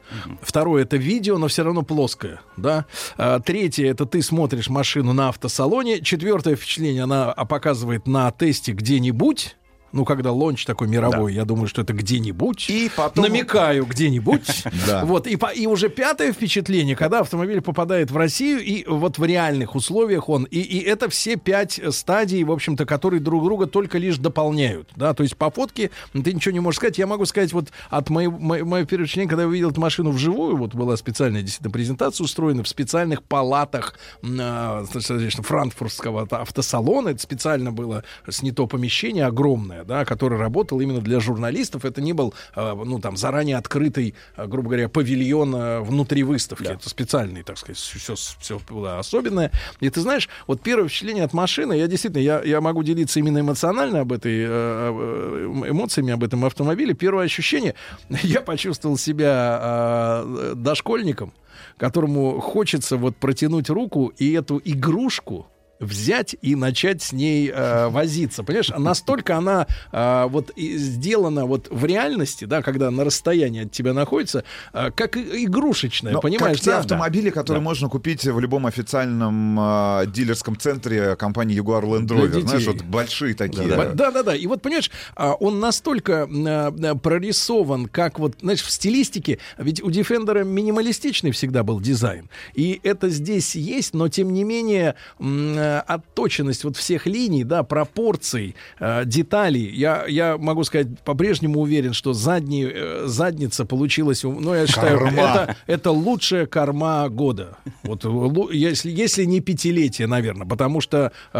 второе 0.43 0.83
это 0.83 0.97
видео, 0.97 1.39
но 1.39 1.47
все 1.47 1.63
равно 1.63 1.83
плоское, 1.83 2.41
да. 2.57 2.87
А, 3.17 3.39
третье 3.39 3.89
это 3.89 4.07
ты 4.07 4.23
смотришь 4.23 4.69
машину 4.69 5.13
на 5.13 5.29
автосалоне, 5.29 6.01
четвертое 6.01 6.57
впечатление 6.57 7.05
она 7.05 7.31
а, 7.31 7.45
показывает 7.45 8.09
на 8.09 8.33
тесте 8.33 8.73
где-нибудь. 8.73 9.55
Ну, 9.93 10.05
когда 10.05 10.33
лонч 10.33 10.65
такой 10.65 10.89
мировой, 10.89 11.35
я 11.35 11.45
думаю, 11.45 11.67
что 11.69 11.83
это 11.83 11.93
где-нибудь. 11.93 12.69
И 12.69 12.91
потом... 12.95 13.25
Намекаю 13.25 13.85
где-нибудь. 13.87 14.65
Да. 14.87 15.05
Вот, 15.05 15.27
и, 15.27 15.67
уже 15.67 15.89
пятое 15.89 16.33
впечатление, 16.33 16.95
когда 16.97 17.21
автомобиль 17.21 17.61
попадает 17.61 18.11
в 18.11 18.17
Россию, 18.17 18.61
и 18.65 18.85
вот 18.87 19.19
в 19.19 19.25
реальных 19.25 19.75
условиях 19.75 20.29
он. 20.29 20.45
И, 20.45 20.61
и 20.61 20.79
это 20.81 21.09
все 21.09 21.37
пять 21.37 21.81
стадий, 21.91 22.45
в 22.45 22.53
общем-то, 22.53 22.87
которые 22.87 23.21
друг 23.21 23.45
друга 23.45 23.67
только 23.67 23.99
лишь 23.99 24.19
дополняют. 24.19 24.91
Да? 24.97 25.15
То 25.15 25.23
есть 25.23 25.37
по 25.37 25.51
фотке 25.51 25.91
ты 26.13 26.33
ничего 26.33 26.53
не 26.53 26.61
можешь 26.61 26.77
сказать. 26.79 26.99
Я 26.99 27.07
могу 27.07 27.25
сказать, 27.27 27.53
вот 27.53 27.69
от 27.91 28.11
моего, 28.11 28.39
мо- 28.39 28.65
моего 28.65 28.87
первого 28.87 29.07
впечатления, 29.07 29.29
когда 29.29 29.43
я 29.43 29.49
увидел 29.49 29.71
эту 29.71 29.81
машину 29.81 30.11
вживую, 30.11 30.57
вот 30.57 30.75
была 30.75 30.97
специальная 30.97 31.43
действительно 31.43 31.73
презентация 31.73 32.25
устроена 32.25 32.63
в 32.63 32.69
специальных 32.69 33.23
палатах 33.23 33.99
м, 34.23 34.39
а, 34.41 34.85
соответственно, 34.91 35.45
франкфуртского 35.45 36.27
автосалона. 36.31 37.11
Это 37.11 37.21
специально 37.23 37.73
было 37.73 38.05
снято 38.29 38.67
помещение 38.67 39.27
огромное, 39.27 39.78
да, 39.85 40.05
которое 40.05 40.39
работало 40.39 40.81
именно 40.81 41.01
для 41.01 41.21
журналистов. 41.21 41.85
Это 41.85 42.01
не 42.01 42.13
был, 42.13 42.35
а, 42.55 42.75
ну, 42.75 42.99
там, 42.99 43.17
заранее 43.17 43.57
открытый, 43.57 44.15
а, 44.37 44.47
грубо 44.47 44.69
говоря, 44.69 44.89
павильон 44.89 45.55
а, 45.55 45.81
внутри 45.81 46.23
выставки. 46.23 46.65
Это 46.65 46.89
специальный, 46.89 47.43
так 47.43 47.59
сказать, 47.59 47.79
все, 47.79 48.15
все 48.15 48.61
было 48.69 48.99
особенное. 48.99 49.53
И 49.81 49.91
ты 49.91 50.01
знаешь, 50.01 50.29
вот 50.47 50.61
первое 50.61 50.89
впечатление 50.89 51.25
от 51.25 51.33
машины, 51.33 51.75
я 51.75 51.87
действительно, 51.87 52.23
я, 52.23 52.43
я 52.43 52.61
могу 52.61 52.83
делиться 52.83 53.19
именно 53.19 53.41
эмоционально 53.41 54.01
об 54.01 54.13
этой, 54.13 54.41
э, 54.41 54.47
э, 54.49 55.69
эмоциями 55.69 56.13
об 56.13 56.25
этом 56.25 56.45
автомобиле. 56.45 56.95
Первое 56.95 57.25
ощущение, 57.25 57.75
я 58.23 58.41
почувствовал 58.41 58.97
себя 58.97 60.25
дошкольником, 60.55 61.33
которому 61.77 62.41
хочется 62.41 62.97
вот 62.97 63.17
протянуть 63.17 63.71
руку 63.71 64.13
и 64.17 64.33
эту 64.33 64.61
игрушку 64.65 65.47
взять 65.81 66.35
и 66.43 66.55
начать 66.57 67.03
с 67.03 67.13
ней 67.13 67.51
э, 67.55 67.89
возиться. 67.89 68.43
Понимаешь, 68.43 68.71
настолько 68.77 69.37
она 69.37 69.67
э, 69.93 70.27
вот 70.29 70.51
сделана 70.57 71.47
вот 71.47 71.69
в 71.71 71.85
реальности, 71.85 72.45
да, 72.47 72.63
когда 72.63 72.91
на 72.91 73.05
расстоянии 73.05 73.65
от 73.65 73.73
тебя 73.73 73.93
находится, 73.93 74.45
э, 74.73 74.91
как 74.95 75.17
игрушечная, 75.17 76.13
Но 76.15 76.21
понимаешь? 76.21 76.57
как 76.59 76.65
те 76.65 76.71
да? 76.71 76.79
автомобили, 76.81 77.31
которые 77.31 77.61
Да. 77.61 77.65
можно 77.65 77.89
купить 77.89 78.25
в 78.25 78.39
любом 78.41 78.67
официальном 78.67 79.57
а, 79.61 80.07
дилерском 80.07 80.57
центре 80.59 81.17
компании 81.17 81.61
Jaguar 81.61 81.83
Land 81.85 82.07
Rover. 82.09 82.41
Знаешь, 82.41 82.67
вот 82.67 82.83
большие 82.83 83.35
такие. 83.35 83.69
Да, 83.69 83.85
да, 83.93 84.11
да, 84.11 84.23
да. 84.23 84.37
И 84.37 84.47
вот 84.47 84.63
понимаешь, 84.63 84.91
а, 85.17 85.35
он 85.35 85.61
настолько 85.61 86.29
а, 86.29 86.95
прорисован, 86.97 87.87
как 87.87 88.19
вот, 88.19 88.35
знаешь, 88.41 88.63
в 88.63 88.71
стилистике, 88.71 89.39
ведь 89.59 89.83
у 89.83 89.91
Defender 89.91 90.45
минималистичный 90.45 91.31
всегда 91.31 91.63
был 91.63 91.81
дизайн. 91.81 92.29
И 92.55 92.81
это 92.83 93.09
здесь 93.09 93.55
есть, 93.55 93.95
но 93.95 94.09
тем 94.09 94.33
не 94.33 94.45
менее 94.45 94.95
м, 95.21 95.57
а, 95.69 95.81
отточенность 95.87 96.65
вот 96.65 96.77
всех 96.77 97.07
линий, 97.07 97.45
да, 97.45 97.63
пропорций, 97.63 98.55
а, 98.81 99.05
деталей. 99.05 99.71
Я, 99.75 100.05
я 100.09 100.37
могу 100.39 100.65
сказать, 100.65 100.87
по-прежнему 101.05 101.61
уверен, 101.61 101.93
что 101.93 102.13
задний, 102.13 102.67
э, 102.73 103.03
задница 103.07 103.65
получилась, 103.65 104.23
ну, 104.25 104.55
я 104.55 104.67
считаю, 104.67 104.99
Корма. 104.99 105.13
это, 105.21 105.57
это 105.67 105.91
лучшая 105.91 106.47
корма 106.47 107.09
года. 107.09 107.57
Вот, 107.83 108.05
лу- 108.05 108.53
если, 108.53 108.91
если 108.91 109.25
не 109.25 109.41
пятилетие, 109.41 110.07
наверное, 110.07 110.47
потому 110.47 110.81
что 110.81 111.13
э, 111.33 111.39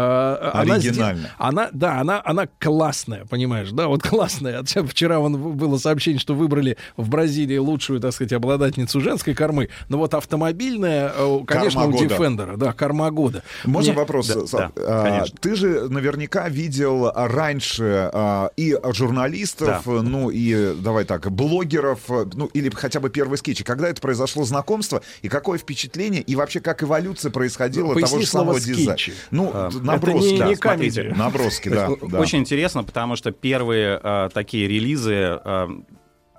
она 0.53 0.75
она, 1.37 1.69
да, 1.73 1.99
она, 1.99 2.21
она 2.23 2.47
классная, 2.59 3.25
понимаешь, 3.25 3.69
да, 3.71 3.87
вот 3.87 4.03
классная. 4.09 4.63
Вчера 4.63 5.19
вон 5.19 5.55
было 5.57 5.77
сообщение, 5.77 6.19
что 6.19 6.33
выбрали 6.35 6.77
в 6.97 7.09
Бразилии 7.09 7.57
лучшую, 7.57 7.99
так 7.99 8.13
сказать, 8.13 8.33
обладательницу 8.33 8.99
женской 9.01 9.33
кормы. 9.33 9.69
Но 9.89 9.97
вот 9.97 10.13
автомобильная, 10.13 11.11
э, 11.15 11.39
конечно, 11.45 11.81
Корма 11.81 11.95
у 11.95 11.99
года. 11.99 12.15
Defender, 12.15 12.57
да, 12.57 12.73
корма 12.73 13.11
года. 13.11 13.43
Можно 13.65 13.91
Мне- 13.91 13.99
вопрос? 13.99 14.18
Да, 14.27 14.47
Сам? 14.47 14.71
да, 14.75 14.81
А, 14.85 15.03
конечно. 15.03 15.37
Ты 15.41 15.55
же 15.55 15.89
наверняка 15.89 16.49
видел 16.49 17.07
а, 17.07 17.27
раньше 17.27 18.09
а, 18.13 18.49
и 18.57 18.77
журналистов, 18.91 19.83
Да. 19.85 20.01
ну 20.01 20.29
и, 20.29 20.73
давай 20.75 21.05
так, 21.05 21.31
блогеров, 21.31 22.01
ну 22.09 22.47
или 22.53 22.69
хотя 22.69 22.99
бы 22.99 23.09
первые 23.09 23.37
скетчи. 23.37 23.63
Когда 23.63 23.89
это 23.89 24.01
произошло 24.01 24.43
знакомство, 24.43 25.01
и 25.21 25.29
какое 25.29 25.57
впечатление, 25.57 26.21
и 26.21 26.35
вообще 26.35 26.59
как 26.59 26.83
эволюция 26.83 27.31
происходила 27.31 27.93
Поясни 27.93 28.07
того 28.09 28.21
же 28.21 28.27
самого 28.27 28.59
дизайна? 28.59 28.97
Ну, 29.31 29.51
А, 29.53 29.69
наброски. 29.81 30.33
не- 30.33 30.37
да, 30.39 30.47
не 30.47 30.55
смотрите. 30.55 31.13
Наброски, 31.15 31.69
да. 31.69 31.89
Да. 32.09 32.19
Очень 32.19 32.39
интересно, 32.39 32.83
потому 32.83 33.15
что 33.15 33.31
первые 33.31 33.99
э, 34.01 34.29
такие 34.33 34.67
релизы 34.67 35.39
э, 35.43 35.67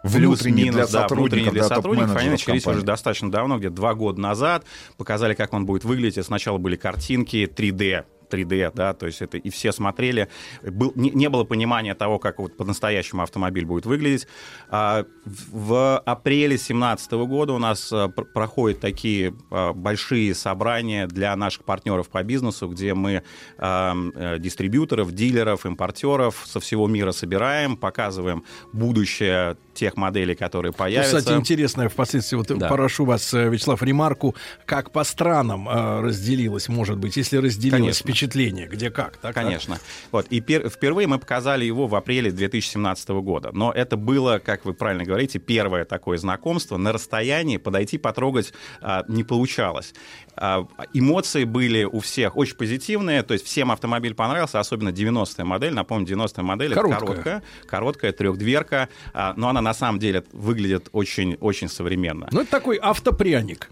Плюс-минус, 0.02 0.74
для 0.74 0.86
да, 0.86 1.02
сотрудников, 1.02 1.52
для 1.52 1.62
да, 1.62 1.74
сотрудников, 1.76 2.16
они 2.16 2.30
начались 2.30 2.62
компании. 2.62 2.78
уже 2.78 2.86
достаточно 2.86 3.30
давно, 3.30 3.58
где-то 3.58 3.74
два 3.74 3.94
года 3.94 4.20
назад, 4.20 4.64
показали, 4.96 5.34
как 5.34 5.52
он 5.52 5.66
будет 5.66 5.84
выглядеть. 5.84 6.24
Сначала 6.24 6.58
были 6.58 6.76
картинки 6.76 7.44
3D, 7.44 8.04
3D, 8.30 8.72
да, 8.74 8.92
то 8.94 9.06
есть 9.06 9.22
это 9.22 9.36
и 9.38 9.50
все 9.50 9.72
смотрели, 9.72 10.28
был, 10.62 10.92
не, 10.94 11.10
не 11.10 11.28
было 11.28 11.44
понимания 11.44 11.94
того, 11.94 12.18
как 12.18 12.38
вот 12.38 12.56
по-настоящему 12.56 13.22
автомобиль 13.22 13.64
будет 13.64 13.86
выглядеть. 13.86 14.26
А, 14.68 15.04
в, 15.24 15.70
в 15.70 15.98
апреле 15.98 16.56
2017 16.56 17.12
года 17.12 17.52
у 17.52 17.58
нас 17.58 17.92
а, 17.92 18.08
пр- 18.08 18.24
проходят 18.26 18.80
такие 18.80 19.34
а, 19.50 19.72
большие 19.72 20.34
собрания 20.34 21.06
для 21.06 21.34
наших 21.36 21.64
партнеров 21.64 22.08
по 22.08 22.22
бизнесу, 22.22 22.68
где 22.68 22.94
мы 22.94 23.22
а, 23.58 23.94
дистрибьюторов, 24.38 25.12
дилеров, 25.12 25.66
импортеров 25.66 26.42
со 26.44 26.60
всего 26.60 26.86
мира 26.86 27.12
собираем, 27.12 27.76
показываем 27.76 28.44
будущее 28.72 29.56
тех 29.74 29.96
моделей, 29.96 30.34
которые 30.34 30.72
Ну, 30.72 30.78
появятся. 30.78 31.18
Кстати, 31.18 31.38
интересно, 31.38 31.88
впоследствии 31.88 32.36
вот 32.36 32.48
Да. 32.58 32.68
порошу 32.68 33.04
вас, 33.04 33.32
Вячеслав, 33.32 33.82
ремарку, 33.82 34.34
как 34.66 34.90
по 34.90 35.04
странам 35.04 35.68
э, 35.68 36.00
разделилось, 36.00 36.68
может 36.68 36.98
быть, 36.98 37.16
если 37.16 37.36
разделилось 37.38 37.80
Конечно. 37.80 38.06
Впечатление, 38.20 38.66
где 38.66 38.90
как, 38.90 39.16
так? 39.16 39.34
Конечно. 39.34 39.78
Вот. 40.12 40.26
И 40.28 40.40
пер- 40.40 40.68
впервые 40.68 41.06
мы 41.06 41.18
показали 41.18 41.64
его 41.64 41.86
в 41.86 41.94
апреле 41.94 42.30
2017 42.30 43.08
года. 43.22 43.50
Но 43.52 43.72
это 43.72 43.96
было, 43.96 44.38
как 44.38 44.64
вы 44.66 44.74
правильно 44.74 45.04
говорите, 45.04 45.38
первое 45.38 45.84
такое 45.86 46.18
знакомство. 46.18 46.76
На 46.76 46.92
расстоянии 46.92 47.56
подойти, 47.56 47.96
потрогать 47.96 48.52
а, 48.82 49.04
не 49.08 49.24
получалось. 49.24 49.94
А, 50.36 50.66
эмоции 50.92 51.44
были 51.44 51.84
у 51.84 52.00
всех 52.00 52.36
очень 52.36 52.56
позитивные. 52.56 53.22
То 53.22 53.32
есть 53.34 53.46
всем 53.46 53.72
автомобиль 53.72 54.14
понравился, 54.14 54.60
особенно 54.60 54.90
90-я 54.90 55.44
модель. 55.44 55.72
Напомню, 55.72 56.06
90-я 56.06 56.42
модель 56.42 56.72
это 56.72 56.82
Короткая. 56.82 57.00
короткая, 57.08 57.42
короткая 57.66 58.12
трехдверка. 58.12 58.88
а, 59.14 59.32
но 59.36 59.48
она 59.48 59.62
на 59.62 59.72
самом 59.72 59.98
деле 59.98 60.24
выглядит 60.32 60.88
очень, 60.92 61.36
очень 61.40 61.68
современно. 61.68 62.28
Ну, 62.32 62.42
это 62.42 62.50
такой 62.50 62.78
автопряник. 62.80 63.70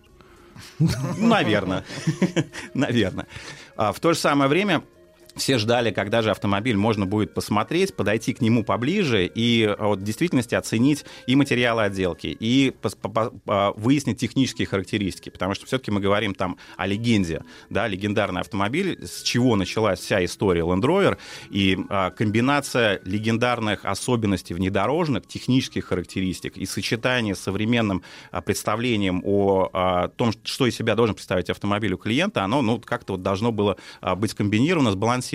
Наверное. 1.18 1.84
Наверное. 2.74 3.26
А, 3.78 3.92
В 3.92 4.00
то 4.00 4.12
же 4.12 4.18
самое 4.18 4.50
время 4.50 4.82
все 5.38 5.58
ждали, 5.58 5.90
когда 5.90 6.22
же 6.22 6.30
автомобиль 6.30 6.76
можно 6.76 7.06
будет 7.06 7.34
посмотреть, 7.34 7.94
подойти 7.94 8.34
к 8.34 8.40
нему 8.40 8.64
поближе 8.64 9.26
и 9.26 9.64
а, 9.64 9.88
вот, 9.88 10.00
в 10.00 10.02
действительности 10.02 10.54
оценить 10.54 11.04
и 11.26 11.36
материалы 11.36 11.82
отделки, 11.82 12.36
и 12.38 12.74
а, 13.46 13.72
выяснить 13.76 14.18
технические 14.18 14.66
характеристики, 14.66 15.30
потому 15.30 15.54
что 15.54 15.66
все-таки 15.66 15.90
мы 15.90 16.00
говорим 16.00 16.34
там 16.34 16.56
о 16.76 16.86
легенде, 16.86 17.42
да, 17.70 17.86
легендарный 17.88 18.40
автомобиль, 18.40 19.06
с 19.06 19.22
чего 19.22 19.56
началась 19.56 20.00
вся 20.00 20.24
история 20.24 20.62
Land 20.62 20.82
Rover, 20.82 21.18
и 21.50 21.78
а, 21.88 22.10
комбинация 22.10 23.00
легендарных 23.04 23.84
особенностей 23.84 24.54
внедорожных, 24.54 25.26
технических 25.26 25.86
характеристик 25.86 26.56
и 26.56 26.66
сочетание 26.66 27.34
с 27.34 27.40
современным 27.40 28.02
а, 28.30 28.40
представлением 28.40 29.22
о 29.24 29.70
а, 29.72 30.08
том, 30.08 30.32
что 30.44 30.66
из 30.66 30.76
себя 30.76 30.94
должен 30.94 31.14
представить 31.14 31.50
автомобиль 31.50 31.92
у 31.92 31.98
клиента, 31.98 32.44
оно 32.44 32.62
ну, 32.62 32.80
как-то 32.80 33.14
вот 33.14 33.22
должно 33.22 33.52
было 33.52 33.76
а, 34.00 34.14
быть 34.14 34.34
комбинировано, 34.34 34.92
сбалансировано. 34.92 35.27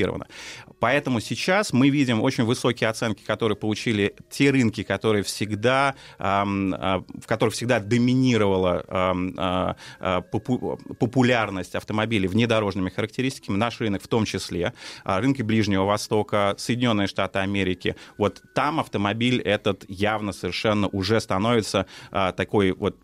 Поэтому 0.79 1.19
сейчас 1.21 1.71
мы 1.71 1.89
видим 1.89 2.21
очень 2.21 2.43
высокие 2.43 2.89
оценки, 2.89 3.23
которые 3.23 3.55
получили 3.55 4.15
те 4.29 4.51
рынки, 4.51 4.83
которые 4.83 5.23
всегда, 5.23 5.95
а, 6.19 6.45
в 6.45 7.25
которых 7.25 7.53
всегда 7.53 7.79
доминировала 7.79 8.83
а, 8.87 9.75
а, 9.99 10.21
попу- 10.21 10.77
популярность 10.99 11.75
автомобилей 11.75 12.27
внедорожными 12.27 12.89
характеристиками. 12.89 13.55
Наш 13.55 13.79
рынок 13.79 14.01
в 14.03 14.07
том 14.07 14.25
числе. 14.25 14.73
Рынки 15.05 15.41
Ближнего 15.41 15.85
Востока, 15.85 16.55
Соединенные 16.57 17.07
Штаты 17.07 17.39
Америки. 17.39 17.95
Вот 18.17 18.41
там 18.53 18.79
автомобиль 18.79 19.41
этот 19.41 19.85
явно 19.87 20.33
совершенно 20.33 20.87
уже 20.87 21.19
становится 21.21 21.85
такой 22.11 22.71
вот 22.71 22.97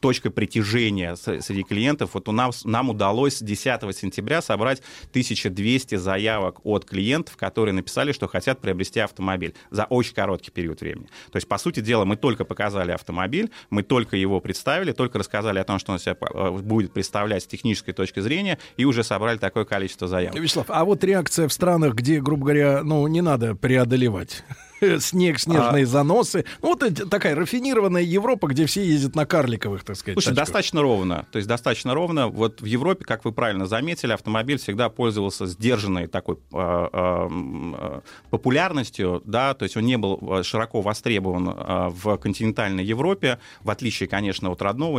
точкой 0.00 0.30
притяжения 0.30 1.16
среди 1.16 1.62
клиентов. 1.62 2.10
Вот 2.14 2.28
у 2.28 2.32
нас, 2.32 2.64
нам 2.64 2.90
удалось 2.90 3.40
10 3.40 3.96
сентября 3.96 4.42
собрать 4.42 4.82
1200 5.10 5.96
заявок 5.96 6.64
от 6.64 6.84
клиентов, 6.84 7.36
которые 7.36 7.74
написали, 7.74 8.12
что 8.12 8.28
хотят 8.28 8.60
приобрести 8.60 9.00
автомобиль 9.00 9.54
за 9.70 9.84
очень 9.84 10.14
короткий 10.14 10.50
период 10.50 10.80
времени. 10.80 11.08
То 11.30 11.36
есть, 11.36 11.48
по 11.48 11.58
сути 11.58 11.80
дела, 11.80 12.04
мы 12.04 12.16
только 12.16 12.44
показали 12.44 12.92
автомобиль, 12.92 13.50
мы 13.70 13.82
только 13.82 14.16
его 14.16 14.40
представили, 14.40 14.92
только 14.92 15.18
рассказали 15.18 15.58
о 15.58 15.64
том, 15.64 15.78
что 15.78 15.92
он 15.92 15.98
себя 15.98 16.16
э, 16.20 16.50
будет 16.50 16.92
представлять 16.92 17.42
с 17.42 17.46
технической 17.46 17.94
точки 17.94 18.20
зрения, 18.20 18.58
и 18.76 18.84
уже 18.84 19.02
собрали 19.04 19.38
такое 19.38 19.64
количество 19.64 20.08
заявок. 20.08 20.38
Вячеслав, 20.38 20.66
а 20.68 20.84
вот 20.84 21.02
реакция 21.04 21.48
в 21.48 21.52
странах, 21.52 21.94
где, 21.94 22.20
грубо 22.20 22.44
говоря, 22.44 22.82
ну, 22.82 23.06
не 23.06 23.20
надо 23.20 23.54
преодолевать 23.54 24.44
снег, 25.00 25.38
снежные 25.38 25.84
А. 25.84 25.86
заносы. 25.86 26.44
Ну, 26.62 26.68
вот 26.68 26.82
это 26.82 27.08
такая 27.08 27.34
рафинированная 27.34 28.02
Европа, 28.02 28.46
где 28.48 28.66
все 28.66 28.84
ездят 28.84 29.14
на 29.14 29.26
карликовых, 29.26 29.84
так 29.84 29.96
сказать, 29.96 30.14
Слушай, 30.14 30.34
тачках. 30.34 30.46
достаточно 30.46 30.82
ровно. 30.82 31.26
То 31.32 31.36
есть 31.38 31.48
достаточно 31.48 31.94
ровно. 31.94 32.28
Вот 32.28 32.60
в 32.60 32.64
Европе, 32.64 33.04
как 33.04 33.24
вы 33.24 33.32
правильно 33.32 33.66
заметили, 33.66 34.12
автомобиль 34.12 34.58
всегда 34.58 34.88
пользовался 34.88 35.46
сдержанной 35.46 36.06
такой 36.06 36.36
э, 36.52 36.88
э, 36.92 38.00
популярностью, 38.30 39.22
да, 39.24 39.54
то 39.54 39.64
есть 39.64 39.76
он 39.76 39.84
не 39.84 39.96
был 39.96 40.42
широко 40.42 40.80
востребован 40.80 41.48
э, 41.48 41.88
в 41.90 42.16
континентальной 42.18 42.84
Европе, 42.84 43.38
в 43.62 43.70
отличие, 43.70 44.08
конечно, 44.08 44.50
от 44.50 44.62
родного 44.62 44.98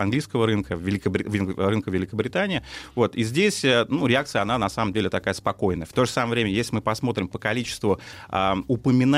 английского 0.00 0.46
рынка, 0.46 0.74
Великобри- 0.74 1.24
рынка 1.56 1.90
Великобритании. 1.90 2.62
Вот. 2.94 3.14
И 3.16 3.24
здесь 3.24 3.64
э, 3.64 3.86
ну, 3.88 4.06
реакция, 4.06 4.42
она 4.42 4.58
на 4.58 4.68
самом 4.68 4.92
деле 4.92 5.10
такая 5.10 5.34
спокойная. 5.34 5.86
В 5.86 5.92
то 5.92 6.04
же 6.04 6.10
самое 6.10 6.32
время, 6.32 6.50
если 6.50 6.74
мы 6.76 6.80
посмотрим 6.82 7.28
по 7.28 7.38
количеству 7.38 8.00
э, 8.30 8.52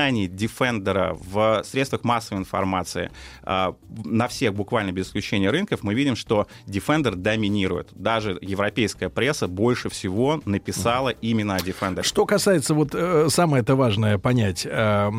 упоминаний 0.03 0.27
Defender 0.27 1.19
в 1.31 1.63
средствах 1.65 2.05
массовой 2.05 2.41
информации 2.41 3.11
э, 3.45 3.73
на 4.05 4.29
всех 4.29 4.55
буквально 4.55 4.93
без 4.93 5.09
исключения 5.09 5.51
рынков, 5.51 5.83
мы 5.83 5.95
видим, 5.95 6.17
что 6.17 6.47
Defender 6.67 7.15
доминирует. 7.15 7.89
Даже 7.93 8.39
европейская 8.41 9.09
пресса 9.09 9.49
больше 9.49 9.89
всего 9.89 10.41
написала 10.45 11.11
именно 11.11 11.57
о 11.57 11.59
Defender. 11.59 12.03
Что 12.03 12.27
касается, 12.27 12.75
вот 12.75 12.95
э, 12.95 13.29
самое 13.29 13.63
это 13.63 13.77
важное 13.77 14.19
понять. 14.19 14.67
Э, 14.69 15.11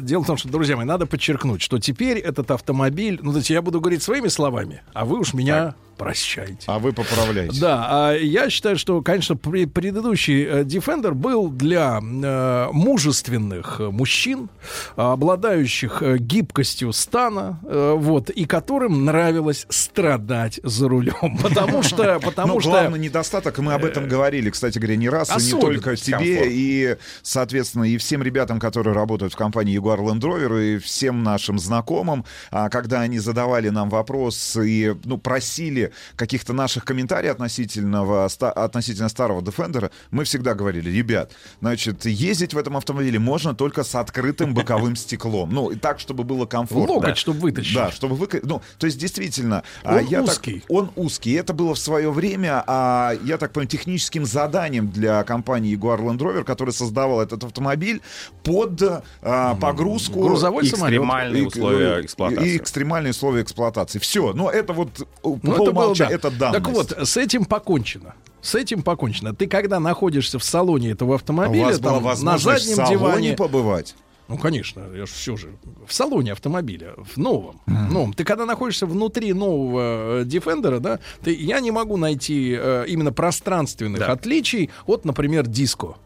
дело 0.00 0.22
в 0.22 0.26
том, 0.26 0.36
что, 0.36 0.48
друзья 0.48 0.76
мои, 0.76 0.86
надо 0.86 1.06
подчеркнуть, 1.06 1.62
что 1.62 1.78
теперь 1.78 2.18
этот 2.18 2.50
автомобиль, 2.50 3.18
ну, 3.22 3.30
знаете, 3.30 3.54
я 3.54 3.62
буду 3.62 3.80
говорить 3.80 4.02
своими 4.02 4.28
словами, 4.28 4.82
а 4.92 5.04
вы 5.04 5.18
уж 5.18 5.34
меня 5.34 5.74
прощайте. 5.96 6.64
А 6.66 6.78
вы 6.78 6.92
поправляете. 6.92 7.60
Да, 7.60 7.86
а 7.88 8.12
я 8.14 8.50
считаю, 8.50 8.76
что, 8.76 9.00
конечно, 9.02 9.34
пре- 9.34 9.66
предыдущий 9.66 10.44
э, 10.44 10.62
Defender 10.64 11.12
был 11.12 11.48
для 11.48 12.00
э, 12.00 12.68
мужественных 12.72 13.80
э, 13.80 13.90
мужчин, 13.90 14.48
обладающих 14.96 16.02
гибкостью 16.18 16.92
стана, 16.92 17.58
вот, 17.62 18.30
и 18.30 18.44
которым 18.44 19.04
нравилось 19.04 19.66
страдать 19.68 20.60
за 20.62 20.88
рулем, 20.88 21.38
потому 21.42 21.82
что, 21.82 22.20
потому 22.20 22.54
Но 22.54 22.60
что 22.60 22.70
главный 22.70 22.98
недостаток, 22.98 23.58
мы 23.58 23.74
об 23.74 23.84
этом 23.84 24.08
говорили, 24.08 24.50
кстати 24.50 24.78
говоря, 24.78 24.96
не 24.96 25.08
раз, 25.08 25.30
и 25.38 25.54
не 25.54 25.60
только 25.60 25.96
тебе, 25.96 26.44
и, 26.50 26.96
соответственно, 27.22 27.84
и 27.84 27.96
всем 27.96 28.22
ребятам, 28.22 28.60
которые 28.60 28.94
работают 28.94 29.32
в 29.32 29.36
компании 29.36 29.78
Jaguar 29.78 29.98
Land 29.98 30.20
Rover, 30.20 30.74
и 30.74 30.78
всем 30.78 31.22
нашим 31.22 31.58
знакомым, 31.58 32.24
а, 32.50 32.68
когда 32.68 33.00
они 33.00 33.18
задавали 33.18 33.68
нам 33.68 33.90
вопрос 33.90 34.56
и, 34.56 34.94
ну, 35.04 35.18
просили 35.18 35.83
каких-то 36.16 36.52
наших 36.52 36.84
комментариев 36.84 37.32
относительно, 37.34 38.28
ста- 38.28 38.52
относительно 38.52 39.08
старого 39.08 39.40
Defender, 39.40 39.90
мы 40.10 40.24
всегда 40.24 40.54
говорили, 40.54 40.90
ребят, 40.90 41.32
значит, 41.60 42.04
ездить 42.06 42.54
в 42.54 42.58
этом 42.58 42.76
автомобиле 42.76 43.18
можно 43.18 43.54
только 43.54 43.84
с 43.84 43.94
открытым 43.94 44.54
боковым 44.54 44.96
стеклом. 44.96 45.50
Ну, 45.52 45.70
и 45.70 45.76
так, 45.76 46.00
чтобы 46.00 46.24
было 46.24 46.46
комфортно. 46.46 46.94
Локоть, 46.94 47.18
чтобы 47.18 47.40
вытащить. 47.40 47.74
Да, 47.74 47.90
чтобы 47.90 48.16
вы... 48.16 48.28
Ну, 48.42 48.60
то 48.78 48.86
есть, 48.86 48.98
действительно... 48.98 49.62
а, 49.82 49.96
Он 49.98 50.06
я 50.06 50.20
так- 50.22 50.30
узкий. 50.30 50.64
он 50.68 50.90
узкий. 50.96 51.32
Это 51.32 51.52
было 51.52 51.74
в 51.74 51.78
свое 51.78 52.10
время, 52.10 52.62
а, 52.66 53.12
я 53.24 53.38
так 53.38 53.52
понимаю, 53.52 53.68
техническим 53.68 54.24
заданием 54.24 54.90
для 54.90 55.22
компании 55.24 55.76
Jaguar 55.76 56.00
Land 56.00 56.18
Rover, 56.18 56.44
которая 56.44 56.72
создавала 56.72 57.22
этот 57.22 57.44
автомобиль 57.44 58.00
под 58.42 58.82
а, 59.22 59.54
погрузку... 59.56 60.22
Грузовой 60.22 60.66
самолет. 60.66 60.94
Экстремальные 60.94 61.42
И- 61.42 61.46
условия 61.46 61.98
и- 62.00 62.04
эксплуатации. 62.04 62.48
И 62.52 62.56
экстремальные 62.56 63.10
условия 63.10 63.42
эксплуатации. 63.42 63.98
Все. 63.98 64.32
Но 64.32 64.50
это 64.50 64.72
вот 64.72 65.06
Ну, 65.22 65.38
это 65.62 65.72
умолчанию, 65.82 66.20
да. 66.20 66.28
это 66.28 66.38
данность. 66.38 66.64
Так 66.64 66.74
вот, 66.74 67.08
с 67.08 67.16
этим 67.16 67.44
покончено. 67.44 68.14
С 68.40 68.54
этим 68.54 68.82
покончено. 68.82 69.34
Ты 69.34 69.46
когда 69.46 69.80
находишься 69.80 70.38
в 70.38 70.44
салоне 70.44 70.90
этого 70.90 71.12
У 71.12 71.14
автомобиля, 71.14 71.78
была 71.78 72.14
там, 72.14 72.24
на 72.24 72.38
заднем 72.38 72.72
в 72.72 72.76
салоне 72.76 72.90
диване, 72.98 73.32
побывать. 73.36 73.94
Ну, 74.28 74.38
конечно, 74.38 74.80
я 74.94 75.04
же 75.06 75.12
все 75.12 75.36
же 75.36 75.48
в 75.86 75.92
салоне 75.92 76.32
автомобиля, 76.32 76.94
в 76.96 77.18
новом. 77.18 77.60
новом. 77.66 78.14
Ты 78.14 78.24
когда 78.24 78.46
находишься 78.46 78.86
внутри 78.86 79.32
нового 79.34 80.20
э, 80.20 80.24
Defender, 80.24 80.78
да, 80.80 80.98
ты, 81.22 81.34
я 81.34 81.60
не 81.60 81.70
могу 81.70 81.96
найти 81.98 82.56
э, 82.58 82.86
именно 82.88 83.12
пространственных 83.12 84.00
Да. 84.00 84.12
отличий 84.12 84.70
от, 84.86 85.04
например, 85.04 85.46
диско. 85.46 85.96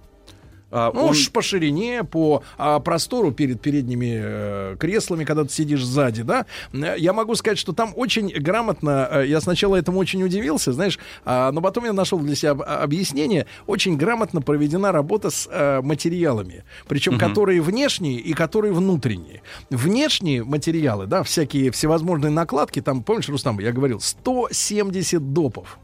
А, 0.70 0.90
Ну, 0.93 1.05
он- 1.05 1.11
уж 1.11 1.31
по 1.31 1.40
ширине, 1.43 2.05
по 2.05 2.43
а, 2.59 2.78
простору 2.81 3.32
перед 3.32 3.61
передними 3.61 4.20
э, 4.23 4.77
креслами, 4.78 5.24
когда 5.24 5.45
ты 5.45 5.51
сидишь 5.51 5.82
сзади, 5.85 6.23
да. 6.23 6.45
Э, 6.73 6.95
Я 6.99 7.12
могу 7.12 7.35
сказать, 7.36 7.59
что 7.59 7.73
там 7.73 7.93
очень 7.97 8.28
грамотно, 8.28 9.09
э, 9.11 9.27
я 9.28 9.40
сначала 9.40 9.77
этому 9.77 9.99
очень 9.99 10.23
удивился, 10.23 10.73
знаешь, 10.73 10.99
а, 11.24 11.53
но 11.53 11.61
потом 11.62 11.85
я 11.86 11.93
нашел 11.93 12.19
для 12.19 12.35
себя 12.35 12.51
об- 12.51 12.62
объяснение, 12.62 13.47
очень 13.66 13.97
грамотно 13.97 14.43
проведена 14.43 14.93
работа 14.93 15.31
с 15.31 15.49
материалами, 15.82 16.65
причем 16.86 17.12
Мгм. 17.15 17.20
которые 17.20 17.61
внешние 17.62 18.19
и 18.19 18.32
которые 18.35 18.73
внутренние. 18.73 19.43
Внешние 19.70 20.45
материалы, 20.45 21.07
да, 21.07 21.23
всякие 21.23 21.70
всевозможные 21.70 22.31
накладки, 22.31 22.82
там, 22.82 23.03
помнишь, 23.03 23.28
Рустам, 23.28 23.59
я 23.61 23.73
говорил, 23.73 24.01
170 24.01 25.32
допов. 25.32 25.78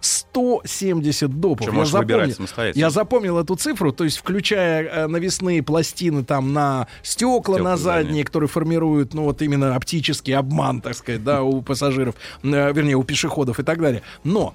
170 0.00 1.40
допов. 1.40 1.58
Причем 1.58 1.72
Я 1.72 1.78
можешь 1.78 1.92
запомнил, 1.92 2.34
самостоятельно. 2.34 2.80
я 2.80 2.90
запомнил 2.90 3.38
эту 3.38 3.56
цифру, 3.56 3.92
то 3.92 4.04
есть 4.04 4.18
включая 4.18 4.84
э, 4.84 5.06
навесные 5.06 5.62
пластины 5.62 6.24
там 6.24 6.52
на 6.52 6.86
стекла, 7.02 7.40
Стекла 7.56 7.58
на 7.58 7.76
задние. 7.76 8.04
задние, 8.06 8.24
которые 8.24 8.48
формируют, 8.48 9.14
ну 9.14 9.24
вот 9.24 9.42
именно 9.42 9.76
оптический 9.76 10.34
обман, 10.34 10.80
так 10.80 10.94
сказать, 10.94 11.22
да, 11.24 11.42
у 11.42 11.62
пассажиров, 11.62 12.14
э, 12.42 12.72
вернее, 12.72 12.96
у 12.96 13.02
пешеходов 13.04 13.60
и 13.60 13.62
так 13.62 13.80
далее. 13.80 14.02
Но 14.24 14.54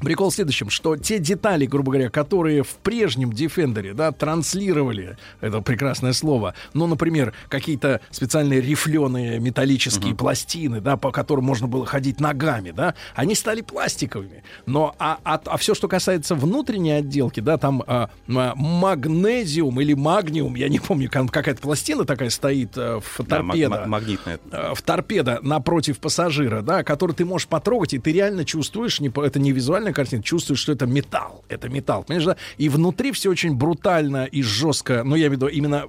Прикол 0.00 0.30
в 0.30 0.34
следующем, 0.34 0.70
что 0.70 0.96
те 0.96 1.18
детали, 1.18 1.66
грубо 1.66 1.92
говоря, 1.92 2.10
которые 2.10 2.62
в 2.62 2.68
прежнем 2.82 3.30
Defender, 3.30 3.94
да, 3.94 4.12
транслировали, 4.12 5.16
это 5.40 5.60
прекрасное 5.60 6.12
слово, 6.12 6.54
ну, 6.74 6.86
например, 6.86 7.32
какие-то 7.48 8.00
специальные 8.10 8.60
рифленые 8.60 9.38
металлические 9.40 10.14
пластины, 10.14 10.80
да, 10.80 10.96
по 10.96 11.10
которым 11.10 11.44
можно 11.44 11.66
было 11.68 11.86
ходить 11.86 12.20
ногами, 12.20 12.70
да, 12.70 12.94
они 13.14 13.34
стали 13.34 13.60
пластиковыми. 13.62 14.42
Но, 14.66 14.94
а, 14.98 15.18
а, 15.24 15.56
все, 15.56 15.74
что 15.74 15.88
касается 15.88 16.34
внутренней 16.34 16.92
отделки, 16.92 17.40
да, 17.40 17.56
там 17.56 17.82
а, 17.86 18.10
а, 18.28 18.54
магнезиум 18.54 19.80
или 19.80 19.94
магниум, 19.94 20.54
я 20.54 20.68
не 20.68 20.78
помню, 20.78 21.10
кон- 21.10 21.28
какая-то 21.28 21.60
пластина 21.60 22.04
такая 22.04 22.30
стоит 22.30 22.76
э, 22.76 23.00
в 23.00 23.24
Да, 23.26 23.40
маг- 23.42 23.52
торпедо 23.52 23.80
ма- 23.82 23.86
магнитная. 23.86 24.40
э, 24.50 24.72
в 24.74 24.82
торпедо 24.82 25.38
напротив 25.42 25.98
пассажира, 25.98 26.62
да, 26.62 26.82
который 26.82 27.12
ты 27.12 27.24
можешь 27.24 27.48
потрогать, 27.48 27.94
и 27.94 27.98
ты 27.98 28.12
реально 28.12 28.44
чувствуешь, 28.44 29.00
не, 29.00 29.08
это 29.24 29.38
не 29.38 29.52
визуальная 29.84 29.92
картина, 29.92 30.22
чувствуешь, 30.22 30.60
что 30.60 30.72
это 30.72 30.86
металл. 30.86 31.44
Это 31.48 31.68
металл. 31.68 32.04
Понимаешь, 32.04 32.26
да? 32.26 32.36
И 32.58 32.68
внутри 32.68 33.12
все 33.12 33.30
очень 33.30 33.54
брутально 33.54 34.24
и 34.24 34.42
жестко. 34.42 35.02
Ну, 35.04 35.14
я 35.16 35.26
имею 35.26 35.30
в 35.30 35.32
виду 35.34 35.46
именно 35.48 35.84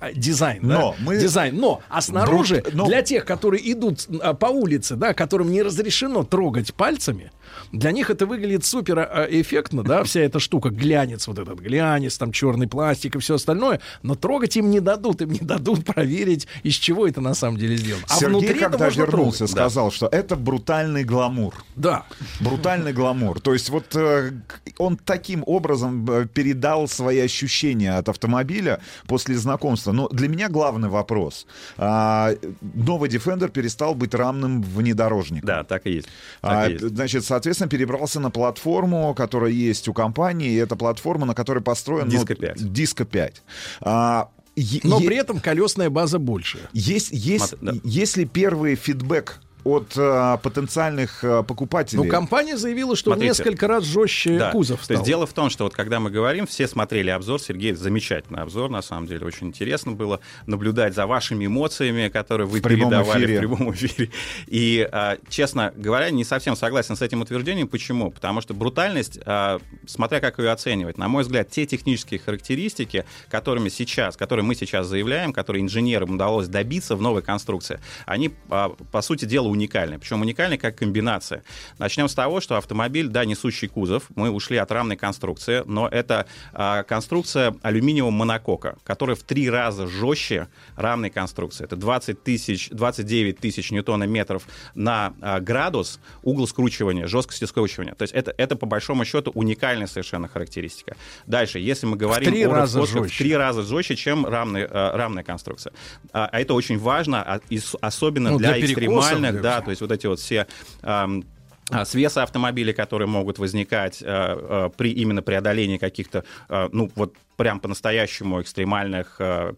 а, 0.00 0.12
дизайн, 0.12 0.60
да? 0.62 0.78
Но 0.78 0.96
мы- 1.00 1.18
Дизайн. 1.18 1.56
Но, 1.56 1.80
а 1.88 2.00
снаружи, 2.00 2.56
Брут- 2.56 2.74
но- 2.74 2.86
для 2.86 3.02
тех, 3.02 3.24
которые 3.24 3.72
идут 3.72 4.06
а, 4.22 4.34
по 4.34 4.46
улице, 4.46 4.96
да, 4.96 5.14
которым 5.14 5.50
не 5.50 5.62
разрешено 5.62 6.22
трогать 6.24 6.74
пальцами, 6.74 7.30
для 7.72 7.92
них 7.92 8.10
это 8.10 8.26
выглядит 8.26 8.64
супер 8.64 8.98
а, 8.98 9.26
эффектно, 9.28 9.82
да, 9.82 10.04
вся 10.04 10.20
эта 10.20 10.40
штука, 10.40 10.70
глянец, 10.70 11.26
вот 11.26 11.38
этот 11.38 11.58
глянец, 11.58 12.18
там 12.18 12.32
черный 12.32 12.66
пластик 12.68 13.16
и 13.16 13.18
все 13.18 13.34
остальное, 13.34 13.80
но 14.02 14.14
трогать 14.14 14.56
им 14.56 14.70
не 14.70 14.80
дадут, 14.80 15.22
им 15.22 15.30
не 15.30 15.40
дадут 15.40 15.84
проверить, 15.84 16.46
из 16.62 16.74
чего 16.74 17.06
это 17.06 17.20
на 17.20 17.34
самом 17.34 17.58
деле 17.58 17.76
сделано. 17.76 18.04
А 18.08 18.14
Сергей, 18.16 18.54
когда 18.54 18.88
вернулся, 18.88 19.38
трогать. 19.38 19.52
сказал, 19.52 19.90
что 19.90 20.06
это 20.06 20.36
брутальный 20.36 21.04
гламур. 21.04 21.54
Да. 21.74 22.04
Брутальный 22.40 22.92
гламур. 22.92 23.40
То 23.40 23.52
есть 23.52 23.70
вот 23.70 23.94
э, 23.94 24.32
он 24.78 24.96
таким 24.96 25.42
образом 25.46 26.08
э, 26.10 26.26
передал 26.26 26.88
свои 26.88 27.20
ощущения 27.20 27.96
от 27.96 28.08
автомобиля 28.08 28.80
после 29.06 29.36
знакомства. 29.36 29.92
Но 29.92 30.08
для 30.08 30.28
меня 30.28 30.48
главный 30.48 30.88
вопрос. 30.88 31.46
А, 31.76 32.32
новый 32.60 33.10
Defender 33.10 33.48
перестал 33.48 33.94
быть 33.94 34.14
рамным 34.14 34.62
внедорожником. 34.62 35.46
Да, 35.46 35.64
так 35.64 35.86
и 35.86 35.92
есть. 35.92 36.08
А, 36.42 36.62
Так 36.62 36.68
и 36.68 36.72
есть. 36.72 36.88
Значит, 36.88 37.24
соответственно, 37.24 37.55
перебрался 37.66 38.20
на 38.20 38.30
платформу, 38.30 39.14
которая 39.14 39.50
есть 39.50 39.88
у 39.88 39.94
компании, 39.94 40.50
и 40.50 40.56
это 40.56 40.76
платформа, 40.76 41.24
на 41.26 41.34
которой 41.34 41.62
построен... 41.62 42.08
Disco 42.08 42.26
ну, 42.28 42.36
5. 42.36 42.56
Disco 42.62 43.04
5. 43.06 43.42
А, 43.80 44.28
е- 44.54 44.80
Но 44.84 45.00
е- 45.00 45.06
при 45.06 45.16
этом 45.16 45.40
колесная 45.40 45.88
база 45.90 46.18
больше. 46.18 46.58
есть, 46.74 47.08
есть, 47.12 47.52
Мат- 47.54 47.58
да. 47.62 47.72
есть 47.84 48.16
ли 48.18 48.26
первый 48.26 48.74
фидбэк 48.74 49.40
от 49.66 49.92
а, 49.96 50.36
потенциальных 50.38 51.22
а, 51.24 51.42
покупателей? 51.42 52.02
Ну, 52.04 52.08
компания 52.08 52.56
заявила, 52.56 52.94
что 52.96 53.10
Смотрите. 53.10 53.28
несколько 53.28 53.66
раз 53.66 53.84
жестче 53.84 54.38
Да. 54.38 54.50
кузов 54.52 54.78
То 54.78 54.84
стал. 54.84 54.94
есть 54.96 55.06
дело 55.06 55.26
в 55.26 55.32
том, 55.32 55.50
что 55.50 55.64
вот 55.64 55.74
когда 55.74 56.00
мы 56.00 56.10
говорим, 56.10 56.46
все 56.46 56.68
смотрели 56.68 57.10
обзор, 57.10 57.40
Сергей, 57.40 57.72
замечательный 57.72 58.40
обзор, 58.42 58.70
на 58.70 58.82
самом 58.82 59.06
деле, 59.06 59.26
очень 59.26 59.48
интересно 59.48 59.92
было 59.92 60.20
наблюдать 60.46 60.94
за 60.94 61.06
вашими 61.06 61.46
эмоциями, 61.46 62.08
которые 62.08 62.46
вы 62.46 62.60
В 62.60 62.62
передавали 62.62 63.24
эфире. 63.24 63.36
в 63.36 63.40
прямом 63.40 63.72
эфире. 63.74 64.10
И, 64.46 64.88
а, 64.92 65.18
честно 65.28 65.72
говоря, 65.76 66.10
не 66.10 66.24
совсем 66.24 66.56
согласен 66.56 66.96
с 66.96 67.02
этим 67.02 67.22
утверждением. 67.22 67.68
Почему? 67.68 68.10
Потому 68.10 68.40
что 68.40 68.54
брутальность, 68.54 69.18
а, 69.26 69.60
смотря 69.86 70.20
как 70.20 70.38
ее 70.38 70.50
оценивать, 70.50 70.98
на 70.98 71.08
мой 71.08 71.22
взгляд, 71.24 71.50
те 71.50 71.66
технические 71.66 72.20
характеристики, 72.20 73.04
которыми 73.30 73.68
сейчас, 73.68 74.16
которые 74.16 74.44
мы 74.44 74.54
сейчас 74.54 74.86
заявляем, 74.86 75.32
которые 75.32 75.62
инженерам 75.62 76.12
удалось 76.14 76.48
добиться 76.48 76.96
в 76.96 77.02
новой 77.02 77.22
конструкции, 77.22 77.80
они, 78.06 78.32
а, 78.50 78.70
по 78.92 79.02
сути 79.02 79.24
дела, 79.24 79.46
уникальны. 79.56 79.98
Причем 79.98 80.20
уникальны 80.20 80.58
как 80.58 80.76
комбинация. 80.76 81.42
Начнем 81.78 82.08
с 82.08 82.14
того, 82.14 82.40
что 82.40 82.56
автомобиль, 82.56 83.08
да, 83.08 83.24
несущий 83.24 83.68
кузов, 83.68 84.04
мы 84.14 84.30
ушли 84.30 84.56
от 84.56 84.70
рамной 84.70 84.96
конструкции, 84.96 85.62
но 85.66 85.88
это 85.88 86.26
а, 86.52 86.82
конструкция 86.84 87.56
алюминиевого 87.62 88.10
монокока, 88.10 88.76
которая 88.84 89.16
в 89.16 89.22
три 89.22 89.50
раза 89.50 89.86
жестче 89.86 90.48
рамной 90.76 91.10
конструкции. 91.10 91.64
Это 91.64 91.76
20 91.76 92.22
тысяч, 92.22 92.68
29 92.70 93.38
тысяч 93.38 93.70
ньютона-метров 93.72 94.46
на 94.74 95.14
а, 95.20 95.40
градус 95.40 95.98
угол 96.22 96.46
скручивания, 96.46 97.06
жесткости 97.06 97.44
скручивания. 97.44 97.94
То 97.94 98.02
есть 98.02 98.14
это, 98.14 98.32
это 98.36 98.56
по 98.56 98.66
большому 98.66 99.04
счету 99.04 99.32
уникальная 99.34 99.86
совершенно 99.86 100.28
характеристика. 100.28 100.96
Дальше, 101.26 101.58
если 101.58 101.86
мы 101.86 101.96
говорим 101.96 102.30
три 102.32 102.42
о 102.44 102.50
раза 102.50 102.80
расходках, 102.80 103.02
в 103.02 103.08
жестче. 103.08 103.24
три 103.24 103.36
раза 103.36 103.62
жестче, 103.62 103.96
чем 103.96 104.26
рамная, 104.26 104.66
э, 104.66 104.96
рамная 104.96 105.24
конструкция. 105.24 105.72
А 106.12 106.26
а 106.36 106.40
это 106.40 106.52
очень 106.54 106.78
важно, 106.78 107.22
а, 107.22 107.40
и 107.48 107.60
особенно 107.80 108.32
Ну, 108.32 108.38
для, 108.38 108.52
для 108.52 108.66
экстремальных, 108.66 109.40
для 109.40 109.45
да, 109.46 109.60
то 109.60 109.70
есть 109.70 109.80
вот 109.80 109.92
эти 109.92 110.08
вот 110.08 110.18
все 110.18 110.46
а, 110.82 111.84
свеса 111.84 112.22
автомобилей, 112.22 112.72
которые 112.72 113.08
могут 113.08 113.38
возникать 113.38 114.00
э, 114.00 114.06
э, 114.06 114.70
при 114.76 114.92
именно 114.92 115.22
преодолении 115.22 115.78
каких-то, 115.78 116.24
э, 116.48 116.68
ну 116.72 116.90
вот 116.94 117.14
прям 117.36 117.60
по-настоящему 117.60 118.40
экстремальных 118.40 119.16
э, 119.18 119.52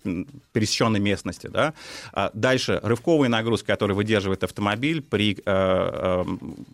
пересеченной 0.52 1.00
местности, 1.00 1.46
да. 1.46 1.74
А 2.12 2.30
Дальше 2.34 2.80
рывковые 2.82 3.28
нагрузки, 3.28 3.66
которые 3.66 3.96
выдерживает 3.96 4.44
автомобиль 4.44 5.02
при, 5.02 5.34
э, 5.34 5.38
э, 5.44 6.24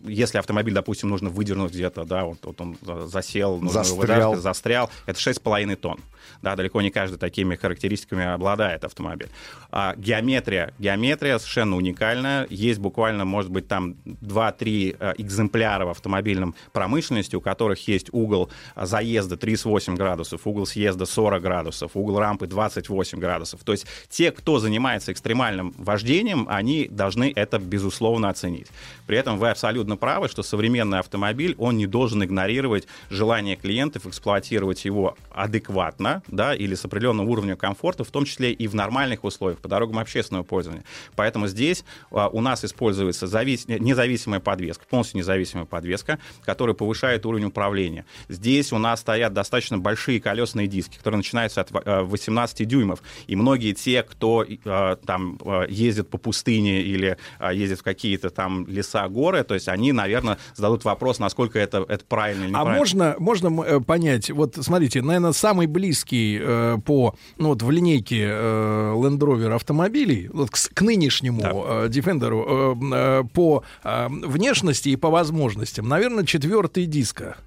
если 0.05 0.37
автомобиль, 0.37 0.73
допустим, 0.73 1.09
нужно 1.09 1.29
выдернуть 1.29 1.71
где-то, 1.73 2.05
да, 2.05 2.25
вот, 2.25 2.39
вот 2.43 2.61
он 2.61 2.77
за- 2.81 3.07
засел, 3.07 3.59
нужно 3.59 3.79
его 3.79 4.01
Застрял. 4.01 4.35
застрял, 4.35 4.89
это 5.05 5.19
6,5 5.19 5.75
тонн. 5.75 5.99
Да, 6.41 6.55
далеко 6.55 6.81
не 6.81 6.89
каждый 6.91 7.17
такими 7.17 7.55
характеристиками 7.55 8.25
обладает 8.25 8.83
автомобиль. 8.83 9.29
А 9.71 9.95
геометрия. 9.95 10.73
Геометрия 10.79 11.37
совершенно 11.37 11.75
уникальная. 11.75 12.47
Есть 12.49 12.79
буквально, 12.79 13.25
может 13.25 13.51
быть, 13.51 13.67
там 13.67 13.95
2-3 14.05 14.95
э, 14.99 15.13
экземпляра 15.17 15.85
в 15.85 15.89
автомобильном 15.89 16.55
промышленности, 16.71 17.35
у 17.35 17.41
которых 17.41 17.87
есть 17.87 18.09
угол 18.11 18.49
а, 18.75 18.85
заезда 18.85 19.37
38 19.37 19.95
градусов, 19.95 20.45
угол 20.45 20.65
съезда 20.65 20.94
40 21.03 21.41
градусов, 21.41 21.91
угол 21.95 22.19
рампы 22.19 22.47
28 22.47 23.19
градусов. 23.19 23.61
То 23.65 23.73
есть 23.73 23.85
те, 24.07 24.31
кто 24.31 24.59
занимается 24.59 25.11
экстремальным 25.11 25.73
вождением, 25.77 26.47
они 26.49 26.87
должны 26.89 27.33
это, 27.35 27.59
безусловно, 27.59 28.29
оценить. 28.29 28.67
При 29.07 29.17
этом 29.17 29.37
вы 29.37 29.49
абсолютно 29.49 29.97
правы, 29.97 30.29
что 30.29 30.43
современный 30.43 30.99
автомобиль, 30.99 31.55
он 31.57 31.75
не 31.75 31.87
должен 31.87 32.23
игнорировать 32.23 32.87
желание 33.09 33.57
клиентов 33.57 34.05
эксплуатировать 34.05 34.85
его 34.85 35.17
адекватно, 35.31 36.23
да, 36.27 36.55
или 36.55 36.75
с 36.75 36.85
определенным 36.85 37.27
уровнем 37.27 37.57
комфорта, 37.57 38.03
в 38.03 38.11
том 38.11 38.25
числе 38.25 38.53
и 38.53 38.67
в 38.67 38.75
нормальных 38.75 39.23
условиях, 39.23 39.59
по 39.59 39.67
дорогам 39.67 39.99
общественного 39.99 40.43
пользования. 40.43 40.83
Поэтому 41.15 41.47
здесь 41.47 41.83
а, 42.11 42.27
у 42.29 42.41
нас 42.41 42.63
используется 42.63 43.25
завис- 43.25 43.65
независимая 43.67 44.39
подвеска, 44.39 44.85
полностью 44.89 45.17
независимая 45.17 45.65
подвеска, 45.65 46.19
которая 46.43 46.75
повышает 46.75 47.25
уровень 47.25 47.45
управления. 47.45 48.05
Здесь 48.29 48.71
у 48.71 48.77
нас 48.77 49.01
стоят 49.01 49.33
достаточно 49.33 49.77
большие 49.77 50.19
колесные 50.21 50.67
диски, 50.67 50.84
которые 50.97 51.17
начинаются 51.17 51.61
от 51.61 51.71
э, 51.73 52.01
18 52.01 52.67
дюймов. 52.67 53.01
И 53.27 53.35
многие 53.35 53.73
те, 53.73 54.03
кто 54.03 54.43
э, 54.43 54.95
там 55.05 55.39
э, 55.43 55.65
ездит 55.69 56.09
по 56.09 56.17
пустыне 56.17 56.81
или 56.81 57.17
э, 57.39 57.55
ездит 57.55 57.79
в 57.79 57.83
какие-то 57.83 58.29
там 58.29 58.65
леса, 58.67 59.07
горы, 59.07 59.43
то 59.43 59.53
есть 59.53 59.67
они, 59.67 59.91
наверное, 59.91 60.37
зададут 60.55 60.83
вопрос, 60.85 61.19
насколько 61.19 61.59
это, 61.59 61.85
это 61.87 62.03
правильно 62.05 62.43
или 62.45 62.53
А 62.53 62.59
неправильно. 62.59 62.77
можно, 62.77 63.15
можно 63.19 63.47
м, 63.47 63.61
э, 63.61 63.79
понять, 63.81 64.29
вот 64.31 64.55
смотрите, 64.61 65.01
наверное, 65.01 65.31
самый 65.33 65.67
близкий 65.67 66.39
э, 66.41 66.77
по, 66.85 67.15
ну 67.37 67.49
вот 67.49 67.61
в 67.61 67.71
линейке 67.71 68.21
э, 68.27 68.93
Land 68.95 69.19
Rover 69.19 69.53
автомобилей, 69.55 70.29
вот 70.33 70.49
к, 70.51 70.57
к 70.73 70.81
нынешнему 70.81 71.41
э, 71.43 71.87
Defender 71.89 72.33
э, 72.33 73.21
э, 73.21 73.23
по 73.33 73.63
э, 73.83 74.07
внешности 74.09 74.89
и 74.89 74.95
по 74.95 75.09
возможностям, 75.09 75.87
наверное, 75.87 76.25
четвертый 76.25 76.85
диска. 76.85 77.37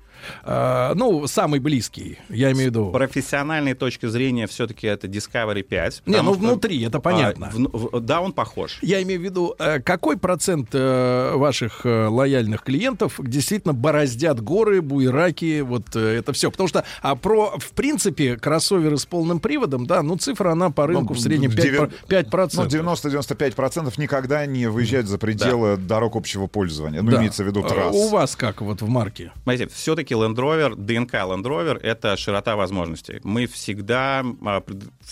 Э, 0.44 0.92
ну, 0.94 1.26
самый 1.26 1.60
близкий, 1.60 2.18
я 2.28 2.52
имею 2.52 2.66
в 2.70 2.70
виду. 2.70 2.88
С 2.90 2.92
профессиональной 2.92 3.74
точки 3.74 4.06
зрения 4.06 4.46
все-таки 4.46 4.86
это 4.86 5.06
Discovery 5.06 5.62
5. 5.62 6.02
Не, 6.06 6.22
ну 6.22 6.34
что, 6.34 6.40
внутри, 6.40 6.82
это 6.82 6.98
а, 6.98 7.00
понятно. 7.00 7.50
вну- 7.52 7.70
в- 7.72 8.00
да, 8.00 8.20
он 8.20 8.32
похож. 8.32 8.78
Я 8.82 9.02
имею 9.02 9.20
в 9.20 9.24
виду, 9.24 9.54
э, 9.58 9.80
какой 9.80 10.16
процент 10.16 10.70
э, 10.72 11.32
ваших 11.34 11.82
лояльных 11.84 12.62
клиентов 12.62 13.20
действительно 13.22 13.74
бороздят 13.74 14.40
горы, 14.40 14.82
буераки, 14.82 15.60
вот 15.60 15.94
это 15.96 16.32
все? 16.32 16.50
Потому 16.50 16.68
что 16.68 16.84
а 17.02 17.14
про, 17.16 17.54
в 17.58 17.70
принципе, 17.72 18.36
кроссоверы 18.36 18.96
с 18.98 19.06
полным 19.06 19.40
приводом, 19.40 19.86
да, 19.86 20.02
ну 20.02 20.16
цифра, 20.16 20.52
она 20.52 20.70
по 20.70 20.86
рынку 20.86 21.14
в 21.14 21.20
среднем 21.20 21.50
5%. 21.50 21.62
девя- 21.62 21.90
5%. 22.08 22.50
Ну, 22.56 22.64
90-95% 22.66 23.98
никогда 23.98 24.46
не 24.46 24.66
выезжают 24.68 25.06
за 25.06 25.18
пределы 25.18 25.76
дорог 25.76 26.16
общего 26.16 26.46
пользования. 26.46 27.02
Ну, 27.02 27.10
Да. 27.10 27.18
имеется 27.18 27.44
в 27.44 27.46
виду 27.46 27.62
трасс. 27.62 27.94
У 27.94 28.08
вас 28.08 28.36
как 28.36 28.60
вот 28.60 28.82
в 28.82 28.88
марке? 28.88 29.32
Смотрите, 29.42 29.68
все-таки 29.74 30.07
Land 30.14 30.36
Rover, 30.36 30.74
ДНК 30.74 31.14
Land 31.14 31.42
Rover— 31.42 31.78
это 31.82 32.16
широта 32.16 32.56
возможностей. 32.56 33.20
Мы 33.24 33.46
всегда, 33.46 34.24
а, 34.44 34.62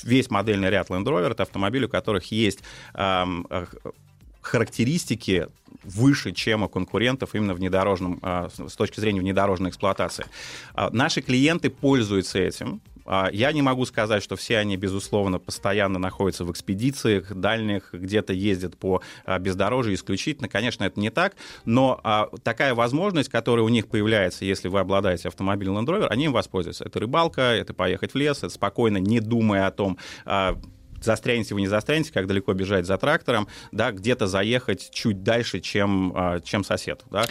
весь 0.02 0.30
модельный 0.30 0.70
ряд 0.70 0.90
Land 0.90 1.04
Rover— 1.04 1.30
это 1.32 1.42
автомобили, 1.42 1.86
у 1.86 1.88
которых 1.88 2.30
есть 2.32 2.60
характеристики 4.46 5.48
выше, 5.82 6.32
чем 6.32 6.62
у 6.62 6.68
конкурентов 6.68 7.34
именно 7.34 7.54
внедорожном, 7.54 8.18
а, 8.22 8.48
с 8.48 8.68
с 8.68 8.76
точки 8.76 9.00
зрения 9.00 9.20
внедорожной 9.20 9.70
эксплуатации. 9.70 10.26
А, 10.74 10.90
Наши 10.90 11.20
клиенты 11.20 11.70
пользуются 11.70 12.38
этим. 12.38 12.80
А, 13.06 13.28
Я 13.32 13.52
не 13.52 13.62
могу 13.62 13.84
сказать, 13.86 14.22
что 14.22 14.36
все 14.36 14.58
они, 14.58 14.76
безусловно, 14.76 15.38
постоянно 15.38 15.98
находятся 15.98 16.44
в 16.44 16.50
экспедициях 16.50 17.32
дальних, 17.32 17.90
где-то 17.92 18.32
ездят 18.32 18.76
по 18.76 19.02
а, 19.24 19.38
бездорожью 19.38 19.94
исключительно. 19.94 20.48
Конечно, 20.48 20.84
это 20.84 21.00
не 21.00 21.10
так, 21.10 21.36
но 21.64 22.00
а, 22.02 22.28
такая 22.42 22.74
возможность, 22.74 23.28
которая 23.28 23.64
у 23.64 23.68
них 23.68 23.88
появляется, 23.88 24.44
если 24.44 24.68
вы 24.68 24.80
обладаете 24.80 25.28
автомобилем 25.28 25.78
Land 25.78 25.86
Rover, 25.86 26.06
они 26.08 26.26
им 26.26 26.32
воспользуются. 26.32 26.84
Это 26.84 27.00
рыбалка, 27.00 27.42
это 27.42 27.74
поехать 27.74 28.12
в 28.12 28.16
лес, 28.16 28.38
это 28.38 28.50
спокойно, 28.50 28.98
не 28.98 29.20
думая 29.20 29.66
о 29.66 29.70
том, 29.70 29.98
застрянете 31.00 31.54
вы 31.54 31.60
не 31.60 31.68
застрянете, 31.68 32.12
как 32.12 32.26
далеко 32.26 32.52
бежать 32.52 32.86
за 32.86 32.96
трактором, 32.98 33.48
да, 33.70 33.92
где-то 33.92 34.26
заехать 34.26 34.90
чуть 34.90 35.22
дальше, 35.22 35.60
чем, 35.60 36.40
чем 36.44 36.64
сосед. 36.64 37.02
Да. 37.10 37.26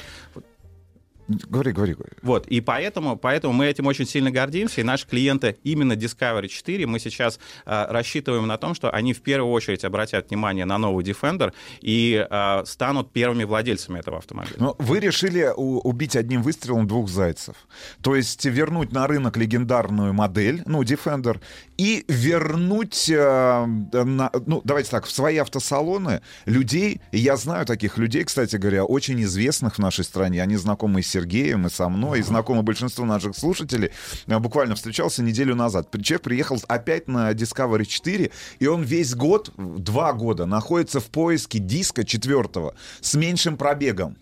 Говори, 1.28 1.72
говори, 1.72 1.94
говори. 1.94 2.12
Вот, 2.22 2.46
и 2.48 2.62
поэтому, 2.62 3.18
поэтому 3.18 3.52
мы 3.54 3.66
этим 3.66 3.88
очень 3.88 4.06
сильно 4.06 4.30
гордимся, 4.30 4.82
и 4.82 4.84
наши 4.84 5.08
клиенты 5.08 5.58
именно 5.64 5.94
Discovery 5.94 6.48
4 6.48 6.86
мы 6.86 7.00
сейчас 7.00 7.40
а, 7.66 7.88
рассчитываем 7.92 8.46
на 8.46 8.58
том, 8.58 8.76
что 8.76 8.92
они 8.92 9.14
в 9.14 9.22
первую 9.22 9.52
очередь 9.52 9.84
обратят 9.84 10.30
внимание 10.30 10.66
на 10.66 10.78
новый 10.78 11.04
Defender 11.04 11.52
и 11.82 12.26
а, 12.30 12.64
станут 12.66 13.12
первыми 13.12 13.44
владельцами 13.44 14.00
этого 14.00 14.20
автомобиля. 14.20 14.56
Но 14.60 14.76
вы 14.78 15.00
решили 15.00 15.52
у- 15.56 15.80
убить 15.80 16.16
одним 16.16 16.44
выстрелом 16.44 16.88
двух 16.88 17.10
зайцев. 17.10 17.56
То 18.02 18.16
есть 18.16 18.46
вернуть 18.46 18.92
на 18.92 19.08
рынок 19.08 19.36
легендарную 19.38 20.14
модель, 20.14 20.62
ну, 20.68 20.84
Defender, 20.84 21.42
и 21.78 22.06
вернуть, 22.08 23.10
э, 23.10 23.66
на- 23.66 24.32
ну, 24.46 24.62
давайте 24.64 24.92
так, 24.92 25.06
в 25.06 25.12
свои 25.12 25.38
автосалоны 25.38 26.22
людей, 26.46 27.02
я 27.12 27.36
знаю 27.36 27.66
таких 27.66 27.98
людей, 27.98 28.24
кстати 28.24 28.58
говоря, 28.58 28.84
очень 28.84 29.22
известных 29.24 29.76
в 29.76 29.80
нашей 29.80 30.04
стране, 30.04 30.44
они 30.44 30.56
знакомы 30.56 31.02
с 31.02 31.15
Сергеем, 31.16 31.66
и 31.66 31.70
со 31.70 31.88
мной, 31.88 32.20
и 32.20 32.24
знакомы 32.24 32.62
большинству 32.64 33.06
наших 33.06 33.38
слушателей. 33.38 33.92
Я 34.28 34.40
буквально 34.40 34.76
встречался 34.76 35.24
неделю 35.24 35.56
назад. 35.56 35.90
Человек 36.04 36.24
приехал 36.24 36.62
опять 36.68 37.08
на 37.08 37.32
Discovery 37.32 37.86
4, 37.86 38.32
и 38.60 38.68
он 38.68 38.84
весь 38.84 39.16
год, 39.16 39.52
два 39.58 40.14
года, 40.14 40.46
находится 40.46 41.00
в 41.00 41.06
поиске 41.06 41.60
диска 41.60 42.04
четвертого 42.04 42.76
с 43.02 43.16
меньшим 43.16 43.58
пробегом. 43.58 44.18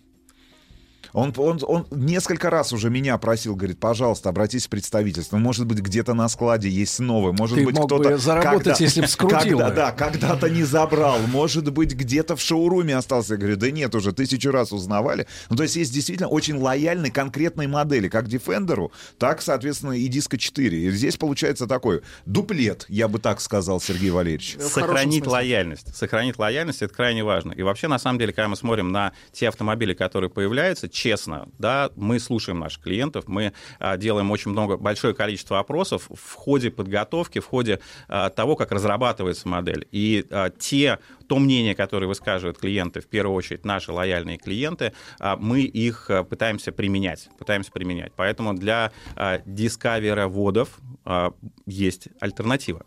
Он, 1.14 1.32
он, 1.36 1.60
он 1.62 1.86
несколько 1.92 2.50
раз 2.50 2.72
уже 2.72 2.90
меня 2.90 3.16
просил, 3.18 3.54
говорит, 3.54 3.78
пожалуйста, 3.78 4.28
обратись 4.28 4.66
в 4.66 4.68
представительство. 4.68 5.36
Может 5.36 5.64
быть, 5.64 5.78
где-то 5.78 6.12
на 6.12 6.28
складе 6.28 6.68
есть 6.68 6.98
новый. 6.98 7.32
Может 7.32 7.56
Ты 7.56 7.64
быть, 7.64 7.78
мог 7.78 7.88
бы 7.88 8.00
кто-то... 8.00 8.18
заработать, 8.18 8.80
если 8.80 9.00
б 9.00 9.06
скрутил 9.06 9.58
когда, 9.58 9.68
бы. 9.68 9.74
Да, 9.76 9.92
когда-то 9.92 10.50
не 10.50 10.64
забрал. 10.64 11.20
Может 11.28 11.72
быть, 11.72 11.94
где-то 11.94 12.34
в 12.34 12.40
шоуруме 12.40 12.96
остался. 12.96 13.34
Я 13.34 13.38
говорю, 13.38 13.56
да 13.56 13.70
нет, 13.70 13.94
уже 13.94 14.12
тысячу 14.12 14.50
раз 14.50 14.72
узнавали. 14.72 15.28
Ну, 15.50 15.56
то 15.56 15.62
есть 15.62 15.76
есть 15.76 15.94
действительно 15.94 16.28
очень 16.28 16.56
лояльные 16.56 17.12
конкретные 17.12 17.68
модели, 17.68 18.08
как 18.08 18.26
Defender, 18.26 18.90
так, 19.16 19.40
соответственно, 19.40 19.92
и 19.92 20.08
Disco 20.08 20.36
4. 20.36 20.76
И 20.76 20.90
здесь 20.90 21.16
получается 21.16 21.68
такой 21.68 22.02
дуплет, 22.26 22.86
я 22.88 23.06
бы 23.06 23.20
так 23.20 23.40
сказал, 23.40 23.80
Сергей 23.80 24.10
Валерьевич. 24.10 24.56
Сохранить 24.60 25.28
лояльность. 25.28 25.94
Сохранить 25.94 26.38
лояльность 26.40 26.82
это 26.82 26.92
крайне 26.92 27.22
важно. 27.22 27.52
И 27.52 27.62
вообще, 27.62 27.86
на 27.86 28.00
самом 28.00 28.18
деле, 28.18 28.32
когда 28.32 28.48
мы 28.48 28.56
смотрим 28.56 28.90
на 28.90 29.12
те 29.30 29.46
автомобили, 29.46 29.94
которые 29.94 30.28
появляются, 30.28 30.88
честно, 31.04 31.50
да, 31.58 31.90
мы 31.96 32.18
слушаем 32.18 32.60
наших 32.60 32.82
клиентов, 32.82 33.24
мы 33.26 33.52
а, 33.78 33.98
делаем 33.98 34.30
очень 34.30 34.52
много, 34.52 34.78
большое 34.78 35.12
количество 35.12 35.58
опросов 35.58 36.08
в 36.08 36.32
ходе 36.32 36.70
подготовки, 36.70 37.40
в 37.40 37.46
ходе 37.46 37.80
а, 38.08 38.30
того, 38.30 38.56
как 38.56 38.72
разрабатывается 38.72 39.46
модель. 39.46 39.86
И 39.92 40.24
а, 40.30 40.48
те 40.48 40.98
то 41.28 41.38
мнение, 41.38 41.74
которое 41.74 42.06
высказывают 42.06 42.56
клиенты, 42.56 43.02
в 43.02 43.06
первую 43.06 43.36
очередь 43.36 43.66
наши 43.66 43.92
лояльные 43.92 44.38
клиенты, 44.38 44.92
мы 45.38 45.62
их 45.62 46.10
пытаемся 46.28 46.70
применять, 46.70 47.30
пытаемся 47.38 47.72
применять. 47.72 48.12
Поэтому 48.14 48.52
для 48.52 48.92
дисковера-водов 49.46 50.68
а, 51.04 51.32
есть 51.66 52.08
альтернатива. 52.20 52.84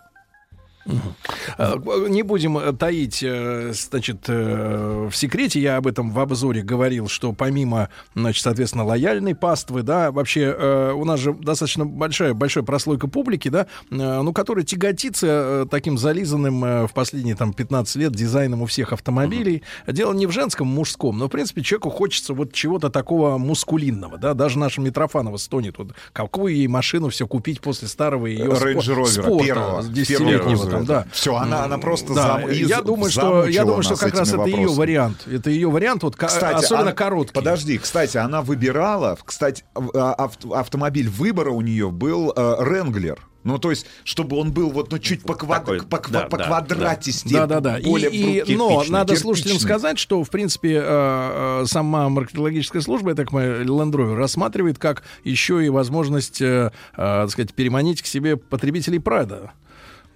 Э, 1.57 1.75
Не 2.09 2.23
будем 2.23 2.57
э, 2.57 2.73
таить, 2.73 3.21
э, 3.23 3.71
значит, 3.73 4.27
в 4.27 5.11
секрете, 5.13 5.59
я 5.59 5.77
об 5.77 5.87
этом 5.87 6.11
в 6.11 6.19
обзоре 6.19 6.61
говорил, 6.61 7.07
что 7.07 7.33
помимо, 7.33 7.89
значит, 8.15 8.43
соответственно, 8.43 8.85
лояльной 8.85 9.35
паствы, 9.35 9.83
да, 9.83 10.11
вообще 10.11 10.93
у 10.95 11.05
нас 11.05 11.19
же 11.19 11.33
достаточно 11.33 11.85
большая, 11.85 12.33
большая 12.33 12.63
прослойка 12.63 13.07
публики, 13.07 13.49
да, 13.49 13.67
ну, 13.89 14.33
которая 14.33 14.65
тяготится 14.65 15.67
таким 15.69 15.97
зализанным 15.97 16.87
в 16.87 16.91
последние 16.93 17.35
там 17.35 17.53
15 17.53 17.95
лет 17.97 18.13
дизайном 18.13 18.61
у 18.61 18.65
всех 18.65 18.93
автомобилей. 18.93 19.63
Дело 19.87 20.13
не 20.13 20.25
в 20.25 20.31
женском, 20.31 20.67
мужском, 20.67 21.17
но, 21.17 21.27
в 21.27 21.29
принципе, 21.29 21.61
человеку 21.61 21.89
хочется 21.89 22.33
вот 22.33 22.53
чего-то 22.53 22.89
такого 22.89 23.37
мускулинного, 23.37 24.17
да, 24.17 24.33
даже 24.33 24.59
наша 24.59 24.81
Митрофанова 24.81 25.37
стонет, 25.37 25.77
вот 25.77 25.89
какую 26.13 26.55
ей 26.55 26.67
машину 26.67 27.09
все 27.09 27.27
купить 27.27 27.61
после 27.61 27.87
старого 27.87 28.25
ее 28.27 28.45
Range 28.45 28.75
Rover 28.75 29.05
спорта, 29.05 29.45
первого, 29.45 29.81
с 29.81 29.89
10-летнего 29.89 30.76
там, 30.77 30.85
да. 30.85 31.05
Все, 31.11 31.35
она, 31.35 31.63
она 31.65 31.77
просто 31.77 32.13
Да, 32.13 32.39
зам- 32.39 32.49
из- 32.51 32.69
я 32.69 32.81
думаю, 32.81 33.11
что 33.11 33.45
я 33.47 33.63
думаю, 33.65 33.83
что 33.83 33.95
как 33.95 34.13
раз 34.15 34.31
это 34.33 34.45
ее 34.45 34.69
вариант. 34.69 35.27
Это 35.27 35.49
ее 35.49 35.69
вариант, 35.69 36.03
вот 36.03 36.15
Кстати, 36.15 36.55
особенно 36.55 36.81
она- 36.83 36.91
короткий. 36.93 37.33
Подожди, 37.33 37.77
кстати, 37.77 38.17
она 38.17 38.41
выбирала, 38.41 39.17
кстати, 39.23 39.63
ав- 39.75 39.91
а, 39.93 40.15
авт- 40.27 40.53
автомобиль 40.53 41.09
выбора 41.09 41.51
у 41.51 41.61
нее 41.61 41.89
был 41.91 42.33
Ренглер. 42.35 43.19
Ну, 43.43 43.59
то 43.59 43.69
есть, 43.69 43.85
чтобы 44.03 44.37
он 44.37 44.51
был 44.51 44.71
вот, 44.71 44.91
ну, 44.91 44.99
чуть 44.99 45.21
по, 45.23 45.31
квад- 45.33 45.59
Такой, 45.59 45.81
по, 45.81 46.01
да, 46.09 46.23
по 46.23 46.37
да, 46.37 46.47
квадратисте. 46.47 47.33
Да, 47.33 47.45
да, 47.47 47.61
да. 47.61 47.77
И, 47.77 47.85
более 47.85 48.09
и- 48.11 48.41
бру- 48.41 48.57
но 48.57 48.69
кирпичный, 48.71 48.93
надо 48.93 49.15
слушателям 49.15 49.53
кирпичный. 49.57 49.69
сказать, 49.69 49.99
что, 49.99 50.21
в 50.21 50.29
принципе, 50.29 50.73
э, 50.83 51.61
э, 51.61 51.65
сама 51.65 52.09
маркетологическая 52.09 52.81
служба, 52.81 53.11
я 53.11 53.15
так 53.15 53.29
понимаю, 53.31 53.63
Land 53.65 53.91
Rover, 53.93 54.15
рассматривает 54.15 54.79
как 54.79 55.03
еще 55.23 55.65
и 55.65 55.69
возможность, 55.69 56.41
э, 56.41 56.45
э, 56.45 56.97
так 56.97 57.29
сказать, 57.31 57.53
переманить 57.53 58.01
к 58.01 58.05
себе 58.05 58.35
потребителей 58.35 58.99
Прада. 58.99 59.51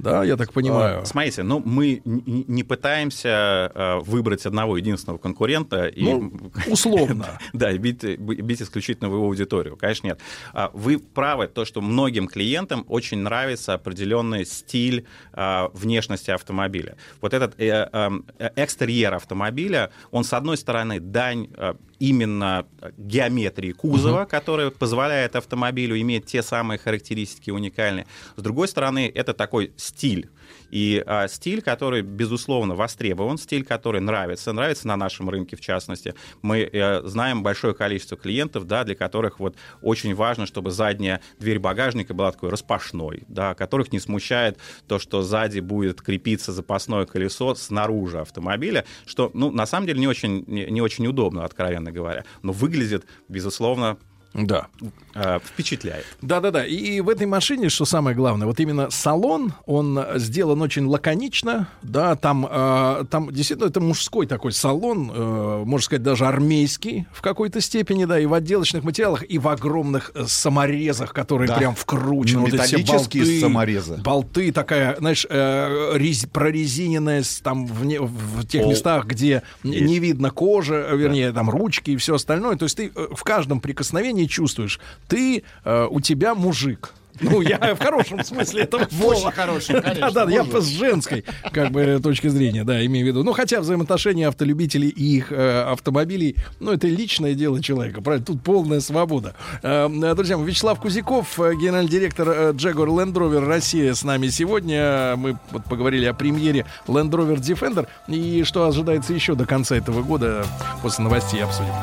Да, 0.02 0.24
я 0.24 0.36
так 0.38 0.52
понимаю. 0.54 1.02
А, 1.02 1.06
Смотрите, 1.06 1.44
ну 1.44 1.62
мы 1.64 2.02
не 2.06 2.64
пытаемся 2.64 3.72
э, 3.74 4.00
выбрать 4.00 4.46
одного 4.46 4.78
единственного 4.78 5.18
конкурента 5.20 5.88
и 5.88 6.04
Ну, 6.04 6.52
условно. 6.68 7.40
да, 7.54 7.72
и 7.72 7.78
бить, 7.78 8.04
бить 8.04 8.62
исключительно 8.62 9.10
в 9.10 9.14
его 9.14 9.26
аудиторию. 9.26 9.78
Конечно, 9.78 10.08
нет. 10.08 10.20
А, 10.54 10.72
Вы 10.74 10.98
правы, 11.00 11.48
то, 11.48 11.66
что 11.66 11.82
многим 11.82 12.28
клиентам 12.28 12.86
очень 12.88 13.20
нравится 13.20 13.74
определенный 13.74 14.46
стиль 14.46 15.06
а, 15.34 15.70
внешности 15.74 16.32
автомобиля. 16.32 16.96
Вот 17.22 17.34
этот 17.34 17.60
э, 17.60 17.90
эм, 17.92 18.26
э, 18.40 18.50
экстерьер 18.56 19.14
автомобиля, 19.14 19.92
он, 20.12 20.24
с 20.24 20.34
одной 20.34 20.58
стороны, 20.58 21.00
дань 21.00 21.48
э, 21.56 21.74
именно 22.02 22.66
геометрии 22.98 23.74
кузова, 23.74 24.26
которая 24.26 24.72
позволяет 24.72 25.36
автомобилю 25.36 26.00
иметь 26.02 26.26
те 26.26 26.42
самые 26.42 26.80
характеристики 26.80 27.52
уникальные. 27.52 28.08
С 28.36 28.42
другой 28.42 28.68
стороны, 28.68 29.12
это 29.14 29.36
такой 29.36 29.72
стиль. 29.78 30.28
И 30.72 31.04
а, 31.06 31.28
стиль, 31.28 31.62
который, 31.62 32.02
безусловно, 32.02 32.76
востребован, 32.76 33.38
стиль, 33.38 33.64
который 33.64 34.02
нравится, 34.02 34.54
нравится 34.54 34.88
на 34.88 34.96
нашем 34.96 35.30
рынке, 35.30 35.56
в 35.56 35.62
частности. 35.62 36.16
Мы 36.42 36.62
э, 36.62 37.02
знаем 37.04 37.44
большое 37.44 37.74
количество 37.74 38.18
клиентов, 38.18 38.66
да, 38.66 38.84
для 38.84 38.96
которых 38.96 39.40
вот 39.40 39.56
очень 39.82 40.16
важно, 40.16 40.46
чтобы 40.46 40.72
задняя 40.72 41.22
дверь 41.40 41.60
багажника 41.60 42.14
была 42.14 42.32
такой 42.32 42.50
распашной, 42.50 43.24
да, 43.28 43.54
которых 43.54 43.92
не 43.92 44.00
смущает 44.00 44.58
то, 44.88 44.98
что 44.98 45.22
сзади 45.22 45.60
будет 45.60 46.02
крепиться 46.02 46.54
запасное 46.54 47.06
колесо 47.06 47.54
снаружи 47.56 48.20
автомобиля, 48.20 48.86
что, 49.06 49.30
ну, 49.34 49.52
на 49.52 49.66
самом 49.66 49.88
деле 49.88 50.00
не 50.00 50.08
очень, 50.08 50.46
не, 50.48 50.66
не 50.66 50.82
очень 50.82 51.06
удобно, 51.06 51.44
откровенно 51.44 51.92
говоря, 51.92 52.24
но 52.42 52.54
выглядит, 52.54 53.06
безусловно, 53.28 53.98
Да. 54.34 54.68
э, 55.14 55.40
впечатляет. 55.46 56.06
Да-да-да. 56.22 56.66
И, 56.66 56.76
и 56.76 57.02
в 57.02 57.10
этой 57.10 57.28
машине, 57.28 57.68
что 57.70 57.84
самое 57.86 58.16
главное, 58.16 58.48
вот 58.48 58.60
именно 58.62 58.90
салон, 58.90 59.54
он 59.66 60.00
сделан 60.16 60.62
очень 60.62 60.86
лаконично, 60.86 61.68
да, 61.82 62.16
там, 62.16 62.48
э, 62.50 63.04
там 63.10 63.32
действительно 63.34 63.68
это 63.68 63.82
мужской 63.82 64.26
такой 64.28 64.54
салон, 64.54 65.12
э, 65.14 65.64
можно 65.66 65.84
сказать, 65.84 66.04
даже 66.04 66.26
армейский 66.26 67.08
в 67.12 67.22
какой-то 67.22 67.60
степени, 67.60 68.06
да, 68.06 68.18
и 68.20 68.26
в 68.26 68.34
отделочных 68.34 68.84
материалах, 68.86 69.24
и 69.30 69.38
в 69.38 69.48
огромных 69.50 70.12
э, 70.16 70.24
саморезах, 70.28 71.12
которые 71.14 71.50
Да. 71.50 71.56
прям 71.58 71.76
вкручены. 71.76 72.40
Ну, 72.40 72.46
вот 72.46 72.54
металлические 72.54 73.24
болты, 73.24 73.40
саморезы. 73.42 73.98
Болты 73.98 74.52
такая, 74.54 74.96
знаешь, 74.98 75.28
э, 75.30 75.98
рез- 75.98 76.28
прорезиненная 76.32 77.24
там 77.44 77.66
в, 77.66 77.84
не- 77.86 78.00
в 78.00 78.46
тех 78.48 78.62
Пол. 78.64 78.72
местах, 78.72 79.06
где 79.08 79.44
Есть. 79.64 79.86
не 79.86 80.00
видно 80.00 80.30
кожи, 80.32 80.76
э, 80.76 80.96
вернее, 80.96 81.34
там 81.34 81.50
ручки 81.50 81.92
и 81.92 81.98
все 81.98 82.16
остальное. 82.16 82.56
То 82.56 82.64
есть 82.64 82.78
ты 82.78 82.92
э, 82.96 83.08
в 83.14 83.24
каждом 83.24 83.60
прикосновении 83.60 84.21
чувствуешь, 84.28 84.80
ты, 85.08 85.44
э, 85.64 85.88
у 85.90 86.00
тебя 86.02 86.36
мужик. 86.36 86.94
Ну, 87.20 87.42
я 87.42 87.76
в 87.76 87.80
хорошем 87.80 88.24
смысле 88.24 88.64
этого 88.64 88.88
В 88.90 89.06
очень 89.06 89.20
слова. 89.20 89.32
хорошем, 89.36 89.82
конечно, 89.82 90.12
Да, 90.12 90.26
да, 90.26 90.32
я 90.32 90.44
с 90.44 90.66
женской, 90.66 91.24
как 91.52 91.72
бы, 91.72 92.00
точки 92.02 92.28
зрения, 92.30 92.64
да, 92.64 92.84
имею 92.86 93.06
в 93.06 93.10
виду. 93.10 93.24
Ну, 93.24 93.34
хотя 93.34 93.60
взаимоотношения 93.62 94.28
автолюбителей 94.28 94.90
и 94.90 95.18
их 95.18 95.32
э, 95.32 95.64
автомобилей, 95.64 96.36
ну, 96.60 96.72
это 96.72 96.88
личное 96.88 97.34
дело 97.34 97.62
человека, 97.62 98.02
правильно? 98.02 98.26
Тут 98.26 98.42
полная 98.42 98.80
свобода. 98.80 99.36
Э, 99.62 99.88
э, 99.88 100.16
друзья 100.16 100.38
Вячеслав 100.38 100.80
Кузяков, 100.80 101.40
э, 101.40 101.54
генеральный 101.56 101.92
директор 101.92 102.30
э, 102.30 102.52
Jaguar 102.54 102.88
Land 102.88 103.14
Rover 103.14 103.46
Россия 103.46 103.94
с 103.94 104.04
нами 104.04 104.30
сегодня. 104.30 105.16
Мы 105.18 105.38
вот 105.52 105.66
поговорили 105.66 106.06
о 106.06 106.14
премьере 106.14 106.66
Land 106.88 107.12
Rover 107.12 107.38
Defender 107.38 107.88
и 108.08 108.44
что 108.44 108.66
ожидается 108.66 109.14
еще 109.14 109.36
до 109.36 109.46
конца 109.46 109.76
этого 109.76 110.02
года. 110.02 110.46
После 110.82 111.04
новостей 111.04 111.44
обсудим. 111.44 111.74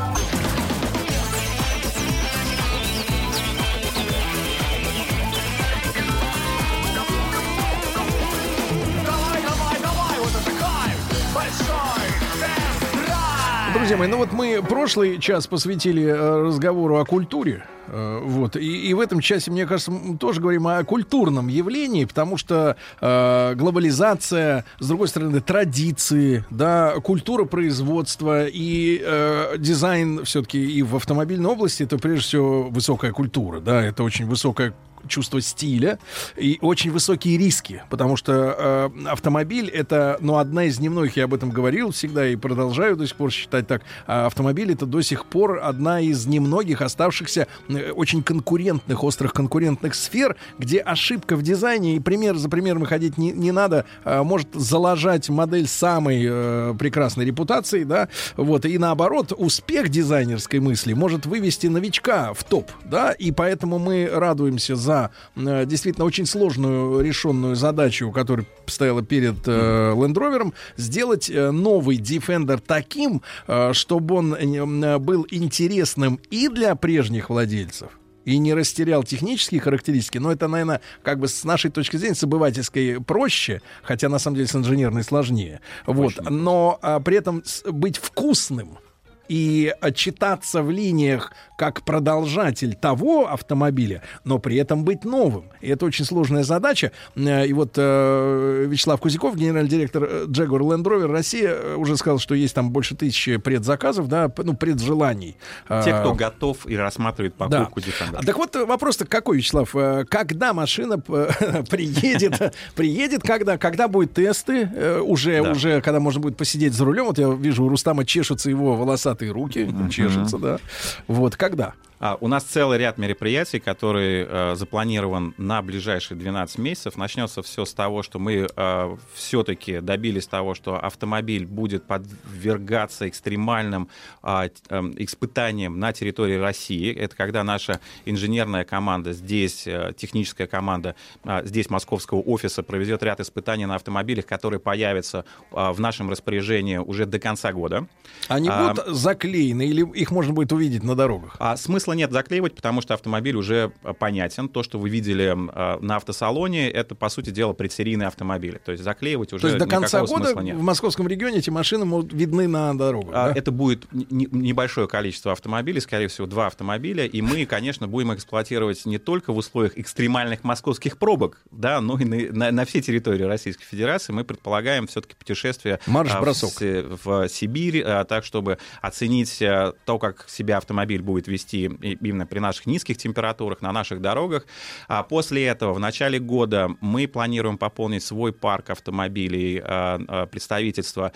Мои, 13.98 14.08
ну 14.08 14.18
вот 14.18 14.32
мы 14.32 14.62
прошлый 14.62 15.18
час 15.18 15.48
посвятили 15.48 16.04
э, 16.04 16.42
разговору 16.42 16.98
о 16.98 17.04
культуре. 17.04 17.64
Э, 17.88 18.20
Вот. 18.22 18.56
И, 18.56 18.88
и 18.88 18.94
в 18.94 19.00
этом 19.00 19.20
часе, 19.20 19.50
мне 19.50 19.66
кажется, 19.66 19.90
мы 19.90 20.16
тоже 20.16 20.40
говорим 20.40 20.68
о 20.68 20.84
культурном 20.84 21.48
явлении, 21.48 22.04
потому 22.04 22.36
что 22.36 22.76
э, 23.00 23.54
глобализация, 23.56 24.64
с 24.78 24.86
другой 24.86 25.08
стороны, 25.08 25.40
традиции, 25.40 26.44
да, 26.50 26.94
культура 27.02 27.44
производства 27.44 28.46
и 28.46 29.02
э, 29.04 29.56
дизайн 29.58 30.24
все-таки 30.24 30.64
и 30.64 30.82
в 30.82 30.94
автомобильной 30.94 31.50
области 31.50 31.82
это 31.82 31.98
прежде 31.98 32.22
всего 32.22 32.68
высокая 32.68 33.10
культура, 33.10 33.58
да, 33.58 33.82
это 33.82 34.04
очень 34.04 34.26
высокая 34.26 34.74
чувство 35.06 35.40
стиля 35.40 35.98
и 36.36 36.58
очень 36.60 36.90
высокие 36.90 37.38
риски, 37.38 37.82
потому 37.90 38.16
что 38.16 38.90
э, 38.96 39.08
автомобиль 39.08 39.68
это, 39.68 40.18
ну, 40.20 40.38
одна 40.38 40.64
из 40.64 40.78
немногих, 40.80 41.16
я 41.16 41.24
об 41.24 41.34
этом 41.34 41.50
говорил 41.50 41.90
всегда 41.92 42.26
и 42.26 42.36
продолжаю 42.36 42.96
до 42.96 43.06
сих 43.06 43.16
пор 43.16 43.30
считать 43.30 43.66
так, 43.66 43.82
а 44.06 44.26
автомобиль 44.26 44.72
это 44.72 44.86
до 44.86 45.02
сих 45.02 45.26
пор 45.26 45.60
одна 45.62 46.00
из 46.00 46.26
немногих 46.26 46.82
оставшихся 46.82 47.46
э, 47.68 47.90
очень 47.92 48.22
конкурентных, 48.22 49.04
острых 49.04 49.32
конкурентных 49.32 49.94
сфер, 49.94 50.36
где 50.58 50.78
ошибка 50.78 51.36
в 51.36 51.42
дизайне, 51.42 51.96
и 51.96 52.00
пример 52.00 52.36
за 52.36 52.48
примером 52.48 52.84
ходить 52.84 53.18
не, 53.18 53.32
не 53.32 53.52
надо, 53.52 53.84
а, 54.04 54.22
может 54.22 54.48
залажать 54.54 55.28
модель 55.28 55.68
самой 55.68 56.24
э, 56.28 56.74
прекрасной 56.78 57.24
репутацией, 57.24 57.84
да, 57.84 58.08
вот, 58.36 58.64
и 58.64 58.78
наоборот, 58.78 59.32
успех 59.36 59.88
дизайнерской 59.88 60.60
мысли 60.60 60.92
может 60.92 61.26
вывести 61.26 61.66
новичка 61.66 62.32
в 62.34 62.44
топ, 62.44 62.70
да, 62.84 63.12
и 63.12 63.30
поэтому 63.30 63.78
мы 63.78 64.08
радуемся 64.12 64.76
за 64.76 64.97
э, 65.36 65.66
действительно 65.66 66.04
очень 66.06 66.26
сложную 66.26 67.00
решенную 67.00 67.56
задачу, 67.56 68.10
которая 68.12 68.46
стояла 68.66 69.02
перед 69.02 69.46
э, 69.46 69.50
Land 69.94 70.14
Rover, 70.14 70.52
сделать 70.76 71.30
э, 71.30 71.50
новый 71.50 71.98
Defender 71.98 72.62
таким, 72.64 73.22
э, 73.46 73.72
чтобы 73.72 74.14
он 74.16 74.34
э, 74.34 74.98
был 74.98 75.26
интересным 75.30 76.20
и 76.30 76.48
для 76.48 76.74
прежних 76.74 77.30
владельцев, 77.30 77.90
и 78.24 78.38
не 78.38 78.54
растерял 78.54 79.04
технические 79.04 79.60
характеристики, 79.60 80.18
но 80.18 80.30
это, 80.30 80.48
наверное, 80.48 80.80
как 81.02 81.18
бы 81.18 81.28
с 81.28 81.44
нашей 81.44 81.70
точки 81.70 81.96
зрения, 81.96 82.14
с 82.14 82.22
обывательской 82.24 83.00
проще, 83.00 83.62
хотя 83.82 84.08
на 84.08 84.18
самом 84.18 84.36
деле 84.36 84.48
с 84.48 84.54
инженерной 84.54 85.02
сложнее. 85.02 85.60
Вот. 85.86 86.12
Но 86.28 86.78
а, 86.82 87.00
при 87.00 87.16
этом 87.16 87.42
с- 87.44 87.62
быть 87.70 87.96
вкусным 87.96 88.78
и 89.28 89.74
читаться 89.94 90.62
в 90.62 90.70
линиях 90.70 91.32
как 91.56 91.82
продолжатель 91.82 92.74
того 92.74 93.26
автомобиля, 93.28 94.02
но 94.24 94.38
при 94.38 94.56
этом 94.56 94.84
быть 94.84 95.04
новым. 95.04 95.46
И 95.60 95.68
это 95.68 95.86
очень 95.86 96.04
сложная 96.04 96.44
задача. 96.44 96.92
Э, 97.16 97.46
И 97.46 97.52
вот 97.52 97.72
э, 97.76 98.66
Вячеслав 98.68 99.00
Кузяков, 99.00 99.36
генеральный 99.36 99.68
директор 99.68 100.04
э, 100.04 100.24
Jaguar 100.28 100.60
Land 100.60 100.84
Rover 100.84 101.06
Россия, 101.10 101.76
уже 101.76 101.96
сказал, 101.96 102.18
что 102.20 102.34
есть 102.34 102.54
там 102.54 102.70
больше 102.70 102.94
тысячи 102.94 103.36
предзаказов, 103.38 104.08
да, 104.08 104.32
ну, 104.36 104.54
преджеланий. 104.54 105.36
Те, 105.68 105.98
кто 106.00 106.14
готов 106.14 106.66
и 106.66 106.76
рассматривает 106.76 107.34
покупку 107.34 107.80
Defender. 107.80 108.18
а 108.20 108.22
Так 108.24 108.36
вот, 108.38 108.54
вопрос-то 108.54 109.06
какой, 109.06 109.38
Вячеслав? 109.38 109.74
Когда 110.08 110.52
машина 110.52 110.98
приедет? 111.70 112.54
Приедет 112.74 113.22
когда? 113.22 113.58
Когда 113.58 113.88
будут 113.88 114.14
тесты? 114.14 114.66
Уже, 115.02 115.42
Да. 115.42 115.50
уже, 115.52 115.80
когда 115.80 116.00
можно 116.00 116.20
будет 116.20 116.36
посидеть 116.36 116.72
за 116.74 116.84
рулем? 116.84 117.06
Вот 117.06 117.18
я 117.18 117.28
вижу, 117.30 117.64
у 117.64 117.68
Рустама 117.68 118.04
чешутся 118.04 118.50
его 118.50 118.76
волосатые 119.18 119.32
руки. 119.32 119.90
Чешутся, 119.90 120.38
да. 120.38 120.58
Вот, 121.06 121.36
когда? 121.36 121.74
А, 122.00 122.16
у 122.20 122.28
нас 122.28 122.44
целый 122.44 122.78
ряд 122.78 122.96
мероприятий, 122.98 123.58
который 123.58 124.24
э, 124.28 124.54
запланирован 124.54 125.34
на 125.36 125.62
ближайшие 125.62 126.16
12 126.16 126.58
месяцев. 126.58 126.96
Начнется 126.96 127.42
все 127.42 127.64
с 127.64 127.74
того, 127.74 128.02
что 128.02 128.18
мы 128.18 128.46
э, 128.54 128.96
все-таки 129.14 129.80
добились 129.80 130.26
того, 130.26 130.54
что 130.54 130.76
автомобиль 130.78 131.44
будет 131.46 131.84
подвергаться 131.84 133.08
экстремальным 133.08 133.88
т- 134.22 134.50
эм, 134.68 134.94
испытаниям 134.96 135.78
на 135.80 135.92
территории 135.92 136.36
России. 136.36 136.94
Это 136.94 137.16
когда 137.16 137.42
наша 137.42 137.80
инженерная 138.04 138.64
команда 138.64 139.12
здесь, 139.12 139.66
э, 139.66 139.92
техническая 139.96 140.46
команда 140.46 140.94
а, 141.24 141.42
здесь 141.44 141.68
московского 141.70 142.20
офиса 142.20 142.62
проведет 142.62 143.02
ряд 143.02 143.20
испытаний 143.20 143.66
на 143.66 143.74
автомобилях, 143.74 144.26
которые 144.26 144.60
появятся 144.60 145.24
а, 145.50 145.72
в 145.72 145.80
нашем 145.80 146.10
распоряжении 146.10 146.76
уже 146.76 147.06
до 147.06 147.18
конца 147.18 147.52
года. 147.52 147.86
Они 148.28 148.48
А, 148.50 148.74
будут 148.74 148.86
заклеены 148.96 149.66
или 149.66 149.84
их 149.98 150.10
можно 150.10 150.32
будет 150.32 150.52
увидеть 150.52 150.82
на 150.84 150.94
дорогах? 150.94 151.36
а 151.40 151.56
смысла 151.88 151.92
нет 151.98 152.12
заклеивать, 152.12 152.54
потому 152.54 152.80
что 152.82 152.94
автомобиль 152.94 153.34
уже 153.36 153.72
а, 153.82 153.92
понятен. 153.94 154.48
То, 154.48 154.62
что 154.62 154.78
вы 154.78 154.90
видели 154.90 155.34
а, 155.34 155.78
на 155.80 155.96
автосалоне, 155.96 156.70
это, 156.70 156.94
по 156.94 157.08
сути 157.08 157.30
дела, 157.30 157.52
предсерийный 157.54 158.06
автомобиль. 158.06 158.58
То 158.64 158.72
есть 158.72 158.84
заклеивать 158.84 159.32
уже 159.32 159.42
То 159.42 159.48
есть 159.48 159.58
до 159.58 159.66
конца 159.66 160.04
года 160.04 160.34
нет. 160.42 160.56
в 160.56 160.62
московском 160.62 161.08
регионе 161.08 161.38
эти 161.38 161.50
машины 161.50 161.86
будут 161.86 162.12
видны 162.12 162.46
на 162.46 162.76
дорогах. 162.76 163.14
А, 163.14 163.28
да? 163.32 163.38
Это 163.38 163.50
будет 163.52 163.86
небольшое 163.92 164.86
количество 164.88 165.32
автомобилей, 165.32 165.80
скорее 165.80 166.08
всего, 166.08 166.26
два 166.26 166.46
автомобиля, 166.48 167.06
и 167.06 167.22
мы, 167.22 167.46
конечно, 167.46 167.88
будем 167.88 168.12
эксплуатировать 168.14 168.84
не 168.86 168.98
только 168.98 169.32
в 169.32 169.36
условиях 169.38 169.78
экстремальных 169.78 170.44
московских 170.44 170.98
пробок, 170.98 171.40
да, 171.50 171.80
но 171.80 171.98
и 171.98 172.04
на, 172.04 172.16
на- 172.32 172.50
на 172.52 172.64
всей 172.64 172.82
территории 172.82 173.22
Российской 173.24 173.64
Федерации. 173.64 174.12
Мы 174.12 174.24
предполагаем 174.24 174.86
все-таки 174.86 175.14
путешествие 175.14 175.78
а, 175.86 175.90
Марш-бросок. 175.90 176.50
в, 176.50 176.58
С- 176.58 176.84
в 177.04 177.28
Сибирь, 177.28 177.82
а, 177.84 178.04
так, 178.04 178.24
чтобы 178.24 178.58
оценить 178.82 179.40
а, 179.42 179.72
то, 179.84 179.98
как 179.98 180.26
себя 180.28 180.58
автомобиль 180.58 181.00
будет 181.02 181.28
вести 181.28 181.70
именно 181.80 182.26
при 182.26 182.38
наших 182.38 182.66
низких 182.66 182.96
температурах 182.96 183.62
на 183.62 183.72
наших 183.72 184.00
дорогах. 184.00 184.46
А 184.88 185.02
После 185.02 185.46
этого, 185.46 185.72
в 185.72 185.80
начале 185.80 186.18
года, 186.18 186.70
мы 186.80 187.08
планируем 187.08 187.58
пополнить 187.58 188.02
свой 188.02 188.32
парк 188.32 188.70
автомобилей, 188.70 189.60
а, 189.64 190.00
а, 190.06 190.26
представительства 190.26 191.12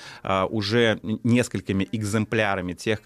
уже 0.51 0.99
несколькими 1.03 1.89
экземплярами 1.93 2.73
тех, 2.73 3.01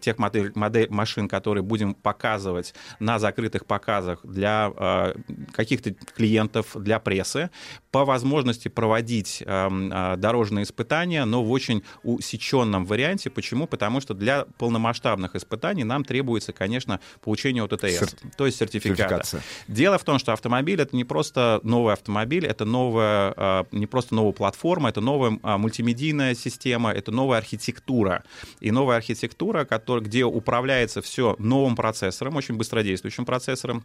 тех 0.00 0.18
модель, 0.18 0.52
модель- 0.54 0.90
машин, 0.90 1.28
которые 1.28 1.62
будем 1.62 1.94
показывать 1.94 2.74
на 3.00 3.18
закрытых 3.18 3.66
показах 3.66 4.20
для 4.24 4.72
а, 4.76 5.14
каких-то 5.52 5.94
клиентов, 6.16 6.76
для 6.76 6.98
прессы. 6.98 7.50
По 7.90 8.04
возможности 8.04 8.68
проводить 8.68 9.42
дорожные 9.46 10.64
испытания, 10.64 11.24
но 11.24 11.42
в 11.42 11.50
очень 11.50 11.82
усеченном 12.02 12.84
варианте. 12.84 13.30
Почему? 13.30 13.66
Потому 13.66 14.00
что 14.00 14.14
для 14.14 14.44
полномасштабных 14.58 15.34
испытаний 15.34 15.84
нам 15.84 16.04
требуется, 16.04 16.52
конечно, 16.52 16.97
получение 17.22 17.64
ОТТС, 17.64 17.98
Сер- 17.98 18.08
то 18.36 18.46
есть 18.46 18.58
сертификата. 18.58 19.42
Дело 19.66 19.98
в 19.98 20.04
том, 20.04 20.18
что 20.18 20.32
автомобиль 20.32 20.80
это 20.80 20.94
не 20.96 21.04
просто 21.04 21.60
новый 21.62 21.92
автомобиль, 21.92 22.46
это 22.46 22.64
новая, 22.64 23.34
а, 23.36 23.66
не 23.72 23.86
просто 23.86 24.14
новая 24.14 24.32
платформа, 24.32 24.88
это 24.88 25.00
новая 25.00 25.38
а, 25.42 25.58
мультимедийная 25.58 26.34
система, 26.34 26.92
это 26.92 27.10
новая 27.10 27.38
архитектура. 27.38 28.24
И 28.60 28.70
новая 28.70 28.96
архитектура, 28.96 29.66
где 30.00 30.24
управляется 30.24 31.02
все 31.02 31.36
новым 31.38 31.76
процессором, 31.76 32.36
очень 32.36 32.56
быстродействующим 32.56 33.24
процессором, 33.24 33.84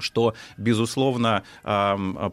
что, 0.00 0.34
безусловно, 0.56 1.42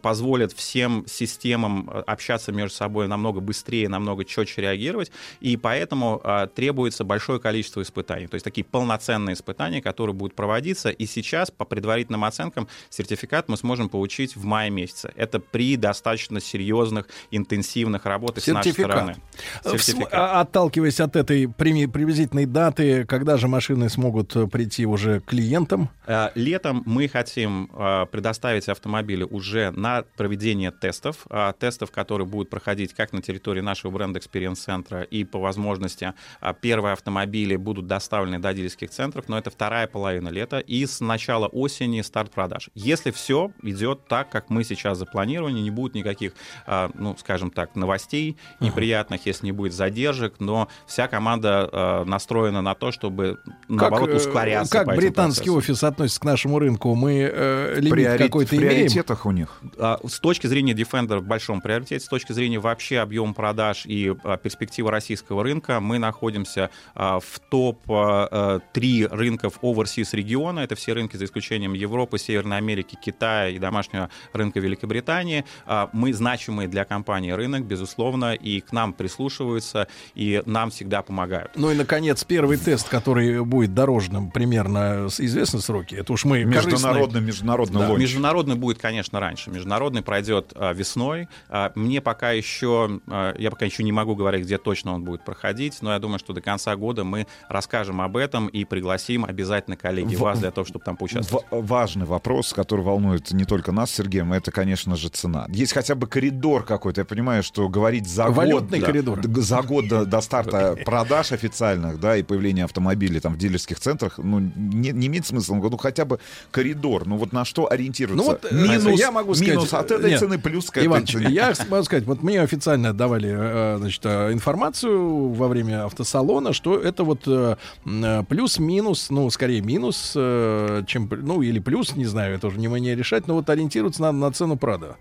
позволит 0.02 0.53
всем 0.53 1.06
системам 1.07 1.90
э, 1.91 1.99
общаться 2.07 2.52
между 2.52 2.76
собой 2.76 3.07
намного 3.07 3.40
быстрее, 3.40 3.90
намного 3.90 4.26
четче 4.26 4.61
реагировать, 4.61 5.11
и 5.40 5.57
поэтому 5.57 6.22
э, 6.23 6.48
требуется 6.53 7.03
большое 7.03 7.40
количество 7.40 7.81
испытаний, 7.81 8.27
то 8.27 8.36
есть 8.36 8.44
такие 8.44 8.64
полноценные 8.64 9.34
испытания, 9.34 9.81
которые 9.81 10.14
будут 10.15 10.36
проводиться, 10.36 10.90
и 10.90 11.06
сейчас, 11.06 11.52
по 11.52 11.65
предварительным 11.65 12.23
оценкам, 12.23 12.68
сертификат 12.90 13.49
мы 13.49 13.57
сможем 13.57 13.90
получить 13.90 14.36
в 14.36 14.44
мае 14.45 14.69
месяце. 14.69 15.11
Это 15.15 15.40
при 15.40 15.76
достаточно 15.76 16.40
серьезных, 16.40 17.07
интенсивных 17.31 18.06
работах 18.06 18.44
с 18.44 18.48
нашей 18.48 18.69
Сертификат. 18.72 18.91
стороны. 18.91 19.15
См- 19.64 19.80
сертификат. 19.84 20.14
а- 20.14 20.41
Отталкиваясь 20.41 20.99
от 20.99 21.15
этой 21.15 21.48
приблизительной 21.48 22.45
даты, 22.45 23.06
когда 23.06 23.38
же 23.38 23.48
машины 23.48 23.90
смогут 23.90 24.36
э, 24.36 24.48
прийти 24.48 24.86
уже 24.86 25.19
клиентам? 25.22 25.90
Э, 26.07 26.30
Летом 26.36 26.84
мы 26.86 27.07
хотим 27.07 27.48
э, 27.49 28.05
предоставить 28.11 28.69
автомобили 28.69 29.23
уже 29.23 29.71
на 29.71 30.03
проведение 30.17 30.71
тестов, 30.71 31.26
э, 31.30 31.53
тестов, 31.59 31.91
которые 31.91 32.27
будут 32.27 32.49
проходить 32.49 32.93
как 32.93 33.13
на 33.13 33.21
территории 33.21 33.61
нашего 33.61 33.91
бренда 33.91 34.19
Experience 34.19 34.55
центра 34.55 35.01
и 35.01 35.23
по 35.23 35.39
возможности 35.39 36.13
э, 36.41 36.53
первые 36.61 36.93
автомобили 36.93 37.55
будут 37.55 37.88
доставлены 37.88 38.39
до 38.39 38.53
дилерских 38.53 38.89
центров, 38.89 39.27
но 39.27 39.38
это 39.38 39.49
вторая 39.49 39.88
половина 39.88 40.30
лета 40.30 40.59
и 40.59 40.85
с 40.85 40.99
начала 40.99 41.47
осени 41.47 42.01
старт 42.01 42.31
продаж. 42.31 42.69
Если 42.76 43.11
все 43.11 43.51
идет 43.63 44.07
так, 44.07 44.30
как 44.30 44.49
мы 44.49 44.63
сейчас 44.63 44.97
запланировали, 44.97 45.53
не 45.53 45.71
будет 45.71 45.95
никаких, 45.95 46.34
э, 46.67 46.89
ну, 46.93 47.15
скажем 47.17 47.51
так, 47.51 47.76
новостей 47.76 48.38
неприятных, 48.59 49.26
если 49.26 49.45
не 49.45 49.51
будет 49.51 49.73
задержек, 49.73 50.35
но 50.39 50.67
вся 50.85 51.07
команда 51.07 51.69
э, 51.71 52.03
настроена 52.05 52.61
на 52.61 52.76
то, 52.76 52.91
чтобы 52.91 53.39
наоборот 53.67 54.09
э, 54.09 54.15
ускоряться. 54.15 54.71
как 54.71 54.88
британский 54.88 55.51
процессам. 55.51 55.57
офис 55.57 55.84
относится 55.84 56.19
к 56.19 56.26
нашему 56.26 56.59
рынку? 56.59 56.95
Мы 56.95 57.21
э, 57.39 57.79
лимит 57.79 57.93
Приори- 57.93 58.17
какой-то 58.17 58.51
в 58.51 58.57
имеем? 58.57 58.69
приоритетах 58.73 59.25
у 59.25 59.31
них. 59.31 59.61
А, 59.77 59.99
С 60.07 60.19
точки 60.19 60.47
зрения 60.47 60.73
Defender 60.73 61.19
в 61.19 61.23
большом 61.25 61.61
приоритете, 61.61 62.03
с 62.03 62.07
точки 62.07 62.31
зрения 62.33 62.59
вообще 62.59 62.99
объема 62.99 63.33
продаж 63.33 63.85
и 63.85 64.13
а, 64.23 64.37
перспективы 64.37 64.91
российского 64.91 65.43
рынка, 65.43 65.79
мы 65.79 65.97
находимся 65.99 66.69
а, 66.95 67.19
в 67.19 67.39
топ-3 67.49 69.07
рынков 69.15 69.59
overseas 69.61 70.09
региона. 70.13 70.59
Это 70.61 70.75
все 70.75 70.93
рынки 70.93 71.17
за 71.17 71.25
исключением 71.25 71.73
Европы, 71.73 72.17
Северной 72.17 72.57
Америки, 72.57 72.97
Китая 73.01 73.49
и 73.49 73.59
домашнего 73.59 74.09
рынка 74.33 74.59
Великобритании. 74.59 75.45
А, 75.65 75.89
Мы 75.93 76.13
значимые 76.13 76.67
для 76.67 76.85
компании 76.85 77.31
рынок, 77.31 77.65
безусловно, 77.65 78.33
и 78.33 78.59
к 78.61 78.71
нам 78.71 78.93
прислушиваются, 78.93 79.87
и 80.15 80.41
нам 80.45 80.69
всегда 80.71 81.01
помогают. 81.01 81.51
Ну 81.55 81.71
и, 81.71 81.75
наконец, 81.75 82.23
первый 82.23 82.57
тест, 82.57 82.87
который 82.89 83.43
будет 83.43 83.73
дорожным, 83.73 84.31
примерно 84.31 85.09
с- 85.09 85.19
известны 85.19 85.59
сроки. 85.61 85.95
Это 85.95 86.13
уж 86.13 86.25
мы 86.25 86.43
Международный, 86.43 87.21
корыстные- 87.21 87.21
международный 87.30 87.80
Да, 87.81 87.89
лонч. 87.89 88.01
международный 88.01 88.56
будет, 88.56 88.80
конечно, 88.80 89.19
раньше. 89.19 89.49
Международный 89.49 90.01
пройдет 90.01 90.51
а, 90.56 90.73
весной. 90.73 91.27
А, 91.49 91.72
мне 91.76 92.01
пока 92.01 92.31
еще, 92.31 92.99
а, 93.07 93.34
я 93.38 93.51
пока 93.51 93.65
еще 93.65 93.84
не 93.84 93.91
могу 93.91 94.15
говорить, 94.15 94.43
где 94.43 94.57
точно 94.57 94.93
он 94.93 95.03
будет 95.03 95.23
проходить, 95.23 95.77
но 95.81 95.93
я 95.93 95.99
думаю, 95.99 96.19
что 96.19 96.34
до 96.34 96.41
конца 96.41 96.76
года 96.76 97.03
мы 97.03 97.27
расскажем 97.47 98.01
об 98.01 98.18
этом 98.18 98.47
и 98.47 98.65
пригласим 98.65 99.26
обязательно 99.26 99.77
коллеги 99.77 100.15
В- 100.15 100.19
вас 100.19 100.39
для 100.39 100.51
того, 100.51 100.65
чтобы 100.65 100.84
там 100.84 100.97
поучаствовать. 100.97 101.45
В- 101.51 101.65
важный 101.65 102.06
вопрос, 102.06 102.53
который 102.53 102.81
волнует 102.84 103.31
не 103.31 103.45
только 103.45 103.72
нас 103.72 103.91
с 103.91 103.95
Сергеем, 103.95 104.34
это, 104.34 104.51
конечно 104.51 104.95
же, 104.95 105.10
цена. 105.10 105.45
Есть 105.49 105.73
хотя 105.73 105.95
бы 105.95 106.07
коридор 106.07 106.64
какой-то. 106.65 107.01
Я 107.01 107.06
понимаю, 107.06 107.43
что 107.43 107.69
говорить 107.69 108.07
за 108.10 108.27
Валютный 108.30 108.80
год... 108.80 108.88
коридор. 108.88 109.22
За 109.38 109.61
год 109.61 109.88
до, 109.88 110.06
до 110.06 110.22
старта 110.22 110.76
продаж 110.85 111.31
официальных, 111.31 111.99
да, 111.99 112.18
и 112.18 112.23
появления 112.23 112.64
автомобилей 112.65 113.19
там 113.19 113.34
в 113.34 113.38
дилерских 113.38 113.80
центрах, 113.80 114.18
ну, 114.18 114.39
не, 114.39 114.91
не 114.91 115.07
имеет 115.07 115.26
смысла. 115.26 115.56
Ну, 115.56 115.77
хотя 115.77 116.06
бы 116.06 116.19
коридор. 116.51 117.06
Ну, 117.07 117.18
вот 117.19 117.31
на 117.33 117.45
что 117.45 117.71
ориентироваться? 117.71 118.23
Ну 118.25 118.31
вот 118.31 118.45
э, 118.49 118.55
минус, 118.55 118.99
я 118.99 119.11
могу 119.11 119.33
сказать, 119.35 119.53
минус 119.55 119.73
от 119.73 119.91
этой 119.91 120.11
нет, 120.11 120.19
цены 120.19 120.39
плюс 120.39 120.69
к 120.71 120.77
этой 120.77 120.87
Иваныч, 120.87 121.11
цене. 121.11 121.27
я 121.29 121.53
могу 121.69 121.83
сказать, 121.83 122.05
вот 122.05 122.23
мне 122.23 122.41
официально 122.41 122.93
давали 122.93 123.29
э, 123.31 123.77
значит, 123.77 124.01
э, 124.05 124.33
информацию 124.33 125.29
во 125.29 125.47
время 125.47 125.85
автосалона, 125.85 126.53
что 126.53 126.79
это 126.79 127.03
вот 127.03 127.21
э, 127.27 127.55
э, 127.85 128.23
плюс-минус, 128.27 129.09
ну, 129.09 129.29
скорее 129.29 129.61
минус, 129.61 130.13
э, 130.15 130.83
чем, 130.87 131.09
ну, 131.11 131.41
или 131.41 131.59
плюс, 131.59 131.95
не 131.95 132.05
знаю, 132.05 132.35
это 132.35 132.47
уже 132.47 132.57
не 132.57 132.67
мне 132.67 132.95
решать, 132.95 133.27
но 133.27 133.35
вот 133.35 133.49
ориентироваться 133.49 134.01
надо 134.01 134.17
на 134.17 134.31
цену 134.31 134.57
Прада. 134.57 134.97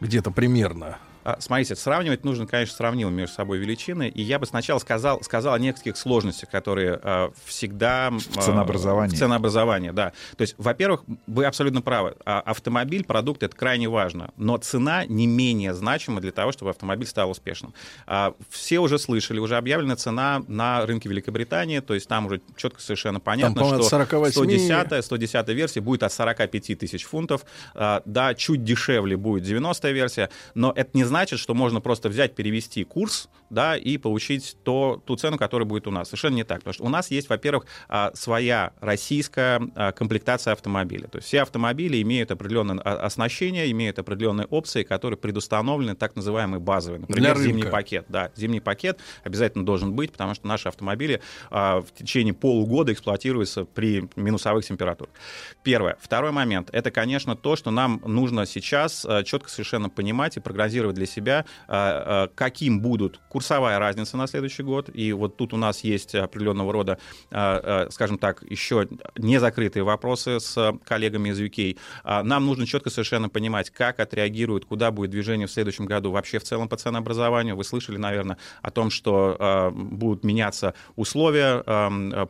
Где-то 0.00 0.30
примерно. 0.30 0.98
А, 1.28 1.36
Смотрите, 1.40 1.76
сравнивать 1.76 2.24
нужно, 2.24 2.46
конечно, 2.46 2.74
сравнимые 2.74 3.14
между 3.14 3.34
собой 3.34 3.58
величины. 3.58 4.08
И 4.08 4.22
я 4.22 4.38
бы 4.38 4.46
сначала 4.46 4.78
сказал, 4.78 5.22
сказал 5.22 5.52
о 5.52 5.58
нескольких 5.58 5.98
сложностях, 5.98 6.48
которые 6.48 6.98
а, 7.02 7.32
всегда... 7.44 8.10
В 8.10 8.42
ценообразовании. 8.42 9.14
В 9.14 9.18
ценообразовании, 9.18 9.90
да. 9.90 10.12
То 10.38 10.42
есть, 10.42 10.54
во-первых, 10.56 11.04
вы 11.26 11.44
абсолютно 11.44 11.82
правы. 11.82 12.16
А, 12.24 12.40
Автомобиль, 12.40 13.04
продукт— 13.04 13.42
это 13.44 13.54
крайне 13.54 13.90
важно. 13.90 14.30
Но 14.38 14.56
цена 14.56 15.04
не 15.04 15.26
менее 15.26 15.74
значима 15.74 16.22
для 16.22 16.32
того, 16.32 16.50
чтобы 16.52 16.70
автомобиль 16.70 17.06
стал 17.06 17.30
успешным. 17.30 17.74
А, 18.06 18.32
Все 18.48 18.78
уже 18.78 18.98
слышали, 18.98 19.38
уже 19.38 19.58
объявлена 19.58 19.96
цена 19.96 20.42
на 20.48 20.86
рынке 20.86 21.10
Великобритании. 21.10 21.80
То 21.80 21.92
есть 21.92 22.08
там 22.08 22.24
уже 22.24 22.40
четко 22.56 22.80
совершенно 22.80 23.20
понятно, 23.20 23.54
по-моему, 23.54 23.82
что 23.82 23.96
от 23.98 24.08
48 24.08 24.32
110 24.32 25.04
110 25.04 25.48
версия 25.48 25.80
будет 25.82 26.04
от 26.04 26.12
45 26.14 26.78
тысяч 26.78 27.04
фунтов. 27.04 27.44
А, 27.74 28.00
Да, 28.06 28.32
чуть 28.34 28.64
дешевле 28.64 29.18
будет 29.18 29.44
90 29.44 29.90
версия, 29.90 30.30
но 30.54 30.72
это 30.74 30.88
не 30.94 31.04
значит, 31.04 31.17
что 31.40 31.54
можно 31.54 31.80
просто 31.80 32.08
взять, 32.08 32.34
перевести 32.34 32.84
курс, 32.84 33.28
да, 33.50 33.76
и 33.76 33.96
получить 33.98 34.56
то, 34.62 35.02
ту 35.04 35.16
цену, 35.16 35.38
которая 35.38 35.66
будет 35.66 35.86
у 35.86 35.90
нас. 35.90 36.08
Совершенно 36.08 36.36
не 36.36 36.44
так. 36.44 36.58
Потому 36.58 36.74
что 36.74 36.84
у 36.84 36.88
нас 36.88 37.10
есть, 37.10 37.28
во-первых, 37.28 37.66
а, 37.88 38.10
своя 38.14 38.72
российская 38.80 39.60
а, 39.74 39.92
комплектация 39.92 40.52
автомобиля. 40.52 41.08
То 41.08 41.18
есть 41.18 41.28
все 41.28 41.42
автомобили 41.42 42.00
имеют 42.02 42.30
определенное 42.30 42.78
а, 42.78 43.06
оснащение, 43.06 43.70
имеют 43.70 43.98
определенные 43.98 44.46
опции, 44.46 44.82
которые 44.82 45.18
предустановлены 45.18 45.94
так 45.94 46.16
называемые 46.16 46.60
базовые. 46.60 47.00
Например, 47.00 47.34
Для 47.34 47.44
зимний 47.44 47.62
рынка. 47.62 47.76
пакет. 47.76 48.06
Да, 48.08 48.30
зимний 48.36 48.60
пакет 48.60 48.98
обязательно 49.24 49.64
должен 49.64 49.94
быть, 49.94 50.12
потому 50.12 50.34
что 50.34 50.46
наши 50.46 50.68
автомобили 50.68 51.20
в 51.50 51.86
течение 51.96 52.34
полугода 52.34 52.92
эксплуатируются 52.92 53.64
при 53.64 54.08
минусовых 54.16 54.64
температурах. 54.64 55.12
Первое. 55.62 55.96
Второй 56.00 56.32
момент. 56.32 56.68
Это, 56.72 56.90
конечно, 56.90 57.36
то, 57.36 57.56
что 57.56 57.70
нам 57.70 58.00
нужно 58.04 58.46
сейчас 58.46 59.06
четко 59.24 59.48
совершенно 59.50 59.88
понимать 59.88 60.36
и 60.36 60.40
прогнозировать 60.40 60.96
для 60.96 61.06
себя, 61.06 61.44
каким 62.34 62.80
будут 62.80 63.20
курсовая 63.38 63.78
разница 63.78 64.16
на 64.16 64.26
следующий 64.26 64.64
год. 64.64 64.90
И 64.92 65.12
вот 65.12 65.36
тут 65.36 65.52
у 65.52 65.56
нас 65.56 65.84
есть 65.84 66.16
определенного 66.16 66.72
рода, 66.72 66.98
а, 67.30 67.86
а, 67.86 67.90
скажем 67.92 68.18
так, 68.18 68.42
еще 68.50 68.88
не 69.16 69.38
закрытые 69.38 69.84
вопросы 69.84 70.40
с 70.40 70.76
коллегами 70.84 71.28
из 71.28 71.40
UK. 71.40 71.78
А, 72.02 72.24
Нам 72.24 72.46
нужно 72.46 72.66
четко 72.66 72.90
совершенно 72.90 73.28
понимать, 73.28 73.70
как 73.70 74.00
отреагирует, 74.00 74.64
куда 74.64 74.90
будет 74.90 75.10
движение 75.10 75.46
в 75.46 75.52
следующем 75.52 75.86
году 75.86 76.10
вообще 76.10 76.40
в 76.40 76.42
целом 76.42 76.68
по 76.68 76.76
ценообразованию. 76.76 77.54
Вы 77.54 77.62
слышали, 77.62 77.96
наверное, 77.96 78.38
о 78.60 78.72
том, 78.72 78.90
что 78.90 79.70
будут 79.72 80.24
меняться 80.24 80.74
условия 80.96 81.62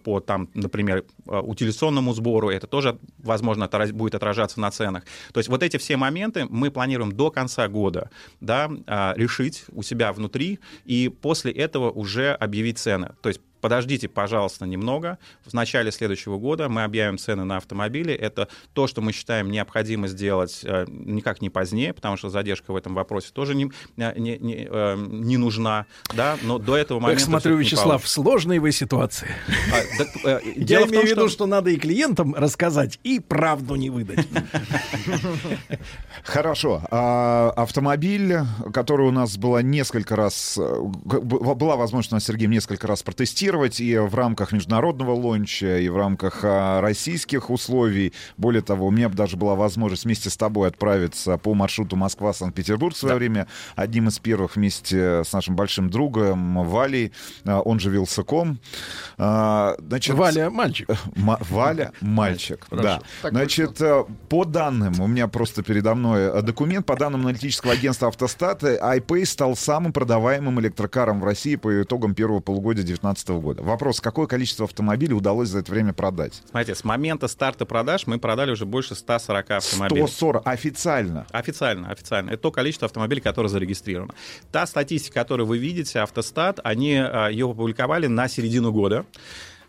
по, 0.05 0.21
там, 0.21 0.51
например, 0.53 1.05
утилизационному 1.25 2.13
сбору. 2.13 2.51
Это 2.51 2.67
тоже, 2.67 2.99
возможно, 3.17 3.67
будет 3.93 4.15
отражаться 4.15 4.61
на 4.61 4.71
ценах. 4.71 5.05
То 5.33 5.39
есть 5.39 5.49
вот 5.49 5.63
эти 5.63 5.79
все 5.79 5.97
моменты 5.97 6.47
мы 6.51 6.71
планируем 6.71 7.13
до 7.13 7.31
конца 7.31 7.67
года 7.69 8.11
да, 8.41 8.69
решить 9.17 9.65
у 9.73 9.83
себя 9.83 10.13
внутри 10.13 10.59
и 10.85 10.98
после 11.07 11.53
этого 11.53 11.93
уже 11.93 12.33
объявить 12.33 12.79
цены. 12.79 13.15
То 13.23 13.29
есть 13.29 13.41
Подождите, 13.61 14.09
пожалуйста, 14.09 14.67
немного. 14.67 15.19
В 15.45 15.53
начале 15.53 15.91
следующего 15.91 16.39
года 16.39 16.69
мы 16.69 16.85
объявим 16.85 17.19
цены 17.19 17.45
на 17.45 17.57
автомобили. 17.57 18.15
Это 18.15 18.49
то, 18.73 18.87
что 18.87 19.01
мы 19.01 19.13
считаем 19.13 19.51
необходимо 19.51 20.09
сделать 20.09 20.61
э, 20.65 20.85
никак 20.89 21.41
не 21.43 21.51
позднее, 21.51 21.93
потому 21.93 22.17
что 22.17 22.29
задержка 22.31 22.73
в 22.73 22.77
этом 22.77 22.95
вопросе 22.95 23.31
тоже 23.33 23.55
не, 23.55 23.71
не, 23.97 24.39
не, 24.39 24.69
э, 24.71 24.97
не 24.97 25.37
нужна. 25.37 25.87
Да? 26.15 26.37
Но 26.43 26.59
до 26.59 26.77
этого 26.77 27.01
момента... 27.01 27.23
Эх, 27.23 27.27
смотрю, 27.29 27.57
Вячеслав, 27.57 28.03
в 28.03 28.09
сложной 28.09 28.59
вы 28.59 28.73
ситуации. 28.73 29.29
А, 29.73 29.99
так, 29.99 30.09
э, 30.25 30.41
Я 30.57 30.83
имею 30.83 31.05
в 31.05 31.09
виду, 31.09 31.29
что- 31.29 31.39
что 31.39 31.47
надо 31.47 31.71
и 31.71 31.77
клиентам 31.77 32.35
рассказать, 32.35 32.99
и 33.05 33.21
правду 33.21 33.75
не 33.75 33.91
выдать. 33.91 34.27
Хорошо. 36.25 36.83
А, 36.91 37.53
автомобиль, 37.57 38.39
который 38.73 39.07
у 39.07 39.11
нас 39.11 39.37
было 39.37 39.59
несколько 39.59 40.17
раз, 40.17 40.59
э, 40.59 40.81
была 40.83 41.77
возможность 41.77 42.13
у 42.13 42.17
нас 42.17 42.25
с 42.25 42.27
Сергеем 42.27 42.51
несколько 42.51 42.87
раз 42.87 43.03
протестировать 43.03 43.48
и 43.49 43.97
в 43.99 44.15
рамках 44.15 44.53
международного 44.53 45.13
лонча, 45.13 45.79
и 45.79 45.89
в 45.89 45.97
рамках 45.97 46.41
а, 46.43 46.81
российских 46.81 47.51
условий. 47.51 48.13
Более 48.37 48.63
того, 48.63 48.87
у 48.87 48.91
меня 48.91 49.09
даже 49.09 49.37
была 49.37 49.55
возможность 49.55 50.05
вместе 50.05 50.29
с 50.31 50.37
тобой 50.37 50.69
отправиться 50.69 51.39
по 51.39 51.55
маршруту 51.55 51.97
Москва-Санкт-Петербург 51.97 52.95
в 52.95 52.99
свое 52.99 53.15
время. 53.17 53.47
Одним 53.75 54.09
из 54.09 54.19
первых 54.19 54.57
вместе 54.57 55.25
с 55.25 55.33
нашим 55.33 55.57
большим 55.57 55.89
другом 55.91 56.63
Валей, 56.69 57.13
а, 57.45 57.61
он 57.61 57.81
же 57.81 57.91
Вилсаком. 57.91 58.59
А, 59.17 59.77
Значит, 59.79 60.15
Валя 60.17 60.51
мальчик. 60.51 60.89
Ма- 61.17 61.39
Валя 61.49 61.93
мальчик, 62.01 62.67
Хорошо. 62.69 62.83
да. 62.89 63.01
Так 63.23 63.33
Значит, 63.33 63.81
э, 63.81 64.05
по 64.29 64.45
данным, 64.45 65.01
у 65.01 65.07
меня 65.07 65.27
просто 65.29 65.63
передо 65.63 65.95
мной 65.95 66.21
э, 66.23 66.43
документ, 66.43 66.87
по 66.87 66.97
данным 66.97 67.23
аналитического 67.23 67.73
агентства 67.73 68.09
«Автостат», 68.09 68.63
э, 68.65 68.79
iPay 68.79 69.25
стал 69.25 69.57
самым 69.57 69.93
продаваемым 69.93 70.61
электрокаром 70.61 71.21
в 71.21 71.25
России 71.25 71.57
по 71.57 71.83
итогам 71.83 72.15
первого 72.15 72.41
полугодия 72.41 72.83
2019 72.85 73.29
года. 73.41 73.63
Вопрос, 73.63 74.01
какое 74.01 74.27
количество 74.27 74.65
автомобилей 74.65 75.15
удалось 75.15 75.49
за 75.49 75.61
это 75.61 75.71
время 75.71 75.93
продать? 75.93 76.43
Смотрите, 76.51 76.75
с 76.75 76.85
момента 76.85 77.29
старта 77.29 77.65
продаж 77.67 78.07
мы 78.07 78.19
продали 78.19 78.53
уже 78.53 78.67
больше 78.67 78.95
140 78.95 79.51
автомобилей. 79.51 80.07
140 80.07 80.47
официально. 80.47 81.27
Официально, 81.31 81.91
официально. 81.91 82.31
Это 82.31 82.43
то 82.43 82.53
количество 82.53 82.87
автомобилей, 82.87 83.21
которое 83.21 83.49
зарегистрировано. 83.49 84.15
Та 84.53 84.67
статистика, 84.67 85.21
которую 85.21 85.47
вы 85.47 85.59
видите, 85.59 86.01
Автостат, 86.01 86.61
они 86.65 86.97
а, 86.97 87.29
ее 87.29 87.51
опубликовали 87.51 88.07
на 88.07 88.29
середину 88.29 88.73
года. 88.73 89.05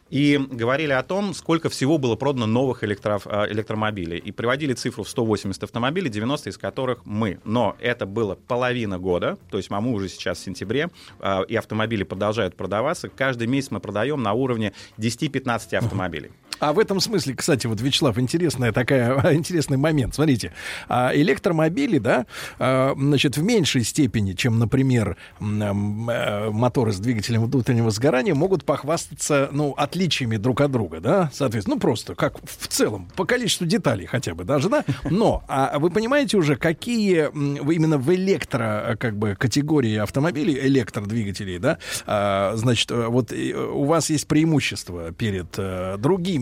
И 0.10 0.38
говорили 0.38 0.91
о 0.91 1.03
том, 1.03 1.34
сколько 1.34 1.69
всего 1.69 1.98
было 1.98 2.15
продано 2.15 2.45
новых 2.45 2.84
электро- 2.84 3.22
э, 3.26 3.52
электромобилей. 3.52 4.18
И 4.18 4.31
приводили 4.31 4.73
цифру 4.73 5.03
в 5.03 5.10
180 5.10 5.64
автомобилей, 5.64 6.10
90 6.10 6.49
из 6.49 6.57
которых 6.57 7.06
мы. 7.06 7.40
Но 7.44 7.76
это 7.80 8.06
было 8.06 8.36
половина 8.36 8.99
года, 8.99 9.38
то 9.49 9.57
есть 9.57 9.69
а 9.72 9.81
мы 9.81 9.94
уже 9.94 10.10
сейчас 10.10 10.40
в 10.40 10.44
сентябре, 10.44 10.90
э, 11.19 11.45
и 11.48 11.56
автомобили 11.56 12.03
продолжают 12.03 12.56
продаваться. 12.56 13.10
Каждый 13.10 13.48
месяц 13.48 13.72
мы 13.72 13.80
продаем 13.80 14.22
на 14.22 14.34
уровне 14.34 14.73
10-15 14.98 15.77
автомобилей. 15.77 16.31
А 16.60 16.73
в 16.73 16.80
этом 16.80 16.99
смысле, 16.99 17.36
кстати, 17.36 17.68
вот, 17.68 17.81
Вячеслав, 17.81 18.18
интересная 18.18 18.72
такая, 18.72 19.34
интересный 19.34 19.77
момент. 19.77 20.15
Смотрите, 20.15 20.53
а, 20.88 21.11
электромобили, 21.14 21.98
да, 21.99 22.26
а, 22.57 22.94
значит, 22.98 23.38
в 23.38 23.44
меньшей 23.44 23.84
степени, 23.84 24.34
чем, 24.34 24.60
например, 24.60 25.18
э, 25.40 26.49
моторы 26.52 26.91
с 26.91 26.99
двигателем 26.99 27.45
внутреннего 27.45 27.91
сгорания, 27.91 28.36
могут 28.36 28.65
похвастаться, 28.65 29.49
ну, 29.52 29.73
отличиями 29.77 30.38
друг 30.38 30.61
от 30.61 30.72
друга, 30.72 30.99
да, 30.99 31.30
соответственно, 31.34 31.76
ну, 31.76 31.81
просто, 31.81 32.15
как 32.15 32.40
в 32.44 32.68
целом, 32.68 33.10
по 33.15 33.26
количеству 33.26 33.65
деталей 33.65 34.06
хотя 34.06 34.34
бы 34.34 34.44
даже, 34.44 34.69
да, 34.69 34.84
но, 35.10 35.44
а 35.48 35.80
вы 35.80 35.90
понимаете 35.90 36.38
уже, 36.38 36.56
какие 36.56 37.30
именно 37.34 37.98
в 37.98 38.14
электро, 38.14 38.98
как 38.99 39.18
бы, 39.18 39.36
категории 39.36 39.98
автомобилей, 39.98 40.60
электродвигателей, 40.68 41.60
да, 41.60 41.77
а, 42.06 42.53
значит, 42.56 42.91
э, 42.91 43.07
вот 43.07 43.31
э, 43.31 43.53
у 43.53 43.86
вас 43.86 44.10
есть 44.10 44.27
преимущество 44.27 45.11
перед 45.11 45.57
э, 45.57 45.98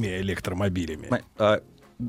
другими 0.07 0.21
электромобилями. 0.21 1.09
А, 1.37 1.61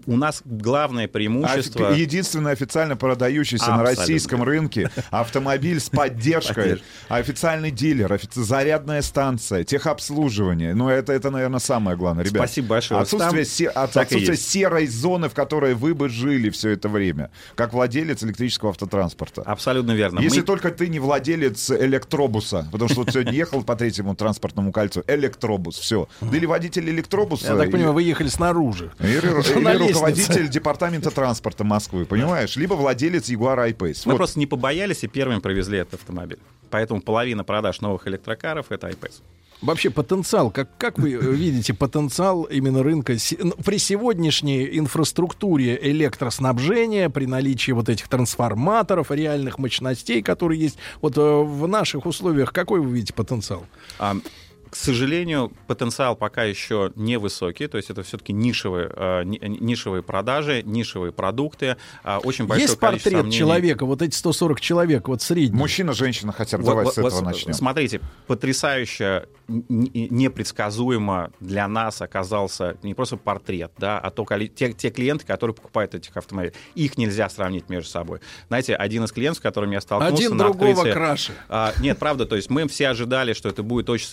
У 0.06 0.16
нас 0.16 0.42
главное 0.44 1.08
преимущество... 1.08 1.92
Офи- 1.92 2.00
Единственный 2.00 2.52
официально 2.52 2.94
продающийся 2.96 3.68
на 3.68 3.74
Абсолютно. 3.80 4.00
российском 4.02 4.42
рынке 4.42 4.90
автомобиль 5.10 5.80
с 5.80 5.88
поддержкой, 5.90 6.82
официальный 7.08 7.70
дилер, 7.70 8.12
офици- 8.12 8.42
зарядная 8.42 9.00
станция, 9.00 9.64
техобслуживание. 9.64 10.74
Ну, 10.74 10.88
это, 10.90 11.12
это, 11.14 11.30
наверное, 11.30 11.58
самое 11.60 11.96
главное, 11.96 12.24
ребят. 12.24 12.36
Спасибо 12.44 12.68
большое. 12.68 13.00
Отсутствие, 13.00 13.44
се- 13.46 14.36
серой 14.36 14.86
зоны, 14.88 15.28
в 15.30 15.34
которой 15.34 15.74
вы 15.74 15.94
бы 15.94 16.08
жили 16.10 16.50
все 16.50 16.70
это 16.70 16.88
время, 16.88 17.30
как 17.54 17.72
владелец 17.72 18.22
электрического 18.22 18.70
автотранспорта. 18.70 19.42
Абсолютно 19.42 19.92
верно. 19.92 20.20
Если 20.20 20.40
Мы- 20.40 20.46
только 20.46 20.70
ты 20.70 20.88
не 20.88 20.98
владелец 20.98 21.70
электробуса, 21.70 22.68
потому 22.70 22.88
что 22.90 23.00
вот 23.04 23.10
сегодня 23.12 23.32
ехал 23.32 23.62
по 23.62 23.74
третьему 23.74 24.14
транспортному 24.14 24.70
кольцу, 24.70 25.02
электробус, 25.06 25.78
все. 25.78 26.08
Да 26.20 26.36
или 26.36 26.44
водитель 26.46 26.88
электробуса. 26.90 27.52
Я 27.52 27.56
так 27.56 27.70
понимаю, 27.70 27.94
вы 27.94 28.02
ехали 28.02 28.28
снаружи. 28.28 28.90
руководитель 29.78 30.48
департамента 30.48 31.10
транспорта 31.10 31.64
Москвы, 31.64 32.04
понимаешь? 32.04 32.56
Либо 32.56 32.74
владелец 32.74 33.28
Jaguar 33.28 33.58
I-Pace. 33.60 34.02
Мы 34.04 34.12
Вот. 34.12 34.18
просто 34.18 34.38
не 34.38 34.46
побоялись 34.46 35.04
и 35.04 35.08
первыми 35.08 35.40
привезли 35.40 35.78
этот 35.78 35.94
автомобиль. 35.94 36.38
Поэтому 36.70 37.00
половина 37.00 37.44
продаж 37.44 37.80
новых 37.80 38.06
электрокаров— 38.06 38.66
это 38.70 38.88
iPace. 38.88 39.22
Вообще 39.60 39.90
потенциал, 39.90 40.52
как, 40.52 40.68
как 40.78 40.98
вы 40.98 41.14
э, 41.14 41.18
видите 41.18 41.74
потенциал 41.74 42.44
именно 42.44 42.84
рынка 42.84 43.16
ну, 43.40 43.52
при 43.64 43.78
сегодняшней 43.78 44.78
инфраструктуре 44.78 45.76
электроснабжения, 45.82 47.08
при 47.08 47.26
наличии 47.26 47.72
вот 47.72 47.88
этих 47.88 48.06
трансформаторов, 48.06 49.10
реальных 49.10 49.58
мощностей, 49.58 50.22
которые 50.22 50.60
есть, 50.60 50.78
вот 51.00 51.18
э, 51.18 51.20
в 51.20 51.66
наших 51.66 52.06
условиях, 52.06 52.52
какой 52.52 52.80
вы 52.80 52.94
видите 52.94 53.12
потенциал? 53.12 53.66
А, 53.98 54.16
К 54.70 54.76
сожалению, 54.76 55.52
потенциал 55.66 56.16
пока 56.16 56.44
еще 56.44 56.92
невысокий, 56.96 57.66
то 57.66 57.76
есть 57.76 57.90
это 57.90 58.02
все-таки 58.02 58.32
нишевые, 58.32 58.90
э, 58.94 59.22
ни- 59.24 59.38
нишевые 59.38 60.02
продажи, 60.02 60.62
нишевые 60.64 61.12
продукты, 61.12 61.76
а, 62.04 62.18
очень 62.18 62.46
большое 62.46 62.68
есть 62.68 62.78
портрет 62.80 63.02
сомнений. 63.20 63.36
человека, 63.36 63.86
вот 63.86 64.02
эти 64.02 64.14
140 64.14 64.60
человек, 64.60 65.08
вот 65.08 65.22
средний. 65.22 65.56
Мужчина, 65.58 65.92
женщина 65.92 66.32
хотя 66.32 66.58
бы. 66.58 66.64
Вот- 66.64 66.70
Давай 66.70 66.84
вот- 66.84 66.94
с 66.94 66.98
этого 66.98 67.10
вот 67.10 67.24
начнем. 67.24 67.54
Смотрите, 67.54 68.00
потрясающе 68.26 69.26
непредсказуемо 69.48 71.30
для 71.40 71.66
нас 71.68 72.02
оказался 72.02 72.76
не 72.82 72.94
просто 72.94 73.16
портрет, 73.16 73.72
да, 73.78 73.98
а 73.98 74.10
то 74.10 74.26
те, 74.54 74.72
те 74.72 74.90
клиенты, 74.90 75.24
которые 75.26 75.54
покупают 75.54 75.94
этих 75.94 76.16
автомобилей. 76.16 76.54
Их 76.74 76.98
нельзя 76.98 77.28
сравнить 77.28 77.68
между 77.68 77.88
собой. 77.90 78.20
Знаете, 78.48 78.74
один 78.74 79.04
из 79.04 79.12
клиентов, 79.12 79.38
с 79.38 79.40
которым 79.40 79.70
я 79.70 79.80
столкнулся 79.80 80.14
Один 80.26 80.36
на 80.36 80.44
другого 80.44 80.72
открытии- 80.72 80.92
краше. 80.92 81.32
А, 81.48 81.72
нет, 81.80 81.98
правда, 81.98 82.26
то 82.26 82.36
есть 82.36 82.50
мы 82.50 82.66
все 82.68 82.88
ожидали, 82.88 83.32
что 83.32 83.48
это 83.48 83.62
будет 83.62 83.88
очень 83.90 84.06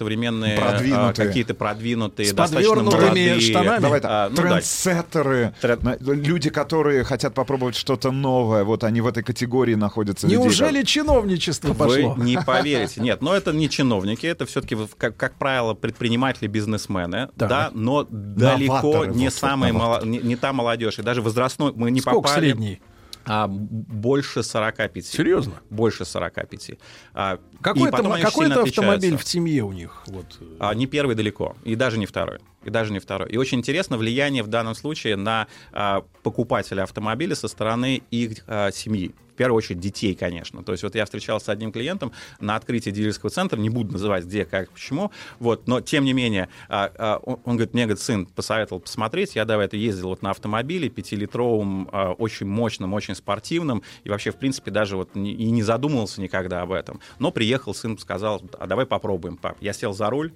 современные, 0.45 0.57
а, 0.57 0.71
Продвинутые. 0.71 1.27
какие-то 1.27 1.53
продвинутые, 1.53 2.29
С 2.29 2.33
достаточно 2.33 2.75
молодые. 2.83 3.39
штанами. 3.39 3.81
Давай 3.81 4.01
так, 4.01 4.11
А, 4.11 4.29
ну 4.29 4.35
да. 4.35 4.41
трендсеттеры, 4.43 5.53
на- 5.81 5.97
люди, 5.99 6.49
которые 6.49 7.03
хотят 7.03 7.33
попробовать 7.33 7.75
что-то 7.75 8.11
новое, 8.11 8.63
вот 8.63 8.83
они 8.83 9.01
в 9.01 9.07
этой 9.07 9.23
категории 9.23 9.75
находятся. 9.75 10.27
людей, 10.27 10.37
Неужели 10.39 10.79
как- 10.79 10.87
чиновничество 10.87 11.69
Вы 11.69 11.73
пошло? 11.75 12.15
не 12.17 12.37
поверите. 12.37 13.01
Нет, 13.01 13.21
но 13.21 13.33
это 13.35 13.51
не 13.51 13.69
чиновники, 13.69 14.25
это 14.25 14.45
все-таки, 14.45 14.77
как, 14.97 15.17
как 15.17 15.35
правило, 15.35 15.73
предприниматели, 15.73 16.47
бизнесмены, 16.47 17.29
Так. 17.37 17.49
да, 17.49 17.71
но 17.73 18.05
далеко 18.09 18.73
Новаторы, 18.81 19.13
не 19.15 19.25
вот, 19.25 19.33
самые 19.33 19.73
мало- 19.73 20.03
не, 20.05 20.19
не 20.19 20.35
та 20.35 20.53
молодежь, 20.53 20.99
и 20.99 21.01
даже 21.01 21.21
возрастной 21.21 21.73
мы 21.75 21.91
не 21.91 22.01
Сколько 22.01 22.21
попали. 22.21 22.39
средний? 22.47 22.81
А, 23.25 23.47
больше 23.47 24.43
45. 24.43 25.05
Серьезно? 25.05 25.53
Больше 25.69 26.05
45. 26.05 26.71
А, 27.13 27.39
Какой, 27.61 27.89
это, 27.89 28.03
какой 28.21 28.47
это 28.47 28.61
автомобиль 28.61 29.17
в 29.17 29.23
семье 29.23 29.63
у 29.63 29.71
них? 29.71 30.03
Вот. 30.07 30.37
э, 30.39 30.57
А, 30.59 30.73
не 30.73 30.85
первый 30.87 31.15
далеко, 31.15 31.55
и 31.63 31.75
даже 31.75 31.97
не 31.97 32.05
второй. 32.05 32.39
И 32.63 32.69
даже 32.69 32.93
не 32.93 32.99
второй. 32.99 33.29
И 33.29 33.37
очень 33.37 33.59
интересно 33.59 33.97
влияние 33.97 34.43
в 34.43 34.47
данном 34.47 34.75
случае 34.75 35.15
на 35.15 35.47
а, 35.71 36.03
покупателя 36.23 36.83
автомобиля 36.83 37.35
со 37.35 37.47
стороны 37.47 38.01
их 38.11 38.43
а, 38.47 38.71
семьи. 38.71 39.13
В 39.35 39.37
первую 39.37 39.57
очередь 39.57 39.81
детей, 39.81 40.15
конечно. 40.15 40.63
То 40.63 40.71
есть 40.71 40.81
вот 40.83 40.95
я 40.95 41.03
встречался 41.03 41.47
с 41.47 41.49
одним 41.49 41.73
клиентом 41.73 42.13
на 42.39 42.55
открытии 42.55 42.89
дилерского 42.89 43.29
центра, 43.29 43.57
не 43.57 43.69
буду 43.69 43.91
называть 43.91 44.23
где, 44.23 44.45
как, 44.45 44.71
почему, 44.71 45.11
вот, 45.39 45.67
но 45.67 45.81
тем 45.81 46.05
не 46.05 46.13
менее, 46.13 46.47
а, 46.69 46.89
а, 46.97 47.17
он, 47.17 47.57
говорит, 47.57 47.73
мне, 47.73 47.83
говорит, 47.83 48.01
сын 48.01 48.27
посоветовал 48.27 48.79
посмотреть, 48.79 49.35
я 49.35 49.43
до 49.43 49.59
этого 49.59 49.77
ездил 49.77 50.07
вот 50.07 50.21
на 50.21 50.31
автомобиле 50.31 50.87
пятилитровом, 50.87 51.89
а, 51.91 52.13
очень 52.13 52.45
мощном, 52.45 52.93
очень 52.93 53.13
спортивном, 53.13 53.83
и 54.05 54.09
вообще, 54.09 54.31
в 54.31 54.37
принципе, 54.37 54.71
даже 54.71 54.95
вот 54.95 55.09
и 55.17 55.19
не 55.51 55.63
задумывался 55.63 56.21
никогда 56.21 56.61
об 56.61 56.71
этом. 56.71 57.01
Но 57.19 57.29
приехал, 57.31 57.73
сын 57.73 57.97
сказал, 57.97 58.41
а 58.57 58.67
давай 58.67 58.85
попробуем, 58.85 59.35
пап. 59.35 59.57
Я 59.59 59.73
сел 59.73 59.91
за 59.91 60.09
руль, 60.09 60.31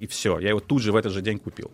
и 0.00 0.06
все. 0.06 0.38
Я 0.38 0.50
его 0.50 0.60
тут 0.60 0.82
же 0.82 0.92
в 0.92 0.96
этот 0.96 1.12
же 1.12 1.22
день 1.22 1.38
купил. 1.38 1.70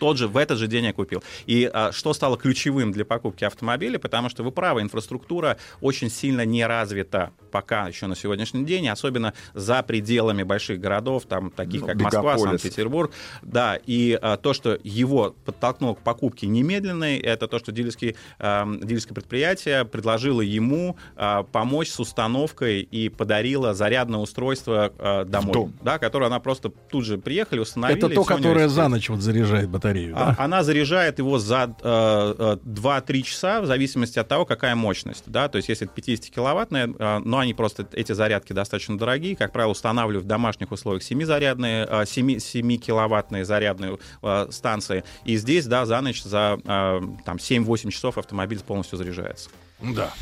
Тот 0.00 0.16
же, 0.16 0.28
в 0.28 0.36
этот 0.38 0.58
же 0.58 0.66
день 0.66 0.86
я 0.86 0.92
купил. 0.92 1.22
И 1.46 1.70
а, 1.72 1.92
что 1.92 2.14
стало 2.14 2.38
ключевым 2.38 2.90
для 2.90 3.04
покупки 3.04 3.44
автомобиля, 3.44 3.98
потому 3.98 4.30
что 4.30 4.42
вы 4.42 4.50
правы, 4.50 4.80
инфраструктура 4.80 5.58
очень 5.80 6.10
сильно 6.10 6.44
не 6.46 6.66
развита 6.66 7.32
пока 7.50 7.88
еще 7.88 8.06
на 8.06 8.16
сегодняшний 8.16 8.64
день, 8.64 8.88
особенно 8.88 9.34
за 9.54 9.82
пределами 9.82 10.42
больших 10.42 10.80
городов, 10.80 11.24
там, 11.26 11.50
таких 11.50 11.82
Ну, 11.82 11.86
как 11.88 11.96
Москва, 11.96 12.20
мегаполисов. 12.20 12.48
Санкт-Петербург. 12.48 13.12
Да, 13.42 13.78
и 13.84 14.18
а, 14.20 14.36
то, 14.36 14.54
что 14.54 14.78
его 14.82 15.34
подтолкнуло 15.44 15.94
к 15.94 15.98
покупке 15.98 16.46
немедленной, 16.46 17.18
это 17.18 17.48
то, 17.48 17.58
что 17.58 17.72
дилерский, 17.72 18.16
ам, 18.38 18.80
дилерское 18.80 19.14
предприятие 19.14 19.84
предложило 19.84 20.40
ему 20.40 20.96
а, 21.16 21.42
помочь 21.42 21.90
с 21.90 22.00
установкой 22.00 22.80
и 22.80 23.08
подарило 23.08 23.74
зарядное 23.74 24.20
устройство 24.20 24.92
а, 24.98 25.24
домой, 25.24 25.52
дом. 25.52 25.72
да, 25.82 25.98
которое 25.98 26.26
она 26.26 26.40
просто 26.40 26.70
тут 26.70 27.04
же 27.04 27.18
приехали, 27.18 27.60
установили. 27.60 27.98
Это 27.98 28.08
то, 28.08 28.24
которое 28.24 28.68
за 28.68 28.88
ночь 28.88 29.08
вот 29.08 29.20
заряжает 29.20 29.59
батарею. 29.68 30.14
А, 30.16 30.34
да? 30.34 30.44
Она 30.44 30.62
заряжает 30.62 31.18
его 31.18 31.38
за 31.38 31.74
э, 31.82 32.34
э, 32.38 32.56
2-3 32.64 33.22
часа 33.22 33.60
в 33.60 33.66
зависимости 33.66 34.18
от 34.18 34.28
того, 34.28 34.44
какая 34.46 34.74
мощность. 34.74 35.24
Да? 35.26 35.48
То 35.48 35.56
есть 35.56 35.68
если 35.68 35.86
это 35.86 36.00
50-киловаттная, 36.00 36.94
э, 36.98 37.18
но 37.24 37.38
они 37.38 37.54
просто, 37.54 37.86
эти 37.92 38.12
зарядки 38.12 38.52
достаточно 38.52 38.98
дорогие, 38.98 39.36
как 39.36 39.52
правило, 39.52 39.72
устанавливают 39.72 40.24
в 40.24 40.28
домашних 40.28 40.72
условиях 40.72 41.02
7-зарядные, 41.02 41.86
э, 41.88 42.06
7, 42.06 42.36
7-киловаттные 42.36 43.44
зарядные 43.44 43.98
э, 44.22 44.46
станции. 44.50 45.04
И 45.24 45.36
здесь, 45.36 45.66
да, 45.66 45.86
за 45.86 46.00
ночь, 46.00 46.22
за 46.22 46.58
э, 46.62 47.00
там, 47.24 47.36
7-8 47.36 47.90
часов 47.90 48.18
автомобиль 48.18 48.60
полностью 48.60 48.98
заряжается. 48.98 49.50
Да. 49.82 50.12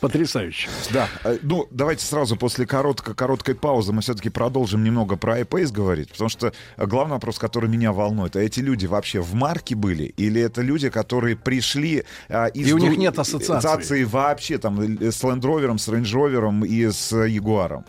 Потрясающе. 0.00 0.68
Да, 0.92 1.08
э, 1.24 1.38
ну 1.42 1.68
давайте 1.70 2.04
сразу 2.04 2.36
после 2.36 2.66
коротко, 2.66 3.14
короткой 3.14 3.54
паузы 3.54 3.92
мы 3.92 4.02
все-таки 4.02 4.30
продолжим 4.30 4.82
немного 4.82 5.16
про 5.16 5.40
iPace 5.40 5.72
говорить, 5.72 6.10
потому 6.10 6.28
что 6.28 6.52
э, 6.76 6.86
главный 6.86 7.14
вопрос, 7.14 7.38
который 7.38 7.70
меня 7.70 7.92
волнует, 7.92 8.34
а 8.34 8.40
эти 8.40 8.60
люди 8.60 8.86
вообще 8.86 9.20
в 9.20 9.34
марке 9.34 9.76
были 9.76 10.04
или 10.16 10.40
это 10.40 10.62
люди, 10.62 10.90
которые 10.90 11.36
пришли 11.36 12.04
а, 12.28 12.46
из 12.46 12.68
И 12.68 12.72
у 12.72 12.78
них 12.78 12.96
нет 12.96 13.18
ассоциации. 13.18 13.54
ассоциации 13.58 14.04
вообще 14.04 14.58
там 14.58 14.80
э, 14.80 15.12
с 15.12 15.22
Land 15.22 15.42
Rover, 15.42 15.78
с 15.78 15.88
Range 15.88 16.02
Rover 16.02 16.66
и 16.66 16.90
с 16.90 17.12
э, 17.12 17.28
Jaguar? 17.28 17.84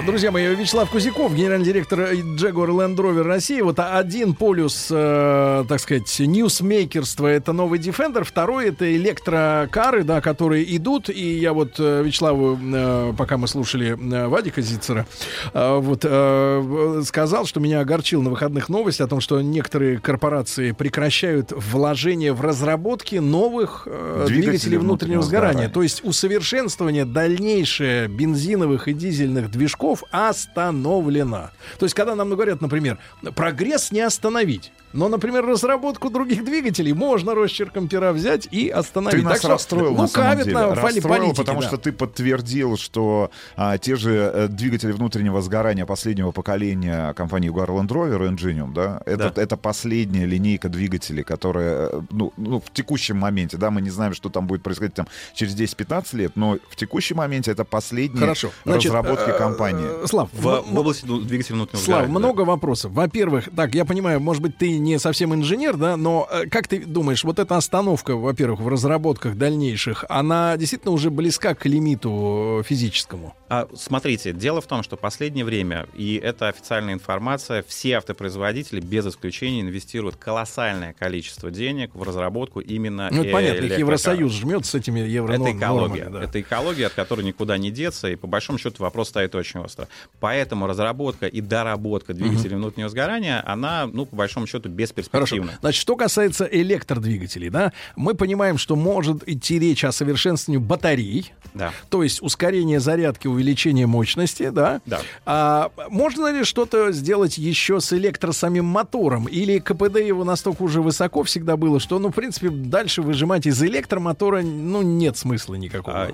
Друзья 0.00 0.30
мои, 0.30 0.46
Вячеслав 0.54 0.88
Кузяков, 0.88 1.34
генеральный 1.34 1.66
директор 1.66 2.00
Jaguar 2.00 2.68
Land 2.68 2.96
Rover 2.96 3.24
России. 3.24 3.60
Вот 3.60 3.78
один 3.78 4.34
полюс, 4.34 4.88
э, 4.90 5.64
так 5.68 5.80
сказать, 5.80 6.18
ньюсмейкерства— 6.18 7.26
это 7.28 7.52
новый 7.52 7.78
Defender, 7.78 8.24
второй— 8.24 8.68
это 8.70 8.90
электрокары, 8.96 10.02
да, 10.02 10.22
которые 10.22 10.74
идут. 10.76 11.10
И 11.10 11.38
я 11.38 11.52
вот 11.52 11.74
э, 11.78 12.02
Вячеславу, 12.02 12.58
э, 12.58 13.12
пока 13.18 13.36
мы 13.36 13.46
слушали 13.46 13.90
э, 13.90 14.28
Вадика 14.28 14.62
Зицера, 14.62 15.06
э, 15.52 15.78
вот, 15.78 16.00
э, 16.04 17.02
сказал, 17.04 17.44
что 17.44 17.60
меня 17.60 17.80
огорчил 17.80 18.22
на 18.22 18.30
выходных 18.30 18.70
новость 18.70 19.02
о 19.02 19.06
том, 19.06 19.20
что 19.20 19.42
некоторые 19.42 19.98
корпорации 19.98 20.72
прекращают 20.72 21.52
вложение 21.52 22.32
в 22.32 22.40
разработки 22.40 23.16
новых 23.16 23.82
э, 23.84 24.24
Двигателей 24.26 24.42
двигателей 24.52 24.78
внутреннего 24.78 24.92
внутреннего 24.92 25.22
сгорания. 25.22 25.52
сгорания. 25.52 25.74
То 25.74 25.82
есть 25.82 26.00
усовершенствование 26.02 27.04
дальнейшее 27.04 28.08
бензиновых 28.08 28.88
и 28.88 28.94
дизельных 28.94 29.50
движков 29.50 29.81
остановлено. 30.10 31.50
То 31.78 31.86
есть, 31.86 31.94
когда 31.94 32.14
нам 32.14 32.30
говорят, 32.30 32.60
например, 32.60 32.98
прогресс 33.34 33.92
не 33.92 34.00
остановить, 34.00 34.72
но, 34.92 35.08
например, 35.08 35.46
разработку 35.46 36.10
других 36.10 36.44
двигателей 36.44 36.92
можно 36.92 37.34
росчерком 37.34 37.88
пера 37.88 38.12
взять 38.12 38.46
и 38.50 38.68
остановить. 38.68 39.20
Ты 39.20 39.24
нас 39.24 39.32
Так 39.34 39.40
что 39.40 39.48
расстроил, 39.48 39.94
на 39.94 40.06
самом 40.06 40.38
деле. 40.38 40.52
на 40.52 40.74
Расстроил, 40.74 41.08
политики, 41.08 41.36
потому 41.36 41.60
да. 41.62 41.68
что 41.68 41.76
ты 41.78 41.92
подтвердил, 41.92 42.76
что 42.76 43.30
а, 43.56 43.78
те 43.78 43.96
же 43.96 44.12
э, 44.12 44.48
двигатели 44.48 44.92
внутреннего 44.92 45.40
сгорания 45.40 45.86
последнего 45.86 46.30
поколения 46.30 47.14
компании 47.14 47.50
Jaguar 47.50 47.68
Land 47.68 47.88
Rover 47.88 48.28
Ingenium, 48.30 48.72
да, 48.74 49.00
это, 49.06 49.32
Да. 49.34 49.42
это 49.42 49.56
последняя 49.56 50.26
линейка 50.26 50.68
двигателей, 50.68 51.22
которая, 51.22 51.88
э, 51.88 52.00
ну, 52.10 52.32
ну, 52.36 52.60
в 52.60 52.70
текущем 52.72 53.16
моменте, 53.16 53.56
да, 53.56 53.70
мы 53.70 53.80
не 53.80 53.90
знаем, 53.90 54.12
что 54.14 54.28
там 54.28 54.46
будет 54.46 54.62
происходить 54.62 54.94
там 54.94 55.06
через 55.34 55.54
10-15 55.54 56.14
лет, 56.16 56.32
но 56.34 56.58
в 56.68 56.76
текущем 56.76 57.16
моменте 57.16 57.50
это 57.50 57.64
последние 57.64 58.20
Хорошо. 58.20 58.50
Значит, 58.64 58.92
разработки 58.92 59.30
э, 59.30 59.38
компании. 59.38 59.71
Э, 59.78 60.06
Слав, 60.06 60.28
В, 60.32 60.42
в 60.42 60.78
области 60.78 61.04
ну, 61.06 61.20
двигателя 61.20 61.56
внутреннего 61.56 61.84
Слав, 61.84 61.98
сгорания, 61.98 62.14
да. 62.14 62.18
много 62.18 62.40
вопросов. 62.42 62.92
Во-первых, 62.92 63.48
так, 63.54 63.74
я 63.74 63.84
понимаю, 63.84 64.20
может 64.20 64.42
быть, 64.42 64.56
ты 64.56 64.78
не 64.78 64.98
совсем 64.98 65.34
инженер, 65.34 65.76
да, 65.76 65.96
но 65.96 66.28
э, 66.30 66.46
как 66.46 66.68
ты 66.68 66.84
думаешь, 66.84 67.24
вот 67.24 67.38
эта 67.38 67.56
остановка, 67.56 68.16
во-первых, 68.16 68.60
в 68.60 68.68
разработках 68.68 69.36
дальнейших, 69.36 70.04
она 70.08 70.56
действительно 70.56 70.92
уже 70.92 71.10
близка 71.10 71.54
к 71.54 71.66
лимиту 71.66 72.60
э, 72.60 72.62
физическому? 72.64 73.34
А, 73.48 73.68
смотрите, 73.74 74.32
дело 74.32 74.60
в 74.60 74.66
том, 74.66 74.82
что 74.82 74.96
последнее 74.96 75.44
время, 75.44 75.86
и 75.94 76.14
это 76.14 76.48
официальная 76.48 76.94
информация, 76.94 77.62
все 77.66 77.98
автопроизводители 77.98 78.80
без 78.80 79.06
исключения 79.06 79.60
инвестируют 79.60 80.16
колоссальное 80.16 80.94
количество 80.94 81.50
денег 81.50 81.94
в 81.94 82.02
разработку 82.02 82.60
именно 82.60 83.08
Ну, 83.10 83.20
это 83.20 83.28
э, 83.28 83.32
понятно, 83.32 83.64
их. 83.66 83.78
Евросоюз 83.78 84.32
жмет 84.32 84.64
с 84.64 84.74
этими 84.74 85.00
евро 85.00 85.34
Это 85.34 85.52
экология. 85.52 86.08
да. 86.08 86.22
Это 86.22 86.40
экология, 86.40 86.86
от 86.86 86.94
которой 86.94 87.22
никуда 87.24 87.58
не 87.58 87.70
деться, 87.70 88.08
и 88.08 88.16
по 88.16 88.26
большому 88.26 88.58
счету 88.58 88.82
вопрос 88.82 89.08
стоит 89.08 89.34
очень 89.34 89.60
остро. 89.62 89.88
Поэтому 90.20 90.66
разработка 90.66 91.26
и 91.26 91.40
доработка 91.40 92.14
двигателей 92.14 92.56
внутреннего 92.56 92.88
сгорания, 92.90 93.42
она, 93.46 93.86
ну, 93.86 94.06
по 94.06 94.16
большому 94.16 94.46
счету, 94.46 94.64
Хорошо. 94.64 94.76
бесперспективна. 94.76 95.52
Значит, 95.60 95.80
что 95.80 95.96
касается 95.96 96.44
электродвигателей, 96.44 97.48
да, 97.50 97.72
мы 97.96 98.14
понимаем, 98.14 98.58
что 98.58 98.76
может 98.76 99.28
идти 99.28 99.58
речь 99.58 99.84
о 99.84 99.92
совершенствовании 99.92 100.62
батарей, 100.64 101.32
Да. 101.54 101.72
то 101.90 102.02
есть 102.02 102.22
ускорение 102.22 102.80
зарядки, 102.80 103.26
увеличение 103.26 103.86
мощности, 103.86 104.50
да. 104.50 104.80
Да. 104.86 105.00
А 105.26 105.70
можно 105.88 106.32
ли 106.32 106.44
что-то 106.44 106.92
сделать 106.92 107.38
еще 107.38 107.80
с 107.80 107.92
электро-самим 107.92 108.64
мотором? 108.64 109.26
Или 109.26 109.58
КПД 109.58 109.98
его 110.00 110.24
настолько 110.24 110.62
уже 110.62 110.80
высоко 110.82 111.22
всегда 111.22 111.56
было, 111.56 111.80
что, 111.80 111.98
ну, 111.98 112.08
в 112.08 112.12
принципе, 112.12 112.50
дальше 112.50 113.02
выжимать 113.02 113.46
из 113.46 113.62
электромотора, 113.62 114.42
ну, 114.42 114.82
нет 114.82 115.16
смысла 115.16 115.54
никакого. 115.54 115.96
А, 115.96 116.10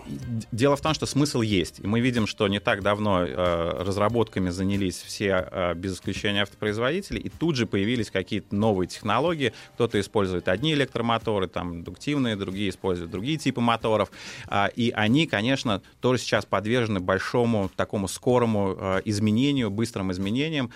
Дело 0.52 0.76
в 0.76 0.80
том, 0.80 0.94
что 0.94 1.06
смысл 1.06 1.40
есть. 1.40 1.80
И 1.80 1.86
мы 1.86 2.00
видим, 2.00 2.26
что 2.26 2.48
не 2.48 2.60
так 2.60 2.82
давно 2.82 3.24
э, 3.24 3.34
разработками 3.39 4.51
занялись 4.51 5.01
все, 5.01 5.48
э, 5.51 5.74
без 5.74 5.94
исключения 5.94 6.43
автопроизводители, 6.43 7.19
и 7.20 7.28
тут 7.28 7.56
же 7.56 7.66
появились 7.66 8.10
какие-то 8.10 8.55
новые 8.55 8.89
технологии. 8.89 9.52
Кто-то 9.74 10.01
использует 10.01 10.48
одни 10.48 10.74
электромоторы, 10.74 11.47
там, 11.47 11.74
индуктивные, 11.74 12.36
другие 12.36 12.70
используют 12.70 13.10
другие 13.10 13.39
типы 13.39 13.60
моторов. 13.60 14.10
А, 14.47 14.66
и 14.66 14.90
они, 14.90 15.27
конечно, 15.27 15.82
тоже 16.01 16.19
сейчас 16.20 16.44
подвержены 16.47 17.01
большому 17.01 17.70
такому 17.77 18.09
скорому 18.09 18.77
э, 18.77 19.02
изменению, 19.05 19.70
быстрым 19.70 20.10
изменениям. 20.12 20.70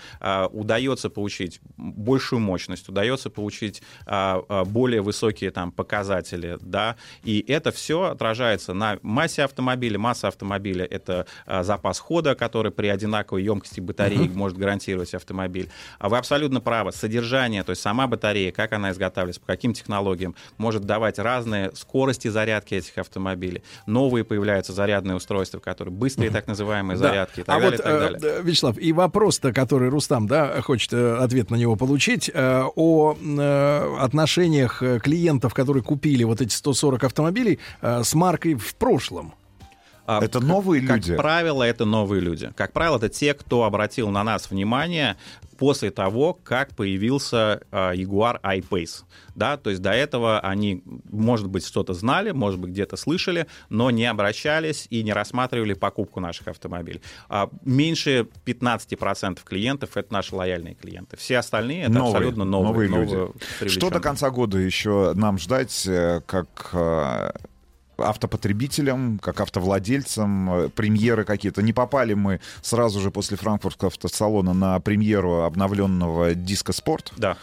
Удается 0.51 1.09
получить 1.09 1.59
большую 1.77 2.39
мощность, 2.39 2.87
удается 2.87 3.29
получить 3.29 3.81
более 4.05 5.01
высокие 5.01 5.51
там 5.51 5.71
показатели, 5.71 6.57
да, 6.61 6.95
и 7.23 7.43
это 7.47 7.71
все 7.71 8.03
отражается 8.03 8.73
на 8.73 8.99
массе 9.01 9.43
автомобиля. 9.43 9.99
Масса 9.99 10.27
автомобиля— 10.27 10.85
это 10.89 11.25
запас 11.61 11.99
хода, 11.99 12.35
который 12.35 12.52
при 12.71 12.87
одинаковой 12.87 13.43
емкости 13.43 13.79
батареи 13.79 14.27
Мгм. 14.27 14.37
может 14.37 14.57
гарантировать 14.57 15.13
автомобиль. 15.13 15.69
А 15.99 16.09
вы 16.09 16.17
абсолютно 16.17 16.61
правы. 16.61 16.91
Содержание, 16.91 17.63
то 17.63 17.71
есть 17.71 17.81
сама 17.81 18.07
батарея, 18.07 18.51
как 18.51 18.73
она 18.73 18.91
изготавливается, 18.91 19.41
по 19.41 19.47
каким 19.47 19.73
технологиям, 19.73 20.35
может 20.57 20.83
давать 20.85 21.19
разные 21.19 21.71
скорости 21.75 22.27
зарядки 22.27 22.75
этих 22.75 22.97
автомобилей. 22.97 23.63
Новые 23.87 24.23
появляются 24.23 24.73
зарядные 24.73 25.15
устройства, 25.15 25.59
которые 25.59 25.93
быстрые 25.93 26.29
так 26.31 26.47
называемые 26.47 26.97
Да. 26.97 27.07
зарядки 27.07 27.39
и 27.41 27.43
так 27.43 27.55
а 27.55 27.59
далее. 27.59 27.71
вот, 27.71 27.79
и 27.79 27.83
так 27.83 27.91
э, 27.93 27.99
далее. 27.99 28.19
да, 28.19 28.39
Вячеслав, 28.41 28.77
и 28.77 28.93
вопрос-то, 28.93 29.51
который 29.53 29.89
Рустам, 29.89 30.27
да, 30.27 30.61
хочет 30.61 30.93
э, 30.93 31.15
ответ 31.17 31.49
на 31.49 31.55
него 31.55 31.75
получить, 31.75 32.29
э, 32.33 32.63
о 32.75 33.15
э, 33.19 33.95
отношениях 33.99 34.81
э, 34.83 34.99
клиентов, 34.99 35.53
которые 35.53 35.83
купили 35.83 36.23
вот 36.23 36.41
эти 36.41 36.53
140 36.53 37.03
автомобилей 37.03 37.59
э, 37.81 38.03
с 38.03 38.13
маркой 38.13 38.55
в 38.55 38.75
прошлом. 38.75 39.33
А, 40.05 40.19
Это 40.23 40.39
как- 40.39 40.47
новые 40.47 40.85
как 40.85 40.97
люди? 40.97 41.15
правило, 41.15 41.63
это 41.63 41.85
новые 41.85 42.19
люди. 42.21 42.51
Как 42.55 42.73
правило, 42.73 42.97
это 42.97 43.09
те, 43.09 43.33
кто 43.33 43.63
обратил 43.63 44.09
на 44.09 44.23
нас 44.23 44.49
внимание 44.51 45.15
после 45.57 45.91
того, 45.91 46.33
как 46.33 46.75
появился 46.75 47.61
а, 47.71 47.93
Jaguar 47.93 48.39
I-Pace. 48.43 49.03
Да, 49.35 49.55
то 49.57 49.69
есть 49.69 49.81
до 49.81 49.91
этого 49.91 50.39
они, 50.41 50.83
может 51.09 51.47
быть, 51.47 51.65
что-то 51.65 51.93
знали, 51.93 52.31
может 52.31 52.59
быть, 52.59 52.71
где-то 52.71 52.97
слышали, 52.97 53.47
но 53.69 53.89
не 53.91 54.05
обращались 54.05 54.87
и 54.89 55.03
не 55.03 55.13
рассматривали 55.13 55.73
покупку 55.73 56.19
наших 56.19 56.49
автомобилей. 56.49 57.01
А 57.29 57.49
меньше 57.63 58.27
15% 58.45 59.39
клиентов— 59.45 59.91
это 59.95 60.11
наши 60.11 60.35
лояльные 60.35 60.75
клиенты. 60.75 61.15
Все 61.17 61.37
остальные— 61.37 61.81
это 61.83 61.91
Новые, 61.93 62.11
абсолютно 62.11 62.43
новые, 62.45 62.89
новые 62.89 63.05
люди. 63.05 63.15
новые 63.15 63.69
Что 63.69 63.89
до 63.89 63.99
конца 64.01 64.29
года 64.29 64.57
еще 64.57 65.13
нам 65.15 65.37
ждать, 65.37 65.85
э, 65.87 66.21
как 66.25 66.69
э, 66.73 67.31
автопотребителям, 67.97 69.19
как 69.19 69.39
автовладельцам, 69.41 70.53
э, 70.53 70.69
премьеры 70.69 71.25
какие-то. 71.25 71.61
Не 71.61 71.73
попали 71.73 72.13
мы 72.13 72.39
сразу 72.61 72.99
же 72.99 73.11
после 73.11 73.37
франкфуртского 73.37 73.87
автосалона 73.87 74.53
на 74.53 74.79
премьеру 74.79 75.43
обновленного 75.43 76.33
диска 76.33 76.73
«Спорт». 76.73 77.11
Да. 77.17 77.37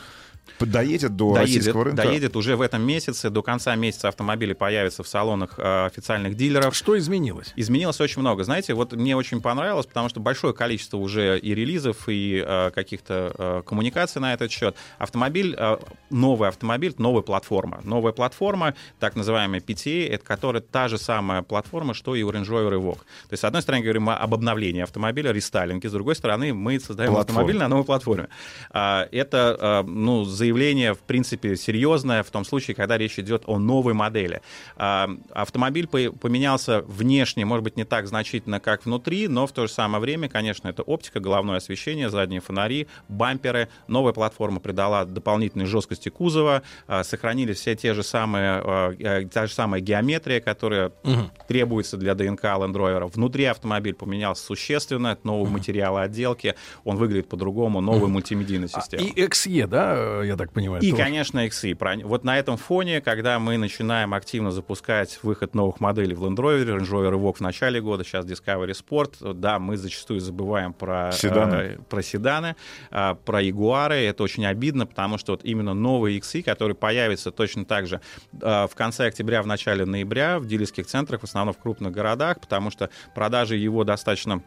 Доедет 0.59 1.17
до 1.17 1.35
доедет, 1.35 1.55
российского 1.57 1.85
рынка. 1.85 2.03
доедет 2.03 2.37
уже 2.37 2.57
в 2.57 2.61
этом 2.61 2.83
месяце. 2.83 3.31
До 3.31 3.43
конца 3.43 3.75
месяца 3.77 4.09
автомобили 4.09 4.53
появятся 4.53 5.03
в 5.03 5.09
салонах 5.09 5.55
э, 5.59 5.87
официальных 5.87 6.37
дилеров. 6.37 6.75
Что 6.75 6.99
изменилось? 6.99 7.53
Изменилось 7.57 8.01
очень 8.01 8.21
много. 8.21 8.45
Знаете, 8.45 8.75
вот 8.75 8.93
мне 8.93 9.17
очень 9.17 9.41
понравилось, 9.41 9.87
потому 9.87 10.09
что 10.09 10.21
большое 10.21 10.53
количество 10.55 10.97
уже 10.97 11.39
и 11.39 11.55
релизов, 11.55 12.09
и 12.09 12.43
э, 12.47 12.71
каких-то 12.75 13.35
э, 13.37 13.63
коммуникаций 13.65 14.21
на 14.21 14.33
этот 14.35 14.51
счет. 14.51 14.77
Автомобиль, 14.99 15.55
э, 15.57 15.79
новый 16.11 16.49
автомобиль, 16.49 16.91
это 16.91 17.03
новая 17.03 17.23
платформа. 17.23 17.81
Новая 17.85 18.13
платформа, 18.13 18.75
так 18.99 19.17
называемая 19.17 19.61
PTA, 19.61 20.09
это 20.09 20.25
которая 20.25 20.63
та 20.63 20.89
же 20.89 20.99
самая 20.99 21.43
платформа, 21.43 21.95
что 21.95 22.15
и 22.15 22.23
у 22.23 22.31
Range 22.31 22.47
Rover 22.47 22.73
Evoque. 22.81 22.99
То 22.99 23.33
есть, 23.33 23.41
с 23.43 23.45
одной 23.45 23.63
стороны, 23.63 23.83
говорим 23.83 24.05
мы 24.05 24.15
об 24.15 24.35
обновлении 24.35 24.83
автомобиля, 24.83 25.33
рестайлинге, 25.33 25.89
с 25.89 25.93
другой 25.93 26.15
стороны, 26.17 26.53
мы 26.55 26.79
создаем 26.81 27.13
Платформа. 27.13 27.41
автомобиль 27.41 27.59
на 27.59 27.69
новой 27.69 27.85
платформе. 27.85 28.29
А, 28.71 29.09
Это, 29.13 29.57
а, 29.61 29.83
ну, 29.83 30.25
заявление, 30.41 30.95
в 30.95 31.01
принципе, 31.01 31.55
серьезное 31.57 32.23
в 32.23 32.31
том 32.31 32.45
случае, 32.47 32.75
когда 32.75 32.97
речь 32.97 33.19
идет 33.19 33.43
о 33.47 33.59
новой 33.59 33.93
модели. 33.93 34.41
А, 34.77 35.09
Автомобиль 35.33 35.87
по- 35.87 36.13
поменялся 36.19 36.81
внешне, 36.89 37.45
может 37.45 37.63
быть, 37.65 37.77
не 37.77 37.85
так 37.85 38.07
значительно, 38.07 38.59
как 38.59 38.87
внутри, 38.87 39.29
но 39.29 39.47
в 39.47 39.53
то 39.53 39.67
же 39.67 39.73
самое 39.73 40.01
время, 40.01 40.29
конечно, 40.29 40.69
это 40.69 40.83
оптика, 40.83 41.21
головное 41.21 41.59
освещение, 41.59 42.09
задние 42.09 42.41
фонари, 42.41 42.87
бамперы. 43.09 43.69
Новая 43.89 44.13
платформа 44.15 44.61
придала 44.61 45.05
дополнительной 45.05 45.67
жесткости 45.67 46.09
кузова, 46.09 46.63
а, 46.87 47.05
сохранились 47.05 47.59
все 47.59 47.75
те 47.77 47.93
же 47.95 48.03
самые, 48.03 48.63
а, 48.65 48.93
э, 48.99 49.27
та 49.29 49.47
же 49.47 49.53
самая 49.53 49.81
геометрия, 49.83 50.41
которая 50.41 50.93
Мгм. 51.05 51.31
требуется 51.49 51.97
для 51.99 52.15
ДНК 52.15 52.45
Land 52.45 52.73
Rover. 52.73 53.07
Внутри 53.13 53.45
автомобиль 53.45 53.95
поменялся 53.95 54.43
существенно, 54.45 55.09
это 55.09 55.27
новые 55.27 55.51
материалы 55.53 56.01
отделки, 56.01 56.55
он 56.85 56.97
выглядит 56.97 57.29
по-другому, 57.29 57.81
новая 57.81 58.09
мультимедийная 58.09 58.69
система. 58.69 59.03
И 59.03 59.21
XE, 59.27 59.67
да, 59.67 59.95
э, 60.23 60.27
я 60.31 60.37
так 60.37 60.53
понимаю? 60.53 60.83
И, 60.83 60.91
тоже? 60.91 61.03
конечно, 61.03 61.47
XE. 61.47 62.05
Вот 62.05 62.25
на 62.25 62.39
этом 62.39 62.57
фоне, 62.57 63.01
когда 63.01 63.39
мы 63.39 63.59
начинаем 63.59 64.15
активно 64.15 64.51
запускать 64.51 65.19
выход 65.23 65.55
новых 65.55 65.81
моделей 65.81 66.15
в 66.15 66.25
Land 66.25 66.37
Rover, 66.37 66.79
Range 66.79 66.89
Rover 66.89 67.13
Evoque 67.15 67.37
в 67.37 67.41
начале 67.41 67.81
года, 67.81 68.05
сейчас 68.05 68.25
Discovery 68.25 68.73
Sport, 68.73 69.35
да, 69.35 69.59
мы 69.59 69.77
зачастую 69.77 70.21
забываем 70.21 70.73
про 70.73 71.11
Седаны. 71.13 71.55
э, 71.55 71.79
про 71.89 72.03
седаны, 72.03 72.57
э, 72.91 73.15
про 73.25 73.43
Ягуары. 73.43 73.97
Это 73.97 74.23
очень 74.23 74.47
обидно, 74.47 74.87
потому 74.87 75.19
что 75.19 75.33
вот 75.33 75.45
именно 75.45 75.75
новый 75.75 76.17
XE, 76.19 76.43
который 76.43 76.77
появится 76.77 77.31
точно 77.31 77.65
так 77.65 77.87
же 77.87 78.01
э, 78.41 78.67
в 78.67 78.75
конце 78.75 79.07
октября, 79.07 79.43
в 79.43 79.47
начале 79.47 79.85
ноября 79.85 80.39
в 80.39 80.47
дилерских 80.47 80.87
центрах, 80.87 81.23
в 81.23 81.25
основном 81.25 81.55
в 81.55 81.59
крупных 81.59 81.93
городах, 81.93 82.41
потому 82.41 82.71
что 82.71 82.91
продажи 83.15 83.57
его 83.57 83.85
достаточно 83.85 84.43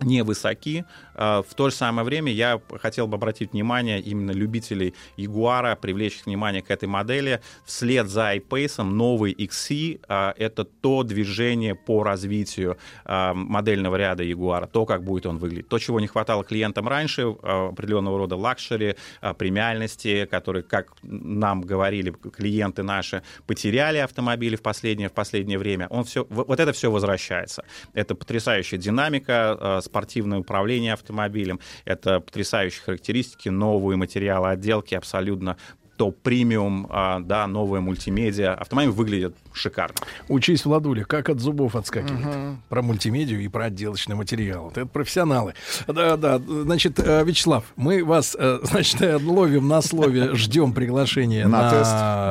невысоки. 0.00 0.84
А, 1.14 1.42
В 1.42 1.54
то 1.54 1.70
же 1.70 1.74
самое 1.74 2.04
время 2.04 2.32
я 2.32 2.60
хотел 2.80 3.06
бы 3.06 3.16
обратить 3.16 3.52
внимание 3.52 4.00
именно 4.00 4.30
любителей 4.30 4.94
Ягуара, 5.16 5.76
привлечь 5.76 6.24
внимание 6.24 6.62
к 6.62 6.70
этой 6.70 6.88
модели. 6.88 7.40
Вслед 7.64 8.08
за 8.08 8.34
I-Pace 8.36 8.82
новый 8.82 9.32
XE 9.32 10.00
а,— 10.08 10.34
это 10.36 10.64
то 10.64 11.02
движение 11.02 11.74
по 11.74 12.02
развитию 12.02 12.78
а, 13.04 13.34
модельного 13.34 13.96
ряда 13.96 14.22
Ягуара, 14.22 14.66
то, 14.66 14.86
как 14.86 15.04
будет 15.04 15.26
он 15.26 15.38
выглядеть. 15.38 15.68
То, 15.68 15.78
чего 15.78 16.00
не 16.00 16.06
хватало 16.06 16.44
клиентам 16.44 16.88
раньше, 16.88 17.22
определенного 17.22 18.18
рода 18.18 18.36
luxury, 18.36 18.96
премиальности, 19.38 20.26
которые, 20.26 20.62
как 20.62 20.92
нам 21.02 21.62
говорили 21.62 22.10
клиенты 22.10 22.82
наши, 22.82 23.22
потеряли 23.46 23.98
автомобили 23.98 24.56
в 24.56 24.62
последнее, 24.62 25.08
в 25.08 25.12
последнее 25.12 25.58
время. 25.58 25.86
Он 25.88 26.04
все, 26.04 26.26
вот 26.28 26.60
это 26.60 26.72
все 26.72 26.90
возвращается. 26.90 27.64
Это 27.94 28.14
потрясающая 28.14 28.78
динамика, 28.78 29.80
спортивное 29.86 30.38
управление 30.38 30.92
автомобилем, 30.92 31.60
это 31.84 32.20
потрясающие 32.20 32.82
характеристики, 32.82 33.48
новые 33.48 33.96
материалы 33.96 34.50
отделки, 34.50 34.94
абсолютно 34.94 35.56
топ-премиум, 35.96 36.86
а, 36.90 37.20
да, 37.20 37.46
новая 37.46 37.80
мультимедиа. 37.80 38.54
Автомобиль 38.54 38.90
выглядит 38.92 39.34
шикарно. 39.52 39.94
Учись, 40.28 40.64
Владуля, 40.64 41.04
как 41.04 41.28
от 41.28 41.40
зубов 41.40 41.76
отскакивает. 41.76 42.24
Мгм. 42.26 42.62
Про 42.68 42.82
мультимедию 42.82 43.40
и 43.40 43.48
про 43.48 43.66
отделочный 43.66 44.14
материал. 44.14 44.64
Вот 44.64 44.76
Это 44.76 44.86
профессионалы. 44.86 45.54
Да, 45.86 46.16
да. 46.16 46.38
Значит, 46.38 46.98
э, 46.98 47.24
Вячеслав, 47.24 47.64
мы 47.76 48.04
вас, 48.04 48.36
э, 48.38 48.58
значит, 48.64 49.00
ловим 49.22 49.68
на 49.68 49.80
слове, 49.82 50.34
ждем 50.34 50.72
приглашения 50.72 51.46
На 51.46 51.62
на, 51.62 51.70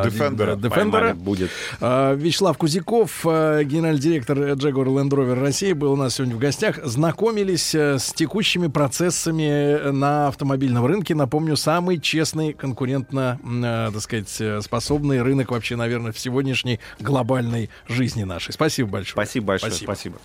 тест 0.04 0.16
Defender. 0.16 0.56
Defender. 0.60 1.14
Будет. 1.16 1.50
Э, 1.82 2.16
Вячеслав 2.16 2.58
Кузяков, 2.58 3.24
генеральный 3.26 4.00
директор 4.00 4.38
Jaguar 4.38 4.86
Land 4.86 5.10
Rover 5.10 5.40
России, 5.40 5.74
был 5.74 5.94
у 5.94 5.96
нас 5.96 6.16
сегодня 6.16 6.36
в 6.36 6.40
гостях. 6.40 6.80
Знакомились 6.84 7.74
с 7.74 8.14
текущими 8.14 8.68
процессами 8.68 9.92
на 9.92 10.28
автомобильном 10.28 10.86
рынке. 10.86 11.16
Напомню, 11.16 11.56
самый 11.56 12.00
честный, 12.00 12.54
конкурентно, 12.54 13.40
м, 13.44 13.55
э, 13.64 13.92
так 13.92 14.02
сказать, 14.02 14.36
э, 14.40 14.62
способный 14.62 15.22
рынок 15.22 15.52
вообще, 15.52 15.76
наверное, 15.76 16.12
в 16.12 16.20
сегодняшней 16.20 16.80
глобальной 17.00 17.70
жизни 17.88 18.24
нашей. 18.24 18.52
Спасибо 18.54 18.90
большое. 18.90 19.26
Спасибо 19.26 19.48
большое. 19.48 19.74
Спасибо. 19.74 20.18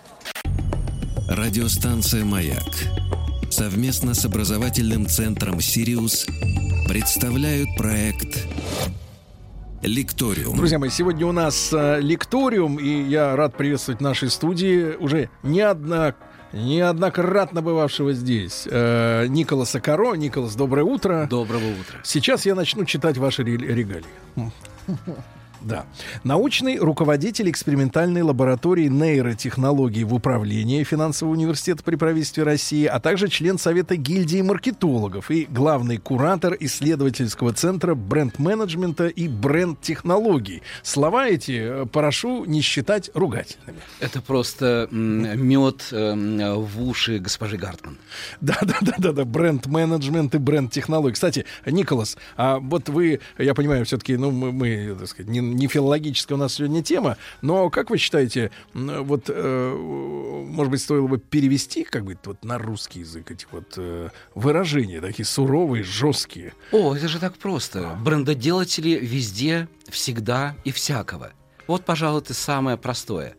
Радиостанция 1.29 2.25
«Маяк» 2.25 2.65
совместно 3.51 4.15
с 4.15 4.25
образовательным 4.25 5.07
центром 5.07 5.61
«Сириус» 5.61 6.27
представляют 6.89 7.69
проект 7.77 8.47
«Лекториум». 9.83 10.57
Друзья 10.57 10.79
мои, 10.79 10.91
сегодня 10.91 11.27
у 11.27 11.33
нас 11.33 11.73
э, 11.73 12.01
лекториум, 12.01 12.79
и 12.79 13.03
я 13.09 13.35
рад 13.37 13.57
приветствовать 13.57 14.01
в 14.01 14.03
нашей 14.03 14.31
студии 14.31 14.97
уже 14.97 15.31
неодно, 15.43 16.15
неоднократно 16.53 17.63
бывавшего 17.63 18.13
здесь 18.13 18.67
э, 18.71 19.27
Николаса 19.29 19.81
Каро. 19.81 20.15
Николас, 20.15 20.55
доброе 20.57 20.85
утро. 20.85 21.27
Доброго 21.31 21.65
утра. 21.71 22.01
Сейчас 22.03 22.47
я 22.47 22.55
начну 22.55 22.85
читать 22.85 23.17
ваши 23.19 23.43
ре- 23.45 23.57
регалии. 23.57 24.07
Да. 25.61 25.87
Научный 26.25 26.79
руководитель 26.79 27.51
экспериментальной 27.51 28.23
лаборатории 28.23 28.89
нейротехнологий 28.89 30.05
в 30.05 30.15
управлении 30.15 30.83
финансового 30.85 31.35
университета 31.35 31.83
при 31.83 31.97
правительстве 31.97 32.45
России, 32.45 32.87
а 32.87 33.01
также 33.01 33.29
член 33.29 33.59
Совета 33.59 33.97
гильдии 33.97 34.41
маркетологов 34.43 35.31
и 35.31 35.47
главный 35.51 35.99
куратор 35.99 36.57
исследовательского 36.59 37.53
центра 37.53 37.95
бренд-менеджмента 37.95 39.07
и 39.09 39.29
бренд-технологий. 39.29 40.63
Слова 40.83 41.29
эти 41.29 41.83
э, 41.83 41.87
прошу 41.87 42.45
не 42.45 42.61
считать 42.63 43.11
ругательными. 43.15 43.81
Это 44.01 44.21
просто 44.23 44.89
мед 44.91 45.91
в 45.91 46.83
уши 46.83 47.19
госпожи 47.19 47.57
Гартман. 47.57 47.99
Да, 48.41 48.59
да, 48.63 48.77
да, 48.81 48.95
да, 48.99 49.13
да, 49.13 49.25
бренд-менеджмент 49.25 50.35
и 50.35 50.39
бренд-технологии. 50.39 51.15
Кстати, 51.15 51.45
Николас, 51.67 52.17
а 52.37 52.59
вот 52.59 52.89
вы, 52.89 53.21
я 53.39 53.55
понимаю, 53.55 53.85
все-таки, 53.85 54.17
ну, 54.17 54.31
мы, 54.31 54.53
мы, 54.53 54.97
так 54.99 55.09
сказать, 55.09 55.31
не, 55.31 55.41
не 55.55 55.69
филологическая 55.69 56.35
у 56.35 56.39
нас 56.39 56.55
сегодня 56.55 56.83
тема, 56.83 57.17
но 57.43 57.71
как 57.71 57.91
вы 57.91 57.99
считаете, 57.99 58.51
вот, 58.75 59.25
э, 59.29 59.75
может 59.75 60.71
быть, 60.71 60.83
стоило 60.83 61.07
бы 61.07 61.19
перевести, 61.19 61.85
как 61.85 62.05
бы, 62.05 62.19
вот 62.25 62.45
на 62.45 62.59
русский 62.59 63.01
язык 63.01 63.31
эти 63.31 63.47
вот 63.51 63.75
э, 63.77 64.11
выражения, 64.35 65.01
такие 65.01 65.27
суровые, 65.27 65.85
жесткие? 65.85 66.55
О, 66.73 66.95
это 66.95 67.09
же 67.09 67.19
так 67.19 67.37
просто. 67.37 67.99
Брендоделатели 68.03 68.99
везде, 69.01 69.69
всегда 69.89 70.55
и 70.65 70.73
всякого. 70.73 71.33
Вот, 71.67 71.85
пожалуй, 71.85 72.21
это 72.21 72.35
самое 72.35 72.77
простое. 72.77 73.37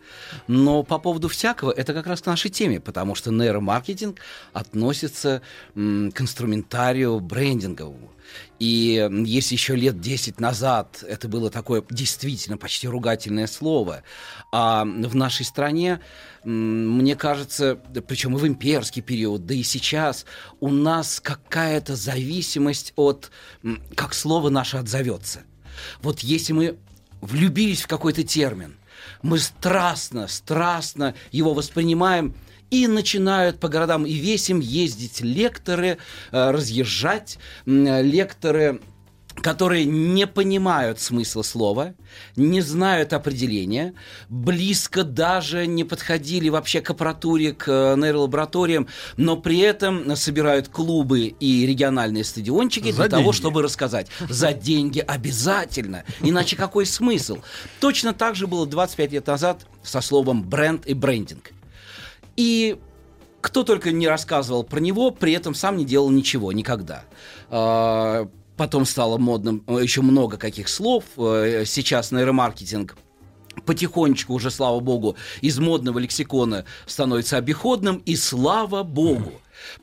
Но 0.47 0.83
по 0.83 0.99
поводу 0.99 1.27
всякого, 1.27 1.69
это 1.69 1.93
как 1.93 2.07
раз 2.07 2.21
к 2.21 2.27
нашей 2.27 2.49
теме, 2.49 2.79
потому 2.79 3.13
что 3.13 3.29
нейромаркетинг 3.29 4.21
относится 4.53 5.41
м, 5.75 6.13
к 6.13 6.21
инструментарию 6.21 7.19
брендинговому. 7.19 8.09
И 8.59 9.09
если 9.25 9.55
еще 9.55 9.75
лет 9.75 9.99
10 9.99 10.39
назад 10.39 11.03
это 11.07 11.27
было 11.27 11.49
такое 11.49 11.83
действительно 11.89 12.57
почти 12.57 12.87
ругательное 12.87 13.47
слово, 13.47 14.03
а 14.51 14.83
в 14.83 15.15
нашей 15.15 15.45
стране, 15.45 15.99
мне 16.43 17.15
кажется, 17.15 17.79
причем 18.07 18.35
и 18.35 18.39
в 18.39 18.47
имперский 18.47 19.01
период, 19.01 19.45
да 19.45 19.53
и 19.53 19.63
сейчас, 19.63 20.25
у 20.59 20.69
нас 20.69 21.19
какая-то 21.19 21.95
зависимость 21.95 22.93
от, 22.95 23.31
как 23.95 24.13
слово 24.13 24.49
наше 24.49 24.77
отзовется. 24.77 25.41
Вот 26.01 26.19
если 26.19 26.53
мы 26.53 26.77
влюбились 27.21 27.81
в 27.81 27.87
какой-то 27.87 28.23
термин, 28.23 28.77
мы 29.23 29.39
страстно, 29.39 30.27
страстно 30.27 31.15
его 31.31 31.53
воспринимаем, 31.53 32.35
и 32.71 32.87
начинают 32.87 33.59
по 33.59 33.67
городам 33.67 34.05
и 34.05 34.13
весим 34.13 34.59
ездить 34.59 35.21
лекторы, 35.21 35.97
э, 36.31 36.51
разъезжать, 36.51 37.37
э, 37.65 38.01
лекторы 38.01 38.81
которые 39.35 39.85
не 39.85 40.27
понимают 40.27 40.99
смысла 40.99 41.41
слова, 41.41 41.93
не 42.35 42.61
знают 42.61 43.13
определения, 43.13 43.93
близко 44.29 45.03
даже 45.03 45.67
не 45.67 45.83
подходили 45.83 46.49
вообще 46.49 46.81
к 46.81 46.89
аппаратуре, 46.89 47.53
к 47.53 47.67
э, 47.67 47.95
нейролабораториям, 47.95 48.87
но 49.17 49.37
при 49.37 49.59
этом 49.59 50.15
собирают 50.15 50.67
клубы 50.67 51.27
и 51.27 51.65
региональные 51.65 52.23
стадиончики 52.23 52.91
За 52.91 52.97
для 52.97 53.09
того, 53.09 53.23
деньги. 53.23 53.35
чтобы 53.35 53.61
рассказать. 53.61 54.07
За 54.29 54.53
деньги 54.53 54.99
обязательно. 54.99 56.03
Иначе 56.21 56.55
какой 56.55 56.85
смысл? 56.85 57.37
Точно 57.79 58.13
так 58.13 58.35
же 58.35 58.47
было 58.47 58.67
25 58.67 59.11
лет 59.13 59.27
назад 59.27 59.65
со 59.81 60.01
словом 60.01 60.43
бренд 60.43 60.85
и 60.85 60.93
брендинг. 60.93 61.51
И 62.41 62.75
кто 63.39 63.63
только 63.63 63.91
не 63.91 64.07
рассказывал 64.07 64.63
про 64.63 64.79
него, 64.79 65.11
при 65.11 65.33
этом 65.33 65.53
сам 65.53 65.77
не 65.77 65.85
делал 65.85 66.09
ничего, 66.09 66.51
никогда. 66.51 67.03
А, 67.51 68.27
Потом 68.57 68.85
стало 68.85 69.17
модным 69.17 69.63
э, 69.67 69.79
еще 69.81 70.01
много 70.01 70.37
каких 70.37 70.67
слов. 70.67 71.03
Э, 71.17 71.63
Сейчас 71.65 72.11
нейромаркетинг 72.11 72.97
потихонечку 73.65 74.33
уже, 74.33 74.49
слава 74.49 74.79
богу, 74.79 75.15
из 75.41 75.59
модного 75.59 75.99
лексикона 75.99 76.65
становится 76.87 77.37
обиходным, 77.37 77.97
и 78.05 78.15
слава 78.15 78.81
богу. 78.83 79.33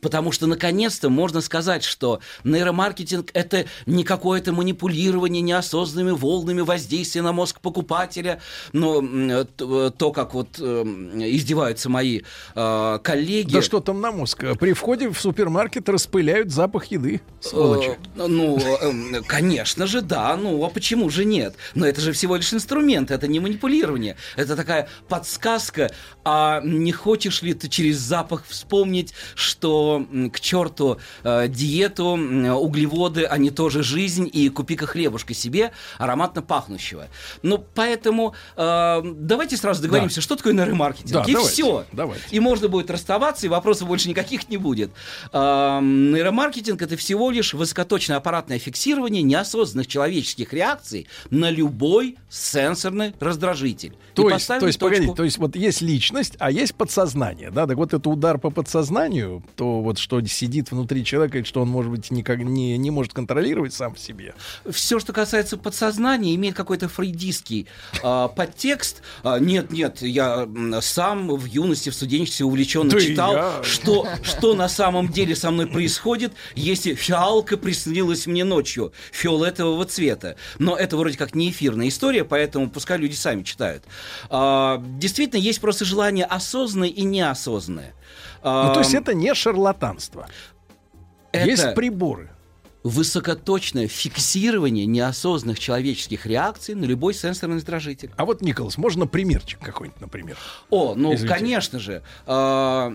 Потому 0.00 0.32
что, 0.32 0.46
наконец-то, 0.46 1.08
можно 1.10 1.40
сказать, 1.40 1.84
что 1.84 2.20
нейромаркетинг— 2.44 3.30
это 3.34 3.66
не 3.86 4.04
какое-то 4.04 4.52
манипулирование 4.52 5.42
неосознанными 5.42 6.10
волнами 6.16 6.60
воздействия 6.60 7.22
на 7.22 7.32
мозг 7.32 7.60
покупателя, 7.60 8.40
но 8.72 9.02
э, 9.02 9.44
т- 9.44 9.90
то, 9.90 10.12
как 10.12 10.34
вот 10.34 10.48
э, 10.58 10.82
издеваются 10.82 11.88
мои 11.88 12.22
э, 12.54 12.98
коллеги... 13.02 13.52
Да 13.54 13.62
что 13.62 13.80
там 13.80 14.00
на 14.00 14.12
мозг? 14.12 14.44
При 14.58 14.72
входе 14.72 15.08
в 15.10 15.20
супермаркет 15.20 15.88
распыляют 15.88 16.50
запах 16.50 16.86
еды, 16.86 17.20
сволочи. 17.40 17.98
Э, 18.16 18.26
Ну, 18.26 18.58
э, 18.58 19.22
конечно 19.26 19.86
же, 19.86 20.00
да. 20.02 20.36
Ну, 20.36 20.64
а 20.64 20.68
почему 20.70 21.10
же 21.10 21.24
нет? 21.24 21.54
Но 21.74 21.86
это 21.86 22.00
же 22.00 22.12
всего 22.12 22.36
лишь 22.36 22.52
инструмент, 22.52 23.10
это 23.10 23.26
не 23.26 23.40
манипулирование. 23.40 24.16
Это 24.36 24.56
такая 24.56 24.88
подсказка. 25.08 25.90
А 26.24 26.60
не 26.64 26.92
хочешь 26.92 27.42
ли 27.42 27.54
ты 27.54 27.68
через 27.68 27.96
запах 27.98 28.44
вспомнить, 28.46 29.12
что 29.34 29.67
м, 30.10 30.30
к 30.30 30.40
черту 30.40 30.98
э, 31.24 31.48
диету, 31.48 32.04
углеводы, 32.58 33.24
они 33.24 33.50
тоже 33.50 33.82
жизнь, 33.82 34.28
и 34.32 34.48
купи-ка 34.48 34.86
хлебушка 34.86 35.34
себе 35.34 35.72
ароматно 35.98 36.42
пахнущего. 36.42 37.08
Ну, 37.42 37.64
поэтому 37.74 38.34
э, 38.56 39.02
давайте 39.04 39.56
сразу 39.56 39.82
договоримся, 39.82 40.20
что 40.20 40.36
такое 40.36 40.52
нейромаркетинг. 40.52 41.12
Да, 41.12 41.24
и 41.26 41.32
давайте, 41.32 41.52
все. 41.52 41.84
давайте. 41.92 42.24
И 42.30 42.40
можно 42.40 42.68
будет 42.68 42.90
расставаться, 42.90 43.46
и 43.46 43.48
вопросов 43.48 43.88
больше 43.88 44.08
никаких 44.08 44.48
не 44.48 44.56
будет. 44.56 44.90
Ам, 45.32 46.12
Нейромаркетинг 46.12 46.80
это 46.82 46.96
всего 46.96 47.30
лишь 47.30 47.54
высокоточное 47.54 48.16
аппаратное 48.16 48.58
фиксирование 48.58 49.22
неосознанных 49.22 49.86
человеческих 49.86 50.52
реакций 50.52 51.06
на 51.30 51.50
любой 51.50 52.16
сенсорный 52.28 53.14
раздражитель. 53.20 53.92
И 54.12 54.14
То 54.14 54.22
есть, 54.28 54.32
поставили 54.34 54.60
то 54.60 54.66
есть, 54.66 54.78
точку. 54.78 54.94
погодите, 54.94 55.14
то 55.16 55.24
есть 55.24 55.38
вот 55.38 55.56
есть 55.56 55.80
личность, 55.80 56.34
а 56.38 56.50
есть 56.50 56.74
подсознание, 56.74 57.50
да, 57.50 57.66
так 57.66 57.76
вот 57.76 57.94
это 57.94 58.08
удар 58.08 58.38
по 58.38 58.50
подсознанию 58.50 59.42
то 59.58 59.80
вот 59.80 59.98
что 59.98 60.24
сидит 60.24 60.70
внутри 60.70 61.04
человека, 61.04 61.40
и 61.40 61.42
что 61.42 61.62
он, 61.62 61.68
может 61.68 61.90
быть, 61.90 62.12
никак 62.12 62.38
не, 62.38 62.78
не 62.78 62.92
может 62.92 63.12
контролировать 63.12 63.74
сам 63.74 63.96
в 63.96 63.98
себе. 63.98 64.34
Все, 64.70 65.00
что 65.00 65.12
касается 65.12 65.56
подсознания, 65.56 66.36
имеет 66.36 66.54
какой-то 66.54 66.88
фрейдистский 66.88 67.66
а, 68.04 68.28
подтекст. 68.28 69.02
А, 69.24 69.40
нет, 69.40 69.72
нет, 69.72 70.00
я 70.00 70.48
сам 70.80 71.34
в 71.34 71.44
юности, 71.44 71.90
в 71.90 71.94
студенчестве 71.94 72.46
увлеченно 72.46 72.88
Да 72.88 73.00
читал, 73.00 73.32
я. 73.32 73.62
что, 73.64 74.06
что 74.22 74.54
на 74.54 74.68
самом 74.68 75.08
деле 75.08 75.34
со 75.34 75.50
мной 75.50 75.66
происходит, 75.66 76.34
если 76.54 76.94
фиалка 76.94 77.56
приснилась 77.56 78.28
мне 78.28 78.44
ночью 78.44 78.92
фиолетового 79.10 79.84
цвета. 79.86 80.36
Но 80.60 80.76
это 80.76 80.96
вроде 80.96 81.18
как 81.18 81.34
не 81.34 81.50
эфирная 81.50 81.88
история, 81.88 82.24
поэтому 82.24 82.70
пускай 82.70 82.96
люди 82.96 83.16
сами 83.16 83.42
читают. 83.42 83.82
А, 84.30 84.80
действительно, 85.00 85.40
есть 85.40 85.60
просто 85.60 85.84
желание 85.84 86.26
осознанное 86.26 86.90
и 86.90 87.02
неосознанное. 87.02 87.94
Ну, 88.42 88.72
то 88.74 88.80
есть 88.80 88.94
это 88.94 89.14
не 89.14 89.34
шарлатанство. 89.34 90.26
это- 91.32 91.46
Есть 91.48 91.74
приборы. 91.74 92.30
высокоточное 92.84 93.86
фиксирование 93.88 94.86
неосознанных 94.86 95.58
человеческих 95.58 96.24
реакций 96.26 96.74
на 96.74 96.84
любой 96.84 97.12
сенсорный 97.12 97.56
раздражитель. 97.56 98.10
А 98.16 98.24
вот, 98.24 98.40
Николас, 98.40 98.78
можно 98.78 99.06
примерчик 99.06 99.58
какой-нибудь, 99.60 100.00
например? 100.00 100.36
О, 100.70 100.94
ну, 100.94 101.12
Извините. 101.14 101.34
конечно 101.38 101.78
же. 101.80 102.02
А, 102.26 102.94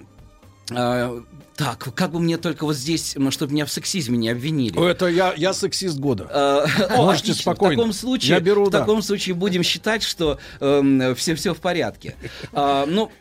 а, 0.72 1.22
так, 1.56 1.94
как 1.94 2.12
бы 2.12 2.20
мне 2.20 2.38
только 2.38 2.64
вот 2.64 2.76
здесь, 2.76 3.16
чтобы 3.30 3.54
меня 3.54 3.66
в 3.66 3.72
сексизме 3.72 4.18
не 4.18 4.30
обвинили. 4.30 4.90
Это 4.90 5.08
я, 5.08 5.34
я 5.36 5.54
сексист 5.54 6.00
года. 6.00 6.28
А, 6.32 6.66
Можете 6.98 7.34
отлично. 7.34 7.42
спокойно. 7.52 7.74
В 7.76 7.78
таком 7.78 7.94
случае, 7.94 8.30
Я 8.36 8.40
беру, 8.40 8.66
в 8.66 8.70
да. 8.72 8.80
таком 8.80 9.02
случае 9.04 9.36
будем 9.36 9.62
считать, 9.62 10.02
что 10.02 10.40
все, 10.60 11.36
все 11.36 11.54
в 11.54 11.60
порядке. 11.60 12.16
Ну, 12.54 13.12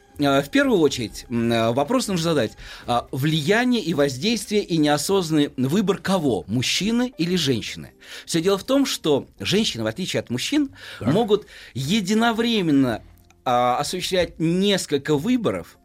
в 0.42 0.48
первую 0.50 0.78
очередь, 0.80 1.26
а, 1.30 1.72
вопрос 1.72 2.08
нужно 2.08 2.24
задать. 2.24 2.52
А, 2.86 3.06
Влияние 3.12 3.82
и 3.82 3.94
воздействие 3.94 4.62
и 4.62 4.76
неосознанный 4.76 5.50
выбор 5.56 5.98
кого? 5.98 6.44
Мужчины 6.46 7.12
или 7.18 7.36
женщины? 7.36 7.92
Все 8.26 8.40
дело 8.40 8.58
в 8.58 8.64
том, 8.64 8.86
что 8.86 9.26
женщины, 9.40 9.84
в 9.84 9.86
отличие 9.86 10.20
от 10.20 10.30
мужчин, 10.30 10.70
могут 11.00 11.46
единовременно 11.74 13.02
а, 13.44 13.78
осуществлять 13.78 14.38
несколько 14.38 15.16
выборов, 15.16 15.78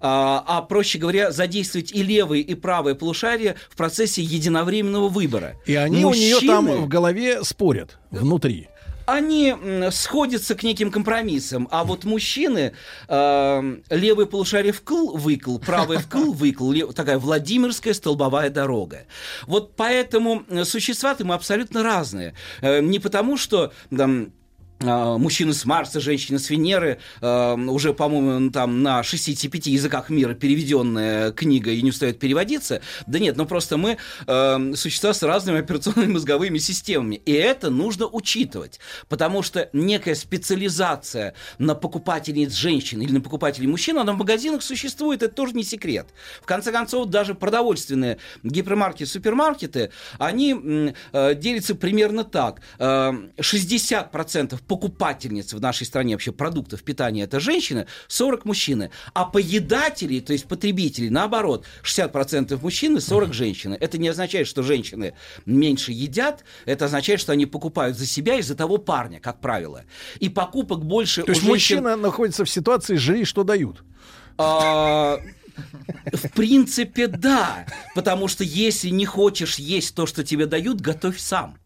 а, 0.00 0.42
а, 0.46 0.62
проще 0.62 0.98
говоря, 0.98 1.30
задействовать 1.30 1.92
и 1.92 2.02
левое, 2.02 2.40
и 2.40 2.54
правое 2.54 2.94
полушарие 2.94 3.56
в 3.70 3.76
процессе 3.76 4.22
единовременного 4.22 5.08
выбора. 5.08 5.54
И 5.66 5.74
они 5.74 6.04
у 6.04 6.12
нее 6.12 6.40
там 6.40 6.64
Мужчины- 6.66 6.80
в 6.84 6.88
голове 6.88 7.44
спорят 7.44 7.98
внутри. 8.10 8.68
Они 9.06 9.54
сходятся 9.90 10.54
к 10.54 10.62
неким 10.62 10.90
компромиссам, 10.90 11.68
а 11.70 11.84
вот 11.84 12.04
мужчины 12.04 12.72
э, 13.08 13.76
левое 13.90 14.26
полушарие 14.26 14.72
вкл 14.72 15.16
выкл, 15.16 15.58
правое 15.58 15.98
вкл 15.98 16.32
выкл, 16.32 16.70
лев- 16.72 16.94
такая 16.94 17.18
Владимирская 17.18 17.94
столбовая 17.94 18.50
дорога. 18.50 19.06
Вот 19.46 19.76
поэтому 19.76 20.44
э, 20.48 20.64
существа-то 20.64 21.24
мы 21.24 21.34
абсолютно 21.34 21.82
разные. 21.82 22.34
Э, 22.60 22.80
не 22.80 22.98
потому, 22.98 23.36
что 23.36 23.72
там, 23.96 24.32
мужчины 24.82 25.52
с 25.52 25.64
Марса, 25.64 26.00
женщины 26.00 26.38
с 26.38 26.50
Венеры, 26.50 26.98
э, 27.20 27.54
уже, 27.54 27.94
по-моему, 27.94 28.50
там 28.50 28.82
на 28.82 29.02
65 29.02 29.66
языках 29.68 30.10
мира 30.10 30.34
переведенная 30.34 31.32
книга 31.32 31.70
и 31.70 31.82
не 31.82 31.90
устает 31.90 32.18
переводиться. 32.18 32.82
Да 33.06 33.18
нет, 33.18 33.36
ну 33.36 33.46
просто 33.46 33.76
мы 33.76 33.98
э, 34.26 34.72
существа 34.74 35.14
с 35.14 35.22
разными 35.22 35.60
операционными 35.60 36.12
мозговыми 36.12 36.58
системами. 36.58 37.16
И 37.24 37.32
это 37.32 37.70
нужно 37.70 38.06
учитывать, 38.06 38.80
потому 39.08 39.42
что 39.42 39.68
некая 39.72 40.14
специализация 40.14 41.34
на 41.58 41.74
покупательниц 41.74 42.52
женщин 42.52 43.00
или 43.00 43.12
на 43.12 43.20
покупателей 43.20 43.68
мужчин, 43.68 43.98
она 43.98 44.12
в 44.12 44.18
магазинах 44.18 44.62
существует, 44.62 45.22
это 45.22 45.34
тоже 45.34 45.54
не 45.54 45.64
секрет. 45.64 46.08
В 46.40 46.46
конце 46.46 46.72
концов, 46.72 47.08
даже 47.08 47.34
продовольственные 47.34 48.18
гипермаркеты, 48.42 49.10
супермаркеты, 49.10 49.90
они 50.18 50.94
делятся 51.12 51.74
примерно 51.74 52.24
так. 52.24 52.60
Э, 52.78 53.12
60% 53.38 54.58
покупательниц 54.72 55.52
в 55.52 55.60
нашей 55.60 55.86
стране 55.86 56.14
вообще 56.14 56.32
продуктов 56.32 56.82
питания 56.82 57.24
это 57.24 57.40
женщины, 57.40 57.86
40 58.08 58.46
мужчины. 58.46 58.90
А 59.12 59.26
поедатели, 59.26 60.18
то 60.20 60.32
есть 60.32 60.46
потребители, 60.46 61.10
наоборот, 61.10 61.66
60% 61.84 62.58
мужчины, 62.62 62.98
40 63.02 63.34
женщины. 63.34 63.76
Это 63.78 63.98
не 63.98 64.08
означает, 64.08 64.46
что 64.46 64.62
женщины 64.62 65.12
меньше 65.44 65.92
едят, 65.92 66.44
это 66.64 66.86
означает, 66.86 67.20
что 67.20 67.32
они 67.32 67.44
покупают 67.44 67.98
за 67.98 68.06
себя 68.06 68.36
и 68.38 68.42
за 68.42 68.54
того 68.54 68.78
парня, 68.78 69.20
как 69.20 69.42
правило. 69.42 69.84
И 70.20 70.30
покупок 70.30 70.82
больше 70.82 71.22
То 71.22 71.32
есть 71.32 71.42
женщин... 71.42 71.52
мужчина 71.52 71.96
находится 71.96 72.46
в 72.46 72.48
ситуации 72.48 72.96
«жри, 72.96 73.26
что 73.26 73.44
дают». 73.44 73.84
А, 74.38 75.18
В 76.06 76.30
принципе, 76.30 77.08
да. 77.08 77.66
Потому 77.94 78.26
что 78.26 78.42
если 78.42 78.88
не 78.88 79.04
хочешь 79.04 79.56
есть 79.56 79.94
то, 79.94 80.06
что 80.06 80.24
тебе 80.24 80.46
дают, 80.46 80.80
готовь 80.80 81.18
сам. 81.18 81.58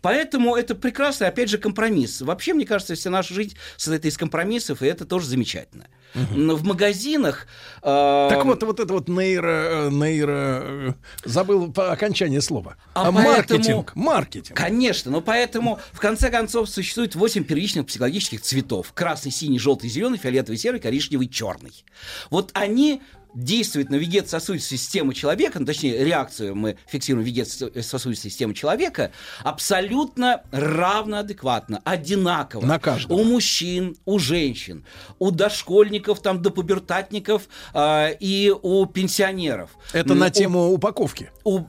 Поэтому 0.00 0.54
это 0.56 0.74
прекрасный, 0.74 1.28
опять 1.28 1.48
же, 1.50 1.58
компромисс. 1.58 2.20
Вообще, 2.20 2.54
мне 2.54 2.66
кажется, 2.66 2.94
вся 2.94 3.10
наша 3.10 3.34
жизнь 3.34 3.56
состоит 3.76 4.04
из 4.04 4.16
компромиссов, 4.16 4.82
и 4.82 4.86
это 4.86 5.04
тоже 5.04 5.26
замечательно. 5.26 5.86
Но 6.34 6.56
в 6.56 6.62
магазинах... 6.64 7.46
а, 7.82 8.30
Так 8.30 8.44
вот, 8.46 8.62
вот 8.62 8.80
это 8.80 8.92
вот 8.92 9.08
нейро... 9.08 9.88
э, 9.88 9.90
нейро 9.90 10.60
э, 10.62 10.92
забыл 11.24 11.70
по 11.72 11.92
окончание 11.92 12.40
слова. 12.40 12.76
А 12.94 13.08
А 13.08 13.12
поэтому- 13.12 13.28
маркетинг. 13.36 13.92
Маркетинг. 13.96 14.56
Конечно, 14.56 15.10
но 15.10 15.20
поэтому, 15.20 15.78
в 15.92 16.00
конце 16.00 16.30
концов, 16.30 16.70
существует 16.70 17.14
8 17.14 17.44
первичных 17.44 17.86
психологических 17.86 18.40
цветов. 18.40 18.92
Красный, 18.94 19.30
синий, 19.30 19.58
желтый, 19.58 19.90
зеленый, 19.90 20.18
фиолетовый, 20.18 20.56
серый, 20.56 20.80
коричневый, 20.80 21.28
черный. 21.28 21.84
Вот 22.30 22.50
они 22.54 23.02
действуют 23.36 23.90
на 23.90 23.96
вегетососудистую 23.96 24.78
систему 24.78 25.12
человека, 25.12 25.60
ну, 25.60 25.66
точнее, 25.66 26.02
реакцию 26.04 26.56
мы 26.56 26.78
фиксируем 26.88 27.24
вегетососудистой 27.24 28.30
системы 28.30 28.54
человека, 28.54 29.12
абсолютно 29.44 30.42
равноадекватно, 30.50 31.80
одинаково. 31.84 32.64
На 32.64 32.78
каждого. 32.78 33.18
У 33.20 33.24
мужчин, 33.24 33.96
у 34.06 34.18
женщин, 34.18 34.84
у 35.18 35.30
дошкольников, 35.30 36.20
там, 36.20 36.40
до 36.40 36.50
пубертатников 36.50 37.48
а, 37.74 38.08
и 38.08 38.50
у 38.62 38.86
пенсионеров. 38.86 39.70
Это 39.92 40.14
на 40.14 40.26
у- 40.26 40.30
тему 40.30 40.72
упаковки. 40.72 41.30
у- 41.44 41.60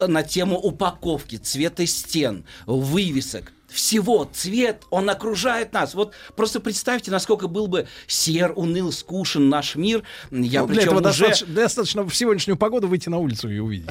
э, 0.00 0.06
на 0.06 0.22
тему 0.22 0.58
упаковки, 0.58 1.36
цвета 1.36 1.86
стен, 1.86 2.44
вывесок. 2.66 3.52
Всего 3.70 4.28
цвет, 4.32 4.82
он 4.90 5.08
окружает 5.08 5.72
нас. 5.72 5.94
Вот 5.94 6.12
просто 6.36 6.60
представьте, 6.60 7.10
насколько 7.10 7.48
был 7.48 7.66
бы 7.66 7.86
сер, 8.06 8.52
уныл, 8.56 8.92
скушен 8.92 9.48
наш 9.48 9.76
мир. 9.76 10.02
Я 10.30 10.62
Ну, 10.62 10.68
для 10.68 10.82
этого 10.82 10.96
уже 10.96 11.02
достаточно, 11.02 11.46
достаточно 11.46 12.02
в 12.08 12.14
сегодняшнюю 12.14 12.56
погоду 12.56 12.88
выйти 12.88 13.08
на 13.08 13.18
улицу 13.18 13.48
и 13.48 13.58
увидеть. 13.58 13.90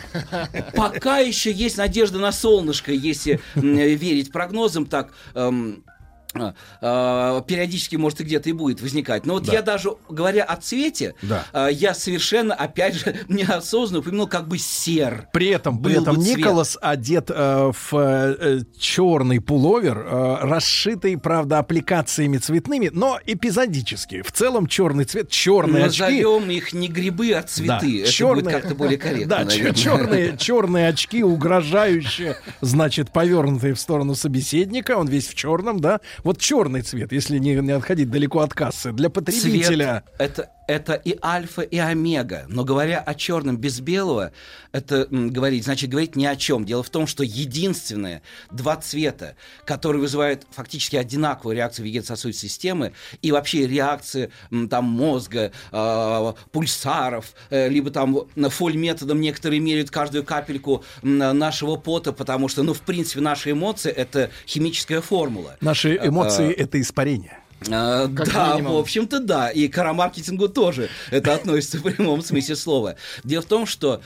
пока 0.76 1.20
еще 1.20 1.52
есть 1.52 1.78
надежда 1.78 2.20
на 2.20 2.32
солнышко, 2.32 2.92
если 2.92 3.40
верить 3.56 4.32
прогнозам, 4.32 4.86
так 4.86 5.14
эм, 5.34 5.84
периодически, 6.32 7.96
может, 7.96 8.22
и 8.22 8.24
где-то 8.24 8.50
и 8.50 8.54
будет 8.54 8.82
возникать. 8.82 9.26
Но 9.26 9.34
вот 9.36 9.46
Да. 9.46 9.54
я 9.54 9.62
даже, 9.62 9.92
говоря 10.10 10.44
о 10.44 10.56
цвете, 10.58 11.16
Да. 11.22 11.46
а, 11.54 11.68
я 11.68 11.94
совершенно, 11.94 12.54
опять 12.54 12.96
же, 12.96 13.16
неосознанно 13.28 14.00
упомянул 14.00 14.28
как 14.28 14.48
бы 14.48 14.58
сер. 14.58 15.28
При 15.34 15.48
этом, 15.48 15.82
при 15.82 15.94
этом 16.00 16.16
бы 16.16 16.24
цвет. 16.24 16.38
Николас 16.38 16.78
одет 16.82 17.30
э, 17.34 17.72
в 17.92 18.64
черный 18.80 19.42
пуловер, 19.42 19.98
э, 20.00 20.38
расшитый, 20.42 21.18
правда, 21.18 21.60
аппликациями 21.60 22.38
цветными, 22.38 22.90
но 22.94 23.20
эпизодически. 23.26 24.22
В 24.22 24.32
целом 24.32 24.68
черный 24.68 25.06
цвет, 25.06 25.30
черные 25.30 25.86
очки. 25.86 26.02
Назовем 26.02 26.50
их 26.50 26.74
не 26.74 26.88
грибы, 26.88 27.32
а 27.34 27.42
цветы. 27.42 28.02
Это 28.04 28.12
чёрные- 28.12 28.44
будет 28.44 28.54
как-то 28.54 28.76
более 28.76 28.98
корректно. 28.98 29.46
Да, 29.46 29.46
черные, 29.74 30.38
черные 30.38 30.90
очки, 30.90 31.24
угрожающие, 31.24 32.38
значит, 32.62 33.12
повернутые 33.12 33.74
в 33.74 33.80
сторону 33.80 34.16
собеседника. 34.16 34.98
Он 34.98 35.08
весь 35.08 35.28
в 35.28 35.36
черном, 35.36 35.80
да. 35.80 36.00
Вот 36.24 36.40
черный 36.40 36.82
цвет, 36.82 37.12
если 37.12 37.38
не, 37.38 37.56
не 37.56 37.72
отходить 37.72 38.10
далеко 38.10 38.40
от 38.40 38.54
кассы, 38.54 38.92
для 38.92 39.10
потребителя. 39.10 40.04
Цвет 40.18 40.22
это, 40.30 40.50
это 40.70 40.94
и 40.94 41.18
альфа, 41.24 41.64
и 41.64 41.80
омега. 41.80 42.46
Но 42.48 42.64
говоря 42.64 43.00
о 43.00 43.16
черном 43.16 43.58
без 43.58 43.80
белого, 43.80 44.32
это 44.72 45.08
м, 45.10 45.32
говорить, 45.32 45.64
значит, 45.64 45.90
говорить 45.90 46.16
ни 46.16 46.28
о 46.28 46.36
чем. 46.36 46.64
Дело 46.64 46.84
в 46.84 46.92
том, 46.92 47.08
что 47.08 47.24
единственное 47.24 48.22
два 48.52 48.76
цвета, 48.76 49.36
которые 49.66 50.00
вызывают 50.00 50.46
фактически 50.52 50.96
одинаковую 50.96 51.56
реакцию 51.56 51.88
вегетососудистой 51.88 52.50
системы 52.50 52.94
и 53.24 53.32
вообще 53.32 53.66
реакции 53.66 54.32
м, 54.52 54.70
там 54.70 54.86
мозга, 54.86 55.52
э, 55.72 56.34
пульсаров, 56.52 57.34
э, 57.50 57.68
либо 57.68 57.90
там 57.90 58.28
на 58.36 58.52
фоль-методом 58.52 59.20
некоторые 59.20 59.60
меряют 59.60 59.90
каждую 59.90 60.24
капельку 60.24 60.84
нашего 61.02 61.78
пота, 61.78 62.14
потому 62.14 62.48
что, 62.48 62.62
ну, 62.62 62.76
в 62.76 62.82
принципе, 62.82 63.22
наши 63.22 63.52
эмоции— 63.52 63.92
это 64.04 64.30
химическая 64.46 65.02
формула. 65.02 65.58
Наши 65.62 65.96
эмоции 65.98 66.54
А,— 66.54 66.54
это 66.64 66.80
испарение. 66.80 67.40
Как 67.62 68.34
да, 68.34 68.54
минимум. 68.54 68.74
в 68.74 68.78
общем-то, 68.78 69.20
да. 69.20 69.50
И 69.50 69.68
к 69.68 69.74
карамаркетингу 69.74 70.50
тоже 70.50 70.90
это 71.12 71.34
относится 71.34 71.78
в 71.78 71.84
прямом 71.84 72.22
смысле 72.22 72.56
слова. 72.56 72.96
Дело 73.24 73.42
в 73.42 73.46
том, 73.46 73.66
что 73.66 74.02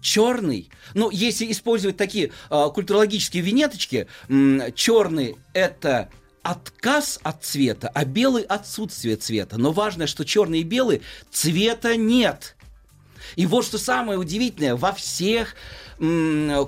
черный, 0.00 0.70
ну, 0.94 1.10
если 1.10 1.50
использовать 1.50 1.96
такие 1.96 2.32
а, 2.48 2.70
культурологические 2.70 3.42
винеточки, 3.42 4.06
черный 4.74 5.36
это 5.52 6.08
отказ 6.42 7.20
от 7.22 7.44
цвета, 7.44 7.90
а 7.92 8.04
белый 8.04 8.44
отсутствие 8.44 9.16
цвета. 9.16 9.58
Но 9.58 9.72
важно, 9.72 10.06
что 10.06 10.24
черный 10.24 10.60
и 10.60 10.64
белый 10.64 11.02
цвета 11.30 11.96
нет. 11.96 12.56
И 13.36 13.46
вот 13.46 13.64
что 13.64 13.78
самое 13.78 14.18
удивительное, 14.18 14.74
во 14.74 14.92
всех 14.92 15.54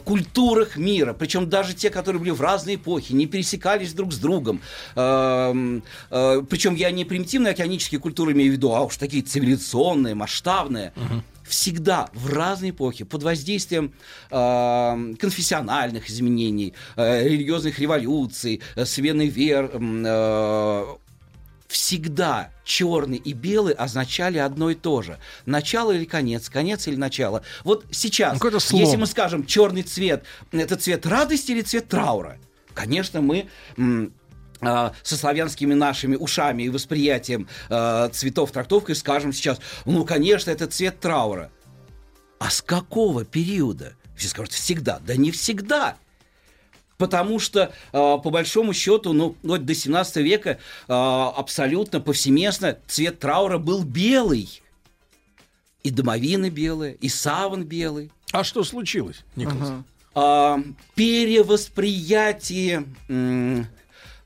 культурах 0.04 0.76
мира, 0.76 1.14
причем 1.14 1.48
даже 1.48 1.74
те, 1.74 1.88
которые 1.88 2.20
были 2.20 2.30
в 2.30 2.40
разные 2.40 2.76
эпохи, 2.76 3.12
не 3.12 3.26
пересекались 3.26 3.94
друг 3.94 4.12
с 4.12 4.18
другом. 4.18 4.60
Эм, 4.94 5.82
э, 6.10 6.42
причем 6.48 6.74
я 6.74 6.90
не 6.90 7.04
примитивные 7.04 7.52
океанические 7.52 7.98
культуры 7.98 8.32
имею 8.32 8.50
в 8.50 8.52
виду, 8.52 8.74
а 8.74 8.82
уж 8.82 8.96
такие 8.98 9.22
цивилизационные, 9.22 10.14
масштабные. 10.14 10.92
Всегда 11.44 12.08
в 12.14 12.32
разные 12.32 12.70
эпохи 12.70 13.04
под 13.04 13.22
воздействием 13.22 13.92
э, 14.30 15.14
конфессиональных 15.18 16.08
изменений, 16.08 16.72
э, 16.96 17.24
религиозных 17.24 17.78
революций, 17.78 18.60
э, 18.76 18.84
смены 18.84 19.28
вер, 19.28 19.70
э, 19.74 20.84
всегда 21.68 22.51
черный 22.64 23.18
и 23.18 23.32
белый 23.32 23.74
означали 23.74 24.38
одно 24.38 24.70
и 24.70 24.74
то 24.74 25.02
же. 25.02 25.18
Начало 25.46 25.92
или 25.92 26.04
конец, 26.04 26.48
конец 26.48 26.86
или 26.88 26.96
начало. 26.96 27.42
Вот 27.64 27.84
сейчас, 27.90 28.34
Ну, 28.78 28.84
если 28.84 28.96
мы 28.96 29.06
скажем 29.06 29.46
черный 29.46 29.82
цвет, 29.82 30.24
это 30.52 30.76
цвет 30.76 31.06
радости 31.06 31.52
или 31.52 31.62
цвет 31.62 31.88
траура? 31.88 32.38
Конечно, 32.74 33.20
мы 33.20 33.48
а, 34.60 34.94
со 35.02 35.16
славянскими 35.16 35.74
нашими 35.74 36.16
ушами 36.16 36.62
и 36.64 36.68
восприятием 36.68 37.48
а, 37.68 38.08
цветов 38.10 38.52
трактовкой 38.52 38.94
скажем 38.94 39.32
сейчас, 39.32 39.58
ну, 39.84 40.04
конечно, 40.04 40.50
это 40.50 40.66
цвет 40.66 41.00
траура. 41.00 41.50
А 42.38 42.50
с 42.50 42.62
какого 42.62 43.24
периода? 43.24 43.94
Все 44.16 44.28
скажут, 44.28 44.52
всегда. 44.52 45.00
Да 45.04 45.16
не 45.16 45.30
всегда. 45.30 45.96
Потому 47.02 47.40
что, 47.40 47.72
а, 47.92 48.18
по 48.18 48.30
большому 48.30 48.72
счету, 48.72 49.12
ну, 49.12 49.34
вот 49.42 49.66
до 49.66 49.74
17 49.74 50.18
века 50.18 50.60
а, 50.86 51.34
абсолютно 51.36 52.00
повсеместно 52.00 52.78
цвет 52.86 53.18
траура 53.18 53.58
был 53.58 53.82
белый. 53.82 54.62
И 55.82 55.90
домовины 55.90 56.48
белые, 56.48 56.94
и 56.94 57.08
саван 57.08 57.64
белый. 57.64 58.12
А 58.30 58.44
что 58.44 58.62
случилось, 58.62 59.24
Николас? 59.34 59.72
А, 60.14 60.60
перевосприятие 60.94 62.86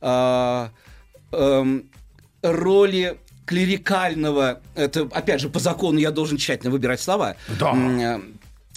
а, 0.03 0.71
эм, 1.33 1.89
роли 2.43 3.19
клерикального, 3.47 4.61
это, 4.75 5.09
опять 5.13 5.41
же, 5.41 5.49
по 5.49 5.61
закону 5.61 5.99
я 5.99 6.11
должен 6.11 6.37
тщательно 6.37 6.71
выбирать 6.71 7.01
слова. 7.01 7.37
Да. 7.59 8.21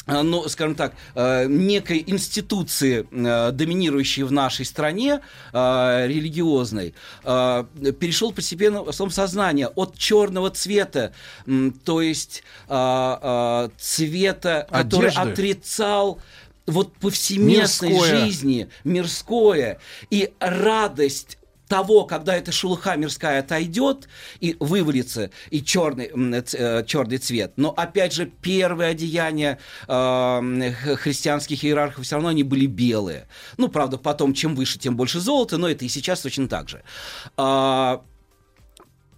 Э, 0.10 0.22
ну, 0.22 0.48
скажем 0.50 0.76
так, 0.76 0.94
э, 1.16 1.46
некой 1.48 2.04
институции, 2.06 3.08
э, 3.12 3.52
доминирующей 3.52 4.24
в 4.24 4.32
нашей 4.32 4.66
стране, 4.66 5.22
э, 5.54 6.06
религиозной, 6.08 6.94
перешел 7.24 8.32
постепенно 8.32 8.84
в 8.84 8.90
основном 8.90 9.12
сознание 9.12 9.68
от 9.68 9.98
черного 9.98 10.50
цвета, 10.50 11.14
то 11.86 12.02
есть 12.02 12.44
цвета, 12.68 14.68
который 14.70 15.10
Одежды. 15.10 15.32
отрицал 15.32 16.22
вот 16.66 16.94
повсеместной 16.94 17.90
Мирское. 17.90 18.20
жизни, 18.20 18.70
мирское, 18.84 19.80
и 20.10 20.32
радость 20.40 21.39
того, 21.70 22.04
когда 22.04 22.36
эта 22.36 22.52
шелуха 22.52 22.96
мирская 22.98 23.40
отойдет 23.40 24.10
и 24.42 24.58
вывалится, 24.60 25.30
и 25.52 25.64
черный, 25.64 26.12
э, 26.12 26.84
черный 26.86 27.18
цвет. 27.20 27.54
Но, 27.56 27.70
опять 27.70 28.12
же, 28.12 28.26
первые 28.26 28.90
одеяния 28.90 29.60
э, 29.88 30.72
христианских 30.98 31.64
иерархов 31.64 32.04
все 32.04 32.16
равно 32.16 32.30
они 32.30 32.44
были 32.44 32.66
белые. 32.66 33.28
Ну, 33.58 33.70
правда, 33.70 33.98
потом, 33.98 34.34
чем 34.34 34.56
выше, 34.56 34.80
тем 34.80 34.98
больше 34.98 35.20
золота, 35.20 35.58
но 35.58 35.70
это 35.70 35.86
и 35.86 35.90
сейчас 35.90 36.22
точно 36.22 36.50
так 36.50 36.68
же. 36.68 36.82
А, 37.38 38.04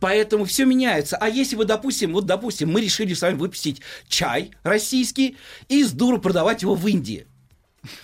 Поэтому 0.01 0.45
все 0.45 0.65
меняется. 0.65 1.15
А 1.17 1.29
если 1.29 1.55
вы, 1.55 1.65
допустим, 1.65 2.13
вот, 2.13 2.25
допустим, 2.25 2.71
мы 2.71 2.81
решили 2.81 3.13
с 3.13 3.21
вами 3.21 3.35
выпустить 3.35 3.81
чай 4.09 4.51
российский 4.63 5.37
и 5.69 5.83
с 5.83 5.91
дуру 5.91 6.17
продавать 6.17 6.63
его 6.63 6.73
в 6.73 6.87
Индии. 6.87 7.27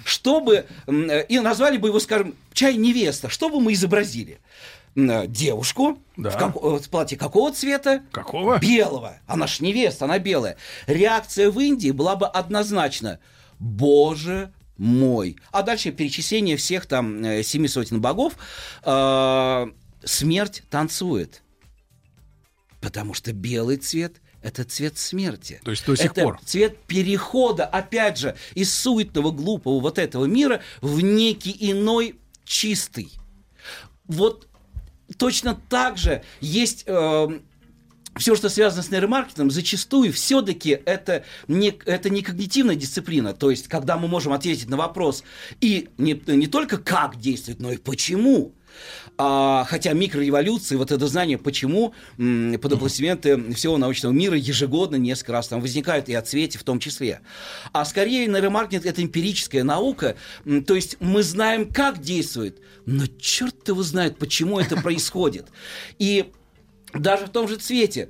Чтобы, 0.03 0.65
э, 0.87 1.25
и 1.27 1.39
назвали 1.39 1.77
бы 1.77 1.89
его, 1.89 1.99
скажем, 1.99 2.35
чай 2.53 2.75
невеста, 2.77 3.29
что 3.29 3.49
бы 3.49 3.59
мы 3.61 3.73
изобразили? 3.73 4.39
Э, 4.95 5.27
Девушку 5.27 5.99
Да. 6.15 6.31
в, 6.31 6.37
како- 6.37 6.77
в 6.79 6.89
платье 6.89 7.17
какого 7.17 7.51
цвета? 7.51 8.01
Какого? 8.11 8.57
Белого. 8.57 9.19
Она 9.27 9.45
ж 9.45 9.59
невеста, 9.59 10.05
она 10.05 10.17
белая. 10.17 10.57
Реакция 10.87 11.51
в 11.51 11.59
Индии 11.59 11.91
была 11.91 12.15
бы 12.15 12.25
однозначно. 12.27 13.19
Боже 13.59 14.51
мой. 14.77 15.37
А 15.51 15.61
дальше 15.63 15.91
перечисление 15.91 16.57
всех 16.57 16.85
там 16.87 17.23
э, 17.23 17.43
семи 17.43 17.67
сотен 17.67 18.01
богов. 18.01 18.33
Э, 18.83 19.67
Смерть 20.03 20.63
танцует. 20.69 21.41
Потому 22.81 23.13
что 23.13 23.33
белый 23.33 23.77
цвет– 23.77 24.21
это 24.47 24.63
цвет 24.63 24.97
смерти. 24.97 25.59
То 25.63 25.71
есть 25.71 25.85
до 25.85 25.95
сих 25.95 26.11
это 26.11 26.23
пор. 26.23 26.39
цвет 26.45 26.77
перехода, 26.87 27.65
опять 27.65 28.17
же, 28.17 28.35
из 28.55 28.73
суетного, 28.73 29.31
глупого 29.31 29.79
вот 29.79 29.99
этого 29.99 30.25
мира 30.25 30.61
в 30.81 31.01
некий 31.01 31.55
иной 31.59 32.15
чистый. 32.45 33.11
Вот 34.05 34.47
точно 35.17 35.59
так 35.69 35.97
же 35.97 36.23
есть... 36.39 36.85
все, 38.17 38.35
что 38.35 38.49
связано 38.49 38.81
с 38.81 38.89
нейромаркетингом, 38.89 39.51
зачастую 39.51 40.11
все-таки 40.11 40.81
это 40.85 41.23
не, 41.47 41.69
это 41.85 42.09
не 42.09 42.21
когнитивная 42.21 42.75
дисциплина. 42.75 43.33
То 43.33 43.51
есть, 43.51 43.67
когда 43.67 43.97
мы 43.97 44.07
можем 44.07 44.33
ответить 44.33 44.69
на 44.69 44.77
вопрос 44.77 45.23
и 45.61 45.89
не, 45.97 46.19
не 46.25 46.47
только 46.47 46.77
как 46.77 47.19
действовать, 47.19 47.59
но 47.59 47.71
и 47.71 47.77
почему. 47.77 48.53
А, 49.19 49.65
хотя 49.67 49.93
микрореволюции, 49.93 50.75
вот 50.75 50.91
это 50.91 51.07
знание, 51.07 51.39
почему 51.39 51.93
м, 52.19 52.59
под 52.61 52.73
аплодисменты 52.73 53.51
всего 53.53 53.77
научного 53.77 54.13
мира 54.13 54.37
ежегодно 54.37 54.95
несколько 54.95 55.31
раз 55.31 55.47
там 55.47 55.59
возникают 55.59 56.07
и 56.07 56.13
о 56.13 56.21
цвете 56.21 56.59
в 56.59 56.63
том 56.63 56.79
числе. 56.79 57.21
А 57.73 57.83
скорее 57.85 58.27
нейромаркетинг 58.27 58.85
это 58.85 59.01
эмпирическая 59.01 59.63
наука, 59.63 60.17
м, 60.45 60.63
то 60.63 60.75
есть 60.75 60.97
мы 60.99 61.23
знаем, 61.23 61.71
как 61.71 61.99
действует, 61.99 62.59
но 62.85 63.05
черт 63.19 63.67
его 63.67 63.81
знает, 63.81 64.17
почему 64.19 64.59
это 64.59 64.75
происходит. 64.81 65.47
И 65.97 66.31
даже 66.93 67.25
в 67.25 67.29
том 67.29 67.47
же 67.47 67.55
цвете. 67.57 68.09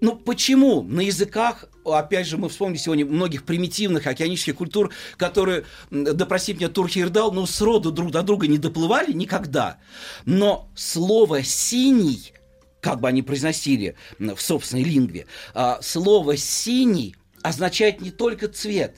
Ну 0.00 0.16
почему 0.16 0.82
на 0.82 1.00
языках, 1.00 1.66
опять 1.92 2.26
же, 2.26 2.36
мы 2.36 2.48
вспомнили 2.48 2.78
сегодня 2.78 3.06
многих 3.06 3.44
примитивных 3.44 4.06
океанических 4.06 4.56
культур, 4.56 4.92
которые, 5.16 5.64
да 5.90 6.26
простит 6.26 6.56
меня 6.56 6.68
Турхирдал, 6.68 7.32
ну 7.32 7.46
сроду 7.46 7.90
друг 7.92 8.10
до 8.10 8.22
друга 8.22 8.46
не 8.46 8.58
доплывали 8.58 9.12
никогда. 9.12 9.78
Но 10.24 10.70
слово 10.74 11.42
«синий», 11.42 12.32
как 12.80 13.00
бы 13.00 13.08
они 13.08 13.22
произносили 13.22 13.96
в 14.18 14.38
собственной 14.38 14.84
лингве, 14.84 15.26
а, 15.54 15.80
слово 15.82 16.36
«синий» 16.36 17.16
означает 17.42 18.00
не 18.00 18.10
только 18.10 18.48
цвет, 18.48 18.96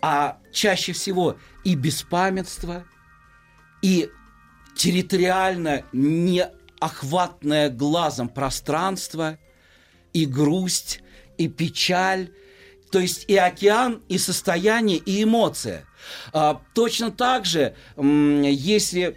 а 0.00 0.38
чаще 0.52 0.92
всего 0.92 1.36
и 1.64 1.74
беспамятство, 1.74 2.84
и 3.82 4.08
территориально 4.76 5.84
неохватное 5.92 7.70
глазом 7.70 8.28
пространство, 8.28 9.38
и 10.12 10.26
грусть, 10.26 11.00
и 11.38 11.48
печаль, 11.48 12.30
то 12.90 12.98
есть 12.98 13.24
и 13.28 13.36
океан, 13.36 14.02
и 14.08 14.18
состояние, 14.18 14.98
и 14.98 15.22
эмоция. 15.22 15.84
А, 16.32 16.60
точно 16.74 17.10
так 17.10 17.44
же, 17.44 17.74
если 17.96 19.16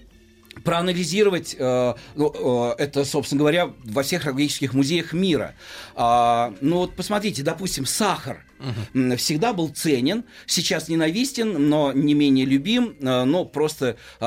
проанализировать, 0.63 1.55
э, 1.57 1.93
ну, 2.15 2.73
э, 2.77 2.83
это, 2.83 3.05
собственно 3.05 3.39
говоря, 3.39 3.71
во 3.85 4.03
всех 4.03 4.21
археологических 4.21 4.73
музеях 4.73 5.13
мира. 5.13 5.55
А, 5.95 6.53
ну 6.61 6.77
вот 6.77 6.95
посмотрите, 6.95 7.43
допустим, 7.43 7.85
сахар 7.85 8.45
м, 8.93 9.15
всегда 9.17 9.53
был 9.53 9.69
ценен, 9.69 10.25
сейчас 10.45 10.89
ненавистен, 10.89 11.69
но 11.69 11.93
не 11.93 12.13
менее 12.13 12.45
любим, 12.45 12.95
э, 12.99 13.23
но 13.23 13.45
просто 13.45 13.97
э, 14.19 14.25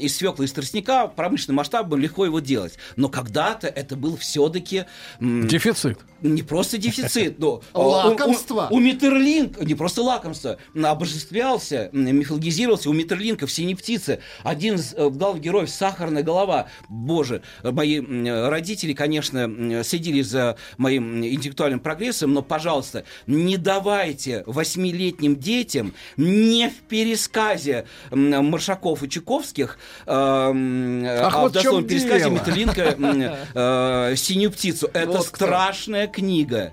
из 0.00 0.16
свекла, 0.16 0.44
из 0.44 0.52
тростника 0.52 1.08
промышленным 1.08 1.56
масштабом 1.56 2.00
легко 2.00 2.24
его 2.24 2.40
делать. 2.40 2.78
Но 2.96 3.08
когда-то 3.08 3.66
это 3.66 3.96
был 3.96 4.16
все-таки... 4.16 4.84
Дефицит. 5.20 5.98
Не 6.22 6.42
просто 6.42 6.78
дефицит, 6.78 7.38
но... 7.38 7.62
э, 7.74 7.78
Лакомство. 7.78 8.68
У, 8.70 8.76
у 8.76 8.80
Миттерлинг, 8.80 9.60
не 9.60 9.74
просто 9.74 10.02
лакомство, 10.02 10.58
обожествлялся, 10.74 11.90
мифологизировался 11.92 12.90
у 12.90 12.92
Миттерлинка 12.92 13.46
в 13.46 13.52
«Синей 13.52 13.74
птице». 13.74 14.20
Один 14.42 14.76
из 14.76 14.94
э, 14.94 15.08
главных 15.08 15.42
героев 15.42 15.70
«Сахарная 15.70 16.22
голова». 16.22 16.68
Боже, 16.88 17.42
мои 17.62 18.00
родители, 18.00 18.92
конечно, 18.92 19.82
следили 19.84 20.22
за 20.22 20.56
моим 20.76 21.24
интеллектуальным 21.24 21.80
прогрессом, 21.80 22.32
но, 22.32 22.42
пожалуйста, 22.42 23.04
не 23.26 23.56
давайте 23.56 24.44
восьмилетним 24.46 25.36
детям 25.36 25.94
не 26.16 26.68
в 26.68 26.88
пересказе 26.88 27.86
Маршаков 28.10 29.02
и 29.02 29.08
Чуковских, 29.08 29.78
э, 30.06 30.10
Ах, 30.12 31.34
а 31.34 31.40
вот 31.42 31.50
в 31.50 31.54
дословном 31.54 31.86
пересказе 31.86 32.24
дело. 32.24 32.30
Миттерлинка 32.32 32.82
м, 32.82 33.22
э, 33.54 34.14
«Синюю 34.16 34.52
птицу». 34.52 34.88
Это 34.92 35.12
Вот 35.12 35.26
страшная 35.26 36.06
книга. 36.12 36.72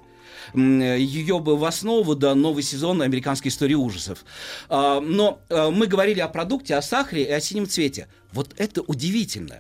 Ее 0.53 1.39
бы 1.39 1.57
в 1.57 1.65
основу 1.65 2.15
да 2.15 2.33
новый 2.33 2.63
сезон 2.63 3.01
американской 3.01 3.49
истории 3.49 3.75
ужасов. 3.75 4.25
А, 4.67 4.99
Но 4.99 5.41
а, 5.49 5.69
мы 5.69 5.85
говорили 5.85 6.19
о 6.21 6.27
продукте, 6.27 6.75
о 6.75 6.81
сахаре 6.81 7.23
и 7.23 7.31
о 7.31 7.39
синем 7.39 7.67
цвете. 7.67 8.07
Вот 8.31 8.53
это 8.57 8.81
удивительно. 8.81 9.59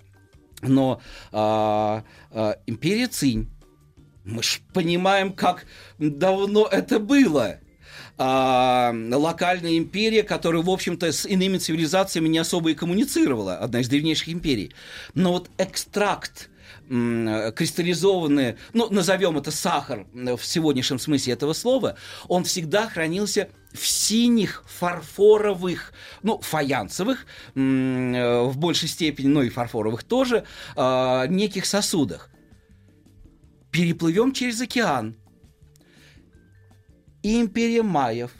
Но 0.61 1.01
а, 1.31 2.03
а, 2.31 2.57
империя 2.65 3.07
Цинь 3.07 3.49
Мы 4.25 4.43
ж 4.43 4.61
понимаем, 4.73 5.33
как 5.33 5.65
давно 5.99 6.67
это 6.67 6.99
было. 6.99 7.59
А, 8.17 8.93
локальная 8.93 9.77
империя, 9.77 10.23
которая, 10.23 10.61
в 10.61 10.69
общем-то, 10.69 11.11
с 11.11 11.25
иными 11.25 11.57
цивилизациями 11.57 12.27
не 12.27 12.39
особо 12.39 12.71
и 12.71 12.75
коммуницировала, 12.75 13.55
одна 13.55 13.79
из 13.79 13.87
древнейших 13.87 14.29
империй. 14.29 14.73
Но 15.13 15.31
вот 15.31 15.49
экстракт 15.57 16.49
кристаллизованный, 16.89 18.57
ну, 18.73 18.89
назовем 18.89 19.37
это 19.37 19.51
сахар 19.51 20.07
в 20.13 20.41
сегодняшнем 20.41 20.97
смысле 20.97 21.33
этого 21.33 21.53
слова, 21.53 21.95
он 22.27 22.43
всегда 22.43 22.87
хранился 22.87 23.49
в 23.73 23.85
синих 23.85 24.63
фарфоровых, 24.67 25.93
ну, 26.23 26.39
фаянсовых, 26.39 27.27
э, 27.53 28.41
в 28.43 28.57
большей 28.57 28.87
степени, 28.87 29.27
но 29.27 29.43
и 29.43 29.49
фарфоровых 29.49 30.03
тоже, 30.03 30.45
а, 30.75 31.27
неких 31.27 31.67
сосудах. 31.67 32.29
Переплывем 33.71 34.31
через 34.31 34.59
океан. 34.59 35.15
Империя 37.21 37.83
майев, 37.83 38.31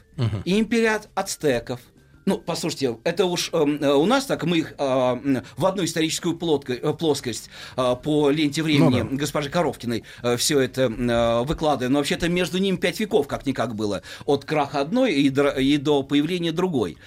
и 0.46 0.60
империя 0.60 1.02
ацтеков. 1.14 1.82
Ну, 2.30 2.38
послушайте, 2.38 3.00
это 3.06 3.26
уж 3.26 3.50
эм, 3.54 3.82
э, 3.82 3.92
у 3.92 4.06
нас 4.06 4.28
так, 4.28 4.44
мы 4.44 4.60
их 4.60 4.74
э, 4.78 5.42
в 5.58 5.66
одну 5.66 5.84
историческую 5.84 6.38
плотко- 6.38 6.76
э, 6.80 6.94
плоскость 6.94 7.50
э, 7.76 7.96
по 8.04 8.30
ленте 8.30 8.62
времени 8.62 9.02
Ну 9.02 9.10
да. 9.10 9.16
госпожи 9.16 9.50
Коровкиной 9.50 10.04
все 10.38 10.60
это 10.60 10.84
э, 10.84 11.44
выкладываем. 11.44 11.94
Но 11.94 11.98
вообще-то 12.00 12.30
между 12.30 12.60
ними 12.60 12.76
пять 12.76 13.00
веков 13.00 13.28
как-никак 13.28 13.74
было. 13.74 14.04
От 14.28 14.46
краха 14.46 14.82
одной 14.82 15.12
и, 15.14 15.28
и 15.30 15.78
до 15.78 16.04
появления 16.04 16.52
другой. 16.52 16.98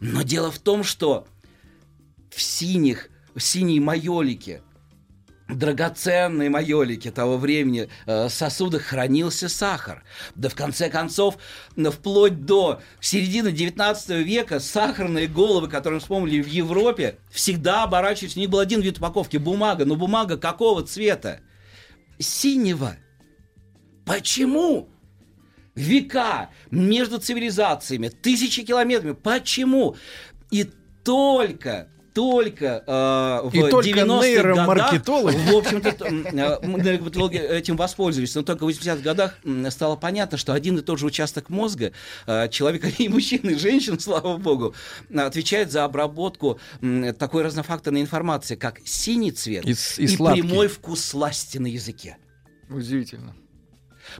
Но 0.00 0.20
дело 0.20 0.50
в 0.50 0.58
том, 0.58 0.84
что 0.84 1.26
в 2.28 2.42
синих, 2.42 3.08
в 3.34 3.40
синей 3.40 3.80
майолике, 3.80 4.60
драгоценной 5.48 6.48
майолике 6.48 7.10
того 7.10 7.38
времени 7.38 7.88
э, 8.06 8.28
сосудах 8.28 8.82
хранился 8.82 9.48
сахар. 9.48 10.02
Да 10.34 10.48
в 10.48 10.54
конце 10.54 10.90
концов, 10.90 11.38
н- 11.76 11.90
вплоть 11.90 12.44
до 12.44 12.80
середины 13.00 13.52
19 13.52 14.26
века 14.26 14.58
сахарные 14.58 15.28
головы, 15.28 15.68
которые 15.68 15.94
мы 15.94 16.00
вспомнили 16.00 16.42
в 16.42 16.48
Европе, 16.48 17.18
всегда 17.30 17.84
оборачивались. 17.84 18.36
У 18.36 18.40
них 18.40 18.50
был 18.50 18.58
один 18.58 18.80
вид 18.80 18.98
упаковки– 18.98 19.36
бумага. 19.38 19.84
Но 19.84 19.94
бумага 19.94 20.36
какого 20.36 20.82
цвета? 20.82 21.40
Синего. 22.18 22.96
Почему? 24.04 24.88
Века 25.74 26.50
между 26.70 27.18
цивилизациями, 27.18 28.08
тысячи 28.08 28.62
километров. 28.62 29.18
Почему? 29.18 29.96
И 30.50 30.64
только 31.04 31.88
только 32.16 32.82
э, 32.86 33.46
в 33.46 33.50
И 33.52 33.70
только 33.70 33.90
90-х 33.90 34.26
нейромаркетологи. 34.26 35.36
годах, 35.36 35.52
в 35.52 35.56
общем-то, 35.58 36.06
э, 36.06 36.66
нейромаркетологи 36.66 37.36
этим 37.36 37.76
воспользовались, 37.76 38.34
но 38.34 38.42
только 38.42 38.64
в 38.64 38.68
80-х 38.70 39.02
годах 39.02 39.38
стало 39.68 39.96
понятно, 39.96 40.38
что 40.38 40.54
один 40.54 40.78
и 40.78 40.80
тот 40.80 40.98
же 40.98 41.04
участок 41.04 41.50
мозга 41.50 41.92
э, 42.26 42.48
человека 42.48 42.88
и 42.98 43.10
мужчин, 43.10 43.40
и 43.50 43.54
женщин, 43.56 44.00
слава 44.00 44.38
богу, 44.38 44.74
отвечает 45.14 45.70
за 45.70 45.84
обработку 45.84 46.58
такой 47.18 47.42
разнофакторной 47.42 48.00
информации, 48.00 48.56
как 48.56 48.80
синий 48.86 49.32
цвет 49.32 49.66
И 49.66 49.72
и, 49.72 50.04
и 50.04 50.08
сладкий. 50.08 50.40
прямой 50.40 50.68
вкус 50.68 51.04
сласти 51.04 51.58
на 51.58 51.66
языке. 51.66 52.16
Удивительно. 52.70 53.36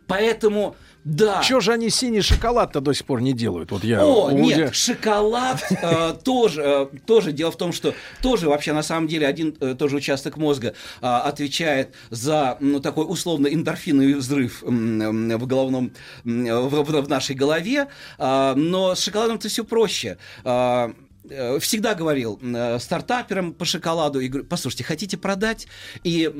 Поэтому, 0.07 0.77
да. 1.07 1.41
Чего 1.41 1.61
же 1.61 1.73
они 1.73 1.89
синий 1.89 2.21
шоколад-то 2.21 2.81
до 2.81 2.93
сих 2.93 3.07
пор 3.07 3.21
не 3.21 3.33
делают? 3.33 3.71
Вот 3.71 3.85
я 3.85 4.05
О, 4.05 4.27
у 4.27 4.31
нет, 4.39 4.75
шоколад 4.75 5.63
э, 5.71 6.15
тоже, 6.25 6.63
э, 6.63 6.87
тоже. 7.07 7.31
Дело 7.31 7.53
в 7.53 7.57
том, 7.57 7.73
что 7.73 7.95
тоже 8.23 8.49
вообще 8.49 8.73
на 8.73 8.83
самом 8.83 9.07
деле 9.07 9.29
один 9.29 9.57
э, 9.61 9.77
тоже 9.79 9.97
участок 9.99 10.37
мозга 10.37 10.75
э, 11.01 11.07
отвечает 11.07 11.95
за 12.11 12.57
ну, 12.59 12.81
такой 12.81 13.05
условно 13.09 13.47
эндорфиновый 13.47 14.15
взрыв 14.15 14.65
м, 14.65 15.39
в 15.39 15.47
головном, 15.47 15.93
м, 16.25 16.45
в, 16.69 16.83
в- 16.83 17.09
нашей 17.09 17.37
голове. 17.37 17.87
А, 18.19 18.55
но 18.57 18.97
с 18.97 19.01
шоколадом-то 19.05 19.49
все 19.49 19.65
проще. 19.65 20.19
Э, 20.45 20.93
Всегда 21.61 21.95
говорил 21.95 22.39
э, 22.43 22.79
стартаперам 22.79 23.53
по 23.53 23.65
шоколаду 23.65 24.21
и 24.21 24.29
говорю, 24.29 24.47
послушайте, 24.47 24.85
хотите 24.85 25.17
продать? 25.17 25.67
И 26.05 26.31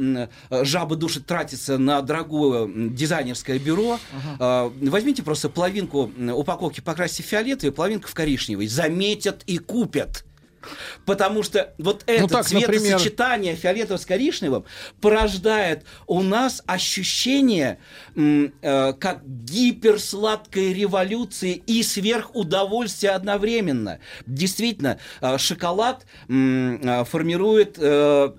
э, 0.51 0.65
жаба 0.65 0.97
душит 0.97 1.27
тратится 1.27 1.79
на 1.79 2.03
дорогое 2.03 2.69
дизайнерское 2.69 3.59
бюро, 3.59 3.99
э, 4.39 4.71
возьмите 4.83 5.23
просто 5.23 5.49
половинку 5.49 6.11
упаковки 6.35 6.81
покрасьте 6.81 7.23
в 7.23 7.27
фиолетовый, 7.27 7.73
половинку 7.73 8.09
в 8.09 8.15
коричневый, 8.15 8.69
заметят 8.69 9.43
и 9.47 9.59
купят. 9.59 10.25
Потому 11.05 11.43
что 11.43 11.75
вот 11.79 12.03
это 12.07 12.23
Ну 12.23 12.29
так, 12.29 12.51
например- 12.51 12.81
цветосочетание 12.99 13.55
фиолетового 13.57 14.01
с 14.01 14.07
коричневым 14.07 14.65
порождает 15.01 15.85
у 16.07 16.23
нас 16.23 16.63
ощущение 16.67 17.79
м, 18.15 18.53
э, 18.63 18.93
как 18.95 19.23
гиперсладкой 19.27 20.73
революции 20.73 21.63
и 21.67 21.83
сверхудовольствия 21.83 23.11
одновременно. 23.11 23.99
Действительно, 24.27 24.99
э, 25.21 25.39
шоколад 25.39 26.07
м, 26.29 26.81
э, 26.83 27.05
формирует 27.05 27.77
э, 27.79 28.31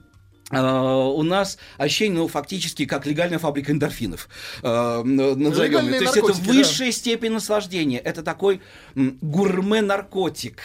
э, 0.51 0.57
у 0.59 1.23
нас 1.23 1.57
ощущение, 1.77 2.19
ну, 2.19 2.27
фактически, 2.27 2.85
как 2.85 3.05
легальная 3.05 3.37
фабрика 3.39 3.71
эндорфинов. 3.71 4.29
Э, 4.63 5.01
н- 5.03 5.15
назовем. 5.39 5.87
То 5.87 5.95
есть 5.95 6.03
это 6.17 6.21
наркотики, 6.27 6.45
да. 6.47 6.53
высшая 6.53 6.91
степень 6.91 7.31
наслаждения. 7.31 7.99
Это 7.99 8.23
такой 8.23 8.61
гурме-наркотик. 8.95 10.59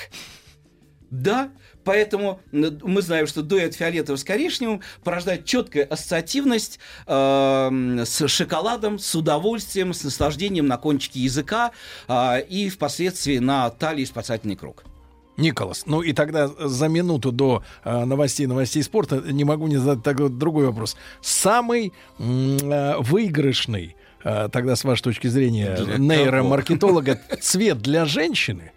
Да, 1.13 1.51
поэтому 1.85 2.41
н- 2.53 2.81
мы 2.83 3.03
знаем, 3.03 3.27
что 3.27 3.43
дуэт 3.43 3.75
фиолетового 3.75 4.17
с 4.19 4.25
коричневым 4.25 4.81
порождает 5.05 5.45
четкую 5.45 5.93
ассоциативность 5.93 6.79
э, 7.07 8.03
с 8.07 8.29
шоколадом, 8.29 8.99
с 8.99 9.15
удовольствием, 9.15 9.93
с 9.93 10.05
наслаждением 10.05 10.67
на 10.67 10.79
кончике 10.79 11.21
языка 11.21 11.73
э, 12.09 12.43
и 12.49 12.71
впоследствии 12.71 13.37
на 13.37 13.69
талии 13.69 14.07
спасательный 14.07 14.57
круг. 14.57 14.85
Николас, 15.37 15.85
ну 15.85 16.01
и 16.01 16.15
тогда 16.15 16.49
за 16.49 16.89
минуту 16.89 17.31
до 17.31 17.63
э, 17.85 18.05
новостей, 18.07 18.47
новостей 18.47 18.83
спорта 18.83 19.17
не 19.17 19.45
могу 19.45 19.67
не 19.67 19.77
задать 19.77 20.03
такой 20.03 20.31
другой 20.31 20.69
вопрос. 20.69 20.97
Самый 21.21 21.93
э, 22.19 22.95
выигрышный, 23.01 23.97
э, 24.25 24.49
тогда 24.51 24.77
с 24.77 24.85
вашей 24.85 25.03
точки 25.03 25.27
зрения, 25.27 25.79
нейромаркетолога 25.99 27.21
цвет 27.43 27.83
для 27.83 28.07
женщины 28.07 28.73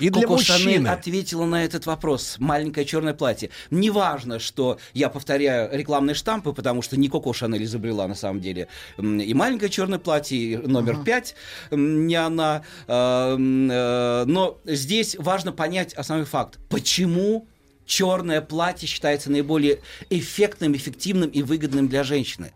и 0.00 0.10
для 0.10 0.22
Коко 0.22 0.38
Шанель 0.38 0.66
мужчины. 0.80 0.88
ответила 0.88 1.44
на 1.44 1.64
этот 1.64 1.86
вопрос. 1.86 2.36
Маленькое 2.38 2.86
черное 2.86 3.14
платье. 3.14 3.50
Неважно, 3.70 4.38
что 4.38 4.78
я 4.94 5.08
повторяю 5.08 5.70
рекламные 5.76 6.14
штампы, 6.14 6.52
потому 6.52 6.82
что 6.82 6.98
не 6.98 7.08
Коко 7.08 7.32
Шанель 7.32 7.64
изобрела 7.64 8.08
на 8.08 8.14
самом 8.14 8.40
деле. 8.40 8.68
И 8.98 9.34
маленькое 9.34 9.70
черное 9.70 9.98
платье, 9.98 10.38
и 10.38 10.56
номер 10.56 11.02
пять 11.04 11.34
м, 11.70 12.06
не 12.06 12.16
она. 12.16 12.62
М, 12.88 13.70
э, 13.70 14.24
Но 14.26 14.58
здесь 14.64 15.16
важно 15.18 15.52
понять 15.52 15.94
основной 15.94 16.26
факт. 16.26 16.58
Почему 16.68 17.46
черное 17.86 18.40
платье 18.40 18.86
считается 18.88 19.30
наиболее 19.30 19.80
эффектным, 20.10 20.74
эффективным 20.74 21.28
и 21.30 21.42
выгодным 21.42 21.88
для 21.88 22.04
женщины? 22.04 22.52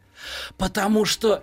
Потому 0.56 1.04
что 1.04 1.42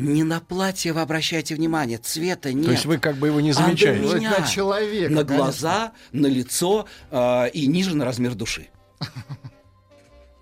не 0.00 0.24
на 0.24 0.40
платье 0.40 0.92
вы 0.92 1.00
обращаете 1.00 1.54
внимание, 1.54 1.98
цвета 1.98 2.52
нет. 2.52 2.66
То 2.66 2.72
есть 2.72 2.84
вы 2.86 2.98
как 2.98 3.16
бы 3.16 3.28
его 3.28 3.40
не 3.40 3.50
А 3.50 3.54
на 3.54 3.66
замечаете. 3.66 4.16
Меня, 4.16 4.38
на 4.38 4.46
человека, 4.46 5.12
на 5.12 5.24
конечно. 5.24 5.36
глаза, 5.36 5.92
на 6.12 6.26
лицо 6.26 6.86
э, 7.10 7.50
и 7.50 7.66
ниже 7.66 7.94
на 7.94 8.04
размер 8.04 8.34
души. 8.34 8.68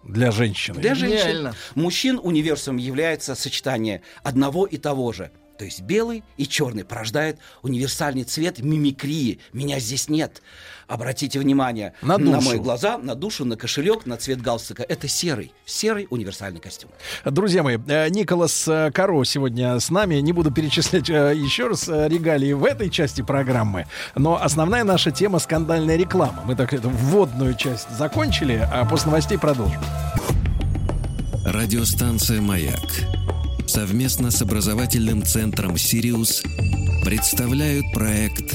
Для 0.05 0.31
женщины. 0.31 0.81
Для 0.81 0.95
женщин. 0.95 1.19
Гениально. 1.19 1.55
Мужчин 1.75 2.19
универсумом 2.23 2.79
является 2.79 3.35
сочетание 3.35 4.03
одного 4.23 4.65
и 4.65 4.79
того 4.79 5.13
же. 5.13 5.31
То 5.59 5.65
есть 5.65 5.81
белый 5.83 6.23
и 6.37 6.47
черный 6.47 6.85
порождает 6.85 7.39
универсальный 7.63 8.23
цвет 8.23 8.61
мимикрии. 8.61 9.41
Меня 9.53 9.81
здесь 9.81 10.09
нет. 10.09 10.41
Обратите 10.89 11.39
внимание 11.39 11.93
На 12.01 12.17
на 12.17 12.37
душу. 12.37 12.49
мои 12.49 12.59
глаза, 12.59 12.97
на 12.97 13.15
душу, 13.15 13.45
на 13.45 13.57
кошелек, 13.57 14.07
на 14.07 14.17
цвет 14.17 14.41
галстука. 14.41 14.83
Это 14.83 15.07
серый, 15.07 15.53
серый 15.67 16.07
универсальный 16.09 16.61
костюм. 16.61 16.91
Друзья 17.27 17.63
мои, 17.63 17.77
э, 17.87 18.09
Николас 18.09 18.67
э, 18.67 18.91
Каро 18.93 19.23
сегодня 19.25 19.79
с 19.79 19.91
нами. 19.91 20.15
Не 20.17 20.33
буду 20.33 20.51
перечислять 20.51 21.11
э, 21.11 21.35
еще 21.37 21.69
раз 21.69 21.89
регалии 21.89 22.55
в 22.55 22.65
этой 22.65 22.89
части 22.89 23.21
программы. 23.21 23.87
Но 24.15 24.43
основная 24.43 24.83
наша 24.83 25.11
тема— 25.11 25.39
скандальная 25.41 25.97
реклама. 25.97 26.43
Мы 26.47 26.57
так 26.57 26.73
эту 26.73 26.89
вводную 26.89 27.55
часть 27.55 27.91
закончили, 27.91 28.67
а 28.73 28.87
после 28.87 29.11
новостей 29.11 29.37
продолжим. 29.37 29.83
Радиостанция 31.45 32.41
«Маяк» 32.41 32.81
совместно 33.67 34.31
с 34.31 34.41
образовательным 34.41 35.23
центром 35.23 35.77
«Сириус» 35.77 36.43
представляют 37.05 37.85
проект 37.93 38.55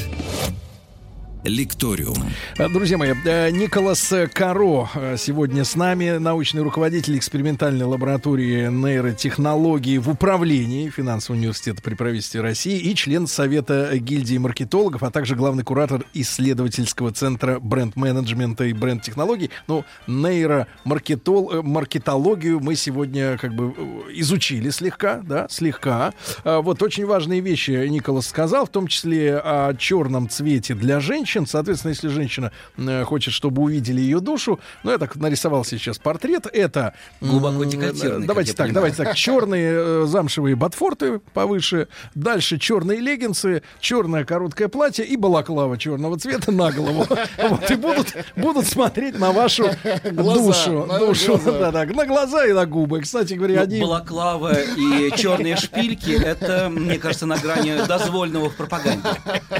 Лекториум. 1.44 2.15
А, 2.57 2.70
Друзья 2.70 2.98
мои, 2.98 3.14
э, 3.26 3.49
Николас 3.52 4.14
Каро 4.34 4.90
э, 4.95 5.18
сегодня 5.18 5.65
с 5.65 5.76
нами, 5.76 6.18
научный 6.18 6.61
руководитель 6.61 7.18
экспериментальной 7.18 7.86
лаборатории 7.86 8.70
нейротехнологий 8.70 9.98
в 9.98 10.10
управлении 10.10 10.90
финансового 10.90 11.38
университета 11.40 11.82
при 11.82 11.95
правительстве 11.95 12.40
России 12.40 12.80
и 12.80 12.95
член 12.95 13.28
Совета 13.28 13.98
гильдии 13.98 14.38
маркетологов, 14.38 15.03
а 15.03 15.11
также 15.11 15.36
главный 15.36 15.65
куратор 15.65 16.06
исследовательского 16.14 17.11
центра 17.11 17.60
бренд-менеджмента 17.60 18.64
и 18.64 18.72
бренд-технологий. 18.74 19.49
Ну, 19.68 19.84
нейромаркетологию 20.07 22.61
мы 22.61 22.76
сегодня 22.76 23.38
как 23.38 23.53
бы 23.53 23.74
э, 23.76 24.11
изучили 24.14 24.70
слегка, 24.70 25.20
да, 25.24 25.48
слегка. 25.49 26.14
А, 26.45 26.61
Вот 26.61 26.82
очень 26.82 27.06
важные 27.06 27.41
вещи 27.41 27.86
Николас 27.90 28.28
сказал, 28.28 28.65
в 28.65 28.70
том 28.70 28.88
числе 28.88 29.38
о 29.38 29.74
черном 29.74 30.30
цвете 30.30 30.74
для 30.74 31.02
женщин. 31.02 31.32
Соответственно, 31.47 31.91
если 31.91 32.07
женщина 32.07 32.51
э, 32.77 33.03
хочет, 33.03 33.34
чтобы 33.34 33.61
увидели 33.61 34.01
ее 34.01 34.19
душу, 34.19 34.60
ну, 34.84 34.91
я 34.91 34.97
так 34.97 35.15
нарисовал 35.15 35.65
сейчас 35.65 35.97
портрет, 35.97 36.47
это... 36.51 36.93
Глубоко 37.22 37.64
декотированный, 37.64 38.19
как 38.19 38.27
Давайте 38.27 38.51
так, 38.53 38.68
понимаю. 38.68 38.73
давайте 38.73 39.03
так. 39.03 39.15
Черные 39.15 39.73
э, 39.73 40.05
замшевые 40.07 40.55
ботфорты 40.55 41.19
повыше, 41.34 41.88
дальше 42.15 42.57
черные 42.57 42.99
леггинсы, 42.99 43.64
черное 43.80 44.26
короткое 44.26 44.68
платье 44.68 45.05
и 45.05 45.15
балаклава 45.18 45.77
черного 45.77 46.18
цвета 46.18 46.51
на 46.51 46.72
голову. 46.72 47.05
Вот, 47.49 47.69
и 47.69 47.76
будут, 47.76 48.15
будут 48.35 48.68
смотреть 48.68 49.19
на 49.19 49.31
вашу 49.31 49.69
душу. 50.03 50.85
на 50.85 50.99
душу 50.99 51.38
глаза. 51.38 51.60
да, 51.60 51.72
да, 51.72 51.85
на 51.85 52.05
глаза 52.05 52.45
и 52.45 52.53
на 52.53 52.65
губы. 52.65 53.01
Кстати 53.01 53.34
говоря, 53.34 53.55
Ну, 53.55 53.61
они... 53.64 53.81
Балаклава 53.81 54.53
и 54.53 55.11
черные 55.15 55.55
шпильки— 55.57 56.11
это, 56.23 56.69
мне 56.69 56.97
кажется, 56.97 57.26
на 57.26 57.38
грани 57.38 57.85
дозволенного 57.88 58.49
в 58.49 58.55
пропаганде. 58.55 59.10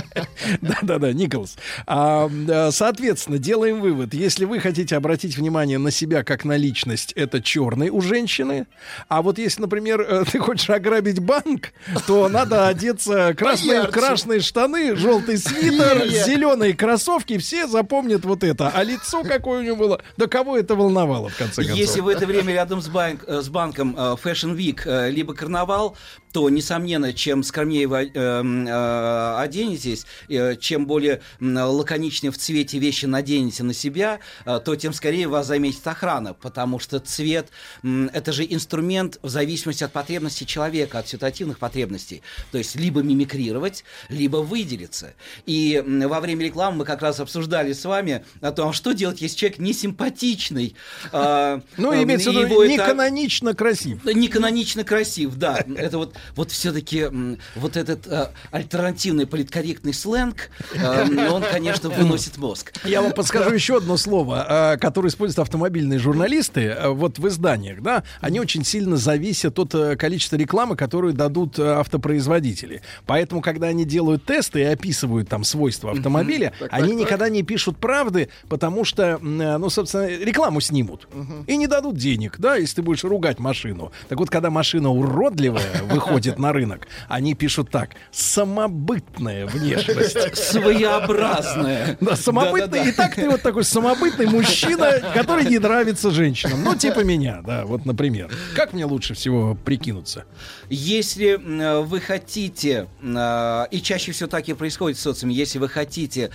Да-да-да, 0.62 1.14
Николас. 1.14 1.58
А, 1.86 2.30
э, 2.30 2.72
соответственно, 2.72 3.38
делаем 3.38 3.82
вывод. 3.82 4.14
Если 4.14 4.46
вы 4.46 4.60
хотите 4.60 4.96
обратить 4.96 5.38
внимание 5.38 5.78
на 5.78 5.92
себя 5.92 6.24
как 6.24 6.46
на 6.46 6.58
личность, 6.58 7.12
это 7.14 7.42
черный 7.42 7.90
у 7.90 8.02
женщины. 8.02 8.66
А 9.08 9.22
вот 9.22 9.38
если, 9.38 9.62
например, 9.62 10.02
э, 10.02 10.24
ты 10.32 10.40
хочешь 10.40 10.70
ограбить 10.70 11.20
банк, 11.20 11.74
то 12.08 12.28
надо 12.30 12.68
одеться 12.68 13.34
красные, 13.34 13.88
красные 13.88 14.40
штаны, 14.40 14.96
желтый 14.96 15.38
свитер, 15.38 16.08
зеленые 16.08 16.74
кроссовки. 16.74 17.38
Все 17.38 17.68
запомнят 17.68 18.26
вот 18.26 18.44
это. 18.44 18.70
А 18.70 18.84
лицо 18.84 19.24
какое 19.24 19.60
у 19.60 19.64
него 19.64 19.76
было? 19.76 20.02
Да 20.18 20.28
кого 20.28 20.58
это 20.58 20.76
волновало, 20.76 21.30
в 21.30 21.38
конце 21.38 21.62
концов? 21.62 21.78
Если 21.78 22.00
в 22.02 22.08
это 22.08 22.26
время 22.26 22.54
рядом 22.54 22.82
с, 22.82 22.88
банк- 22.88 23.24
э, 23.28 23.42
с 23.42 23.50
банком 23.50 23.96
Fashion 23.96 24.56
Week 24.56 25.10
либо 25.10 25.34
карнавал, 25.34 25.98
то, 26.34 26.50
несомненно, 26.50 27.14
чем 27.14 27.44
скромнее 27.44 27.88
вы 27.88 28.12
э, 28.12 28.20
м, 28.20 28.68
э, 28.68 29.36
оденетесь, 29.38 30.06
э, 30.28 30.56
чем 30.56 30.88
более 30.88 31.22
лаконичнее 31.40 32.32
в 32.32 32.38
цвете 32.40 32.80
вещи 32.80 33.06
наденете 33.06 33.62
на 33.64 33.74
себя, 33.74 34.20
э, 34.46 34.60
то 34.66 34.76
тем 34.76 34.94
скорее 34.94 35.28
вас 35.28 35.46
заметит 35.48 35.86
охрана, 35.88 36.34
потому 36.34 36.80
что 36.80 37.00
цвет 37.00 37.50
м, 37.84 38.10
это 38.12 38.32
же 38.34 38.44
инструмент 38.50 39.20
в 39.22 39.30
зависимости 39.30 39.84
от 39.84 39.92
потребностей 39.92 40.48
человека, 40.48 41.00
от 41.00 41.08
ситуативных 41.08 41.60
потребностей. 41.60 42.24
То 42.52 42.58
есть 42.58 42.76
либо 42.76 43.02
мимикрировать, 43.04 43.84
либо 44.10 44.38
выделиться. 44.38 45.14
И 45.46 45.84
во 45.86 46.20
время 46.20 46.44
рекламы 46.46 46.78
мы 46.78 46.86
как 46.86 47.04
раз 47.04 47.20
обсуждали 47.20 47.74
с 47.74 47.86
вами 47.86 48.26
о 48.42 48.52
том, 48.52 48.74
что 48.74 48.94
делать, 48.94 49.22
если 49.22 49.38
человек 49.38 49.60
несимпатичный. 49.60 50.76
а, 51.12 51.62
Ну, 51.78 51.92
а, 51.92 52.02
имеется 52.02 52.32
в 52.32 52.34
виду, 52.34 52.46
его 52.46 52.66
не 52.66 52.76
это- 52.76 52.88
канонично 52.88 53.54
красив. 53.54 54.02
да, 54.04 54.14
Не 54.14 54.28
канонично 54.28 54.84
красив, 54.84 55.36
да. 55.36 55.64
Это 55.78 56.00
вот, 56.00 56.16
вот 56.36 56.52
все-таки 56.52 57.08
вот 57.56 57.78
этот 57.78 58.08
э, 58.08 58.30
альтернативный 58.52 59.28
политкорректный 59.28 59.94
сленг, 59.94 60.50
э, 60.74 61.30
он, 61.30 61.44
конечно, 61.44 61.90
выносит 61.90 62.38
мозг. 62.38 62.74
Я 62.84 63.02
вам 63.02 63.12
подскажу 63.12 63.54
еще 63.54 63.78
одно 63.78 63.98
слово, 63.98 64.74
э, 64.74 64.78
которое 64.78 65.10
используют 65.10 65.40
автомобильные 65.40 66.00
журналисты 66.00 66.62
э, 66.62 66.90
вот 66.90 67.20
в 67.20 67.28
изданиях, 67.28 67.82
да, 67.82 68.04
они 68.22 68.40
очень 68.40 68.64
сильно 68.64 68.98
зависят 68.98 69.60
от 69.60 69.74
э, 69.76 69.96
количества 69.96 70.36
рекламы, 70.36 70.76
которую 70.76 71.14
дадут 71.14 71.60
автопроизводители. 71.60 72.82
Поэтому, 73.06 73.42
когда 73.42 73.68
они 73.68 73.86
делают 73.86 74.26
тесты 74.26 74.62
и 74.62 74.64
описывают 74.64 75.30
там 75.30 75.44
свойства 75.44 75.92
автомобиля, 75.92 76.54
Так, 76.60 76.70
они 76.72 76.90
так, 76.90 76.98
никогда 76.98 77.30
не 77.30 77.44
пишут 77.44 77.78
правды, 77.78 78.30
потому 78.50 78.86
что, 78.86 79.18
ну, 79.20 79.70
собственно, 79.70 80.08
рекламу 80.08 80.62
снимут 80.62 81.08
и 81.48 81.58
не 81.58 81.68
дадут 81.68 81.98
денег, 81.98 82.36
да, 82.40 82.56
если 82.56 82.76
ты 82.78 82.82
будешь 82.82 83.04
ругать 83.04 83.40
машину. 83.40 83.92
Так 84.10 84.20
вот, 84.20 84.30
когда 84.30 84.50
машина 84.50 84.90
уродливая 84.90 85.84
выходит 85.84 86.13
на 86.38 86.54
рынок, 86.54 86.88
они 87.08 87.36
пишут 87.36 87.70
так: 87.70 87.92
самобытная 88.12 89.46
внешность. 89.46 90.38
Своеобразная. 90.38 91.98
Да, 92.00 92.16
самобытный. 92.16 92.90
И 92.90 92.92
так 92.92 93.16
ты 93.16 93.30
вот 93.30 93.42
такой 93.42 93.64
самобытный 93.64 94.28
мужчина, 94.28 95.02
который 95.14 95.46
не 95.46 95.60
нравится 95.60 96.12
женщинам. 96.12 96.64
Ну, 96.64 96.76
типа 96.76 97.02
меня, 97.02 97.42
да, 97.46 97.66
вот, 97.66 97.86
например. 97.86 98.32
Как 98.56 98.74
мне 98.74 98.86
лучше 98.86 99.14
всего 99.14 99.56
прикинуться? 99.56 100.26
Если 100.70 101.36
вы 101.82 102.00
хотите, 102.00 102.88
э, 103.02 103.66
и 103.72 103.82
чаще 103.82 104.12
всего 104.12 104.30
так 104.30 104.48
и 104.48 104.54
происходит 104.54 104.98
в 104.98 105.02
социуме, 105.02 105.36
если 105.36 105.60
вы 105.60 105.70
хотите 105.70 106.32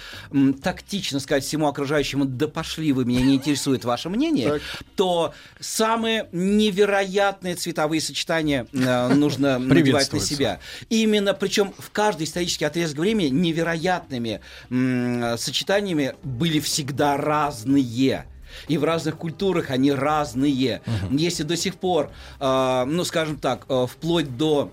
тактично 0.62 1.20
сказать 1.20 1.44
всему 1.44 1.66
окружающему, 1.66 2.24
да 2.24 2.48
пошли 2.48 2.92
вы, 2.92 3.04
меня 3.04 3.20
не 3.20 3.34
интересует 3.36 3.84
ваше 3.84 4.08
мнение, 4.08 4.60
то 4.96 5.34
самые 5.60 6.28
невероятные 6.32 7.54
цветовые 7.54 8.00
сочетания 8.00 8.66
э, 8.72 9.08
нужно 9.14 9.58
надевать 9.74 10.12
на 10.12 10.20
себя. 10.20 10.60
Именно, 10.88 11.34
причем 11.34 11.72
в 11.78 11.90
каждый 11.90 12.24
исторический 12.24 12.64
отрезок 12.64 12.98
времени 12.98 13.28
невероятными 13.28 14.40
сочетаниями 15.36 16.14
были 16.22 16.60
всегда 16.60 17.16
разные. 17.16 18.26
И 18.66 18.78
в 18.78 18.84
разных 18.84 19.16
культурах 19.16 19.70
они 19.70 19.92
разные. 19.92 20.80
Если 21.10 21.42
до 21.42 21.56
сих 21.56 21.76
пор, 21.76 22.10
э, 22.40 22.84
ну, 22.86 23.04
скажем 23.04 23.36
так, 23.36 23.66
э, 23.68 23.86
вплоть 23.88 24.36
до 24.36 24.72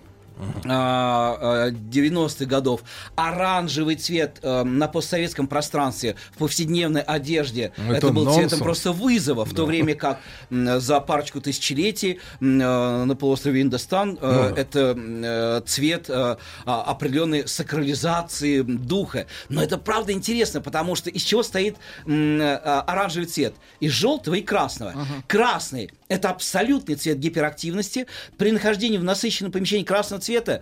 90-х 0.63 2.45
годов. 2.45 2.81
Оранжевый 3.15 3.95
цвет 3.95 4.39
э, 4.41 4.63
на 4.63 4.87
постсоветском 4.87 5.47
пространстве 5.47 6.15
в 6.33 6.37
повседневной 6.39 7.01
одежде. 7.01 7.71
Это, 7.77 7.97
это 7.97 8.07
был 8.11 8.25
нонсенс. 8.25 8.51
цветом 8.51 8.63
просто 8.65 8.91
вызова 8.91 9.45
в 9.45 9.53
то 9.53 9.65
время 9.65 9.95
как 9.95 10.19
за 10.49 10.99
парочку 10.99 11.41
тысячелетий 11.41 12.19
э, 12.39 12.43
на 12.43 13.15
полуострове 13.15 13.61
Индостан 13.61 14.17
э, 14.21 14.49
Ну 14.49 14.55
да. 14.55 14.61
это 14.61 14.95
э, 14.97 15.61
цвет 15.65 16.09
э, 16.09 16.35
а, 16.65 16.81
определенной 16.83 17.47
сакрализации 17.47 18.61
духа. 18.61 19.27
Но 19.49 19.63
это 19.63 19.77
правда 19.77 20.11
интересно 20.11 20.61
потому 20.61 20.95
что 20.95 21.09
из 21.09 21.21
чего 21.21 21.43
стоит 21.43 21.77
э, 22.05 22.55
оранжевый 22.87 23.27
цвет? 23.27 23.53
Из 23.79 23.91
желтого 23.91 24.35
и 24.35 24.41
красного. 24.41 24.93
Красный 25.27 25.91
это 26.07 26.29
абсолютный 26.29 26.95
цвет 26.95 27.19
гиперактивности 27.19 28.07
при 28.37 28.51
нахождении 28.51 28.97
в 28.97 29.03
насыщенном 29.03 29.51
помещении 29.51 29.83
красного 29.83 30.21
цвета 30.21 30.61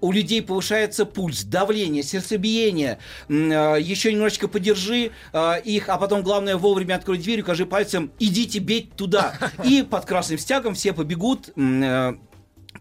у 0.00 0.12
людей 0.12 0.42
повышается 0.42 1.04
пульс, 1.06 1.42
давление, 1.42 2.02
сердцебиение. 2.02 2.98
Э, 3.28 3.76
Еще 3.80 4.12
немножечко 4.12 4.48
подержи 4.48 5.10
э, 5.32 5.60
их, 5.64 5.88
а 5.88 5.98
потом, 5.98 6.22
главное, 6.22 6.56
вовремя 6.56 6.94
открой 6.94 7.18
дверь, 7.18 7.40
укажи 7.40 7.66
пальцем, 7.66 8.12
идите 8.18 8.58
бить 8.58 8.94
туда. 8.94 9.34
И 9.64 9.82
под 9.82 10.04
красным 10.04 10.38
стягом 10.38 10.74
все 10.74 10.92
побегут. 10.92 11.50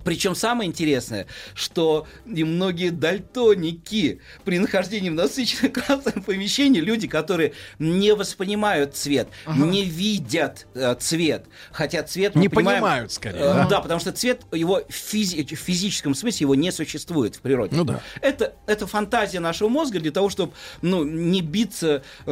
Причем 0.03 0.35
самое 0.35 0.69
интересное, 0.69 1.27
что 1.53 2.08
и 2.26 2.43
многие 2.43 2.90
дальтоники 2.90 4.19
при 4.45 4.59
нахождении 4.59 5.09
в 5.09 5.14
насыщенном 5.14 5.72
красном 5.72 6.24
помещении, 6.24 6.80
люди, 6.80 7.08
которые 7.08 7.53
не 7.80 8.14
воспринимают 8.14 8.95
цвет, 8.95 9.27
не 9.48 9.84
видят 9.85 10.67
э, 10.74 10.95
цвет, 11.00 11.45
хотя 11.72 12.03
цвет 12.03 12.35
Не 12.35 12.48
понимаем- 12.50 12.82
понимают, 12.82 13.11
скорее, 13.11 13.40
Э, 13.40 13.53
да? 13.53 13.67
да, 13.67 13.82
потому 13.82 14.00
что 14.00 14.11
цвет 14.11 14.42
его 14.51 14.82
физи- 14.90 15.43
в 15.56 15.59
физическом 15.59 16.16
смысле 16.16 16.45
его 16.45 16.56
не 16.56 16.72
существует 16.72 17.35
в 17.35 17.42
природе. 17.42 17.76
Ну 17.76 17.84
да. 17.84 18.01
Это, 18.22 18.56
это 18.66 18.88
фантазия 18.88 19.40
нашего 19.40 19.69
мозга 19.69 20.00
для 20.00 20.11
того, 20.11 20.30
чтобы 20.30 20.53
ну, 20.82 21.03
не 21.03 21.42
биться 21.42 22.03
э, 22.26 22.32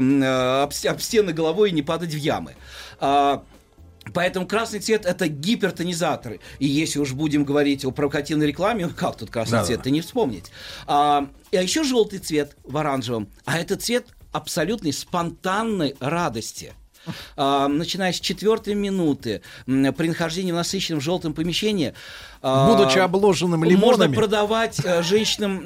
об, 0.64 0.72
об 0.88 1.00
стены 1.02 1.34
головой 1.34 1.70
и 1.70 1.74
не 1.74 1.82
падать 1.82 2.14
в 2.14 2.18
ямы. 2.18 2.56
А, 3.00 3.44
Поэтому 4.14 4.48
красный 4.48 4.80
цвет 4.80 5.06
это 5.06 5.28
гипертонизаторы. 5.28 6.40
И 6.60 6.68
если 6.68 7.00
уж 7.00 7.14
будем 7.14 7.44
говорить 7.44 7.86
о 7.86 7.92
провокативной 7.92 8.48
рекламе, 8.48 8.88
как 8.96 9.18
тут 9.18 9.30
красный 9.30 9.58
Да-да. 9.58 9.66
цвет, 9.66 9.84
ты 9.84 9.92
не 9.92 10.02
вспомнить. 10.02 10.52
А, 10.88 11.30
а 11.52 11.56
еще 11.56 11.84
желтый 11.84 12.20
цвет 12.20 12.56
в 12.64 12.78
оранжевом. 12.78 13.30
А 13.46 13.58
это 13.60 13.76
цвет 13.76 14.08
абсолютной 14.32 14.94
спонтанной 14.94 15.96
радости. 16.00 16.74
А, 17.36 17.68
начиная 17.68 18.14
с 18.14 18.20
четвертой 18.20 18.74
минуты, 18.74 19.42
при 19.66 20.08
нахождении 20.08 20.52
в 20.52 20.56
насыщенном 20.56 21.02
желтом 21.02 21.34
помещении, 21.34 21.94
а, 22.42 22.68
Будучи 22.72 23.00
обложенным 23.00 23.62
можно 23.62 23.72
лимонами. 23.72 24.16
продавать 24.16 24.80
э, 24.84 25.02
женщинам 25.02 25.62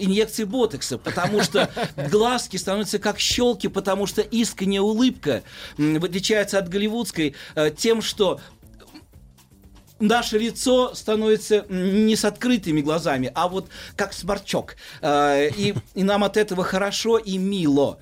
инъекции 0.00 0.44
ботокса, 0.44 0.98
потому 0.98 1.42
что 1.42 1.70
глазки 2.10 2.58
становятся 2.58 2.98
как 2.98 3.18
щелки, 3.18 3.68
потому 3.68 4.06
что 4.06 4.20
искренняя 4.20 4.82
улыбка 4.82 5.42
отличается 5.78 6.58
от 6.58 6.68
голливудской 6.68 7.34
э, 7.54 7.70
тем, 7.74 8.02
что 8.02 8.38
наше 9.98 10.38
лицо 10.38 10.94
становится 10.94 11.64
не 11.70 12.16
с 12.16 12.24
открытыми 12.26 12.82
глазами, 12.82 13.32
а 13.34 13.48
вот 13.48 13.68
как 13.96 14.12
сморчок. 14.12 14.76
И, 15.02 15.74
и 15.94 16.02
нам 16.04 16.22
от 16.22 16.36
этого 16.36 16.62
хорошо 16.64 17.18
и 17.18 17.36
мило. 17.38 17.98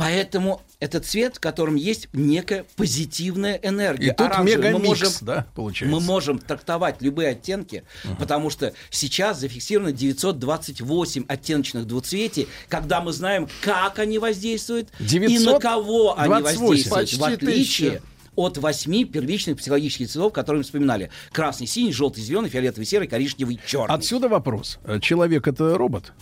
Поэтому 0.00 0.62
это 0.78 0.98
цвет, 1.00 1.36
в 1.36 1.40
котором 1.40 1.74
есть 1.74 2.08
некая 2.14 2.64
позитивная 2.76 3.60
энергия. 3.62 4.06
И 4.06 4.10
тут 4.10 4.28
Оранжевый. 4.28 4.72
мы 4.72 4.78
мегамикс, 4.78 4.88
можем, 4.88 5.12
да, 5.20 5.46
получается. 5.54 5.94
мы 5.94 6.00
можем 6.00 6.38
трактовать 6.38 7.02
любые 7.02 7.28
оттенки, 7.32 7.84
потому 8.18 8.48
что 8.48 8.72
сейчас 8.88 9.40
зафиксировано 9.40 9.92
928 9.92 11.24
оттеночных 11.28 11.86
двуцветий, 11.86 12.48
когда 12.70 13.02
мы 13.02 13.12
знаем, 13.12 13.46
как 13.60 13.98
они 13.98 14.18
воздействуют 14.18 14.88
и 14.98 15.38
на 15.38 15.60
кого 15.60 16.18
они 16.18 16.34
928. 16.34 16.40
воздействуют. 16.44 16.86
В 16.86 16.88
Почти 16.88 17.34
отличие 17.34 17.90
тысяча. 17.90 18.02
от 18.36 18.56
восьми 18.56 19.04
первичных 19.04 19.58
психологических 19.58 20.08
цветов, 20.08 20.32
которые 20.32 20.60
мы 20.60 20.64
вспоминали. 20.64 21.10
Красный, 21.30 21.66
синий, 21.66 21.92
желтый, 21.92 22.22
зеленый, 22.22 22.48
фиолетовый, 22.48 22.86
серый, 22.86 23.06
коричневый, 23.06 23.60
черный. 23.66 23.94
Отсюда 23.94 24.30
вопрос. 24.30 24.78
Человек 25.02 25.46
это 25.46 25.76
робот? 25.76 26.14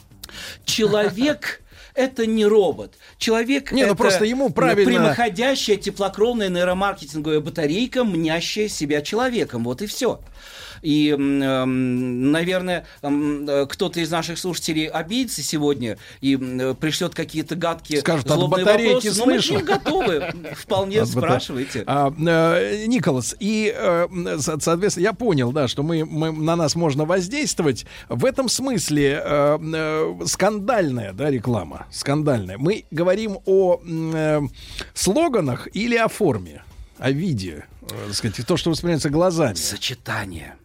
Человек 0.64 1.62
это 1.98 2.26
не 2.26 2.46
робот. 2.46 2.94
Человек 3.18 3.72
Не, 3.72 3.82
ну 3.82 3.88
это 3.88 3.96
просто 3.96 4.24
ему 4.24 4.50
правильно- 4.50 4.90
прямоходящая 4.90 5.76
теплокровная 5.76 6.48
нейромаркетинговая 6.48 7.40
батарейка, 7.40 8.04
мнящая 8.04 8.68
себя 8.68 9.02
человеком. 9.02 9.64
Вот 9.64 9.82
и 9.82 9.86
все. 9.86 10.20
И, 10.82 11.10
эм, 11.10 12.30
наверное, 12.32 12.86
э, 13.02 13.66
кто-то 13.68 14.00
из 14.00 14.10
наших 14.10 14.38
слушателей 14.38 14.86
обидится 14.86 15.42
сегодня 15.42 15.98
и 16.20 16.36
э, 16.36 16.74
пришлет 16.74 17.14
какие-то 17.14 17.54
гадкие 17.56 18.00
Скажет, 18.00 18.26
от 18.26 18.32
злобные 18.38 18.64
батарейки 18.64 19.08
вопросы. 19.08 19.52
Но 19.52 19.58
мы 19.58 19.62
готовы. 19.64 20.32
Вполне 20.56 21.00
От 21.02 21.08
спрашивайте. 21.08 21.84
А, 21.86 22.12
э, 22.18 22.86
Николас, 22.86 23.34
и, 23.38 23.74
со- 24.38 24.58
соответственно, 24.60 25.04
я 25.04 25.12
понял, 25.12 25.52
да, 25.52 25.68
что 25.68 25.82
мы, 25.82 26.04
мы- 26.04 26.32
на 26.32 26.56
нас 26.56 26.74
можно 26.74 27.04
воздействовать. 27.04 27.86
В 28.08 28.24
этом 28.24 28.48
смысле 28.48 29.22
скандальная, 30.26 31.12
да, 31.12 31.30
реклама, 31.30 31.86
скандальная. 31.90 32.58
Мы 32.58 32.84
говорим 32.90 33.38
о 33.46 33.80
слоганах 34.94 35.68
или 35.74 35.96
о 35.96 36.08
форме, 36.08 36.62
о 36.98 37.10
виде, 37.10 37.64
так 37.88 38.14
сказать, 38.14 38.46
то, 38.46 38.56
что 38.56 38.70
воспринимается 38.70 39.10
глазами. 39.10 39.54
Сочетание. 39.54 40.56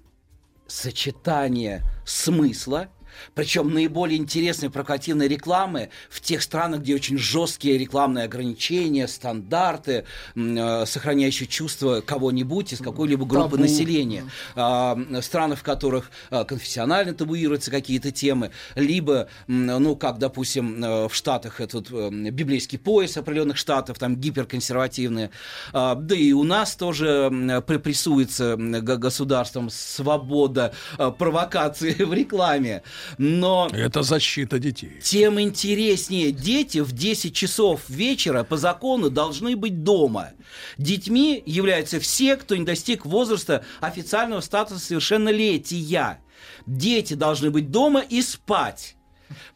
Сочетание 0.74 1.84
смысла, 2.04 2.90
причем 3.36 3.74
наиболее 3.74 4.18
интересные 4.18 4.70
провокативные 4.70 5.28
рекламы 5.28 5.90
в 6.10 6.22
тех 6.22 6.42
странах, 6.42 6.82
где 6.82 6.96
очень 6.96 7.18
жесткие 7.18 7.78
рекламные 7.78 8.26
ограничения, 8.26 9.08
стандарты, 9.08 10.06
э, 10.36 10.86
сохраняющие 10.86 11.48
чувство 11.48 12.02
кого-нибудь 12.02 12.74
из 12.74 12.80
какой-либо 12.80 13.26
группы 13.26 13.52
Табу. 13.52 13.64
населения. 13.64 14.24
М, 14.56 15.22
страны, 15.22 15.56
в 15.56 15.64
которых 15.64 16.12
а, 16.30 16.44
конфессионально 16.44 17.14
табуируются 17.14 17.72
какие-то 17.72 18.12
темы, 18.12 18.52
либо, 18.76 19.28
ну, 19.48 19.96
как, 19.96 20.18
допустим, 20.20 20.84
э, 20.84 21.08
в 21.08 21.14
Штатах 21.16 21.62
этот 21.62 21.88
э, 21.92 22.10
библейский 22.10 22.78
пояс 22.80 23.18
определенных 23.18 23.58
штатов, 23.58 24.00
там 24.00 24.16
гиперконсервативные. 24.16 25.30
А, 25.74 25.96
Да 25.96 26.16
и 26.16 26.32
у 26.34 26.44
нас 26.44 26.76
тоже 26.76 27.30
г- 27.32 28.98
государством 28.98 29.70
свобода 29.70 30.74
э, 30.98 31.12
провокации 31.18 31.94
в 32.04 32.14
рекламе. 32.14 32.84
Но 33.18 33.70
Это 33.74 34.04
защита 34.04 34.60
детей. 34.60 35.00
тем 35.04 35.40
интереснее 35.40 36.32
дети 36.32 36.80
в 36.80 36.92
10 36.92 37.36
часов 37.36 37.82
вечера 37.90 38.44
по 38.44 38.58
закону 38.58 39.10
должны 39.10 39.56
быть 39.56 39.84
дома. 39.84 40.32
Детьми 40.78 41.42
являются 41.46 42.00
все, 42.00 42.36
кто 42.38 42.56
не 42.56 42.66
достиг 42.66 43.06
возраста 43.06 43.66
официального 43.80 44.42
статуса 44.42 44.80
совершеннолетия. 44.80 46.20
Дети 46.66 47.14
должны 47.14 47.52
быть 47.52 47.72
дома 47.72 48.02
и 48.02 48.22
спать. 48.22 48.96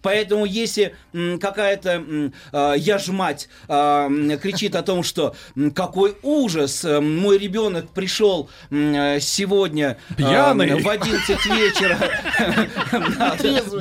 Поэтому, 0.02 0.46
если 0.46 0.96
какая-то 1.40 1.90
м, 1.92 2.34
а, 2.52 2.74
я 2.74 2.98
ж 2.98 3.08
мать 3.10 3.50
а, 3.68 4.06
м, 4.08 4.38
кричит 4.40 4.76
о 4.76 4.84
том, 4.84 5.04
что 5.04 5.36
какой 5.76 6.16
ужас, 6.24 6.84
э, 6.86 7.00
мой 7.00 7.38
ребенок 7.38 7.90
пришел 7.92 8.50
э, 8.72 9.20
сегодня 9.20 9.98
а, 10.10 10.14
Пьяный. 10.16 10.82
в 10.82 10.88
11 10.88 11.46
вечера 11.48 11.98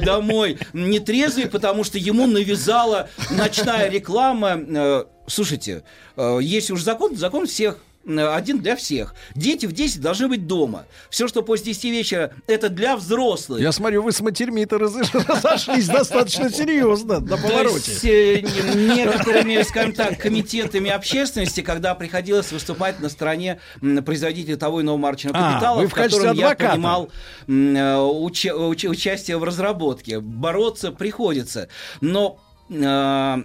домой 0.05 0.59
нетрезвый, 0.73 1.47
потому 1.47 1.85
что 1.85 1.99
ему 1.99 2.27
навязала 2.27 3.09
ночная 3.31 3.89
реклама. 3.91 4.57
Э, 4.69 5.05
Слушайте, 5.29 5.83
э, 6.17 6.39
если 6.41 6.73
уж 6.73 6.83
закон, 6.83 7.17
закон 7.17 7.47
всех 7.47 7.75
э, 7.75 7.79
один 8.09 8.61
для 8.61 8.77
всех. 8.77 9.15
Дети 9.35 9.67
в 9.67 9.73
10 9.73 10.01
должны 10.01 10.29
быть 10.29 10.47
дома. 10.47 10.85
Все, 11.11 11.27
что 11.27 11.43
после 11.43 11.73
10 11.73 11.85
вечера, 11.85 12.33
это 12.47 12.69
для 12.69 12.97
взрослых. 12.97 13.61
Я 13.61 13.73
смотрю, 13.73 14.03
вы 14.03 14.13
с 14.13 14.21
матерьми-то 14.21 14.77
разош- 14.77 15.11
разошлись 15.29 15.89
достаточно 15.89 16.51
серьезно 16.51 17.21
на 17.21 17.37
повороте. 17.37 17.91
есть, 17.93 18.05
э, 18.05 18.43
не- 18.43 18.97
некоторыми, 18.97 19.61
скажем 19.63 19.93
так, 19.93 20.19
комитетами 20.19 20.91
общественности, 20.91 21.63
когда 21.63 21.95
приходилось 21.95 22.53
выступать 22.53 23.01
на 23.01 23.09
стороне 23.09 23.61
м, 23.83 24.05
производителей 24.05 24.57
того 24.57 24.83
иного 24.83 24.97
марочного 24.97 25.37
А, 25.37 25.53
капитала, 25.53 25.87
в 25.89 25.93
котором 25.93 26.37
я 26.37 26.55
принимал 26.55 27.11
э, 27.49 27.53
уча- 27.99 28.55
уча- 28.55 28.89
участие 28.89 29.37
в 29.39 29.45
разработке. 29.45 30.21
Бороться 30.21 30.93
приходится. 30.93 31.69
Но 32.01 32.39
э, 32.71 33.37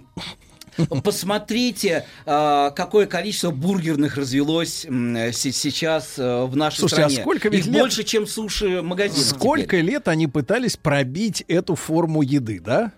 Посмотрите, 1.04 2.06
э, 2.24 2.70
какое 2.74 3.06
количество 3.06 3.50
бургерных 3.50 4.16
развелось 4.16 4.86
сейчас 5.32 6.18
э, 6.18 6.44
в 6.44 6.56
нашей 6.56 6.78
Слушайте, 6.80 7.04
а 7.04 7.08
стране. 7.10 7.22
сколько 7.22 7.48
ведь 7.48 7.60
Их 7.60 7.66
лет- 7.66 7.80
больше, 7.80 8.04
чем 8.04 8.26
суши-магазинов. 8.26 9.24
Сколько 9.26 9.76
лет 9.78 10.08
они 10.08 10.26
пытались 10.26 10.76
пробить 10.76 11.44
эту 11.48 11.74
форму 11.74 12.22
еды, 12.22 12.60
да? 12.60 12.92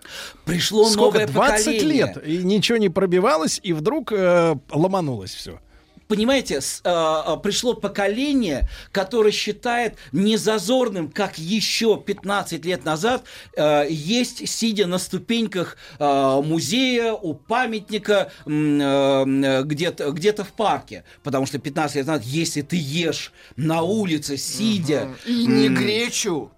Пришло 0.45 0.87
Сколько? 0.89 1.19
новое 1.19 1.27
20 1.27 1.65
поколение. 1.65 2.05
лет, 2.15 2.27
и 2.27 2.37
ничего 2.37 2.77
не 2.77 2.89
пробивалось, 2.89 3.59
и 3.63 3.73
вдруг 3.73 4.11
э, 4.11 4.55
ломанулось 4.71 5.33
все. 5.33 5.59
Понимаете, 6.07 6.61
с- 6.61 6.81
а, 6.83 7.35
пришло 7.37 7.73
поколение, 7.73 8.67
которое 8.91 9.31
считает 9.31 9.95
незазорным, 10.11 11.09
как 11.09 11.37
еще 11.37 12.01
15 12.05 12.65
лет 12.65 12.85
назад, 12.85 13.23
а, 13.57 13.83
есть, 13.83 14.47
сидя 14.49 14.87
на 14.87 14.97
ступеньках 14.97 15.77
а, 15.99 16.41
музея, 16.41 17.13
у 17.13 17.33
памятника, 17.33 18.31
м, 18.45 18.79
а, 18.83 19.61
где-то 19.63 20.11
где 20.11 20.33
в 20.43 20.51
парке. 20.53 21.03
Потому 21.23 21.45
что 21.45 21.59
15 21.59 21.95
лет 21.97 22.07
назад, 22.07 22.23
если 22.25 22.61
ты 22.61 22.75
ешь 22.77 23.31
на 23.55 23.81
улице, 23.81 24.37
сидя... 24.37 25.09
И 25.25 25.45
не 25.45 25.69
гречу. 25.69 26.51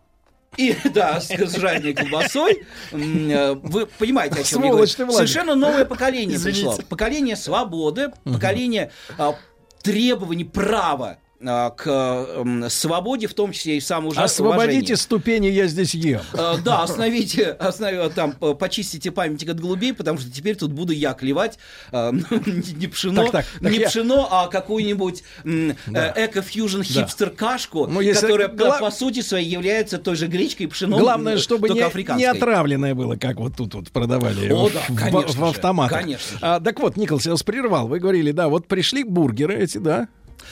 И, 0.57 0.75
да, 0.89 1.21
с, 1.21 1.29
жареной 1.29 1.93
колбасой. 1.93 2.63
Э, 2.91 3.53
Вы 3.53 3.85
понимаете, 3.85 4.41
о 4.41 4.43
чем 4.43 4.63
я 4.63 4.71
говорю. 4.71 4.87
Совершенно 4.87 5.55
новое 5.55 5.85
поколение 5.85 6.37
Извините. 6.37 6.65
пришло. 6.65 6.83
Поколение 6.89 7.35
свободы, 7.35 8.11
поколение 8.23 8.91
а, 9.17 9.35
требований 9.81 10.45
права 10.45 11.19
к 11.40 11.85
м, 11.88 12.67
свободе, 12.69 13.27
в 13.27 13.33
том 13.35 13.51
числе 13.51 13.77
и 13.77 13.80
самоуважению. 13.80 14.25
Освободите 14.25 14.95
ступени, 14.98 15.48
я 15.48 15.67
здесь 15.67 15.93
ем. 15.93 16.22
Э, 16.33 16.56
Да, 16.64 16.82
остановите, 16.82 17.56
останови- 17.59 18.09
там, 18.09 18.33
э, 18.41 18.56
почистите 18.57 19.11
памятник 19.11 19.49
от 19.49 19.59
голубей, 19.59 19.93
потому 19.93 20.17
что 20.17 20.32
теперь 20.32 20.56
тут 20.56 20.72
буду 20.72 20.93
я 20.93 21.14
клевать 21.14 21.59
э, 21.91 22.11
не 22.11 22.88
пшено, 22.88 23.24
Так, 23.25 23.32
так, 23.32 23.45
так 23.61 23.72
не 23.72 23.77
я- 23.80 23.88
пшено, 23.88 24.27
а 24.32 24.48
какую-нибудь 24.48 25.24
м, 25.43 25.75
Да. 25.85 26.14
э, 26.16 26.25
эко-фьюжн 26.25 26.82
хипстер-кашку, 26.82 27.88
Ну, 27.88 28.01
если 28.01 28.22
которая 28.27 28.48
гла- 28.48 28.80
по 28.80 28.90
сути 28.91 29.22
своей 29.22 29.48
является 29.49 29.98
той 29.99 30.16
же 30.16 30.27
гречкой 30.27 30.66
и 30.66 30.69
пшеном, 30.69 30.99
Главное, 30.99 31.33
м, 31.33 31.40
чтобы 31.40 31.69
не, 31.69 32.16
не 32.17 32.25
отравленное 32.25 32.95
было, 32.95 33.16
как 33.16 33.38
вот 33.38 33.56
тут 33.56 33.75
вот 33.75 33.91
продавали 33.91 34.49
О, 34.51 34.69
в, 34.69 34.74
да, 34.74 34.80
в- 34.90 35.25
в 35.27 35.38
же, 35.38 35.45
автоматах. 35.45 35.99
конечно. 36.01 36.38
А, 36.41 36.59
так 36.59 36.80
вот, 36.80 36.98
Николас, 36.98 37.25
я 37.25 37.32
вас 37.33 37.43
прервал. 37.43 37.88
Вы 37.88 37.99
говорили, 37.99 38.32
да, 38.32 38.48
вот 38.49 38.67
пришли 38.67 39.03
бургеры 39.03 39.56
эти, 39.56 39.77
да? 39.77 40.07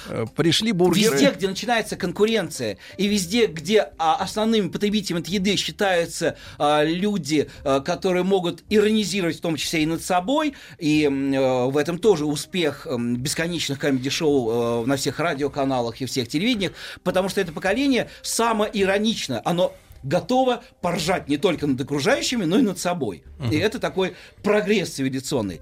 Э, 0.08 0.26
Пришли 0.36 0.72
бургеры. 0.72 1.14
Везде, 1.14 1.32
где 1.32 1.48
начинается 1.48 1.96
конкуренция, 1.96 2.78
и 2.98 3.08
везде, 3.08 3.48
где 3.48 3.90
а, 3.98 4.16
основными 4.16 4.70
потребителями 4.70 5.22
этой 5.22 5.32
еды 5.32 5.56
считаются 5.56 6.38
а, 6.58 6.84
люди, 6.84 7.50
а, 7.64 7.80
которые 7.80 8.24
могут 8.24 8.64
иронизировать 8.70 9.38
в 9.38 9.42
том 9.42 9.56
числе 9.56 9.84
и 9.84 9.86
над 9.86 10.04
собой, 10.04 10.54
и 10.80 11.04
э, 11.06 11.66
в 11.66 11.78
этом 11.78 12.00
тоже 12.00 12.26
успех 12.26 12.88
м, 12.88 13.18
бесконечных 13.18 13.80
комедий-шоу 13.80 14.84
э, 14.84 14.86
на 14.86 14.98
всех 14.98 15.20
радиоканалах 15.20 16.02
и 16.02 16.06
всех 16.06 16.28
телевидениях, 16.28 16.74
потому 17.04 17.30
что 17.30 17.42
это 17.42 17.52
поколение 17.52 18.10
самоиронично, 18.22 19.42
оно 19.46 19.74
готово 20.04 20.64
поржать 20.82 21.28
не 21.28 21.38
только 21.38 21.66
над 21.68 21.82
окружающими, 21.82 22.46
но 22.46 22.60
и 22.60 22.62
над 22.62 22.80
собой. 22.80 23.24
И 23.52 23.58
это 23.58 23.80
такой 23.80 24.16
прогресс 24.44 24.90
цивилизационный. 24.92 25.62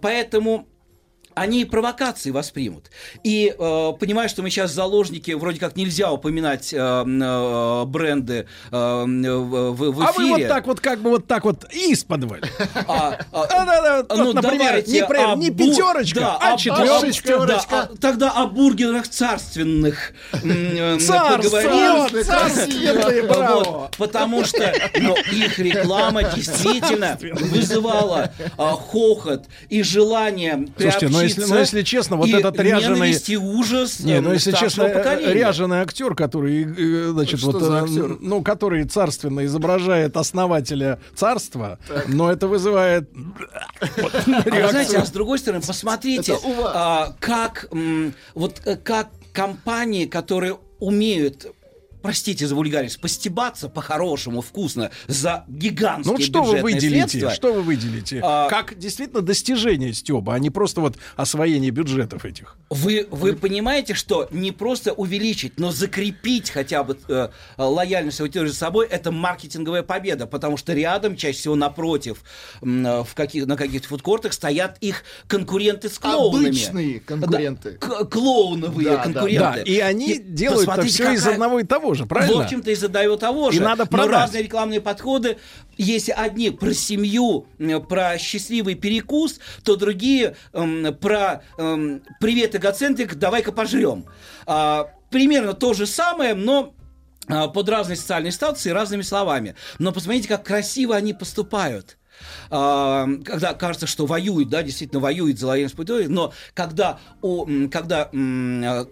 Поэтому 0.00 0.68
они 1.34 1.64
провокации 1.64 2.30
воспримут. 2.30 2.90
И 3.22 3.54
э, 3.56 3.92
понимая, 3.98 4.28
что 4.28 4.42
мы 4.42 4.50
сейчас 4.50 4.72
заложники, 4.72 5.32
вроде 5.32 5.58
как 5.60 5.76
нельзя 5.76 6.10
упоминать 6.12 6.72
э, 6.72 6.76
э, 6.78 7.84
бренды 7.86 8.46
э, 8.70 9.04
в, 9.04 9.72
в- 9.72 9.92
в 9.94 10.02
А 10.02 10.12
вы 10.12 10.24
эфире. 10.24 10.44
вот 10.44 10.48
так 10.48 10.66
вот, 10.66 10.80
как 10.80 11.00
бы 11.00 11.10
вот 11.10 11.26
так 11.26 11.44
вот 11.44 11.64
исподволь. 11.72 12.40
А, 12.86 13.18
а, 13.32 13.42
А, 13.42 13.46
да, 13.66 13.82
да, 13.82 13.96
вот, 14.08 14.16
ну, 14.16 14.32
например, 14.32 14.68
давайте 14.68 14.92
не, 15.36 15.50
пятерочка, 15.50 16.20
да, 16.20 16.38
а 16.40 16.54
о- 16.54 16.56
четверочка. 16.56 17.46
да, 17.46 17.64
а 17.70 17.86
тогда 18.00 18.30
о 18.30 18.46
бургерах 18.46 19.08
царственных 19.08 20.12
э, 20.32 20.98
поговорим. 20.98 22.24
царственные, 22.24 23.22
Вот, 23.22 23.36
браво. 23.36 23.90
потому 23.98 24.44
что 24.44 24.72
ну, 25.00 25.14
их 25.32 25.58
реклама 25.58 26.22
действительно 26.34 27.18
вызывала 27.20 28.32
а, 28.56 28.72
хохот 28.72 29.44
и 29.68 29.82
желание 29.82 30.54
но 30.54 30.68
если, 31.24 31.44
но 31.44 31.58
если 31.58 31.82
честно, 31.82 32.16
вот 32.16 32.28
и 32.28 32.32
этот 32.32 32.58
ряженый... 32.58 33.12
и 33.12 33.36
ужас 33.36 34.00
Не, 34.00 34.20
ну 34.20 34.32
если 34.32 34.52
честно, 34.52 34.82
э, 34.84 34.94
поколения. 34.94 35.32
ряженый 35.32 35.78
актер, 35.78 36.14
который, 36.14 36.64
э, 36.64 37.10
значит, 37.10 37.40
Что 37.40 37.50
вот, 37.52 37.62
за 37.62 37.72
э, 37.72 37.82
актер? 37.82 38.16
ну, 38.20 38.42
который 38.42 38.84
царственно 38.84 39.44
изображает 39.44 40.16
основателя 40.16 41.00
царства, 41.14 41.78
но 42.06 42.30
это 42.30 42.46
вызывает 42.46 43.08
А 43.80 44.68
знаете, 44.68 44.98
а 44.98 45.04
с 45.04 45.10
другой 45.10 45.38
стороны, 45.38 45.62
посмотрите, 45.66 46.36
а, 46.64 47.14
как 47.20 47.66
м, 47.72 48.14
вот 48.34 48.60
э, 48.64 48.76
как 48.76 49.08
компании, 49.32 50.06
которые 50.06 50.58
умеют 50.78 51.46
простите 52.08 52.46
за 52.46 52.54
вульгарность, 52.54 53.00
постебаться 53.00 53.70
по-хорошему, 53.70 54.42
вкусно, 54.42 54.90
за 55.06 55.44
гигантские 55.48 56.12
Ну 56.12 56.18
вот 56.18 56.22
что 56.22 56.42
вы 56.42 56.60
выделите? 56.60 57.08
средства. 57.08 57.30
Что 57.30 57.52
вы 57.54 57.62
выделите? 57.62 58.20
А- 58.22 58.46
Как 58.50 58.78
действительно 58.78 59.22
достижение 59.22 59.94
Стеба, 59.94 60.34
а 60.34 60.38
не 60.38 60.50
просто 60.50 60.82
вот 60.82 60.96
освоение 61.16 61.70
бюджетов 61.70 62.26
этих. 62.26 62.56
Вы, 62.68 63.08
вы 63.10 63.32
понимаете, 63.32 63.94
что 63.94 64.28
не 64.30 64.52
просто 64.52 64.92
увеличить, 64.92 65.58
но 65.58 65.70
закрепить 65.72 66.50
хотя 66.50 66.84
бы 66.84 66.98
э, 67.08 67.28
лояльность 67.56 68.20
аудитории 68.20 68.48
за 68.48 68.54
собой, 68.56 68.86
это 68.86 69.10
маркетинговая 69.10 69.82
победа, 69.82 70.26
потому 70.26 70.58
что 70.58 70.74
рядом, 70.74 71.16
чаще 71.16 71.38
всего 71.38 71.54
напротив, 71.56 72.22
э, 72.60 72.66
в 72.66 73.14
каких, 73.14 73.46
на 73.46 73.56
каких-то 73.56 73.88
фудкортах 73.88 74.34
стоят 74.34 74.76
их 74.82 75.04
конкуренты 75.26 75.88
с 75.88 75.98
клоунами. 75.98 76.48
Обычные 76.48 77.00
конкуренты. 77.00 77.78
Да, 77.80 77.86
к- 77.86 78.04
клоуновые 78.10 78.88
Да, 78.90 78.96
да. 78.98 79.02
конкуренты. 79.04 79.38
Да, 79.38 79.62
и 79.62 79.78
они 79.78 80.18
делают 80.18 80.66
посмотрите, 80.66 80.94
все 80.94 81.12
из 81.14 81.20
какая- 81.20 81.32
одного 81.34 81.60
и 81.60 81.64
того 81.64 81.93
же, 81.94 82.06
правильно? 82.06 82.36
В 82.36 82.40
общем-то, 82.44 82.70
из 82.70 82.82
одного 82.84 83.16
того 83.16 83.50
же. 83.50 83.58
И 83.58 83.60
надо 83.60 83.84
Но 83.84 83.86
продать. 83.86 84.10
разные 84.12 84.42
рекламные 84.42 84.80
подходы. 84.80 85.38
Если 85.76 86.12
одни 86.12 86.50
про 86.50 86.72
семью, 86.72 87.46
про 87.88 88.18
счастливый 88.18 88.74
перекус, 88.74 89.40
то 89.64 89.76
другие 89.76 90.36
м, 90.52 90.94
про 90.94 91.42
м, 91.58 92.02
привет, 92.20 92.54
эгоцентрик, 92.54 93.14
давай-ка 93.16 93.52
пожрем. 93.52 94.04
А, 94.46 94.88
примерно 95.10 95.54
то 95.54 95.74
же 95.74 95.86
самое, 95.86 96.34
но 96.34 96.74
а, 97.26 97.48
под 97.48 97.68
разные 97.68 97.96
социальные 97.96 98.32
статусы 98.32 98.68
и 98.68 98.72
разными 98.72 99.02
словами. 99.02 99.54
Но 99.78 99.92
посмотрите, 99.92 100.28
как 100.28 100.44
красиво 100.44 100.94
они 100.94 101.12
поступают. 101.14 101.96
А, 102.50 103.06
когда 103.24 103.54
кажется, 103.54 103.86
что 103.86 104.06
воюют, 104.06 104.48
да, 104.48 104.62
действительно 104.62 105.00
воюют 105.00 105.38
за 105.38 105.46
лояльность 105.48 105.78
аудитории, 105.78 106.06
но 106.06 106.32
когда, 106.54 106.98
м, 107.22 107.68
когда 107.70 108.10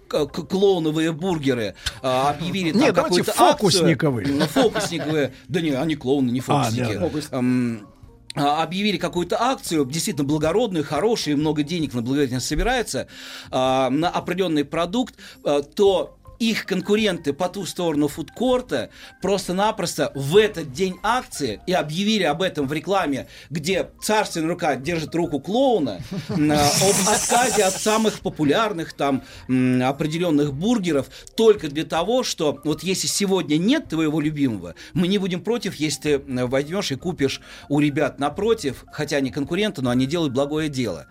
клоуновые 0.08 1.12
бургеры 1.12 1.74
а, 2.02 2.30
объявили 2.30 2.72
там 2.72 2.94
какую-то 2.94 3.32
акцию- 3.32 3.70
фокусниковые. 3.70 4.28
М, 4.28 4.48
фокусниковые, 4.48 5.34
да 5.48 5.60
не, 5.60 5.70
они 5.70 5.94
клоуны, 5.96 6.30
не 6.30 6.40
А, 6.40 6.42
фокусники. 6.42 6.94
да, 6.94 7.08
да. 7.30 7.38
М, 7.38 7.86
объявили 8.34 8.96
какую-то 8.96 9.40
акцию, 9.42 9.84
действительно 9.84 10.24
благородную, 10.26 10.84
хорошую, 10.84 11.36
много 11.36 11.62
денег 11.62 11.92
на 11.92 12.00
благотворительность 12.00 12.46
собирается, 12.46 13.06
на 13.50 14.08
определенный 14.08 14.64
продукт, 14.64 15.16
то 15.74 16.16
их 16.50 16.66
конкуренты 16.66 17.32
по 17.32 17.48
ту 17.48 17.64
сторону 17.66 18.08
фудкорта 18.08 18.90
просто-напросто 19.20 20.10
в 20.14 20.36
этот 20.36 20.72
день 20.72 20.96
акции 21.02 21.60
и 21.66 21.72
объявили 21.72 22.24
об 22.24 22.42
этом 22.42 22.66
в 22.66 22.72
рекламе, 22.72 23.28
где 23.50 23.90
царственная 24.02 24.48
рука 24.48 24.74
держит 24.76 25.14
руку 25.14 25.38
клоуна, 25.38 26.00
об 26.28 27.08
отказе 27.08 27.64
от 27.64 27.74
самых 27.74 28.20
популярных 28.20 28.92
там 28.92 29.22
определенных 29.48 30.52
бургеров 30.52 31.08
только 31.36 31.68
для 31.68 31.84
того, 31.84 32.22
что 32.24 32.60
вот 32.64 32.82
если 32.82 33.06
сегодня 33.06 33.56
нет 33.56 33.88
твоего 33.88 34.20
любимого, 34.20 34.74
мы 34.94 35.08
не 35.08 35.18
будем 35.18 35.42
против, 35.42 35.76
если 35.76 36.16
ты 36.18 36.18
возьмешь 36.46 36.90
и 36.90 36.96
купишь 36.96 37.40
у 37.68 37.78
ребят 37.78 38.18
напротив, 38.18 38.84
хотя 38.92 39.18
они 39.18 39.30
конкуренты, 39.30 39.82
но 39.82 39.90
они 39.90 40.06
делают 40.06 40.32
благое 40.32 40.68
дело. 40.68 41.06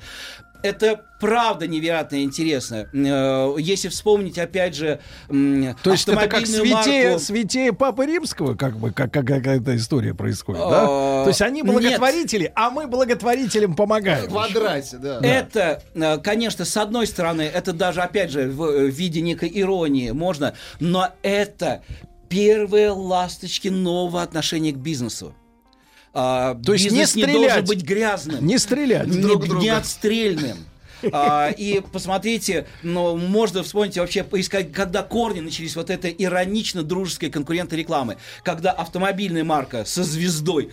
Это 0.64 1.02
правда 1.20 1.68
невероятно 1.68 2.24
интересно. 2.24 2.88
Э, 2.94 3.56
Если 3.60 3.88
вспомнить, 3.90 4.38
опять 4.38 4.76
же, 4.76 5.00
То 5.28 5.92
есть 5.92 6.08
это 6.08 6.28
как 6.28 6.46
святее, 6.46 7.12
марку- 7.12 7.20
святее 7.20 7.74
Папы 7.74 8.06
Римского, 8.06 8.56
как 8.56 8.78
бы, 8.78 8.92
как, 8.92 9.12
как 9.12 9.26
какая-то 9.26 9.76
история 9.76 10.14
происходит, 10.14 10.62
А, 10.64 10.70
да? 10.70 10.86
То 11.24 11.30
есть 11.30 11.42
они 11.42 11.62
нет. 11.62 11.72
благотворители, 11.72 12.52
а 12.56 12.70
мы 12.70 12.88
благотворителям 12.88 13.76
помогаем. 13.76 14.26
В 14.26 14.30
квадрате, 14.30 14.98
да. 14.98 15.20
Это, 15.22 15.84
э, 15.94 16.18
конечно, 16.20 16.66
с 16.66 16.78
одной 16.78 17.08
стороны, 17.08 17.44
это 17.44 17.74
даже, 17.74 18.02
опять 18.02 18.32
же, 18.32 18.50
в 18.50 18.64
э, 18.66 18.88
виде 18.90 19.22
некой 19.22 19.52
иронии 19.54 20.12
можно, 20.12 20.54
но 20.80 21.10
это 21.22 21.82
первые 22.30 22.92
ласточки 22.92 23.68
нового 23.68 24.22
отношения 24.22 24.72
к 24.72 24.78
бизнесу. 24.78 25.36
А, 26.14 26.56
То 26.56 26.74
есть 26.74 26.86
не 26.86 26.90
бизнес 26.90 27.16
не 27.16 27.24
стрелять. 27.24 27.42
должен 27.42 27.66
быть 27.66 27.84
грязным. 27.84 28.46
Не 28.46 28.58
стрелять 28.58 29.08
не, 29.08 29.22
друг 29.22 29.46
друга. 29.48 29.62
не 29.62 29.70
отстрельным. 29.70 30.58
А, 31.12 31.50
и 31.50 31.82
посмотрите, 31.82 32.68
ну, 32.84 33.18
можно 33.18 33.64
вспомнить 33.64 33.98
вообще, 33.98 34.24
поискать, 34.24 34.72
когда 34.72 35.04
корни 35.04 35.40
начались 35.40 35.76
вот 35.76 35.90
этой 35.90 36.14
иронично-дружеской 36.18 37.30
конкуренты 37.30 37.76
рекламы. 37.76 38.18
Когда 38.44 38.72
автомобильная 38.72 39.44
марка 39.44 39.86
со 39.86 40.04
звездой 40.04 40.70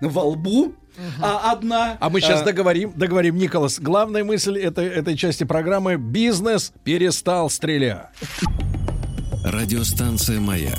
во 0.00 0.24
лбу, 0.24 0.74
а 1.20 1.52
одна... 1.52 1.96
А 2.00 2.10
мы 2.10 2.20
сейчас 2.20 2.42
а, 2.42 2.44
договорим, 2.44 2.92
договорим, 2.94 3.36
Николас. 3.36 3.78
Главная 3.80 4.24
мысль 4.24 4.58
этой, 4.58 4.88
этой 4.88 5.16
части 5.16 5.44
программы– 5.44 5.96
бизнес 5.98 6.72
перестал 6.84 7.48
стрелять. 7.48 8.08
Радиостанция 9.44 10.38
«Маяк» 10.40 10.78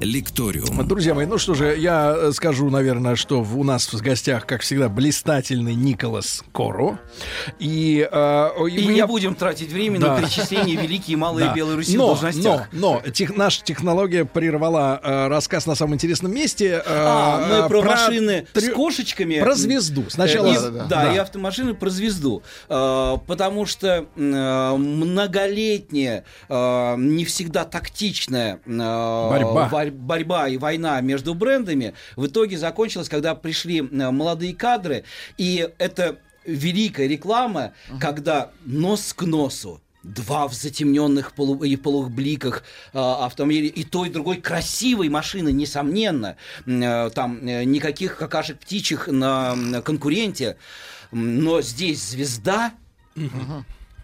«Лекториум». 0.00 0.86
Друзья 0.86 1.14
мои, 1.14 1.24
ну 1.24 1.38
что 1.38 1.54
же, 1.54 1.76
я 1.76 2.14
э, 2.16 2.32
скажу, 2.32 2.68
наверное, 2.68 3.14
что 3.16 3.42
в- 3.42 3.58
у 3.58 3.64
нас 3.64 3.90
в 3.92 4.00
гостях, 4.02 4.44
как 4.46 4.62
всегда, 4.62 4.88
блистательный 4.88 5.74
Николас 5.74 6.42
Коро. 6.52 6.98
И, 7.58 8.06
э, 8.10 8.48
И 8.68 8.80
я- 8.82 8.92
не 8.92 9.06
будем 9.06 9.34
тратить 9.34 9.70
время 9.72 10.00
Да. 10.00 10.14
на 10.14 10.20
перечисление 10.20 10.76
великие 10.76 11.14
и 11.14 11.16
малые 11.16 11.46
Да. 11.46 11.54
Белой 11.54 11.76
Руси 11.76 11.94
в 11.96 11.98
но, 12.00 12.06
должностях. 12.08 12.68
Но, 12.72 13.00
но 13.04 13.10
тех- 13.10 13.36
наша 13.36 13.62
технология 13.62 14.24
прервала 14.24 15.00
э, 15.02 15.28
рассказ 15.28 15.66
на 15.66 15.74
самом 15.74 15.94
интересном 15.94 16.34
месте. 16.34 16.64
э, 16.64 16.82
А, 16.86 17.46
мы 17.48 17.54
э, 17.66 17.68
про, 17.68 17.82
машины 17.82 18.46
с 18.52 18.56
трё- 18.64 18.72
кошечками. 18.74 19.40
Про 19.40 19.54
звезду. 19.54 20.04
Сначала... 20.08 20.48
И- 20.48 20.54
Да, 20.54 20.60
да, 20.70 20.70
да, 20.70 20.86
да. 21.04 21.14
и 21.14 21.16
автомашины 21.18 21.74
про 21.74 21.88
звезду. 21.90 22.42
Э, 22.68 23.16
потому 23.26 23.64
что 23.64 24.06
э, 24.16 24.76
многолетняя, 24.76 26.24
э, 26.48 26.94
не 26.98 27.24
всегда 27.24 27.64
тактичная 27.64 28.60
э, 28.66 29.28
Борьба. 29.30 29.68
Борьба 29.90 30.48
и 30.48 30.56
война 30.56 31.00
между 31.00 31.34
брендами 31.34 31.94
в 32.16 32.26
итоге 32.26 32.58
закончилась, 32.58 33.08
когда 33.08 33.34
пришли 33.34 33.78
э, 33.78 33.82
молодые 34.10 34.54
кадры, 34.54 35.04
и 35.36 35.68
это 35.78 36.18
великая 36.44 37.06
реклама, 37.06 37.72
когда 38.00 38.50
нос 38.64 39.12
к 39.14 39.22
носу 39.22 39.80
два 40.04 40.46
в 40.48 40.54
затемненных 40.54 41.32
полу- 41.34 41.64
и 41.64 41.76
полубликах 41.76 42.62
э, 42.92 42.98
автомобилей, 42.98 43.68
и 43.68 43.84
той, 43.84 44.08
и 44.08 44.12
другой 44.12 44.36
красивой 44.36 45.08
машины, 45.08 45.50
несомненно. 45.50 46.36
Э, 46.66 47.10
там 47.14 47.38
э, 47.46 47.64
никаких 47.64 48.16
какашек 48.18 48.58
птичьих 48.58 49.08
на, 49.08 49.54
на 49.54 49.82
конкуренте. 49.82 50.56
Но 51.10 51.62
здесь 51.62 52.02
звезда, 52.02 52.74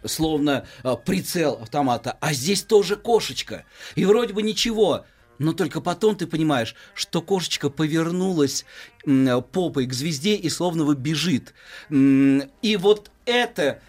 словно 0.05 0.65
э, 0.83 0.97
прицел 1.05 1.59
автомата, 1.63 2.17
а 2.21 2.33
здесь 2.33 2.63
тоже 2.63 2.97
кошечка. 2.97 3.65
И 3.95 4.05
вроде 4.05 4.33
бы 4.33 4.43
ничего. 4.43 5.05
Но 5.41 5.55
только 5.55 5.81
потом 5.81 6.17
ты 6.17 6.27
понимаешь, 6.27 6.75
что 6.93 7.23
кошечка 7.23 7.71
повернулась 7.71 8.67
попой 9.07 9.87
к 9.87 9.93
звезде 9.95 10.35
и 10.37 10.51
словно 10.51 10.85
бы 10.85 10.95
бежит. 10.95 11.55
И 11.89 12.79
вот 12.79 13.11
это 13.25 13.81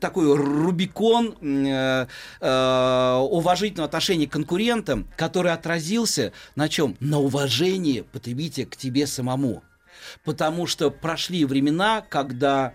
такой 0.00 0.36
Рубикон 0.36 1.34
э, 1.40 2.06
э, 2.40 3.14
уважительного 3.30 3.86
отношения 3.86 4.26
к 4.26 4.32
конкурентам, 4.32 5.08
который 5.16 5.52
отразился 5.52 6.32
на 6.56 6.68
чем? 6.68 6.96
На 7.00 7.18
уважении 7.18 8.02
потребителя 8.02 8.66
к 8.66 8.76
тебе 8.76 9.06
самому. 9.06 9.62
Потому 10.24 10.66
что 10.66 10.90
прошли 10.90 11.46
времена, 11.46 12.02
когда 12.06 12.74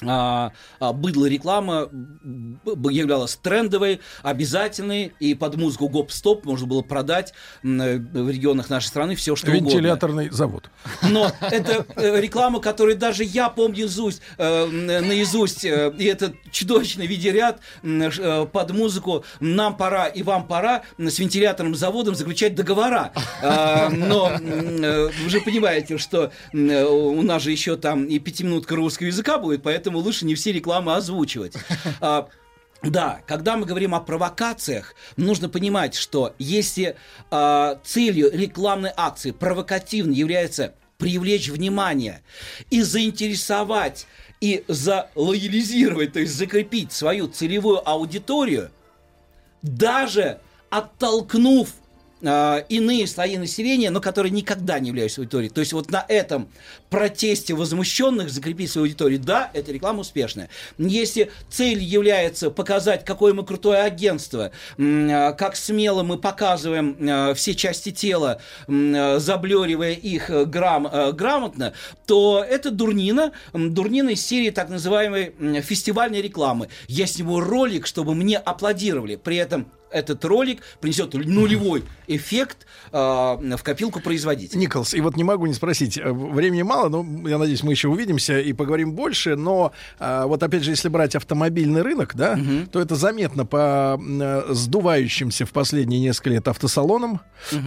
быдло 0.00 1.26
реклама 1.26 1.88
б- 1.90 2.74
б- 2.74 2.92
являлась 2.92 3.36
трендовой, 3.36 4.00
обязательной, 4.22 5.12
и 5.20 5.34
под 5.34 5.56
музыку 5.56 5.88
гоп-стоп 5.88 6.44
можно 6.44 6.66
было 6.66 6.82
продать 6.82 7.32
э, 7.62 7.66
в 7.66 8.30
регионах 8.30 8.70
нашей 8.70 8.86
страны 8.86 9.14
все, 9.16 9.36
что 9.36 9.50
угодно. 9.50 9.68
Вентиляторный 9.68 10.30
завод. 10.30 10.70
Но 11.02 11.30
это 11.40 11.84
э, 11.96 12.20
реклама, 12.20 12.60
которую 12.60 12.96
даже 12.96 13.24
я 13.24 13.48
помню 13.48 13.80
наизусть, 13.80 14.22
э, 14.38 14.66
наизусть 14.66 15.64
и 15.64 15.68
это 15.68 16.32
чудовищный 16.50 17.06
видеоряд 17.06 17.60
под 17.82 18.70
музыку 18.70 19.24
«Нам 19.40 19.76
пора 19.76 20.06
и 20.06 20.22
вам 20.22 20.46
пора» 20.46 20.82
с 20.98 21.18
вентиляторным 21.18 21.74
заводом 21.74 22.14
заключать 22.14 22.54
договора. 22.54 23.12
А, 23.42 23.88
Но 23.90 24.30
вы 24.38 25.28
же 25.30 25.40
понимаете, 25.40 25.98
что 25.98 26.30
у 26.52 27.22
нас 27.22 27.42
же 27.42 27.50
еще 27.50 27.76
там 27.76 28.04
и 28.04 28.18
пятиминутка 28.18 28.76
русского 28.76 29.06
языка 29.06 29.38
будет, 29.38 29.62
поэтому 29.62 29.89
лучше 29.98 30.24
не 30.26 30.34
все 30.34 30.52
рекламы 30.52 30.94
озвучивать. 30.94 31.54
А, 32.00 32.28
да, 32.82 33.20
когда 33.26 33.56
мы 33.56 33.66
говорим 33.66 33.94
о 33.94 34.00
провокациях, 34.00 34.94
нужно 35.16 35.50
понимать, 35.50 35.94
что 35.94 36.34
если 36.38 36.96
а, 37.30 37.78
целью 37.84 38.30
рекламной 38.32 38.92
акции 38.96 39.32
провокативно 39.32 40.12
является 40.12 40.74
привлечь 40.96 41.48
внимание 41.48 42.22
и 42.70 42.82
заинтересовать 42.82 44.06
и 44.40 44.64
залоялизировать, 44.68 46.14
то 46.14 46.20
есть 46.20 46.34
закрепить 46.34 46.92
свою 46.92 47.28
целевую 47.28 47.86
аудиторию, 47.86 48.70
даже 49.62 50.40
оттолкнув 50.70 51.68
а, 52.22 52.58
иные 52.68 53.06
слои 53.06 53.36
населения, 53.38 53.90
но 53.90 54.00
которые 54.00 54.30
никогда 54.30 54.78
не 54.78 54.88
являются 54.88 55.20
аудиторией. 55.20 55.50
То 55.50 55.60
есть 55.60 55.72
вот 55.72 55.90
на 55.90 56.04
этом 56.08 56.48
протесте 56.90 57.54
возмущенных 57.54 58.30
закрепить 58.30 58.70
свою 58.70 58.86
аудиторию, 58.86 59.20
да, 59.20 59.50
эта 59.54 59.72
реклама 59.72 60.00
успешная. 60.00 60.50
Если 60.78 61.30
цель 61.48 61.82
является 61.82 62.50
показать, 62.50 63.04
какое 63.04 63.32
мы 63.32 63.44
крутое 63.44 63.82
агентство, 63.82 64.52
а, 64.78 65.32
как 65.32 65.56
смело 65.56 66.02
мы 66.02 66.18
показываем 66.18 66.96
а, 67.00 67.34
все 67.34 67.54
части 67.54 67.90
тела, 67.90 68.40
м, 68.68 68.94
а, 68.96 69.18
заблюривая 69.18 69.92
их 69.92 70.30
э, 70.30 70.44
грам- 70.44 70.88
э, 70.90 71.12
грамотно, 71.12 71.72
то 72.06 72.44
это 72.46 72.70
дурнина, 72.70 73.32
дурнина 73.52 74.10
из 74.10 74.24
серии 74.24 74.50
так 74.50 74.68
называемой 74.68 75.32
фестивальной 75.62 76.20
рекламы. 76.20 76.68
Я 76.88 77.06
сниму 77.06 77.40
ролик, 77.40 77.86
чтобы 77.86 78.14
мне 78.14 78.36
аплодировали. 78.36 79.16
При 79.16 79.36
этом 79.36 79.66
этот 79.90 80.24
ролик 80.24 80.62
принесет 80.80 81.14
нулевой 81.14 81.84
эффект 82.06 82.66
э, 82.92 82.96
в 82.96 83.62
копилку 83.62 84.00
производителя. 84.00 84.58
Николас, 84.58 84.94
и 84.94 85.00
вот 85.00 85.16
не 85.16 85.24
могу 85.24 85.46
не 85.46 85.54
спросить, 85.54 85.98
э, 85.98 86.12
времени 86.12 86.62
мало, 86.62 86.88
но 86.88 87.28
я 87.28 87.38
надеюсь, 87.38 87.62
мы 87.62 87.72
еще 87.72 87.88
увидимся 87.88 88.38
и 88.38 88.52
поговорим 88.52 88.92
больше, 88.92 89.36
но 89.36 89.72
э, 89.98 90.24
вот 90.26 90.42
опять 90.42 90.64
же, 90.64 90.70
если 90.70 90.88
брать 90.88 91.14
автомобильный 91.14 91.82
рынок, 91.82 92.14
да, 92.14 92.38
то 92.72 92.80
это 92.80 92.94
заметно 92.94 93.46
по 93.46 94.00
э, 94.00 94.44
сдувающимся 94.50 95.46
в 95.46 95.52
последние 95.52 96.00
несколько 96.00 96.30
лет 96.30 96.48
автосалонам, 96.48 97.20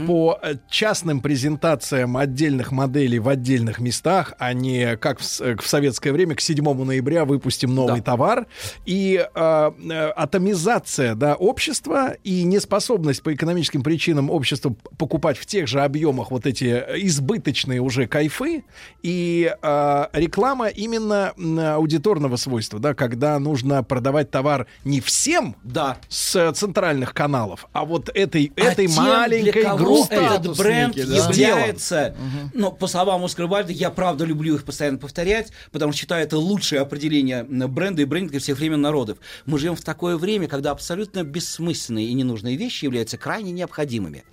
по 0.08 0.40
э, 0.42 0.56
частным 0.70 1.22
презентациям 1.22 2.18
отдельных 2.18 2.72
моделей 2.72 3.20
в 3.20 3.30
отдельных 3.30 3.80
местах, 3.80 4.34
а 4.40 4.54
не 4.54 4.98
как 4.98 5.20
в, 5.20 5.42
э, 5.42 5.56
в 5.56 5.68
советское 5.68 6.12
время 6.12 6.36
к 6.36 6.42
7 6.42 6.84
ноября 6.84 7.26
выпустим 7.26 7.74
новый 7.74 8.02
товар, 8.02 8.48
и 8.86 9.26
э, 9.34 9.72
э, 9.90 10.10
атомизация 10.10 11.16
да, 11.16 11.36
общества 11.36 12.13
и 12.24 12.44
неспособность 12.44 13.24
по 13.24 13.34
экономическим 13.34 13.84
причинам 13.84 14.30
общества 14.30 14.76
покупать 14.98 15.38
в 15.38 15.46
тех 15.46 15.68
же 15.68 15.82
объемах 15.82 16.32
вот 16.32 16.46
эти 16.46 16.66
э, 16.66 17.00
избыточные 17.02 17.82
уже 17.82 18.08
кайфы 18.08 18.64
и 19.02 19.54
э, 19.62 20.06
реклама 20.14 20.68
именно 20.68 21.34
аудиторного 21.76 22.36
свойства, 22.36 22.80
да, 22.80 22.94
когда 22.94 23.40
нужно 23.40 23.84
продавать 23.84 24.32
товар 24.32 24.68
не 24.86 25.02
всем 25.02 25.56
да. 25.64 25.98
с 26.10 26.54
центральных 26.54 27.14
каналов, 27.14 27.68
а 27.74 27.86
вот 27.86 28.10
этой, 28.14 28.52
А 28.56 28.62
этой 28.62 28.88
тем, 28.88 29.04
маленькой 29.04 29.78
группе 29.78 30.16
этот 30.16 30.58
бренд 30.58 30.96
да. 30.96 31.02
является, 31.02 32.16
ну, 32.54 32.72
по 32.72 32.88
словам 32.88 33.24
Оскара 33.24 33.48
Вальда, 33.48 33.72
я 33.72 33.90
правда 33.90 34.26
люблю 34.26 34.56
их 34.56 34.64
постоянно 34.64 34.98
повторять, 34.98 35.52
потому 35.72 35.92
что 35.92 36.02
считаю 36.02 36.24
это 36.24 36.38
лучшее 36.38 36.82
определение 36.82 37.44
бренда 37.44 38.02
и 38.02 38.06
брендинга 38.06 38.40
всех 38.40 38.58
времен 38.58 38.82
народов. 38.82 39.18
Мы 39.46 39.58
живем 39.58 39.76
в 39.76 39.82
такое 39.82 40.18
время, 40.18 40.48
когда 40.48 40.72
абсолютно 40.72 41.24
бессмысленные 41.24 42.03
и 42.06 42.14
ненужные 42.14 42.56
вещи 42.56 42.86
являются 42.86 43.18
крайне 43.18 43.52
необходимыми. 43.52 44.24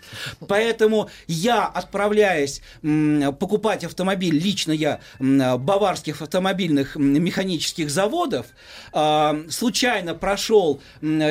Поэтому 0.47 1.09
я, 1.27 1.67
отправляясь 1.67 2.63
покупать 2.83 3.85
автомобиль, 3.85 4.39
лично 4.39 4.73
я 4.73 5.01
баварских 5.19 6.23
автомобильных 6.23 6.97
механических 6.97 7.91
заводов, 7.91 8.47
а, 8.93 9.37
случайно 9.49 10.15
прошел 10.15 10.81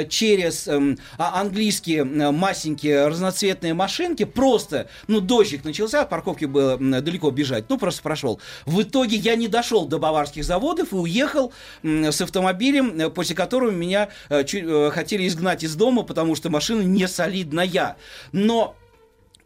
через 0.09 0.67
а- 0.67 1.41
английские 1.41 2.03
масенькие 2.03 3.07
разноцветные 3.07 3.73
машинки, 3.73 4.25
просто, 4.25 4.87
ну, 5.07 5.21
дождик 5.21 5.63
начался, 5.63 6.01
от 6.01 6.09
парковки 6.09 6.45
было 6.45 6.77
далеко 6.77 7.31
бежать, 7.31 7.65
ну, 7.69 7.77
просто 7.77 8.01
прошел. 8.01 8.39
В 8.65 8.81
итоге 8.81 9.17
я 9.17 9.35
не 9.35 9.47
дошел 9.47 9.85
до 9.85 9.99
баварских 9.99 10.43
заводов 10.43 10.93
и 10.93 10.95
уехал 10.95 11.53
с 11.83 12.21
автомобилем, 12.21 12.99
э, 12.99 13.09
после 13.09 13.35
которого 13.35 13.71
меня 13.71 14.09
э, 14.29 14.43
э, 14.43 14.91
хотели 14.91 15.27
изгнать 15.27 15.63
из 15.63 15.75
дома, 15.75 16.03
потому 16.03 16.28
что 16.35 16.49
машина 16.49 16.81
не 16.81 17.07
солидная. 17.07 17.97
Но 18.31 18.75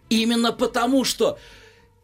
именно 0.09 0.51
потому, 0.51 1.03
что 1.03 1.37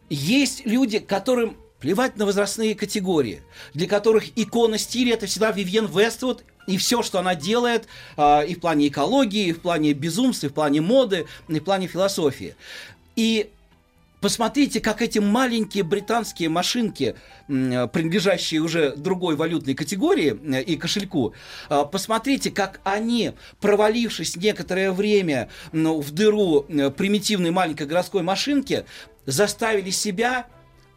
есть 0.08 0.66
люди, 0.66 0.98
которым 0.98 1.56
плевать 1.80 2.16
на 2.16 2.26
возрастные 2.26 2.74
категории, 2.74 3.42
для 3.74 3.88
которых 3.88 4.24
икона 4.36 4.78
стиля 4.78 5.14
это 5.14 5.26
всегда 5.26 5.50
Вивьен 5.50 5.86
Вествуд 5.86 6.44
и 6.66 6.76
все, 6.76 7.02
что 7.02 7.18
она 7.18 7.34
делает 7.34 7.88
а, 8.16 8.42
и 8.42 8.54
в 8.54 8.60
плане 8.60 8.88
экологии, 8.88 9.48
и 9.48 9.52
в 9.52 9.60
плане 9.60 9.92
безумства, 9.92 10.46
и 10.46 10.50
в 10.50 10.52
плане 10.52 10.80
моды, 10.80 11.26
и 11.48 11.58
в 11.58 11.64
плане 11.64 11.86
философии. 11.86 12.54
И 13.16 13.50
Посмотрите, 14.20 14.80
как 14.80 15.00
эти 15.00 15.18
маленькие 15.18 15.82
британские 15.82 16.50
машинки, 16.50 17.16
м, 17.48 17.88
принадлежащие 17.88 18.60
уже 18.60 18.94
другой 18.94 19.34
валютной 19.34 19.74
категории 19.74 20.38
э, 20.54 20.62
и 20.62 20.76
кошельку, 20.76 21.34
а, 21.70 21.84
посмотрите, 21.84 22.50
как 22.50 22.80
они, 22.84 23.32
провалившись 23.60 24.36
некоторое 24.36 24.92
время 24.92 25.48
в 25.72 26.10
дыру 26.10 26.66
э, 26.68 26.90
примитивной 26.90 27.50
маленькой 27.50 27.86
городской 27.86 28.22
машинки, 28.22 28.84
заставили 29.24 29.90
себя, 29.90 30.46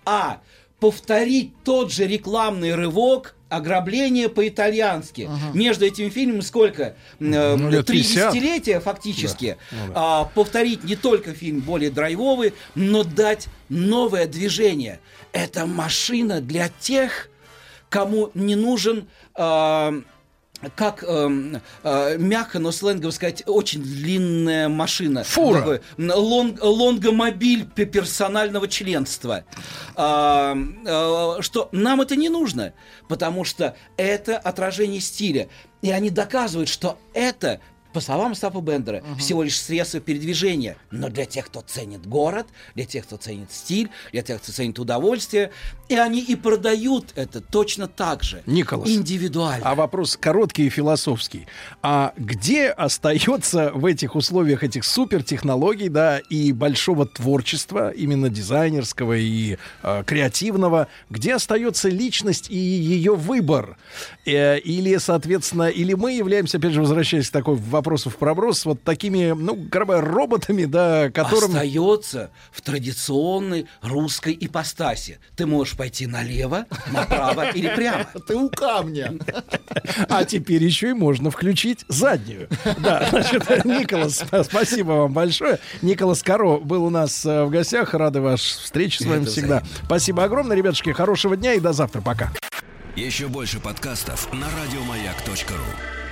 а, 0.06 0.42
повторить 0.82 1.54
тот 1.64 1.94
же 1.94 2.06
рекламный 2.06 2.76
рывок 2.76 3.36
ограбление 3.56 4.30
по-итальянски. 4.30 5.30
Между 5.54 5.86
этими 5.86 6.10
фильмами 6.10 6.42
сколько? 6.42 6.84
Э, 7.20 7.56
Ну, 7.56 7.84
Три 7.84 8.00
50. 8.00 8.34
десятилетия 8.34 8.80
фактически. 8.80 9.58
Да, 9.72 9.78
ну 9.78 9.88
да. 9.88 9.94
А, 9.96 10.24
повторить 10.26 10.84
не 10.84 10.96
только 10.96 11.34
фильм 11.34 11.60
более 11.60 11.90
драйвовый, 11.92 12.54
но 12.76 13.04
дать 13.04 13.48
новое 13.70 14.28
движение. 14.28 15.00
Это 15.32 15.66
машина 15.66 16.42
для 16.42 16.70
тех, 16.80 17.30
кому 17.90 18.32
не 18.34 18.56
нужен 18.56 19.08
а, 19.36 19.94
как 20.76 21.04
эм, 21.04 21.62
э, 21.84 22.18
мягко, 22.18 22.60
но 22.60 22.72
сленгово 22.72 23.12
сказать, 23.12 23.44
очень 23.46 23.82
длинная 23.82 24.70
машина. 24.70 25.24
Фура. 25.24 25.60
Такой, 25.60 25.82
лонг- 25.98 26.60
лонгомобиль 26.62 27.66
пе- 27.66 27.86
персонального 27.86 28.68
чванства. 28.68 29.44
А, 29.96 30.56
э, 30.56 31.42
что 31.42 31.70
нам 31.72 32.02
это 32.02 32.16
не 32.16 32.30
нужно, 32.30 32.74
потому 33.08 33.44
что 33.44 33.76
это 33.98 34.38
отражение 34.38 35.02
стиля. 35.02 35.50
И 35.82 35.92
они 35.92 36.10
доказывают, 36.10 36.70
что 36.70 36.98
это 37.14 37.60
по 37.94 38.02
словам 38.02 38.34
Остапа 38.34 38.60
Бендера, 38.60 39.04
всего 39.18 39.44
лишь 39.44 39.60
средство 39.60 40.00
передвижения. 40.00 40.76
Но 40.92 41.10
для 41.10 41.26
тех, 41.26 41.46
кто 41.46 41.62
ценит 41.62 42.06
город, 42.06 42.48
для 42.76 42.86
тех, 42.86 43.06
кто 43.06 43.18
ценит 43.18 43.52
стиль, 43.52 43.90
для 44.12 44.24
тех, 44.24 44.42
кто 44.42 44.52
ценит 44.52 44.80
удовольствие, 44.80 45.52
и 45.90 45.96
они 45.96 46.22
и 46.22 46.36
продают 46.36 47.14
это 47.16 47.40
точно 47.40 47.88
так 47.88 48.24
же. 48.24 48.42
Николас. 48.46 48.90
Индивидуально. 48.90 49.66
А 49.66 49.76
вопрос 49.76 50.18
короткий 50.18 50.66
и 50.66 50.70
философский. 50.70 51.48
А 51.82 52.14
где 52.18 52.70
остается 52.70 53.72
в 53.74 53.86
этих 53.86 54.16
условиях 54.16 54.64
этих 54.64 54.84
супертехнологий, 54.84 55.90
да, 55.90 56.20
и 56.20 56.52
большого 56.52 57.06
творчества, 57.06 57.92
именно 57.92 58.30
дизайнерского 58.30 59.14
и 59.14 59.58
э, 59.84 60.04
креативного, 60.06 60.88
где 61.10 61.36
остается 61.36 61.90
личность 61.90 62.50
и 62.50 62.58
ее 62.58 63.16
выбор? 63.16 63.78
Э, 64.26 64.58
или, 64.58 64.98
соответственно, 64.98 65.70
или 65.70 65.94
мы 65.94 66.14
являемся, 66.14 66.58
опять 66.58 66.74
же, 66.74 66.82
возвращаясь 66.82 67.30
к 67.30 67.32
такой 67.32 67.56
вопросу 67.56 67.83
в 67.84 68.16
проброс, 68.18 68.66
вот 68.66 68.84
такими, 68.84 69.32
ну, 69.32 69.56
грубо 69.56 70.02
роботами, 70.02 70.66
да, 70.66 71.10
которым... 71.12 71.52
Остается 71.52 72.32
в 72.52 72.62
традиционной 72.62 73.68
русской 73.82 74.36
ипостаси. 74.40 75.20
Ты 75.36 75.46
можешь 75.46 75.78
пойти 75.78 76.08
налево, 76.08 76.66
направо 76.92 77.50
или 77.50 77.74
прямо. 77.76 78.06
Ты 78.28 78.36
у 78.36 78.50
камня. 78.50 79.14
А 80.10 80.24
теперь 80.26 80.64
еще 80.64 80.92
и 80.92 80.94
можно 80.94 81.32
включить 81.32 81.86
заднюю. 81.88 82.50
Да, 82.80 83.08
значит, 83.10 83.66
Николас, 83.66 84.22
сп- 84.22 84.44
спасибо 84.44 84.92
вам 84.92 85.14
большое. 85.14 85.60
Николас 85.82 86.24
Каро 86.24 86.58
был 86.58 86.86
у 86.86 86.90
нас 86.90 87.26
э, 87.26 87.44
в 87.44 87.50
гостях. 87.50 87.94
Рады 87.94 88.22
вашей 88.22 88.60
встрече 88.60 89.04
с 89.04 89.08
вами 89.08 89.26
всегда. 89.26 89.64
Спасибо 89.86 90.24
огромное, 90.24 90.58
ребятушки. 90.58 90.92
Хорошего 90.92 91.36
дня 91.36 91.54
и 91.54 91.60
до 91.60 91.74
завтра. 91.74 92.02
Пока. 92.02 92.32
Еще 92.96 93.28
больше 93.28 93.60
подкастов 93.60 94.32
на 94.34 94.48
радиомаяк.ру. 94.48 96.03